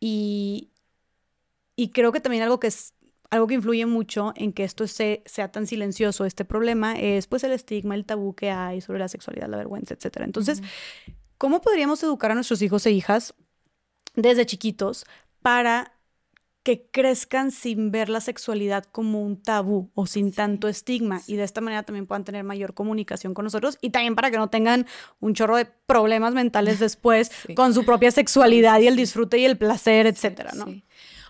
[0.00, 0.70] y,
[1.76, 2.94] y creo que también algo que es
[3.30, 7.44] algo que influye mucho en que esto se- sea tan silencioso, este problema, es pues
[7.44, 10.24] el estigma, el tabú que hay sobre la sexualidad, la vergüenza, etcétera.
[10.26, 10.62] Entonces.
[11.38, 13.34] ¿cómo podríamos educar a nuestros hijos e hijas
[14.14, 15.04] desde chiquitos
[15.40, 15.92] para
[16.62, 21.42] que crezcan sin ver la sexualidad como un tabú o sin tanto estigma y de
[21.42, 24.86] esta manera también puedan tener mayor comunicación con nosotros y también para que no tengan
[25.20, 27.54] un chorro de problemas mentales después Sí.
[27.54, 30.66] con su propia sexualidad y el disfrute y el placer, etcétera, ¿no?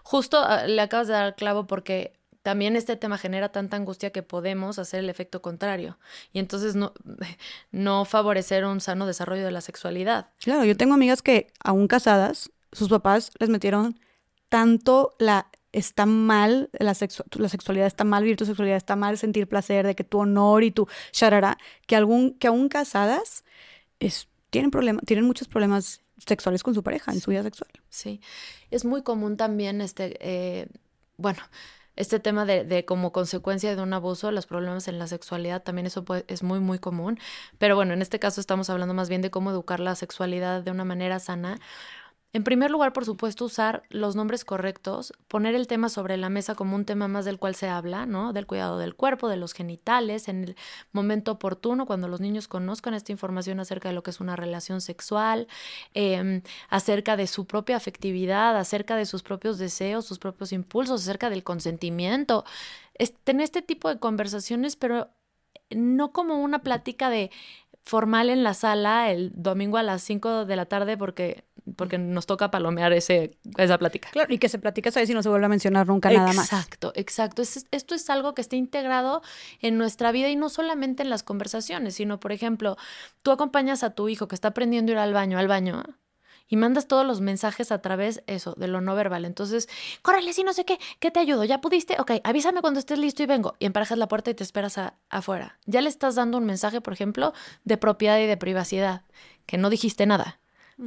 [0.03, 2.13] Justo ah, le acabas de dar clavo porque
[2.43, 5.97] también este tema genera tanta angustia que podemos hacer el efecto contrario
[6.33, 6.93] y entonces no,
[7.71, 10.27] no favorecer un sano desarrollo de la sexualidad.
[10.39, 13.99] Claro, yo tengo amigas que aún casadas, sus papás les metieron
[14.53, 19.17] tanto la está mal, la, sexu- la sexualidad está mal, vivir tu sexualidad está mal,
[19.17, 21.57] sentir placer de que tu honor y tu sharara,
[21.87, 23.45] que, algún, que aún casadas
[23.99, 27.71] es, tienen, problema, tienen muchos problemas sexuales con su pareja en su vida sexual.
[27.89, 28.21] Sí,
[28.71, 30.67] es muy común también este, eh,
[31.17, 31.41] bueno,
[31.97, 35.87] este tema de, de como consecuencia de un abuso, los problemas en la sexualidad, también
[35.87, 37.19] eso puede- es muy, muy común.
[37.57, 40.71] Pero bueno, en este caso estamos hablando más bien de cómo educar la sexualidad de
[40.71, 41.59] una manera sana.
[42.35, 46.55] En primer lugar, por supuesto, usar los nombres correctos, poner el tema sobre la mesa
[46.55, 48.33] como un tema más del cual se habla, ¿no?
[48.33, 50.57] Del cuidado del cuerpo, de los genitales, en el
[50.93, 54.81] momento oportuno, cuando los niños conozcan esta información acerca de lo que es una relación
[54.81, 55.47] sexual,
[55.93, 61.29] em, acerca de su propia afectividad, acerca de sus propios deseos, sus propios impulsos, acerca
[61.29, 62.45] del consentimiento.
[62.95, 65.11] Es, tener este tipo de conversaciones, pero
[65.71, 67.31] no como una plática de
[67.85, 71.45] formal en la sala el domingo a las 5 de la tarde porque,
[71.77, 74.09] porque nos toca palomear ese, esa plática.
[74.13, 75.11] Claro, y que se platica, ¿sabes?
[75.11, 76.53] Y no se vuelve a mencionar nunca nada más.
[76.53, 77.43] Exacto, exacto.
[77.43, 79.23] Es- esto es algo que está integrado
[79.61, 82.77] en nuestra vida y no solamente en las conversaciones, sino, por ejemplo,
[83.23, 85.83] tú acompañas a tu hijo que está aprendiendo a ir al baño, al baño,
[86.53, 89.25] y mandas todos los mensajes a través, eso, de lo no verbal.
[89.25, 89.71] Entonces,
[90.03, 91.45] córrele, si no sé qué, ¿qué te ayudo?
[91.45, 91.97] ¿Ya pudiste?
[91.99, 93.55] Ok, avísame cuando estés listo y vengo.
[93.59, 95.59] Y emparejas la puerta y te esperas a- afuera.
[95.65, 97.33] Ya le estás dando un mensaje, por ejemplo,
[97.65, 99.07] de propiedad y de privacidad,
[99.47, 100.41] que no dijiste nada,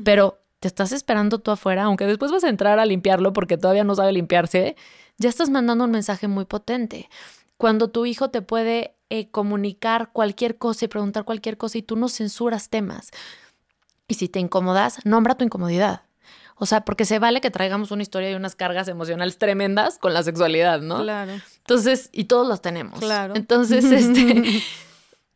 [0.03, 3.83] pero te estás esperando tú afuera, aunque después vas a entrar a limpiarlo porque todavía
[3.83, 4.75] no sabe limpiarse,
[5.17, 7.09] ya estás mandando un mensaje muy potente.
[7.57, 11.95] Cuando tu hijo te puede eh, comunicar cualquier cosa y preguntar cualquier cosa y tú
[11.95, 13.09] no censuras temas.
[14.07, 16.03] Y si te incomodas, nombra tu incomodidad.
[16.57, 20.13] O sea, porque se vale que traigamos una historia y unas cargas emocionales tremendas con
[20.13, 21.01] la sexualidad, ¿no?
[21.01, 21.33] Claro.
[21.57, 22.99] Entonces, y todos los tenemos.
[22.99, 23.35] Claro.
[23.35, 24.63] Entonces, este,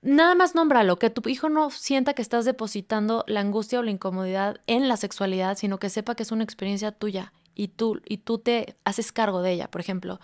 [0.02, 3.92] nada más nómbralo, que tu hijo no sienta que estás depositando la angustia o la
[3.92, 8.20] incomodidad en la sexualidad, sino que sepa que es una experiencia tuya y tú, y
[8.20, 9.70] tú te haces cargo de ella.
[9.70, 10.22] Por ejemplo,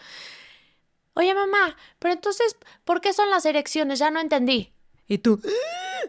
[1.13, 3.99] oye mamá, pero entonces, ¿por qué son las erecciones?
[3.99, 4.71] Ya no entendí.
[5.07, 5.41] Y tú,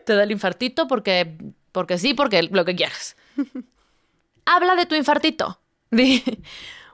[0.04, 1.36] te da el infartito porque,
[1.76, 3.18] porque sí, porque lo que quieras.
[4.46, 5.60] Habla de tu infartito.
[5.90, 6.22] mi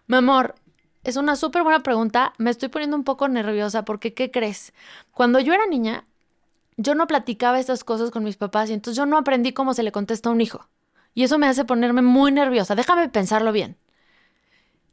[0.09, 0.57] amor,
[1.05, 2.33] es una súper buena pregunta.
[2.39, 4.73] Me estoy poniendo un poco nerviosa porque, ¿qué crees?
[5.13, 6.05] Cuando yo era niña,
[6.77, 9.85] yo no platicaba estas cosas con mis papás y entonces yo no aprendí cómo se
[9.85, 10.67] le contesta a un hijo.
[11.15, 12.75] Y eso me hace ponerme muy nerviosa.
[12.75, 13.77] Déjame pensarlo bien.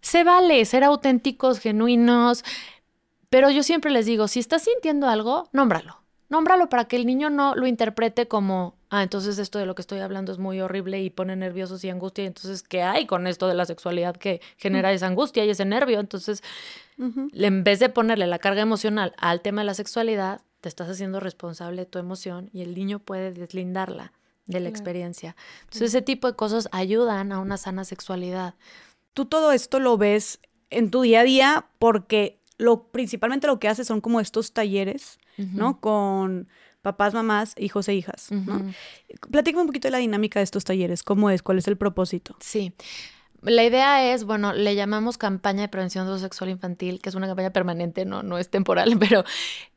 [0.02, 2.46] Se vale ser auténticos, genuinos,
[3.32, 6.04] pero yo siempre les digo, si estás sintiendo algo, nómbralo.
[6.30, 9.82] Nómbralo para que el niño no lo interprete como, ah, entonces esto de lo que
[9.82, 12.26] estoy hablando es muy horrible y pone nerviosos y angustia.
[12.26, 16.00] Entonces, ¿qué hay con esto de la sexualidad que genera esa angustia y ese nervio?
[16.00, 16.44] Entonces,
[16.98, 21.20] en vez de ponerle la carga emocional al tema de la sexualidad, te estás haciendo
[21.20, 24.12] responsable de tu emoción y el niño puede deslindarla
[24.46, 25.36] de la experiencia.
[25.62, 28.56] Entonces, ese tipo de cosas ayudan a una sana sexualidad.
[29.14, 30.40] Tú todo esto lo ves
[30.72, 35.20] en tu día a día porque lo principalmente lo que haces son como estos talleres,
[35.38, 35.80] ¿no?
[35.80, 36.50] Con
[36.82, 38.74] papás, mamás, hijos e hijas, ¿no?
[39.32, 42.36] Platícame un poquito de la dinámica de estos talleres, cómo es, cuál es el propósito.
[42.40, 42.74] Sí.
[43.42, 47.28] La idea es, bueno, le llamamos campaña de prevención de sexual infantil, que es una
[47.28, 49.24] campaña permanente, no, no es temporal, pero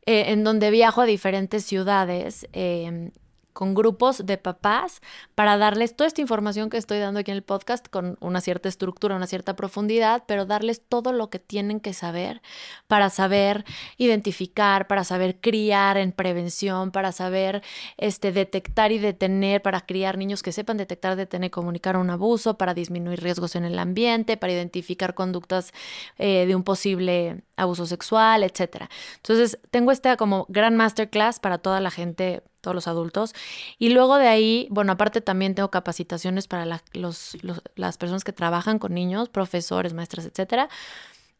[0.06, 3.10] eh, en donde viajo a diferentes ciudades eh,
[3.52, 5.00] con grupos de papás
[5.34, 8.68] para darles toda esta información que estoy dando aquí en el podcast con una cierta
[8.68, 12.42] estructura, una cierta profundidad, pero darles todo lo que tienen que saber
[12.86, 13.64] para saber
[13.96, 17.62] identificar, para saber criar en prevención, para saber
[17.96, 22.74] este, detectar y detener, para criar niños que sepan detectar, detener, comunicar un abuso, para
[22.74, 25.72] disminuir riesgos en el ambiente, para identificar conductas
[26.18, 28.88] eh, de un posible abuso sexual, etcétera.
[29.16, 33.34] Entonces, tengo esta como gran masterclass para toda la gente todos los adultos.
[33.78, 37.36] Y luego de ahí, bueno, aparte también tengo capacitaciones para los,
[37.74, 40.70] las personas que trabajan con niños, profesores, maestras, etcétera.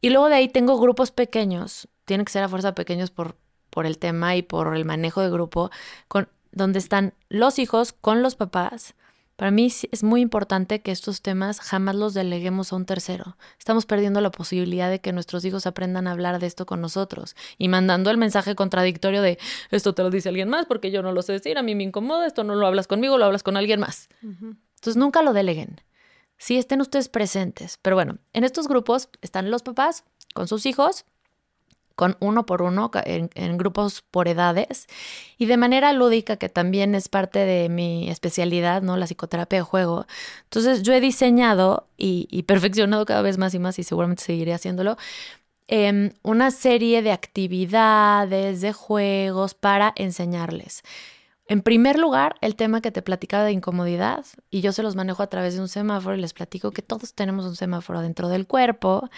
[0.02, 3.36] Y luego de ahí tengo grupos pequeños, tienen que ser a fuerza pequeños por,
[3.70, 5.70] por el tema y por el manejo de grupo,
[6.08, 8.94] con, donde están los hijos con los papás,
[9.42, 13.36] para mí es muy importante que estos temas jamás los deleguemos a un tercero.
[13.58, 17.34] Estamos perdiendo la posibilidad de que nuestros hijos aprendan a hablar de esto con nosotros
[17.58, 19.40] y mandando el mensaje contradictorio de
[19.72, 21.82] esto te lo dice alguien más porque yo no lo sé decir, a mí me
[21.82, 24.08] incomoda, esto no lo hablas conmigo, lo hablas con alguien más.
[24.22, 25.80] Entonces nunca lo deleguen.
[26.38, 27.80] Sí estén ustedes presentes.
[27.82, 30.04] Pero bueno, en estos grupos están los papás
[30.34, 31.04] con sus hijos
[31.96, 34.86] con uno por uno, en, grupos por edades
[35.38, 38.96] y de manera lúdica, que también es parte de mi especialidad, ¿no?
[38.96, 40.06] La psicoterapia de juego.
[40.44, 44.96] Entonces yo he diseñado y, perfeccionado cada vez más y más y seguramente seguiré haciéndolo.
[45.68, 50.82] Em, una serie de actividades, de juegos para enseñarles.
[51.52, 55.22] En primer lugar, el tema que te platicaba de incomodidad, y yo se los manejo
[55.22, 58.46] a través de un semáforo y les platico que todos tenemos un semáforo dentro del
[58.46, 59.10] cuerpo,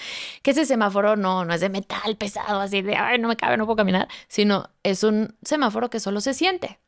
[0.43, 3.57] que ese semáforo no, no es de metal pesado, así de, ay, no me cabe,
[3.57, 6.81] no puedo caminar, sino es un semáforo que solo se siente.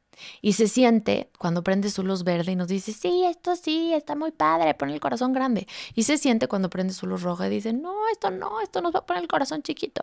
[0.42, 4.16] Y se siente cuando prende su luz verde y nos dice, sí, esto sí, está
[4.16, 5.68] muy padre, pone el corazón grande.
[5.94, 8.92] Y se siente cuando prende su luz roja y dice, no, esto no, esto nos
[8.92, 10.02] va a poner el corazón chiquito.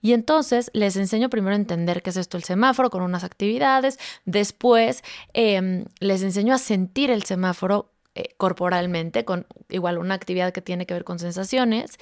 [0.00, 3.98] Y entonces les enseño primero a entender qué es esto el semáforo con unas actividades,
[4.24, 5.02] después
[5.32, 10.86] em, les enseño a sentir el semáforo eh, corporalmente con igual una actividad que tiene
[10.86, 11.98] que ver con sensaciones.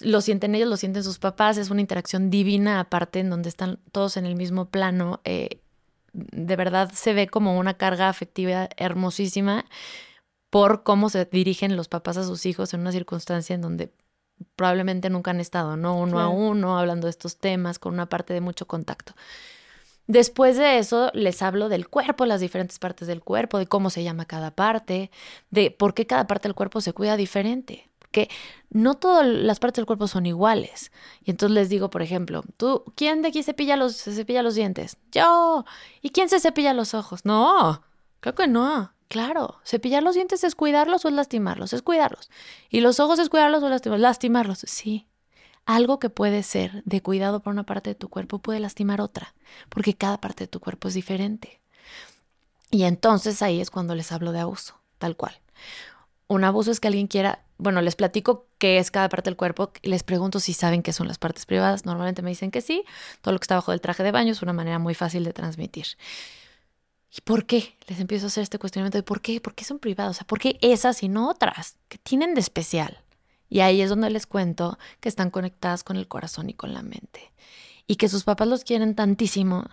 [0.00, 3.78] Lo sienten ellos, lo sienten sus papás, es una interacción divina aparte en donde están
[3.92, 5.20] todos en el mismo plano.
[5.24, 5.60] Eh,
[6.12, 9.64] de verdad se ve como una carga afectiva hermosísima
[10.50, 13.90] por cómo se dirigen los papás a sus hijos en una circunstancia en donde
[14.56, 15.96] probablemente nunca han estado, ¿no?
[15.96, 19.14] Uno a uno, hablando de estos temas, con una parte de mucho contacto.
[20.06, 24.02] Después de eso, les hablo del cuerpo, las diferentes partes del cuerpo, de cómo se
[24.02, 25.10] llama cada parte,
[25.50, 27.88] de por qué cada parte del cuerpo se cuida diferente.
[27.98, 28.28] Porque
[28.68, 30.92] no todas las partes del cuerpo son iguales.
[31.24, 34.54] Y entonces les digo, por ejemplo, ¿tú, quién de aquí cepilla los, se cepilla los
[34.54, 34.98] dientes?
[35.12, 35.64] Yo.
[36.02, 37.24] ¿Y quién se cepilla los ojos?
[37.24, 37.82] No,
[38.20, 38.92] creo que no.
[39.12, 42.30] Claro, cepillar los dientes es cuidarlos o es lastimarlos, es cuidarlos.
[42.70, 45.06] Y los ojos es cuidarlos o lastimarlos, lastimarlos, sí.
[45.66, 49.34] Algo que puede ser de cuidado por una parte de tu cuerpo puede lastimar otra,
[49.68, 51.60] porque cada parte de tu cuerpo es diferente.
[52.70, 55.38] Y entonces ahí es cuando les hablo de abuso, tal cual.
[56.26, 59.72] Un abuso es que alguien quiera, bueno, les platico qué es cada parte del cuerpo,
[59.82, 62.82] les pregunto si saben qué son las partes privadas, normalmente me dicen que sí,
[63.20, 65.34] todo lo que está bajo del traje de baño es una manera muy fácil de
[65.34, 65.84] transmitir.
[67.14, 67.76] ¿Y por qué?
[67.88, 70.26] Les empiezo a hacer este cuestionamiento de por qué, por qué son privados, o sea,
[70.26, 73.02] por qué esas y no otras, ¿Qué tienen de especial.
[73.50, 76.82] Y ahí es donde les cuento que están conectadas con el corazón y con la
[76.82, 77.32] mente.
[77.86, 79.66] Y que sus papás los quieren tantísimo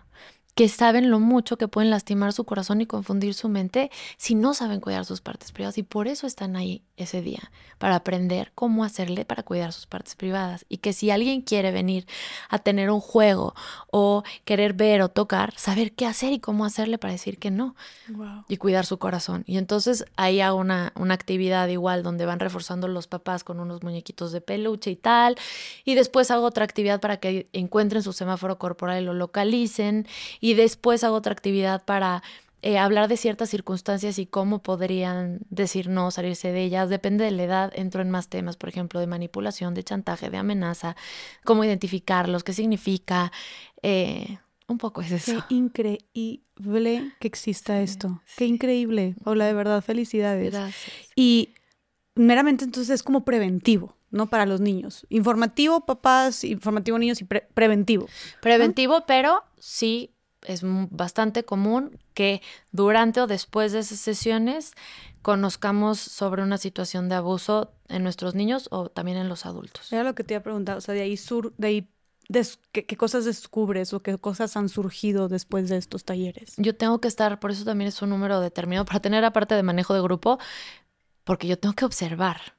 [0.59, 4.53] que saben lo mucho que pueden lastimar su corazón y confundir su mente si no
[4.53, 8.83] saben cuidar sus partes privadas y por eso están ahí ese día para aprender cómo
[8.83, 10.65] hacerle para cuidar sus partes privadas.
[10.69, 12.05] Y que si alguien quiere venir
[12.49, 13.55] a tener un juego
[13.89, 17.75] o querer ver o tocar, saber qué hacer y cómo hacerle para decir que no
[18.47, 19.43] y cuidar su corazón.
[19.47, 23.81] Y entonces ahí hago una, una actividad igual donde van reforzando los papás con unos
[23.81, 25.37] muñequitos de peluche y tal.
[25.85, 30.05] Y después hago otra actividad para que encuentren su semáforo corporal y lo localicen.
[30.41, 32.23] Y después hago otra actividad para
[32.61, 36.89] eh, hablar de ciertas circunstancias y cómo podrían decir no, salirse de ellas.
[36.89, 40.37] Depende de la edad, entro en más temas, por ejemplo, de manipulación, de chantaje, de
[40.37, 40.95] amenaza,
[41.45, 43.31] cómo identificarlos, qué significa.
[43.81, 45.43] Eh, un poco es eso.
[45.47, 48.21] Qué increíble que exista esto.
[48.37, 49.15] Qué increíble.
[49.23, 50.51] Paula, de verdad, felicidades.
[50.51, 50.95] Gracias.
[51.15, 51.53] Y
[52.15, 54.29] meramente entonces es como preventivo, ¿no?
[54.29, 55.07] Para los niños.
[55.09, 58.07] Informativo, papás, informativo, niños y preventivo.
[58.41, 60.11] Preventivo, pero sí
[60.49, 64.73] es bastante común que durante o después de esas sesiones
[65.21, 69.93] conozcamos sobre una situación de abuso en nuestros niños o también en los adultos.
[69.93, 71.89] Era lo que te iba a preguntar, o sea, de ahí sur, de ahí
[72.71, 76.55] ¿qué, ¿qué, cosas descubres o qué cosas han surgido después de estos talleres?
[76.57, 79.61] Yo tengo que estar, por eso también es un número determinado, para tener aparte de
[79.63, 80.39] manejo de grupo,
[81.23, 82.58] porque yo tengo que observar.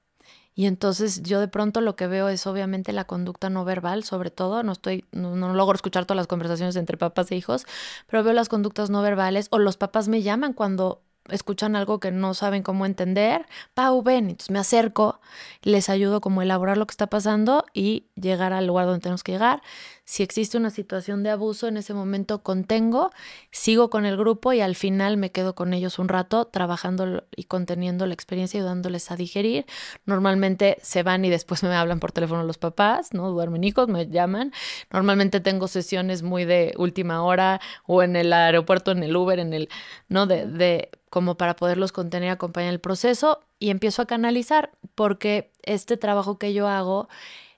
[0.55, 4.31] Y entonces yo de pronto lo que veo es obviamente la conducta no verbal, sobre
[4.31, 7.67] todo, no estoy, no, logro escuchar todas las conversaciones entre papás e hijos,
[8.07, 12.11] pero veo las conductas no verbales o los papás me llaman cuando escuchan algo que
[12.11, 15.21] no saben cómo entender, Pau, ven, entonces me acerco,
[15.63, 19.23] les ayudo como a elaborar lo que está pasando y llegar al lugar donde tenemos
[19.23, 19.63] que llegar.
[20.11, 23.13] Si existe una situación de abuso, en ese momento contengo,
[23.53, 27.45] sigo con el grupo y al final me quedo con ellos un rato trabajando y
[27.45, 29.67] conteniendo la experiencia y ayudándoles a digerir.
[30.07, 33.31] Normalmente se van y después me hablan por teléfono los papás, ¿no?
[33.31, 34.53] Duermen hijos, me llaman.
[34.91, 39.53] Normalmente tengo sesiones muy de última hora o en el aeropuerto, en el Uber, en
[39.53, 39.69] el,
[40.09, 40.27] ¿no?
[40.27, 45.97] De, como para poderlos contener y acompañar el proceso y empiezo a canalizar porque este
[45.97, 47.09] trabajo que yo hago,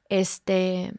[0.08, 0.94] este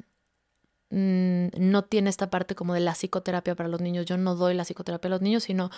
[0.96, 4.06] Mm, no tiene esta parte como de la psicoterapia para los niños.
[4.06, 5.72] Yo no doy la psicoterapia a los niños, sino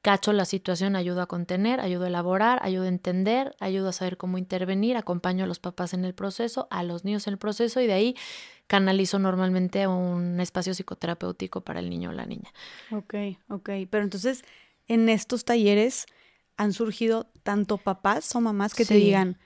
[0.00, 4.16] cacho la situación, ayudo a contener, ayudo a elaborar, ayudo a entender, ayudo a saber
[4.16, 7.82] cómo intervenir, acompaño a los papás en el proceso, a los niños en el proceso
[7.82, 8.16] y de ahí
[8.66, 12.50] canalizo normalmente un espacio psicoterapéutico para el niño o la niña.
[12.92, 13.14] Ok,
[13.50, 13.70] ok.
[13.90, 14.42] Pero entonces,
[14.88, 16.06] en estos talleres
[16.56, 19.38] han surgido tanto papás o mamás que te digan,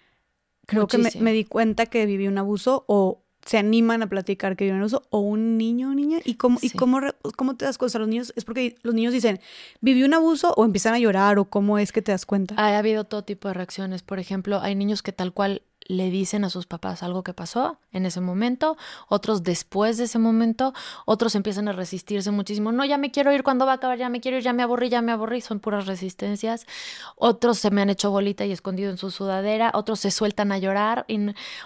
[0.67, 4.57] creo que me, me, di cuenta que viví un abuso o se animan a platicar
[4.57, 7.01] que viven abuso o un niño o niña y cómo y cómo
[7.36, 9.41] cómo te das cuenta los niños es porque los niños dicen
[9.81, 12.55] viví un abuso o empiezan a llorar o cómo es que te das cuenta.
[12.59, 16.44] Ha habido todo tipo de reacciones por ejemplo hay niños que tal cual le dicen
[16.44, 18.77] a sus papás algo que pasó en ese momento,
[19.09, 20.73] otros después de ese momento,
[21.05, 22.70] otros empiezan a resistirse muchísimo.
[22.70, 23.99] No, ya me quiero ir, cuando va a acabar?
[23.99, 25.41] Ya me quiero ir, ya me aburrí, ya me aburrí.
[25.41, 26.67] Son puras resistencias.
[27.17, 30.59] Otros se me han hecho bolita y escondido en su sudadera, otros se sueltan a
[30.59, 31.19] llorar, y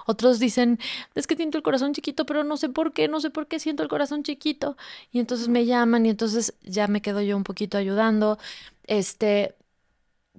[0.07, 0.79] otros dicen,
[1.15, 3.59] es que siento el corazón chiquito, pero no sé por qué, no sé por qué
[3.59, 4.77] siento el corazón chiquito.
[5.13, 8.39] Y entonces me llaman y entonces ya me quedo yo un poquito ayudando.
[8.87, 9.55] Este,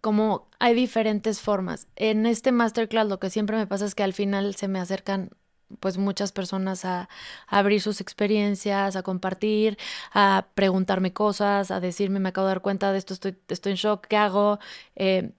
[0.01, 1.87] como hay diferentes formas.
[1.95, 5.31] En este masterclass lo que siempre me pasa es que al final se me acercan
[5.79, 7.09] pues muchas personas a,
[7.47, 9.77] abrir sus experiencias, a compartir,
[10.13, 13.77] a preguntarme cosas, a decirme me acabo de dar cuenta de esto, estoy, estoy en
[13.77, 14.59] shock, ¿qué hago?
[14.95, 15.31] Eh,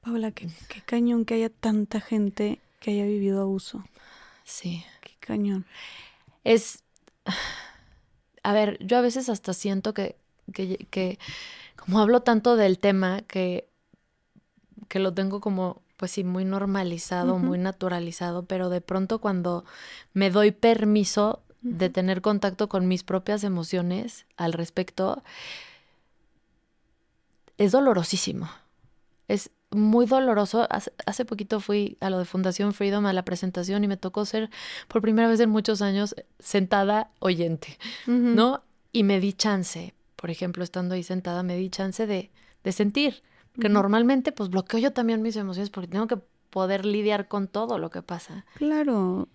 [0.00, 3.84] Paula, qué, qué cañón que haya tanta gente que haya vivido abuso.
[4.44, 4.84] Sí.
[5.02, 5.66] Qué cañón.
[6.44, 6.82] Es,
[8.42, 10.16] a ver, yo a veces hasta siento que,
[10.52, 11.18] que, que
[11.76, 13.67] como hablo tanto del tema, que
[14.88, 19.64] que lo tengo como, pues sí, muy normalizado, muy naturalizado, pero de pronto cuando
[20.12, 25.22] me doy permiso de tener contacto con mis propias emociones al respecto,
[27.56, 28.48] es dolorosísimo.
[29.26, 30.66] Es muy doloroso.
[30.70, 34.50] Hace, poquito fui a lo de Fundación Freedom a la presentación y me tocó ser
[34.86, 38.62] por primera vez en muchos años sentada oyente, ¿no?
[38.92, 42.30] Y me di chance, por ejemplo, estando ahí sentada, me di chance de,
[42.64, 43.22] de sentir
[43.60, 46.18] que normalmente pues bloqueo yo también mis emociones porque tengo que
[46.50, 48.44] poder lidiar con todo lo que pasa.
[48.54, 49.28] Claro.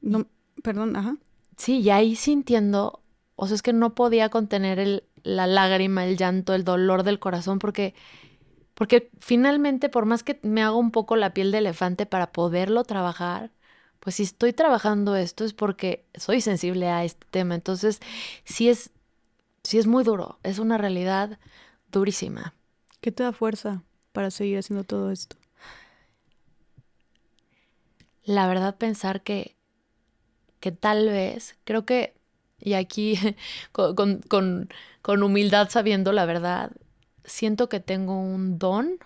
[0.00, 0.26] no,
[0.62, 1.16] perdón, ajá.
[1.56, 3.02] Sí, y ahí sintiendo,
[3.36, 7.18] o sea, es que no podía contener el, la lágrima, el llanto, el dolor del
[7.18, 7.94] corazón porque
[8.74, 12.84] porque finalmente por más que me hago un poco la piel de elefante para poderlo
[12.84, 13.52] trabajar,
[14.00, 17.54] pues si estoy trabajando esto es porque soy sensible a este tema.
[17.54, 18.00] Entonces,
[18.44, 18.90] sí es
[19.64, 21.38] sí es muy duro, es una realidad
[21.92, 22.54] durísima.
[23.04, 25.36] ¿Qué te da fuerza para seguir haciendo todo esto?
[28.24, 29.56] La verdad, pensar que,
[30.58, 32.14] que tal vez, creo que,
[32.58, 33.18] y aquí
[33.72, 34.70] con, con,
[35.02, 36.72] con humildad sabiendo la verdad,
[37.26, 38.96] siento que tengo un don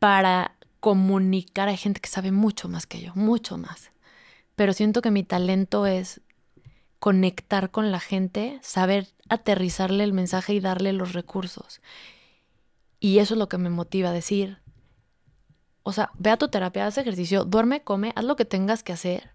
[0.00, 1.68] para comunicar.
[1.68, 3.92] Hay gente que sabe mucho más que yo, mucho más.
[4.56, 6.20] Pero siento que mi talento es
[7.06, 11.80] conectar con la gente, saber aterrizarle el mensaje y darle los recursos.
[12.98, 14.58] Y eso es lo que me motiva a decir,
[15.84, 18.92] o sea, ve a tu terapia, haz ejercicio, duerme, come, haz lo que tengas que
[18.92, 19.30] hacer.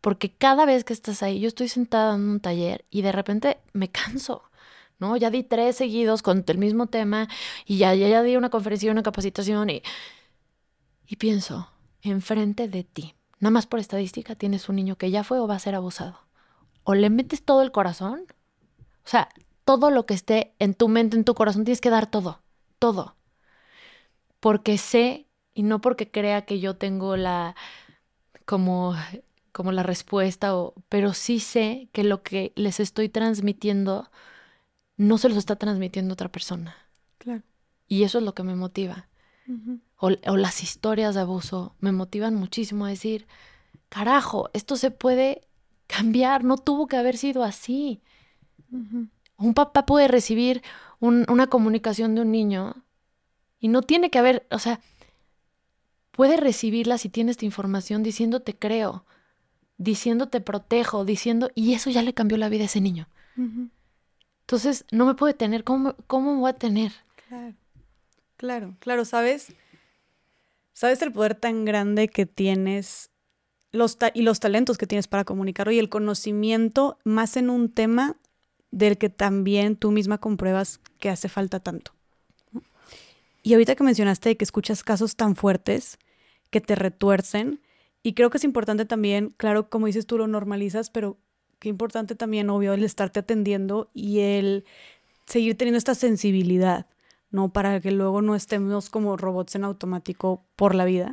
[0.00, 3.58] Porque cada vez que estás ahí, yo estoy sentada en un taller y de repente
[3.72, 4.44] me canso.
[5.00, 5.16] ¿no?
[5.16, 7.26] Ya di tres seguidos con el mismo tema
[7.66, 9.82] y ya, ya, ya di una conferencia, una capacitación y,
[11.08, 11.68] y pienso,
[12.00, 15.56] enfrente de ti, nada más por estadística, tienes un niño que ya fue o va
[15.56, 16.27] a ser abusado.
[16.88, 18.24] O le metes todo el corazón,
[19.04, 19.28] o sea,
[19.66, 22.40] todo lo que esté en tu mente, en tu corazón, tienes que dar todo,
[22.78, 23.14] todo.
[24.40, 27.54] Porque sé, y no porque crea que yo tengo la,
[28.46, 28.94] como
[29.52, 34.08] como la respuesta, o, pero sí sé que lo que les estoy transmitiendo
[34.96, 36.74] no se los está transmitiendo otra persona.
[37.18, 37.42] Claro.
[37.86, 39.08] Y eso es lo que me motiva.
[39.98, 43.26] o, las historias de abuso me motivan muchísimo a decir,
[43.90, 45.47] carajo, esto se puede
[45.88, 48.00] cambiar, no tuvo que haber sido así.
[49.36, 50.62] Un papá puede recibir
[51.00, 52.76] una comunicación de un niño
[53.58, 54.80] y no tiene que haber, o sea,
[56.12, 59.04] puede recibirla si tiene esta información diciéndote creo,
[59.78, 63.08] diciéndote protejo, diciendo, y eso ya le cambió la vida a ese niño.
[64.40, 65.62] Entonces, no me puede tener.
[65.62, 66.92] ¿Cómo, cómo me voy a tener?
[67.28, 67.54] Claro,
[68.36, 69.52] claro, claro, ¿sabes?
[70.72, 73.10] ¿Sabes el poder tan grande que tienes
[73.78, 78.16] los y los talentos que tienes para comunicarlo y el conocimiento más en un tema
[78.70, 81.92] del que también tú misma compruebas que hace falta tanto?
[83.42, 85.98] Y ahorita que mencionaste que escuchas casos tan fuertes
[86.50, 87.60] que te retuercen,
[88.02, 91.18] y creo que es importante también, claro, como dices tú, lo normalizas, pero
[91.58, 94.64] qué importante también, obvio, el estarte atendiendo y el
[95.26, 96.86] seguir teniendo esta sensibilidad,
[97.30, 97.52] ¿no?
[97.52, 101.12] Para que luego no estemos como robots en automático por la vida.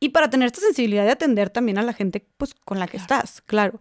[0.00, 2.96] Y para tener esta sensibilidad de atender también a la gente pues, con la que
[2.96, 3.80] estás, claro.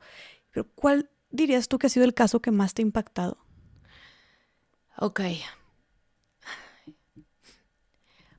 [0.51, 3.37] Pero ¿cuál dirías tú que ha sido el caso que más te ha impactado?
[4.97, 5.21] Ok.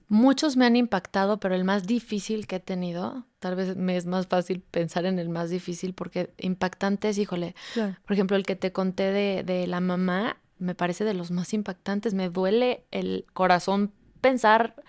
[0.09, 4.07] Muchos me han impactado, pero el más difícil que he tenido, tal vez me es
[4.07, 8.73] más fácil pensar en el más difícil porque impactantes, híjole, por ejemplo, el que te
[8.73, 12.15] conté de, de la mamá, me parece de los más impactantes.
[12.15, 13.93] Me duele el corazón
[14.23, 14.83] pensar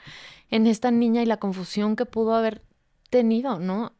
[0.50, 2.64] en esta niña y la confusión que pudo haber
[3.10, 3.94] tenido, ¿no?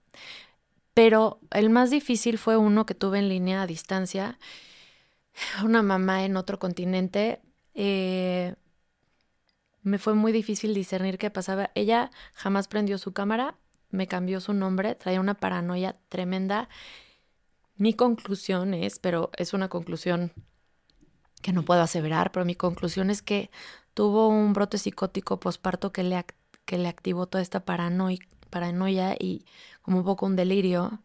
[0.94, 4.38] Pero el más difícil fue uno que tuve en línea a distancia,
[5.64, 7.42] una mamá en otro continente.
[7.74, 8.56] Eh,
[9.82, 11.72] me fue muy difícil discernir qué pasaba.
[11.76, 13.56] Ella jamás prendió su cámara,
[13.92, 16.70] me cambió su nombre, traía una paranoia tremenda.
[17.78, 20.34] Mi conclusión es, pero es una conclusión
[21.42, 23.50] que no puedo aseverar, pero mi conclusión es que
[23.94, 26.26] tuvo un brote psicótico posparto que le,
[26.66, 29.46] que le activó toda esta paranoia, paranoia y
[29.82, 31.00] como un poco un delirio.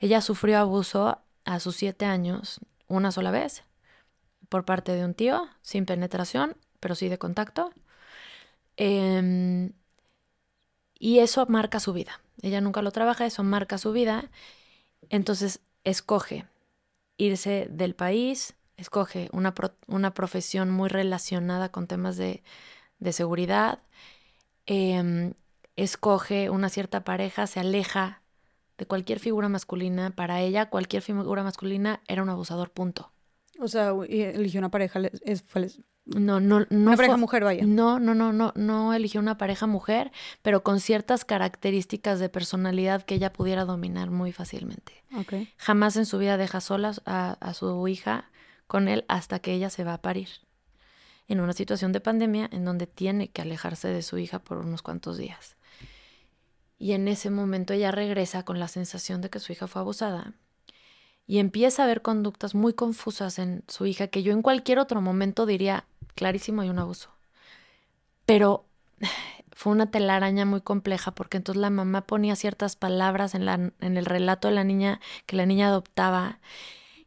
[0.00, 3.64] Ella sufrió abuso a sus siete años una sola vez
[4.48, 7.72] por parte de un tío, sin penetración, pero sí de contacto.
[8.76, 9.72] Em,
[10.98, 12.20] y eso marca su vida.
[12.42, 14.30] Ella nunca lo trabaja, eso marca su vida.
[15.10, 16.46] Entonces escoge
[17.16, 19.54] irse del país, escoge una,
[19.86, 22.42] una profesión muy relacionada con temas de,
[22.98, 23.80] de seguridad,
[24.66, 25.34] em,
[25.82, 28.22] escoge una cierta pareja, se aleja
[28.76, 30.10] de cualquier figura masculina.
[30.10, 33.12] Para ella, cualquier figura masculina era un abusador, punto.
[33.60, 35.44] O sea, eligió una pareja, es,
[36.04, 36.66] no, no, no.
[36.70, 37.64] Una pareja mujer, vaya.
[37.66, 40.10] No, no, no, no, no eligió una pareja mujer,
[40.42, 45.04] pero con ciertas características de personalidad que ella pudiera dominar muy fácilmente.
[45.14, 45.52] Okay.
[45.58, 48.30] Jamás en su vida deja sola a, a su hija
[48.66, 50.28] con él hasta que ella se va a parir.
[51.26, 54.80] En una situación de pandemia en donde tiene que alejarse de su hija por unos
[54.80, 55.57] cuantos días.
[56.78, 60.34] Y en ese momento ella regresa con la sensación de que su hija fue abusada
[61.28, 65.02] y empieza a ver conductas muy confusas en su hija que yo en cualquier otro
[65.02, 65.84] momento diría,
[66.14, 67.10] clarísimo hay un abuso.
[68.24, 68.64] Pero
[69.52, 73.96] fue una telaraña muy compleja porque entonces la mamá ponía ciertas palabras en, la, en
[73.96, 76.40] el relato de la niña que la niña adoptaba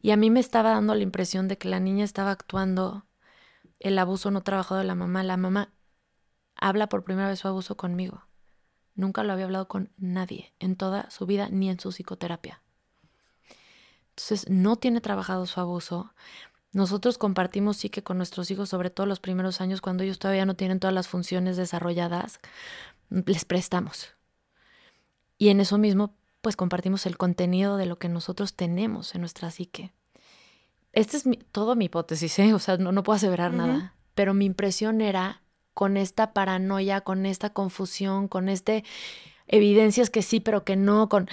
[0.02, 3.06] y a mí me estaba dando la impresión de que la niña estaba actuando
[3.80, 5.22] el abuso no trabajado de la mamá.
[5.24, 5.72] La mamá
[6.56, 8.24] habla por primera vez su abuso conmigo.
[8.94, 12.62] Nunca lo había hablado con nadie en toda su vida ni en su psicoterapia.
[14.10, 16.12] Entonces no tiene trabajado su abuso.
[16.72, 20.46] Nosotros compartimos sí que con nuestros hijos, sobre todo los primeros años, cuando ellos todavía
[20.46, 22.40] no tienen todas las funciones desarrolladas,
[23.10, 24.14] les prestamos.
[25.38, 29.50] Y en eso mismo, pues compartimos el contenido de lo que nosotros tenemos en nuestra
[29.50, 29.92] psique.
[30.92, 32.52] Esta es mi, todo mi hipótesis, ¿eh?
[32.52, 35.41] o sea, no, no puedo aseverar nada, pero mi impresión era
[35.74, 38.84] con esta paranoia, con esta confusión, con este
[39.48, 41.28] evidencias que sí, pero que no, con...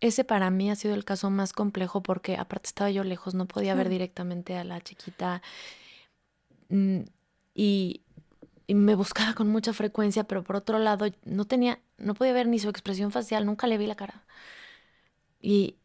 [0.00, 3.46] Ese para mí ha sido el caso más complejo porque aparte estaba yo lejos, no
[3.46, 5.40] podía ver directamente a la chiquita
[6.68, 7.00] mm,
[7.54, 8.02] y,
[8.66, 12.48] y, me buscaba con mucha frecuencia, pero por otro lado no tenía, no podía ver
[12.48, 14.24] ni su expresión facial, nunca le vi la cara.
[15.40, 15.76] Y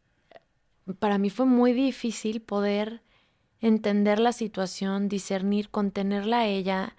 [0.98, 3.02] para mí fue muy difícil poder
[3.60, 6.96] entender la situación, discernir, contenerla a ella,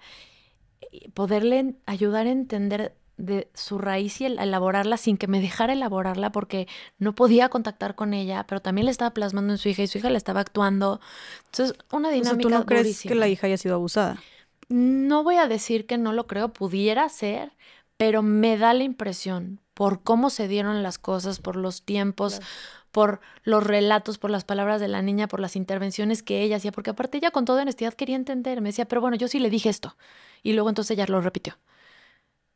[1.14, 6.66] poderle ayudar a entender de su raíz y elaborarla sin que me dejara elaborarla porque
[6.98, 9.98] no podía contactar con ella, pero también le estaba plasmando en su hija y su
[9.98, 11.00] hija le estaba actuando.
[11.46, 12.42] Entonces, una dinámica.
[12.42, 14.20] ¿Tú no crees que la hija haya sido abusada?
[14.68, 17.52] No voy a decir que no lo creo, pudiera ser,
[17.96, 22.40] pero me da la impresión por cómo se dieron las cosas, por los tiempos,
[22.92, 26.72] por los relatos, por las palabras de la niña, por las intervenciones que ella hacía,
[26.72, 29.50] porque aparte ella con toda honestidad quería entender, me decía, pero bueno, yo sí le
[29.50, 29.96] dije esto.
[30.42, 31.58] Y luego entonces ella lo repitió.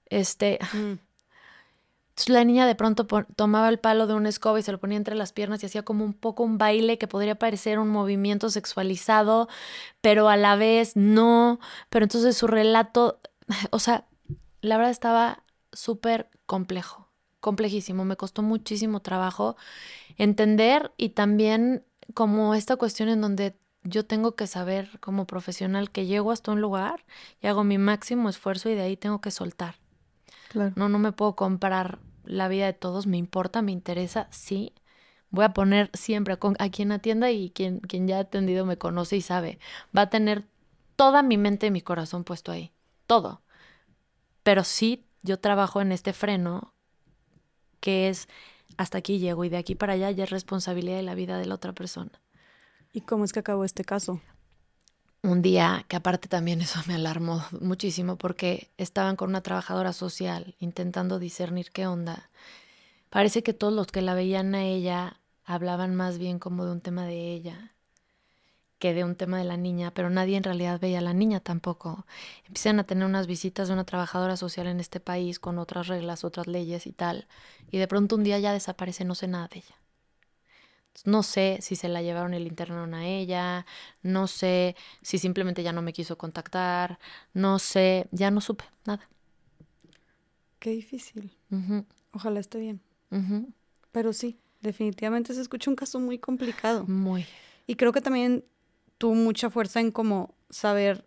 [0.07, 0.59] Este.
[0.73, 0.95] Mm.
[2.29, 5.17] la niña de pronto tomaba el palo de una escoba y se lo ponía entre
[5.17, 9.49] las piernas y hacía como un poco un baile que podría parecer un movimiento sexualizado,
[10.01, 11.61] pero a la vez no.
[11.91, 13.21] Pero entonces su relato,
[13.71, 14.07] o sea,
[14.61, 15.43] la verdad estaba
[15.73, 17.06] súper complejo,
[17.47, 18.05] complejísimo.
[18.05, 19.57] Me costó muchísimo trabajo
[20.17, 26.07] entender y también como esta cuestión en donde yo tengo que saber como profesional que
[26.07, 27.05] llego hasta un lugar
[27.41, 29.77] y hago mi máximo esfuerzo y de ahí tengo que soltar.
[30.49, 30.73] Claro.
[30.75, 34.73] No, no me puedo comprar la vida de todos, me importa, me interesa, sí.
[35.31, 39.19] Voy a poner siempre a quien atienda y quien, quien ya ha atendido me conoce
[39.19, 39.61] y sabe.
[39.97, 40.47] Va a tener
[40.97, 42.73] toda mi mente y mi corazón puesto ahí.
[43.07, 43.41] Todo.
[44.43, 46.73] Pero sí, yo trabajo en este freno
[47.87, 48.27] que es
[48.79, 51.47] hasta aquí llego y de aquí para allá ya es responsabilidad de la vida de
[51.47, 52.11] la otra persona.
[52.93, 54.21] ¿Y cómo es que acabó este caso?
[55.23, 60.57] Un día, que aparte también eso me alarmó muchísimo porque estaban con una trabajadora social
[60.59, 62.29] intentando discernir qué onda.
[63.09, 66.81] Parece que todos los que la veían a ella hablaban más bien como de un
[66.81, 67.76] tema de ella
[68.87, 71.41] que de un tema de la niña, pero nadie en realidad veía a la niña
[71.41, 72.07] tampoco.
[72.47, 76.23] Empiezan a tener unas visitas de una trabajadora social en este país con otras reglas,
[76.23, 77.27] otras leyes y tal,
[77.73, 79.75] y de pronto un día ya desaparece, no sé nada de ella.
[81.05, 83.67] No sé si se la llevaron el interno a ella,
[84.03, 87.01] no sé si simplemente ya no me quiso contactar,
[87.35, 89.09] no sé, ya no supe nada.
[90.61, 91.37] Qué difícil.
[92.13, 92.81] Ojalá esté bien.
[93.91, 96.85] Pero sí, definitivamente se escucha un caso muy complicado.
[96.87, 97.27] Muy.
[97.67, 98.45] Y creo que también
[98.99, 101.07] tuvo mucha fuerza en como saber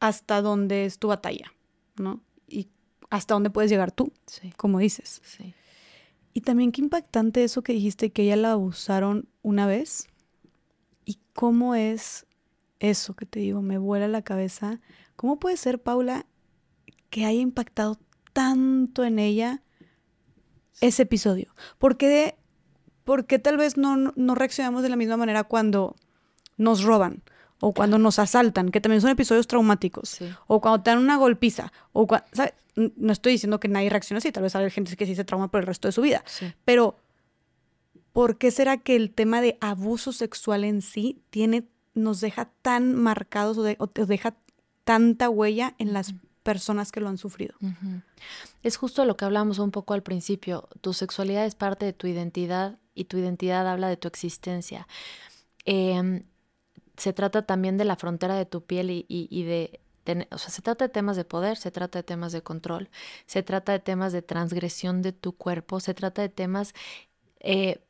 [0.00, 1.52] hasta dónde es tu batalla,
[1.96, 2.20] ¿no?
[2.46, 2.68] Y
[3.10, 4.12] hasta dónde puedes llegar tú,
[4.56, 5.22] como dices.
[5.24, 5.54] Sí.
[6.32, 10.08] Y también qué impactante eso que dijiste, que ella la usaron una vez.
[11.04, 12.26] ¿Y cómo es
[12.80, 13.62] eso que te digo?
[13.62, 14.80] Me vuela la cabeza.
[15.16, 16.26] ¿Cómo puede ser, Paula,
[17.08, 17.98] que haya impactado
[18.32, 19.62] tanto en ella
[20.80, 21.54] ese episodio?
[21.78, 22.36] ¿Por qué,
[23.42, 25.94] tal vez no, no reaccionamos de la misma manera cuando
[26.56, 27.22] nos roban?
[27.60, 31.72] o cuando nos asaltan, que también son episodios traumáticos, o cuando te dan una golpiza,
[31.94, 32.06] o
[32.76, 35.48] no estoy diciendo que nadie reaccione así, tal vez hay gente que sí se trauma
[35.50, 36.22] por el resto de su vida,
[36.66, 36.98] pero
[38.12, 42.94] ¿por qué será que el tema de abuso sexual en sí tiene, nos deja tan
[42.94, 44.34] marcados o, te deja
[44.84, 47.54] tanta huella en las personas que lo han sufrido?
[48.62, 52.08] Es justo lo que hablamos un poco al principio, tu sexualidad es parte de tu
[52.08, 54.86] identidad y tu identidad habla de tu existencia.
[55.64, 56.24] Eh,
[56.96, 59.80] se trata también de la frontera de tu piel y, de,
[60.30, 62.88] o sea, se trata de temas de poder, se trata de temas de control,
[63.26, 66.74] se trata de temas de transgresión de tu cuerpo, se trata de temas
[67.40, 67.80] eh,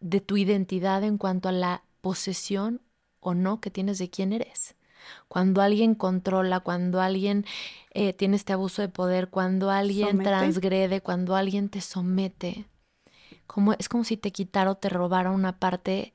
[0.00, 2.80] de tu identidad en cuanto a la posesión
[3.20, 4.76] o no que tienes de quién eres.
[5.28, 7.44] Cuando alguien controla, cuando alguien
[7.92, 12.66] eh, tiene este abuso de poder, cuando alguien transgrede, cuando alguien te somete,
[13.46, 16.12] como, es como si te quitara o te robara una parte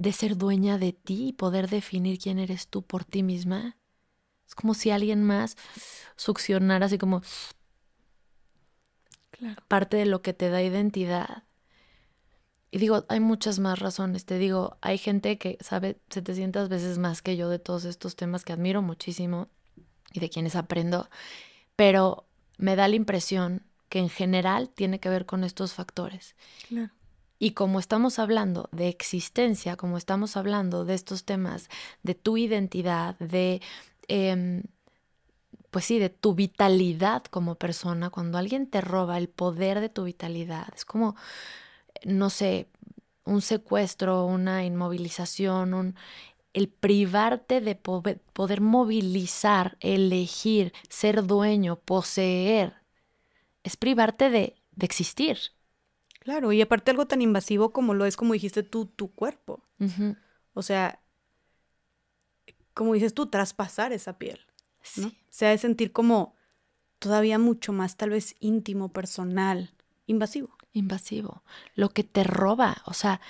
[0.00, 3.76] de ser dueña de ti y poder definir quién eres tú por ti misma.
[4.48, 5.58] Es como si alguien más
[6.16, 7.20] succionara así como
[9.68, 11.44] parte de lo que te da identidad.
[12.70, 14.24] Y digo, hay muchas más razones.
[14.24, 18.42] Te digo, hay gente que sabe 700 veces más que yo de todos estos temas
[18.42, 19.48] que admiro muchísimo
[20.14, 21.10] y de quienes aprendo,
[21.76, 26.36] pero me da la impresión que en general tiene que ver con estos factores.
[26.68, 26.90] Claro.
[27.40, 31.70] Y como estamos hablando de existencia, como estamos hablando de estos temas,
[32.02, 33.62] de tu identidad, de,
[34.08, 34.62] em,
[35.70, 40.04] pues sí, de tu vitalidad como persona, cuando alguien te roba el poder de tu
[40.04, 41.16] vitalidad, es como,
[42.04, 42.68] no sé,
[43.24, 45.96] un secuestro, una inmovilización, un,
[46.52, 52.74] el privarte de poder movilizar, elegir, ser dueño, poseer,
[53.62, 55.38] es privarte de, existir.
[56.30, 59.64] Claro, y aparte algo tan invasivo como lo es, como dijiste tú, tu cuerpo.
[60.54, 61.00] O sea,
[62.72, 64.38] como dices tú, traspasar esa piel.
[64.96, 65.08] ¿no?
[65.08, 65.18] Sí.
[65.28, 66.36] Se ha de sentir como
[67.00, 69.74] todavía mucho más, tal vez íntimo, personal,
[70.06, 70.56] invasivo.
[70.72, 71.42] Invasivo.
[71.74, 73.20] Lo que te roba, o sea,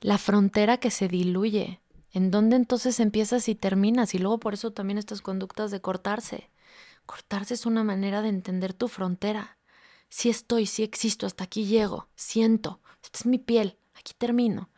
[0.00, 1.80] la frontera que se diluye.
[2.12, 4.14] ¿En dónde entonces empiezas y terminas?
[4.14, 6.50] Y luego por eso también estas conductas de cortarse.
[7.06, 9.56] Cortarse es una manera de entender tu frontera.
[10.14, 14.70] Si estoy, si existo, hasta aquí llego, siento, esta es mi piel, aquí termino.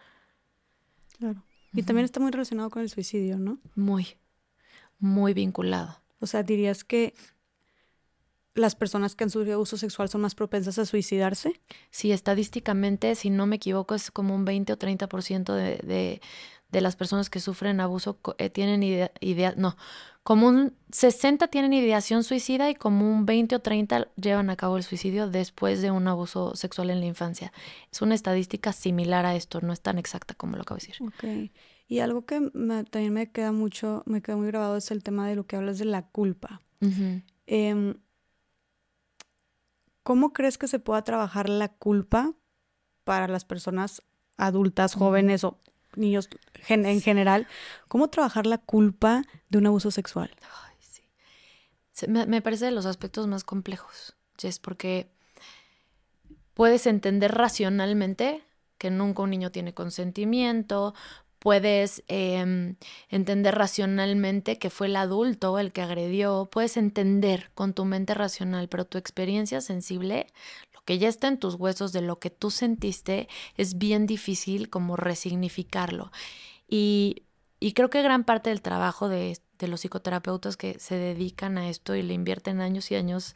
[1.18, 1.44] Claro.
[1.74, 3.58] Y también está muy relacionado con el suicidio, ¿no?
[3.74, 4.16] Muy,
[4.98, 6.00] muy vinculado.
[6.20, 7.12] O sea, dirías que
[8.55, 11.60] las personas que han sufrido abuso sexual son más propensas a suicidarse?
[11.90, 16.23] Sí, estadísticamente, si no me equivoco, es como un 20 o 30% de, de,
[16.70, 19.76] de las personas que sufren abuso eh, tienen idea, no,
[20.27, 24.77] como un 60 tienen ideación suicida y como un 20 o 30 llevan a cabo
[24.77, 27.53] el suicidio después de un abuso sexual en la infancia.
[27.93, 31.07] Es una estadística similar a esto, no es tan exacta como lo acabo de decir.
[31.07, 31.53] Ok.
[31.87, 32.41] Y algo que
[32.91, 35.79] también me queda mucho, me queda muy grabado es el tema de lo que hablas
[35.79, 36.61] de la culpa.
[40.03, 42.35] ¿Cómo crees que se pueda trabajar la culpa
[43.05, 44.03] para las personas
[44.37, 45.61] adultas, jóvenes o
[45.97, 46.28] niños
[46.68, 47.47] en general?
[47.89, 50.31] ¿Cómo trabajar la culpa de un abuso sexual?
[50.66, 52.07] Ay, sí.
[52.08, 55.08] Me, parece de los aspectos más complejos, Jess, porque
[56.55, 58.44] puedes entender racionalmente
[58.78, 60.94] que nunca un niño tiene consentimiento,
[61.39, 62.76] puedes em,
[63.08, 68.68] entender racionalmente que fue el adulto el que agredió, puedes entender con tu mente racional,
[68.68, 70.26] pero tu experiencia sensible,
[70.86, 74.97] que ya está en tus huesos de lo que tú sentiste, es bien difícil como
[74.97, 76.10] resignificarlo.
[76.68, 77.24] Y,
[77.74, 82.02] creo que gran parte del trabajo de, los psicoterapeutas que se dedican a esto y
[82.02, 83.34] le invierten años y años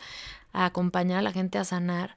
[0.52, 2.16] a acompañar a la gente a sanar,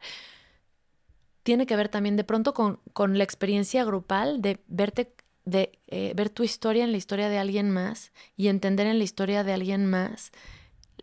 [1.42, 5.14] tiene que ver también de pronto con, con la experiencia grupal de verte
[5.46, 9.04] de eh, ver tu historia en la historia de alguien más y entender en la
[9.04, 10.32] historia de alguien más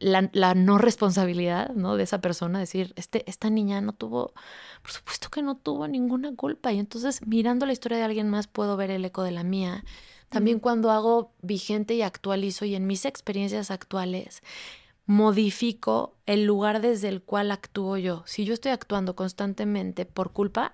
[0.01, 1.97] la, la, no responsabilidad ¿no?
[1.97, 4.33] de esa persona, decir, este, esta niña no tuvo,
[4.83, 6.73] por supuesto que no tuvo ninguna culpa.
[6.73, 9.85] Y entonces mirando la historia de alguien más puedo ver el eco de la mía.
[10.31, 14.43] También cuando hago vigente y actualizo y en mis experiencias actuales
[15.07, 18.23] modifico el lugar desde el cual actúo yo.
[18.27, 20.73] Si yo estoy actuando constantemente por culpa,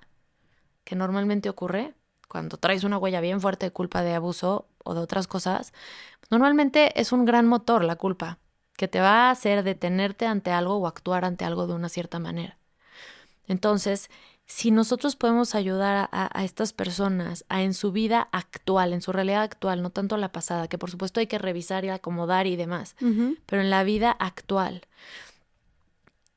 [0.85, 1.95] que normalmente ocurre,
[2.29, 5.73] cuando traes una huella bien fuerte de culpa de abuso o de otras cosas,
[6.31, 8.39] normalmente es un gran motor la culpa,
[8.77, 12.19] que te va a hacer detenerte ante algo o actuar ante algo de una cierta
[12.19, 12.59] manera.
[13.49, 14.11] Entonces,
[14.47, 19.43] si nosotros podemos ayudar a, estas personas a en su vida actual, en su realidad
[19.43, 22.95] actual, no tanto la pasada, que por supuesto hay que revisar y acomodar y demás,
[23.47, 24.83] pero en la vida actual,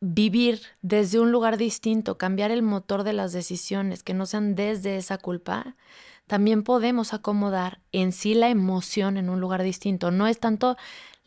[0.01, 4.97] vivir desde un lugar distinto, cambiar el motor de las decisiones que no sean desde
[4.97, 5.75] esa culpa,
[6.25, 10.11] también podemos acomodar en sí la emoción en un lugar distinto.
[10.11, 10.77] No es tanto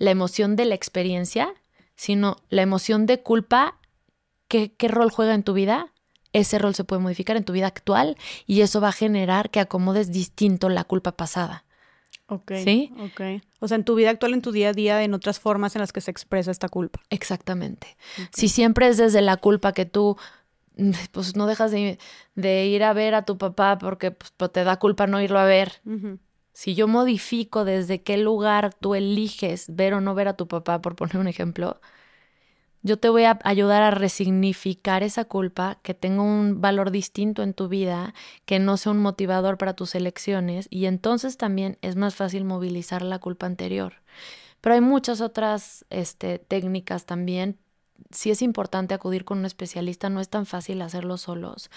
[0.02, 1.54] la emoción de la experiencia,
[1.94, 3.78] sino la emoción de culpa.
[4.48, 5.92] ¿Qué, qué rol juega en tu vida?
[6.32, 9.60] Ese rol se puede modificar en tu vida actual y eso va a generar que
[9.60, 11.64] acomodes distinto la culpa pasada.
[12.26, 12.52] Ok.
[12.64, 12.92] ¿Sí?
[12.98, 13.44] Ok.
[13.60, 15.80] O sea, en tu vida actual, en tu día a día, en otras formas en
[15.80, 17.00] las que se expresa esta culpa.
[17.08, 17.96] Exactamente.
[18.34, 20.16] Si siempre es desde la culpa que tú
[21.12, 25.06] pues no dejas de, ir a ver a tu papá porque pues, te da culpa
[25.06, 25.80] no irlo a ver.
[26.52, 30.80] Si yo modifico desde qué lugar tú eliges ver o no ver a tu papá,
[30.82, 31.80] por poner un ejemplo,
[32.82, 37.54] yo te voy a ayudar a resignificar esa culpa, que tenga un valor distinto en
[37.54, 38.12] tu vida,
[38.44, 43.02] que no sea un motivador para tus elecciones y entonces también es más fácil movilizar
[43.02, 43.94] la culpa anterior.
[44.60, 47.56] Pero hay muchas otras este, técnicas también.
[48.10, 51.70] Si es importante acudir con un especialista, no es tan fácil hacerlo solos.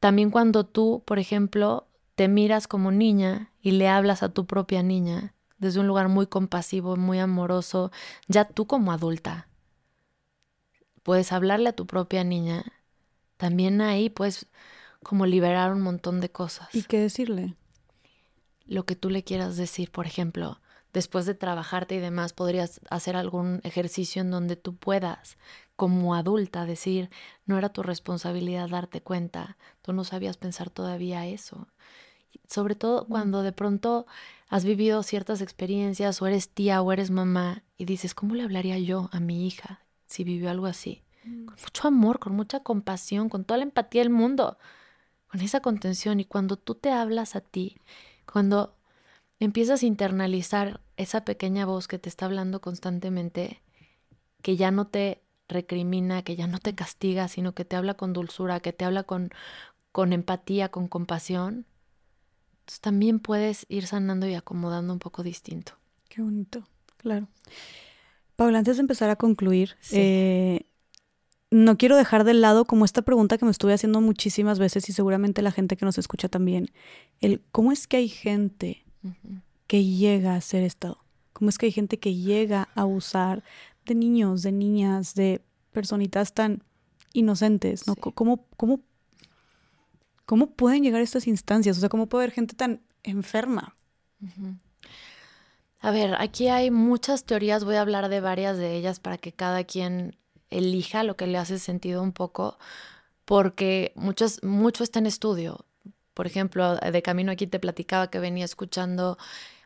[0.00, 4.82] También cuando tú, por ejemplo, te miras como niña y le hablas a tu propia
[4.82, 7.90] niña desde un lugar muy compasivo, muy amoroso,
[8.28, 9.48] ya tú como adulta,
[11.02, 12.64] puedes hablarle a tu propia niña,
[13.36, 14.46] también ahí puedes
[15.02, 16.74] como liberar un montón de cosas.
[16.74, 17.54] ¿Y qué decirle?
[18.66, 20.60] Lo que tú le quieras decir, por ejemplo,
[20.92, 25.36] después de trabajarte y demás, podrías hacer algún ejercicio en donde tú puedas,
[25.76, 27.10] como adulta, decir,
[27.44, 31.68] no era tu responsabilidad darte cuenta, tú no sabías pensar todavía eso.
[32.48, 34.06] Sobre todo cuando de pronto
[34.48, 38.78] has vivido ciertas experiencias o eres tía o eres mamá y dices, ¿cómo le hablaría
[38.78, 41.02] yo a mi hija si vivió algo así.
[41.24, 41.46] Mm.
[41.46, 44.58] Con mucho amor, con mucha compasión, con toda la empatía del mundo,
[45.28, 46.20] con esa contención.
[46.20, 47.78] Y cuando tú te hablas a ti,
[48.30, 48.76] cuando
[49.40, 53.60] empiezas a internalizar esa pequeña voz que te está hablando constantemente,
[54.42, 58.12] que ya no te recrimina, que ya no te castiga, sino que te habla con
[58.12, 59.30] dulzura, que te habla con,
[59.92, 61.66] con empatía, con compasión,
[62.64, 65.74] entonces también puedes ir sanando y acomodando un poco distinto.
[66.08, 67.28] Qué bonito, claro.
[68.36, 70.62] Paula, antes de empezar a concluir, eh,
[71.50, 74.94] no quiero dejar de lado como esta pregunta que me estuve haciendo muchísimas veces y
[74.94, 76.70] seguramente la gente que nos escucha también,
[77.20, 78.86] el cómo es que hay gente
[79.66, 83.44] que llega a ser estado, cómo es que hay gente que llega a usar
[83.84, 86.62] de niños, de niñas, de personitas tan
[87.12, 87.94] inocentes, ¿no?
[87.94, 88.80] ¿Cómo, cómo,
[90.26, 91.76] cómo pueden llegar estas instancias?
[91.76, 93.76] O sea, ¿cómo puede haber gente tan enferma?
[95.80, 99.32] A ver, aquí hay muchas teorías, voy a hablar de varias de ellas para que
[99.32, 100.16] cada quien
[100.50, 102.58] elija lo que le hace sentido un poco,
[103.24, 105.66] porque muchos, mucho está en estudio.
[106.14, 109.18] Por ejemplo, de camino aquí te platicaba que venía escuchando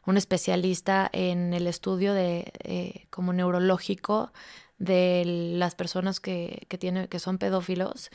[0.07, 4.33] un especialista en el estudio de eh, como neurológico
[4.79, 6.79] de las personas que, que,
[7.09, 8.11] que son pedófilos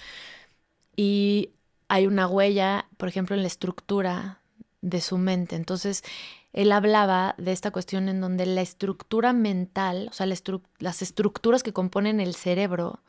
[0.96, 1.52] y
[1.94, 4.40] hay una huella, por ejemplo, en la estructura
[4.82, 5.56] de su mente.
[5.56, 6.04] Entonces,
[6.52, 11.72] él hablaba de esta cuestión en donde la estructura mental, o sea, las estructuras que
[11.72, 13.04] componen el cerebro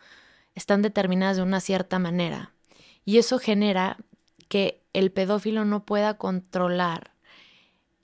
[0.54, 2.52] están determinadas de una cierta manera.
[3.06, 3.96] Y eso genera
[4.48, 7.12] que el pedófilo no pueda controlar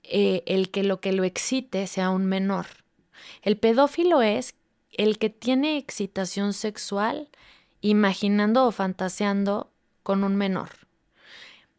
[0.01, 2.65] eh, el que lo que lo excite sea un menor.
[3.43, 4.55] El pedófilo es
[4.89, 7.29] el que tiene excitación sexual
[7.81, 9.70] imaginando o fantaseando
[10.11, 10.71] con un menor.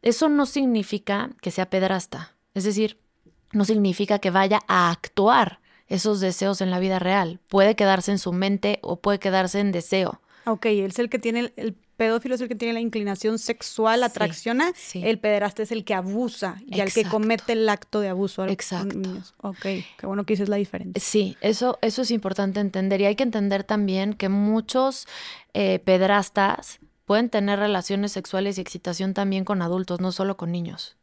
[0.01, 2.33] Eso no significa que sea pedrasta.
[2.55, 2.97] Es decir,
[3.53, 7.41] no significa que vaya a actuar esos deseos en la vida real.
[7.51, 10.23] Puede quedarse en su mente o puede quedarse en deseo.
[10.47, 14.73] Ok, es el que tiene, el, pedófilo es el que tiene la inclinación sexual, atracciona,
[14.95, 18.47] el pederasta es el que abusa y el que comete el acto de abuso.
[18.47, 19.11] Exacto.
[19.43, 21.03] Ok, qué bueno que dices la diferencia.
[21.05, 25.07] Sí, eso, eso es importante entender y hay que entender también que muchos
[25.53, 30.97] eh, pederastas pueden tener relaciones sexuales y excitación también con adultos, no solo con niños.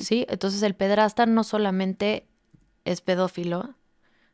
[0.00, 2.26] Sí, entonces el pedrasta no solamente
[2.84, 3.74] es pedófilo,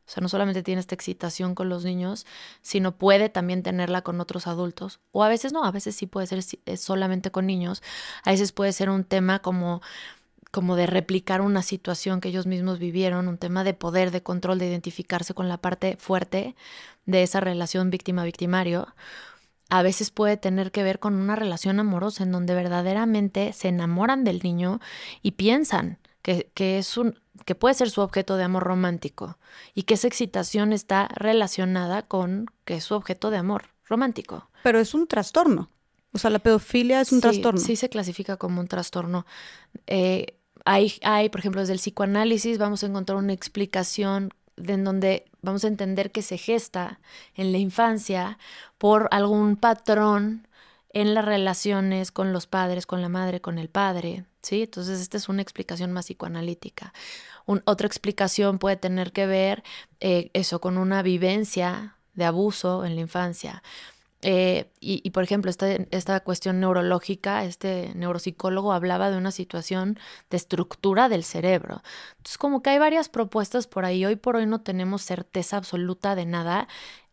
[0.07, 2.25] o sea, no solamente tiene esta excitación con los niños,
[2.61, 5.01] sino puede también tenerla con otros adultos.
[5.11, 6.41] O a veces no, a veces sí puede ser
[6.77, 7.83] solamente con niños.
[8.23, 9.81] A veces puede ser un tema como
[10.49, 14.59] como de replicar una situación que ellos mismos vivieron, un tema de poder, de control,
[14.59, 16.55] de identificarse con la parte fuerte
[17.05, 18.87] de esa relación víctima-victimario
[19.69, 24.23] a veces puede tener que ver con una relación amorosa en donde verdaderamente se enamoran
[24.23, 24.79] del niño
[25.21, 29.37] y piensan que, es un, que puede ser su objeto de amor romántico
[29.73, 34.49] y que esa excitación está relacionada con que es su objeto de amor romántico.
[34.63, 35.69] Pero es un trastorno.
[36.11, 37.59] O sea, la pedofilia es un trastorno.
[37.59, 39.25] Sí, se clasifica como un trastorno.
[39.85, 45.25] Eh, hay, hay, por ejemplo, desde el psicoanálisis vamos a encontrar una explicación en donde
[45.41, 46.99] vamos a entender que se gesta
[47.35, 48.37] en la infancia
[48.77, 50.47] por algún patrón
[50.93, 54.63] en las relaciones con los padres, con la madre, con el padre, ¿sí?
[54.63, 56.93] Entonces, esta es una explicación más psicoanalítica.
[57.45, 59.63] otra explicación puede tener que ver
[59.99, 63.61] eh, eso con una vivencia de abuso en la infancia.
[64.23, 70.37] Eh, y, por ejemplo, esta, esta cuestión neurológica, este neuropsicólogo hablaba de una situación de
[70.37, 71.83] estructura del cerebro.
[72.17, 74.05] Entonces, como que hay varias propuestas por ahí.
[74.05, 76.67] Hoy por hoy no tenemos certeza absoluta de nada.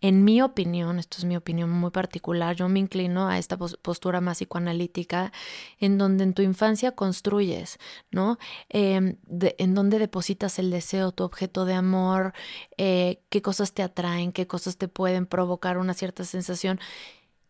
[0.04, 4.20] En mi opinión, esto es mi opinión muy particular, yo me inclino a esta postura
[4.20, 5.32] más psicoanalítica,
[5.80, 7.78] en donde en tu infancia construyes,
[8.10, 8.36] ¿no?
[8.68, 12.34] Em, en donde depositas el deseo, tu objeto de amor,
[12.76, 16.80] eh, qué cosas te atraen, qué cosas te pueden provocar una cierta sensación,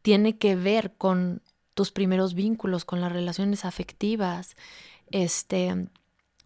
[0.02, 1.42] tiene que ver con
[1.74, 4.57] tus primeros vínculos, con las relaciones afectivas.
[5.10, 5.89] Este,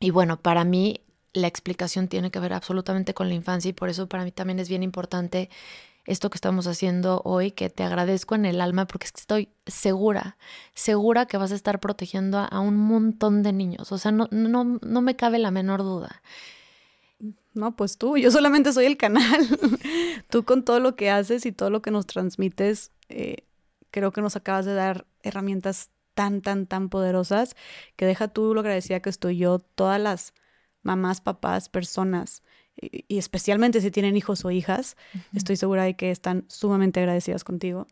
[0.01, 1.03] y bueno, para mí
[1.35, 4.59] la explicación tiene que ver absolutamente con la infancia y por eso para mí también
[4.59, 5.51] es bien importante
[6.09, 10.39] esto que estamos haciendo hoy, que te agradezco en el alma porque estoy segura,
[10.75, 13.93] segura que vas a estar protegiendo a, un montón de niños.
[13.93, 16.23] O sea, no, no, no me cabe la menor duda.
[17.53, 19.47] No, pues tú, yo solamente soy el canal.
[20.31, 23.45] tú con todo lo que haces y todo lo que nos transmites, eh,
[23.91, 27.55] creo que nos acabas de dar herramientas tan, tan, tan poderosas
[27.97, 30.33] que deja tú lo agradecida que estoy yo, todas las
[30.83, 32.43] mamás, papás, personas
[32.81, 34.97] y especialmente si tienen hijos o hijas,
[35.35, 37.87] estoy segura de que están sumamente agradecidas contigo.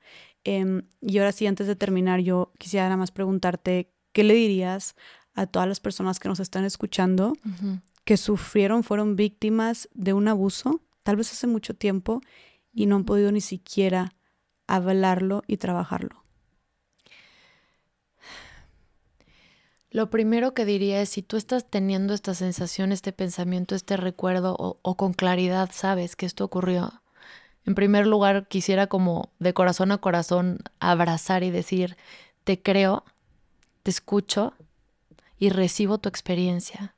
[0.45, 4.95] Em, y ahora sí, antes de terminar, yo quisiera nada más preguntarte, ¿qué le dirías
[5.35, 7.35] a todas las personas que nos están escuchando
[8.05, 12.21] que sufrieron, fueron víctimas de un abuso, tal vez hace mucho tiempo,
[12.73, 14.15] y no han podido ni siquiera
[14.67, 16.26] hablarlo y trabajarlo?
[19.91, 24.57] Lo primero que diría es si tú estás teniendo esta sensación, este pensamiento, este recuerdo
[24.59, 27.03] o, o, con claridad sabes que esto ocurrió.
[27.65, 31.97] En primer lugar, quisiera como de corazón a corazón abrazar y decir,
[32.45, 33.05] te creo,
[33.83, 34.55] te escucho
[35.39, 36.95] y recibo tu experiencia.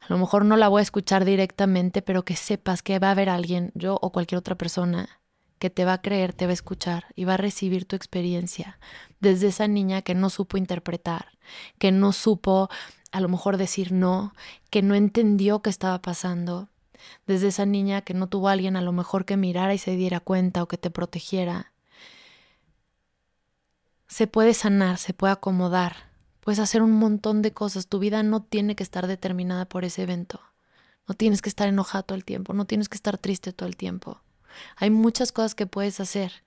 [0.00, 3.12] A lo mejor no la voy a escuchar directamente, pero que sepas que va a
[3.12, 5.20] haber alguien, yo o cualquier otra persona,
[5.64, 8.78] que te va a creer, te va a escuchar y va a recibir tu experiencia
[9.20, 11.28] desde esa niña que no supo interpretar,
[11.78, 12.68] que no supo
[13.12, 14.34] a lo mejor decir no,
[14.68, 16.68] que no entendió qué estaba pasando,
[17.26, 19.96] desde esa niña que no tuvo a alguien a lo mejor que mirara y se
[19.96, 21.72] diera cuenta o que te protegiera.
[24.06, 26.10] Se puede sanar, se puede acomodar,
[26.40, 30.02] puedes hacer un montón de cosas, tu vida no tiene que estar determinada por ese
[30.02, 30.42] evento.
[31.08, 33.78] No tienes que estar enojado todo el tiempo, no tienes que estar triste todo el
[33.78, 34.20] tiempo.
[34.76, 36.44] Hay muchas cosas que puedes hacer.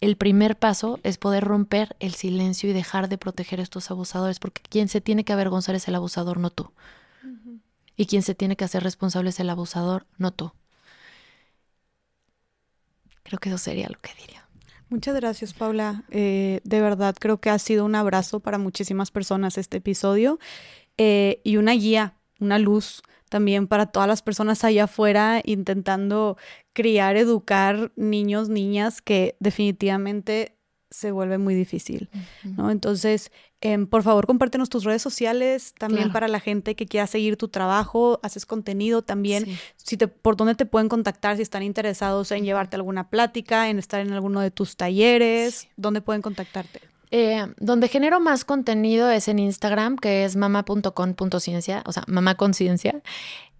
[0.00, 4.38] El primer paso es poder romper el silencio y dejar de proteger a estos abusadores,
[4.38, 6.72] porque quien se tiene que avergonzar es el abusador, no tú.
[7.96, 10.52] Y quien se tiene que hacer responsable es el abusador, no tú.
[13.22, 14.48] Creo que eso sería lo que diría.
[14.88, 16.02] Muchas gracias, Paula.
[16.10, 20.38] Eh, de verdad, creo que ha sido un abrazo para muchísimas personas este episodio
[20.96, 26.36] eh, y una guía, una luz también para todas las personas allá afuera intentando
[26.74, 30.58] criar, educar niños, niñas que definitivamente
[30.90, 32.10] se vuelve muy difícil,
[32.42, 32.70] ¿no?
[32.70, 37.36] Entonces, em, por favor, compártenos tus redes sociales también para la gente que quiera seguir
[37.36, 42.32] tu trabajo, haces contenido también, si te, por dónde te pueden contactar si están interesados
[42.32, 46.80] en llevarte alguna plática, en estar en alguno de tus talleres, ¿dónde pueden contactarte?
[47.10, 53.02] Eh, donde genero más contenido es en Instagram, que es mama.con.ciencia, o sea, mamá conciencia.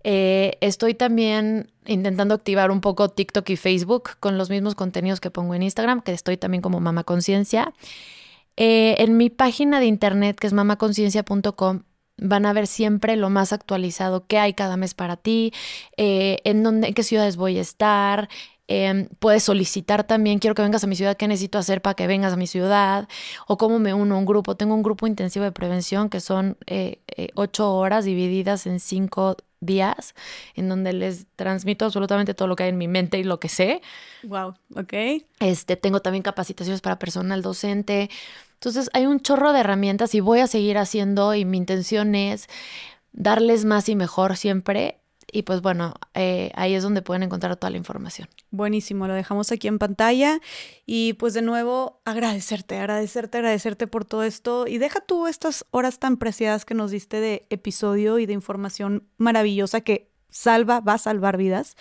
[0.02, 5.30] Eh, estoy también intentando activar un poco TikTok y Facebook con los mismos contenidos que
[5.30, 7.74] pongo en Instagram, que estoy también como Mama Conciencia.
[8.56, 11.82] Eh, en mi página de internet, que es mamaconciencia.com,
[12.18, 15.52] van a ver siempre lo más actualizado que hay cada mes para ti,
[15.96, 18.28] en dónde, en qué ciudades voy a estar,
[18.72, 22.06] Em, puedes solicitar también, quiero que vengas a mi ciudad, ¿qué necesito hacer para que
[22.06, 23.08] vengas a mi ciudad?
[23.48, 24.56] O cómo me uno a un grupo.
[24.56, 29.36] Tengo un grupo intensivo de prevención que son eh, eh, ocho horas divididas en cinco
[29.58, 30.14] días,
[30.54, 33.48] en donde les transmito absolutamente todo lo que hay en mi mente y lo que
[33.48, 33.82] sé.
[34.22, 34.94] Wow, ok.
[35.40, 38.08] Este, tengo también capacitaciones para personal docente.
[38.54, 42.46] Entonces, hay un chorro de herramientas y voy a seguir haciendo y mi intención es
[43.12, 44.99] darles más y mejor siempre
[45.32, 48.28] y pues bueno, eh, ahí es donde pueden encontrar toda la información.
[48.50, 50.40] Buenísimo, lo dejamos aquí en pantalla
[50.86, 55.98] y pues de nuevo agradecerte, agradecerte, agradecerte por todo esto y deja tú estas horas
[55.98, 60.98] tan preciadas que nos diste de episodio y de información maravillosa que salva, va a
[60.98, 61.76] salvar vidas.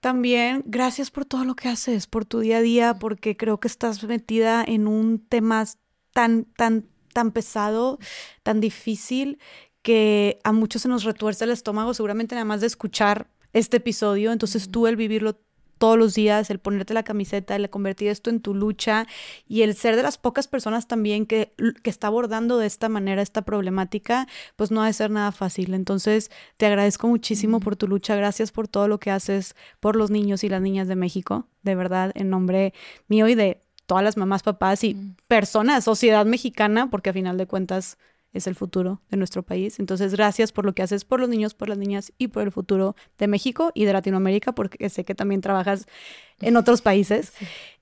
[0.00, 3.68] También gracias por todo lo que haces, por tu día a día, porque creo que
[3.68, 5.64] estás metida en un tema
[6.12, 7.98] tan, tan, tan pesado,
[8.42, 9.38] tan difícil
[9.82, 14.32] que a muchos se nos retuerce el estómago, seguramente nada más de escuchar este episodio.
[14.32, 15.36] Entonces tú el vivirlo
[15.82, 19.08] todos los días, el ponerte la camiseta, el convertir esto en tu lucha
[19.48, 23.20] y el ser de las pocas personas también que, que está abordando de esta manera
[23.20, 25.74] esta problemática, pues no ha de ser nada fácil.
[25.74, 30.08] Entonces te agradezco muchísimo por tu lucha, gracias por todo lo que haces por los
[30.08, 32.74] niños y las niñas de México, de verdad, en nombre
[33.08, 34.96] mío y de todas las mamás, papás y
[35.26, 37.98] personas, sociedad mexicana, porque a final de cuentas
[38.32, 39.78] es el futuro de nuestro país.
[39.78, 42.52] Entonces, gracias por lo que haces por los niños, por las niñas y por el
[42.52, 45.86] futuro de México y de Latinoamérica, porque sé que también trabajas
[46.40, 47.32] en otros países.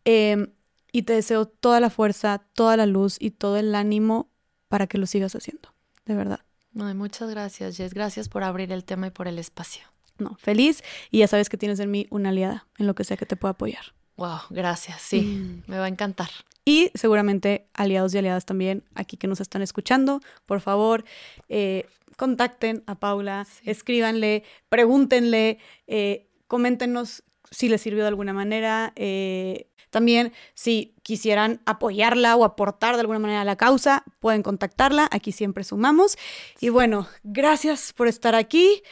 [0.04, 0.48] Em,
[0.92, 4.30] y te deseo toda la fuerza, toda la luz y todo el ánimo
[4.68, 6.40] para que lo sigas haciendo, de verdad.
[6.72, 7.94] muchas gracias, Jess.
[7.94, 9.82] Gracias por abrir el tema y por el espacio.
[10.18, 13.16] No, feliz y ya sabes que tienes en mí una aliada en lo que sea
[13.16, 13.94] que te pueda apoyar.
[14.20, 15.00] Wow, gracias.
[15.00, 15.62] Sí, mm.
[15.66, 16.28] me va a encantar.
[16.66, 21.06] Y seguramente aliados y aliadas también aquí que nos están escuchando, por favor,
[21.48, 21.86] eh,
[22.18, 28.92] contacten a Paula, escríbanle, pregúntenle, eh, coméntenos si les sirvió de alguna manera.
[28.96, 35.08] Eh, también, si quisieran apoyarla o aportar de alguna manera a la causa, pueden contactarla.
[35.10, 36.18] Aquí siempre sumamos.
[36.60, 38.82] Y bueno, gracias por estar aquí.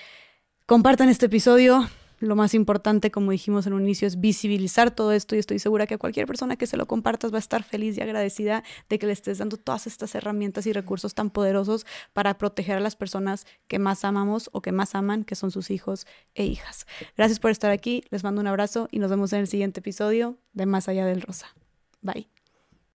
[0.65, 1.87] Compartan este episodio
[2.19, 5.87] lo más importante, como dijimos en un inicio, es visibilizar todo esto y estoy segura
[5.87, 9.07] que cualquier persona que se lo compartas va a estar feliz y agradecida de que
[9.07, 13.47] le estés dando todas estas herramientas y recursos tan poderosos para proteger a las personas
[13.67, 16.87] que más amamos o que más aman, que son sus hijos e hijas.
[17.17, 20.39] Gracias por estar aquí, les mando un abrazo y nos vemos en el siguiente episodio
[20.53, 21.55] de Más allá del rosa.
[22.03, 22.38] Bye.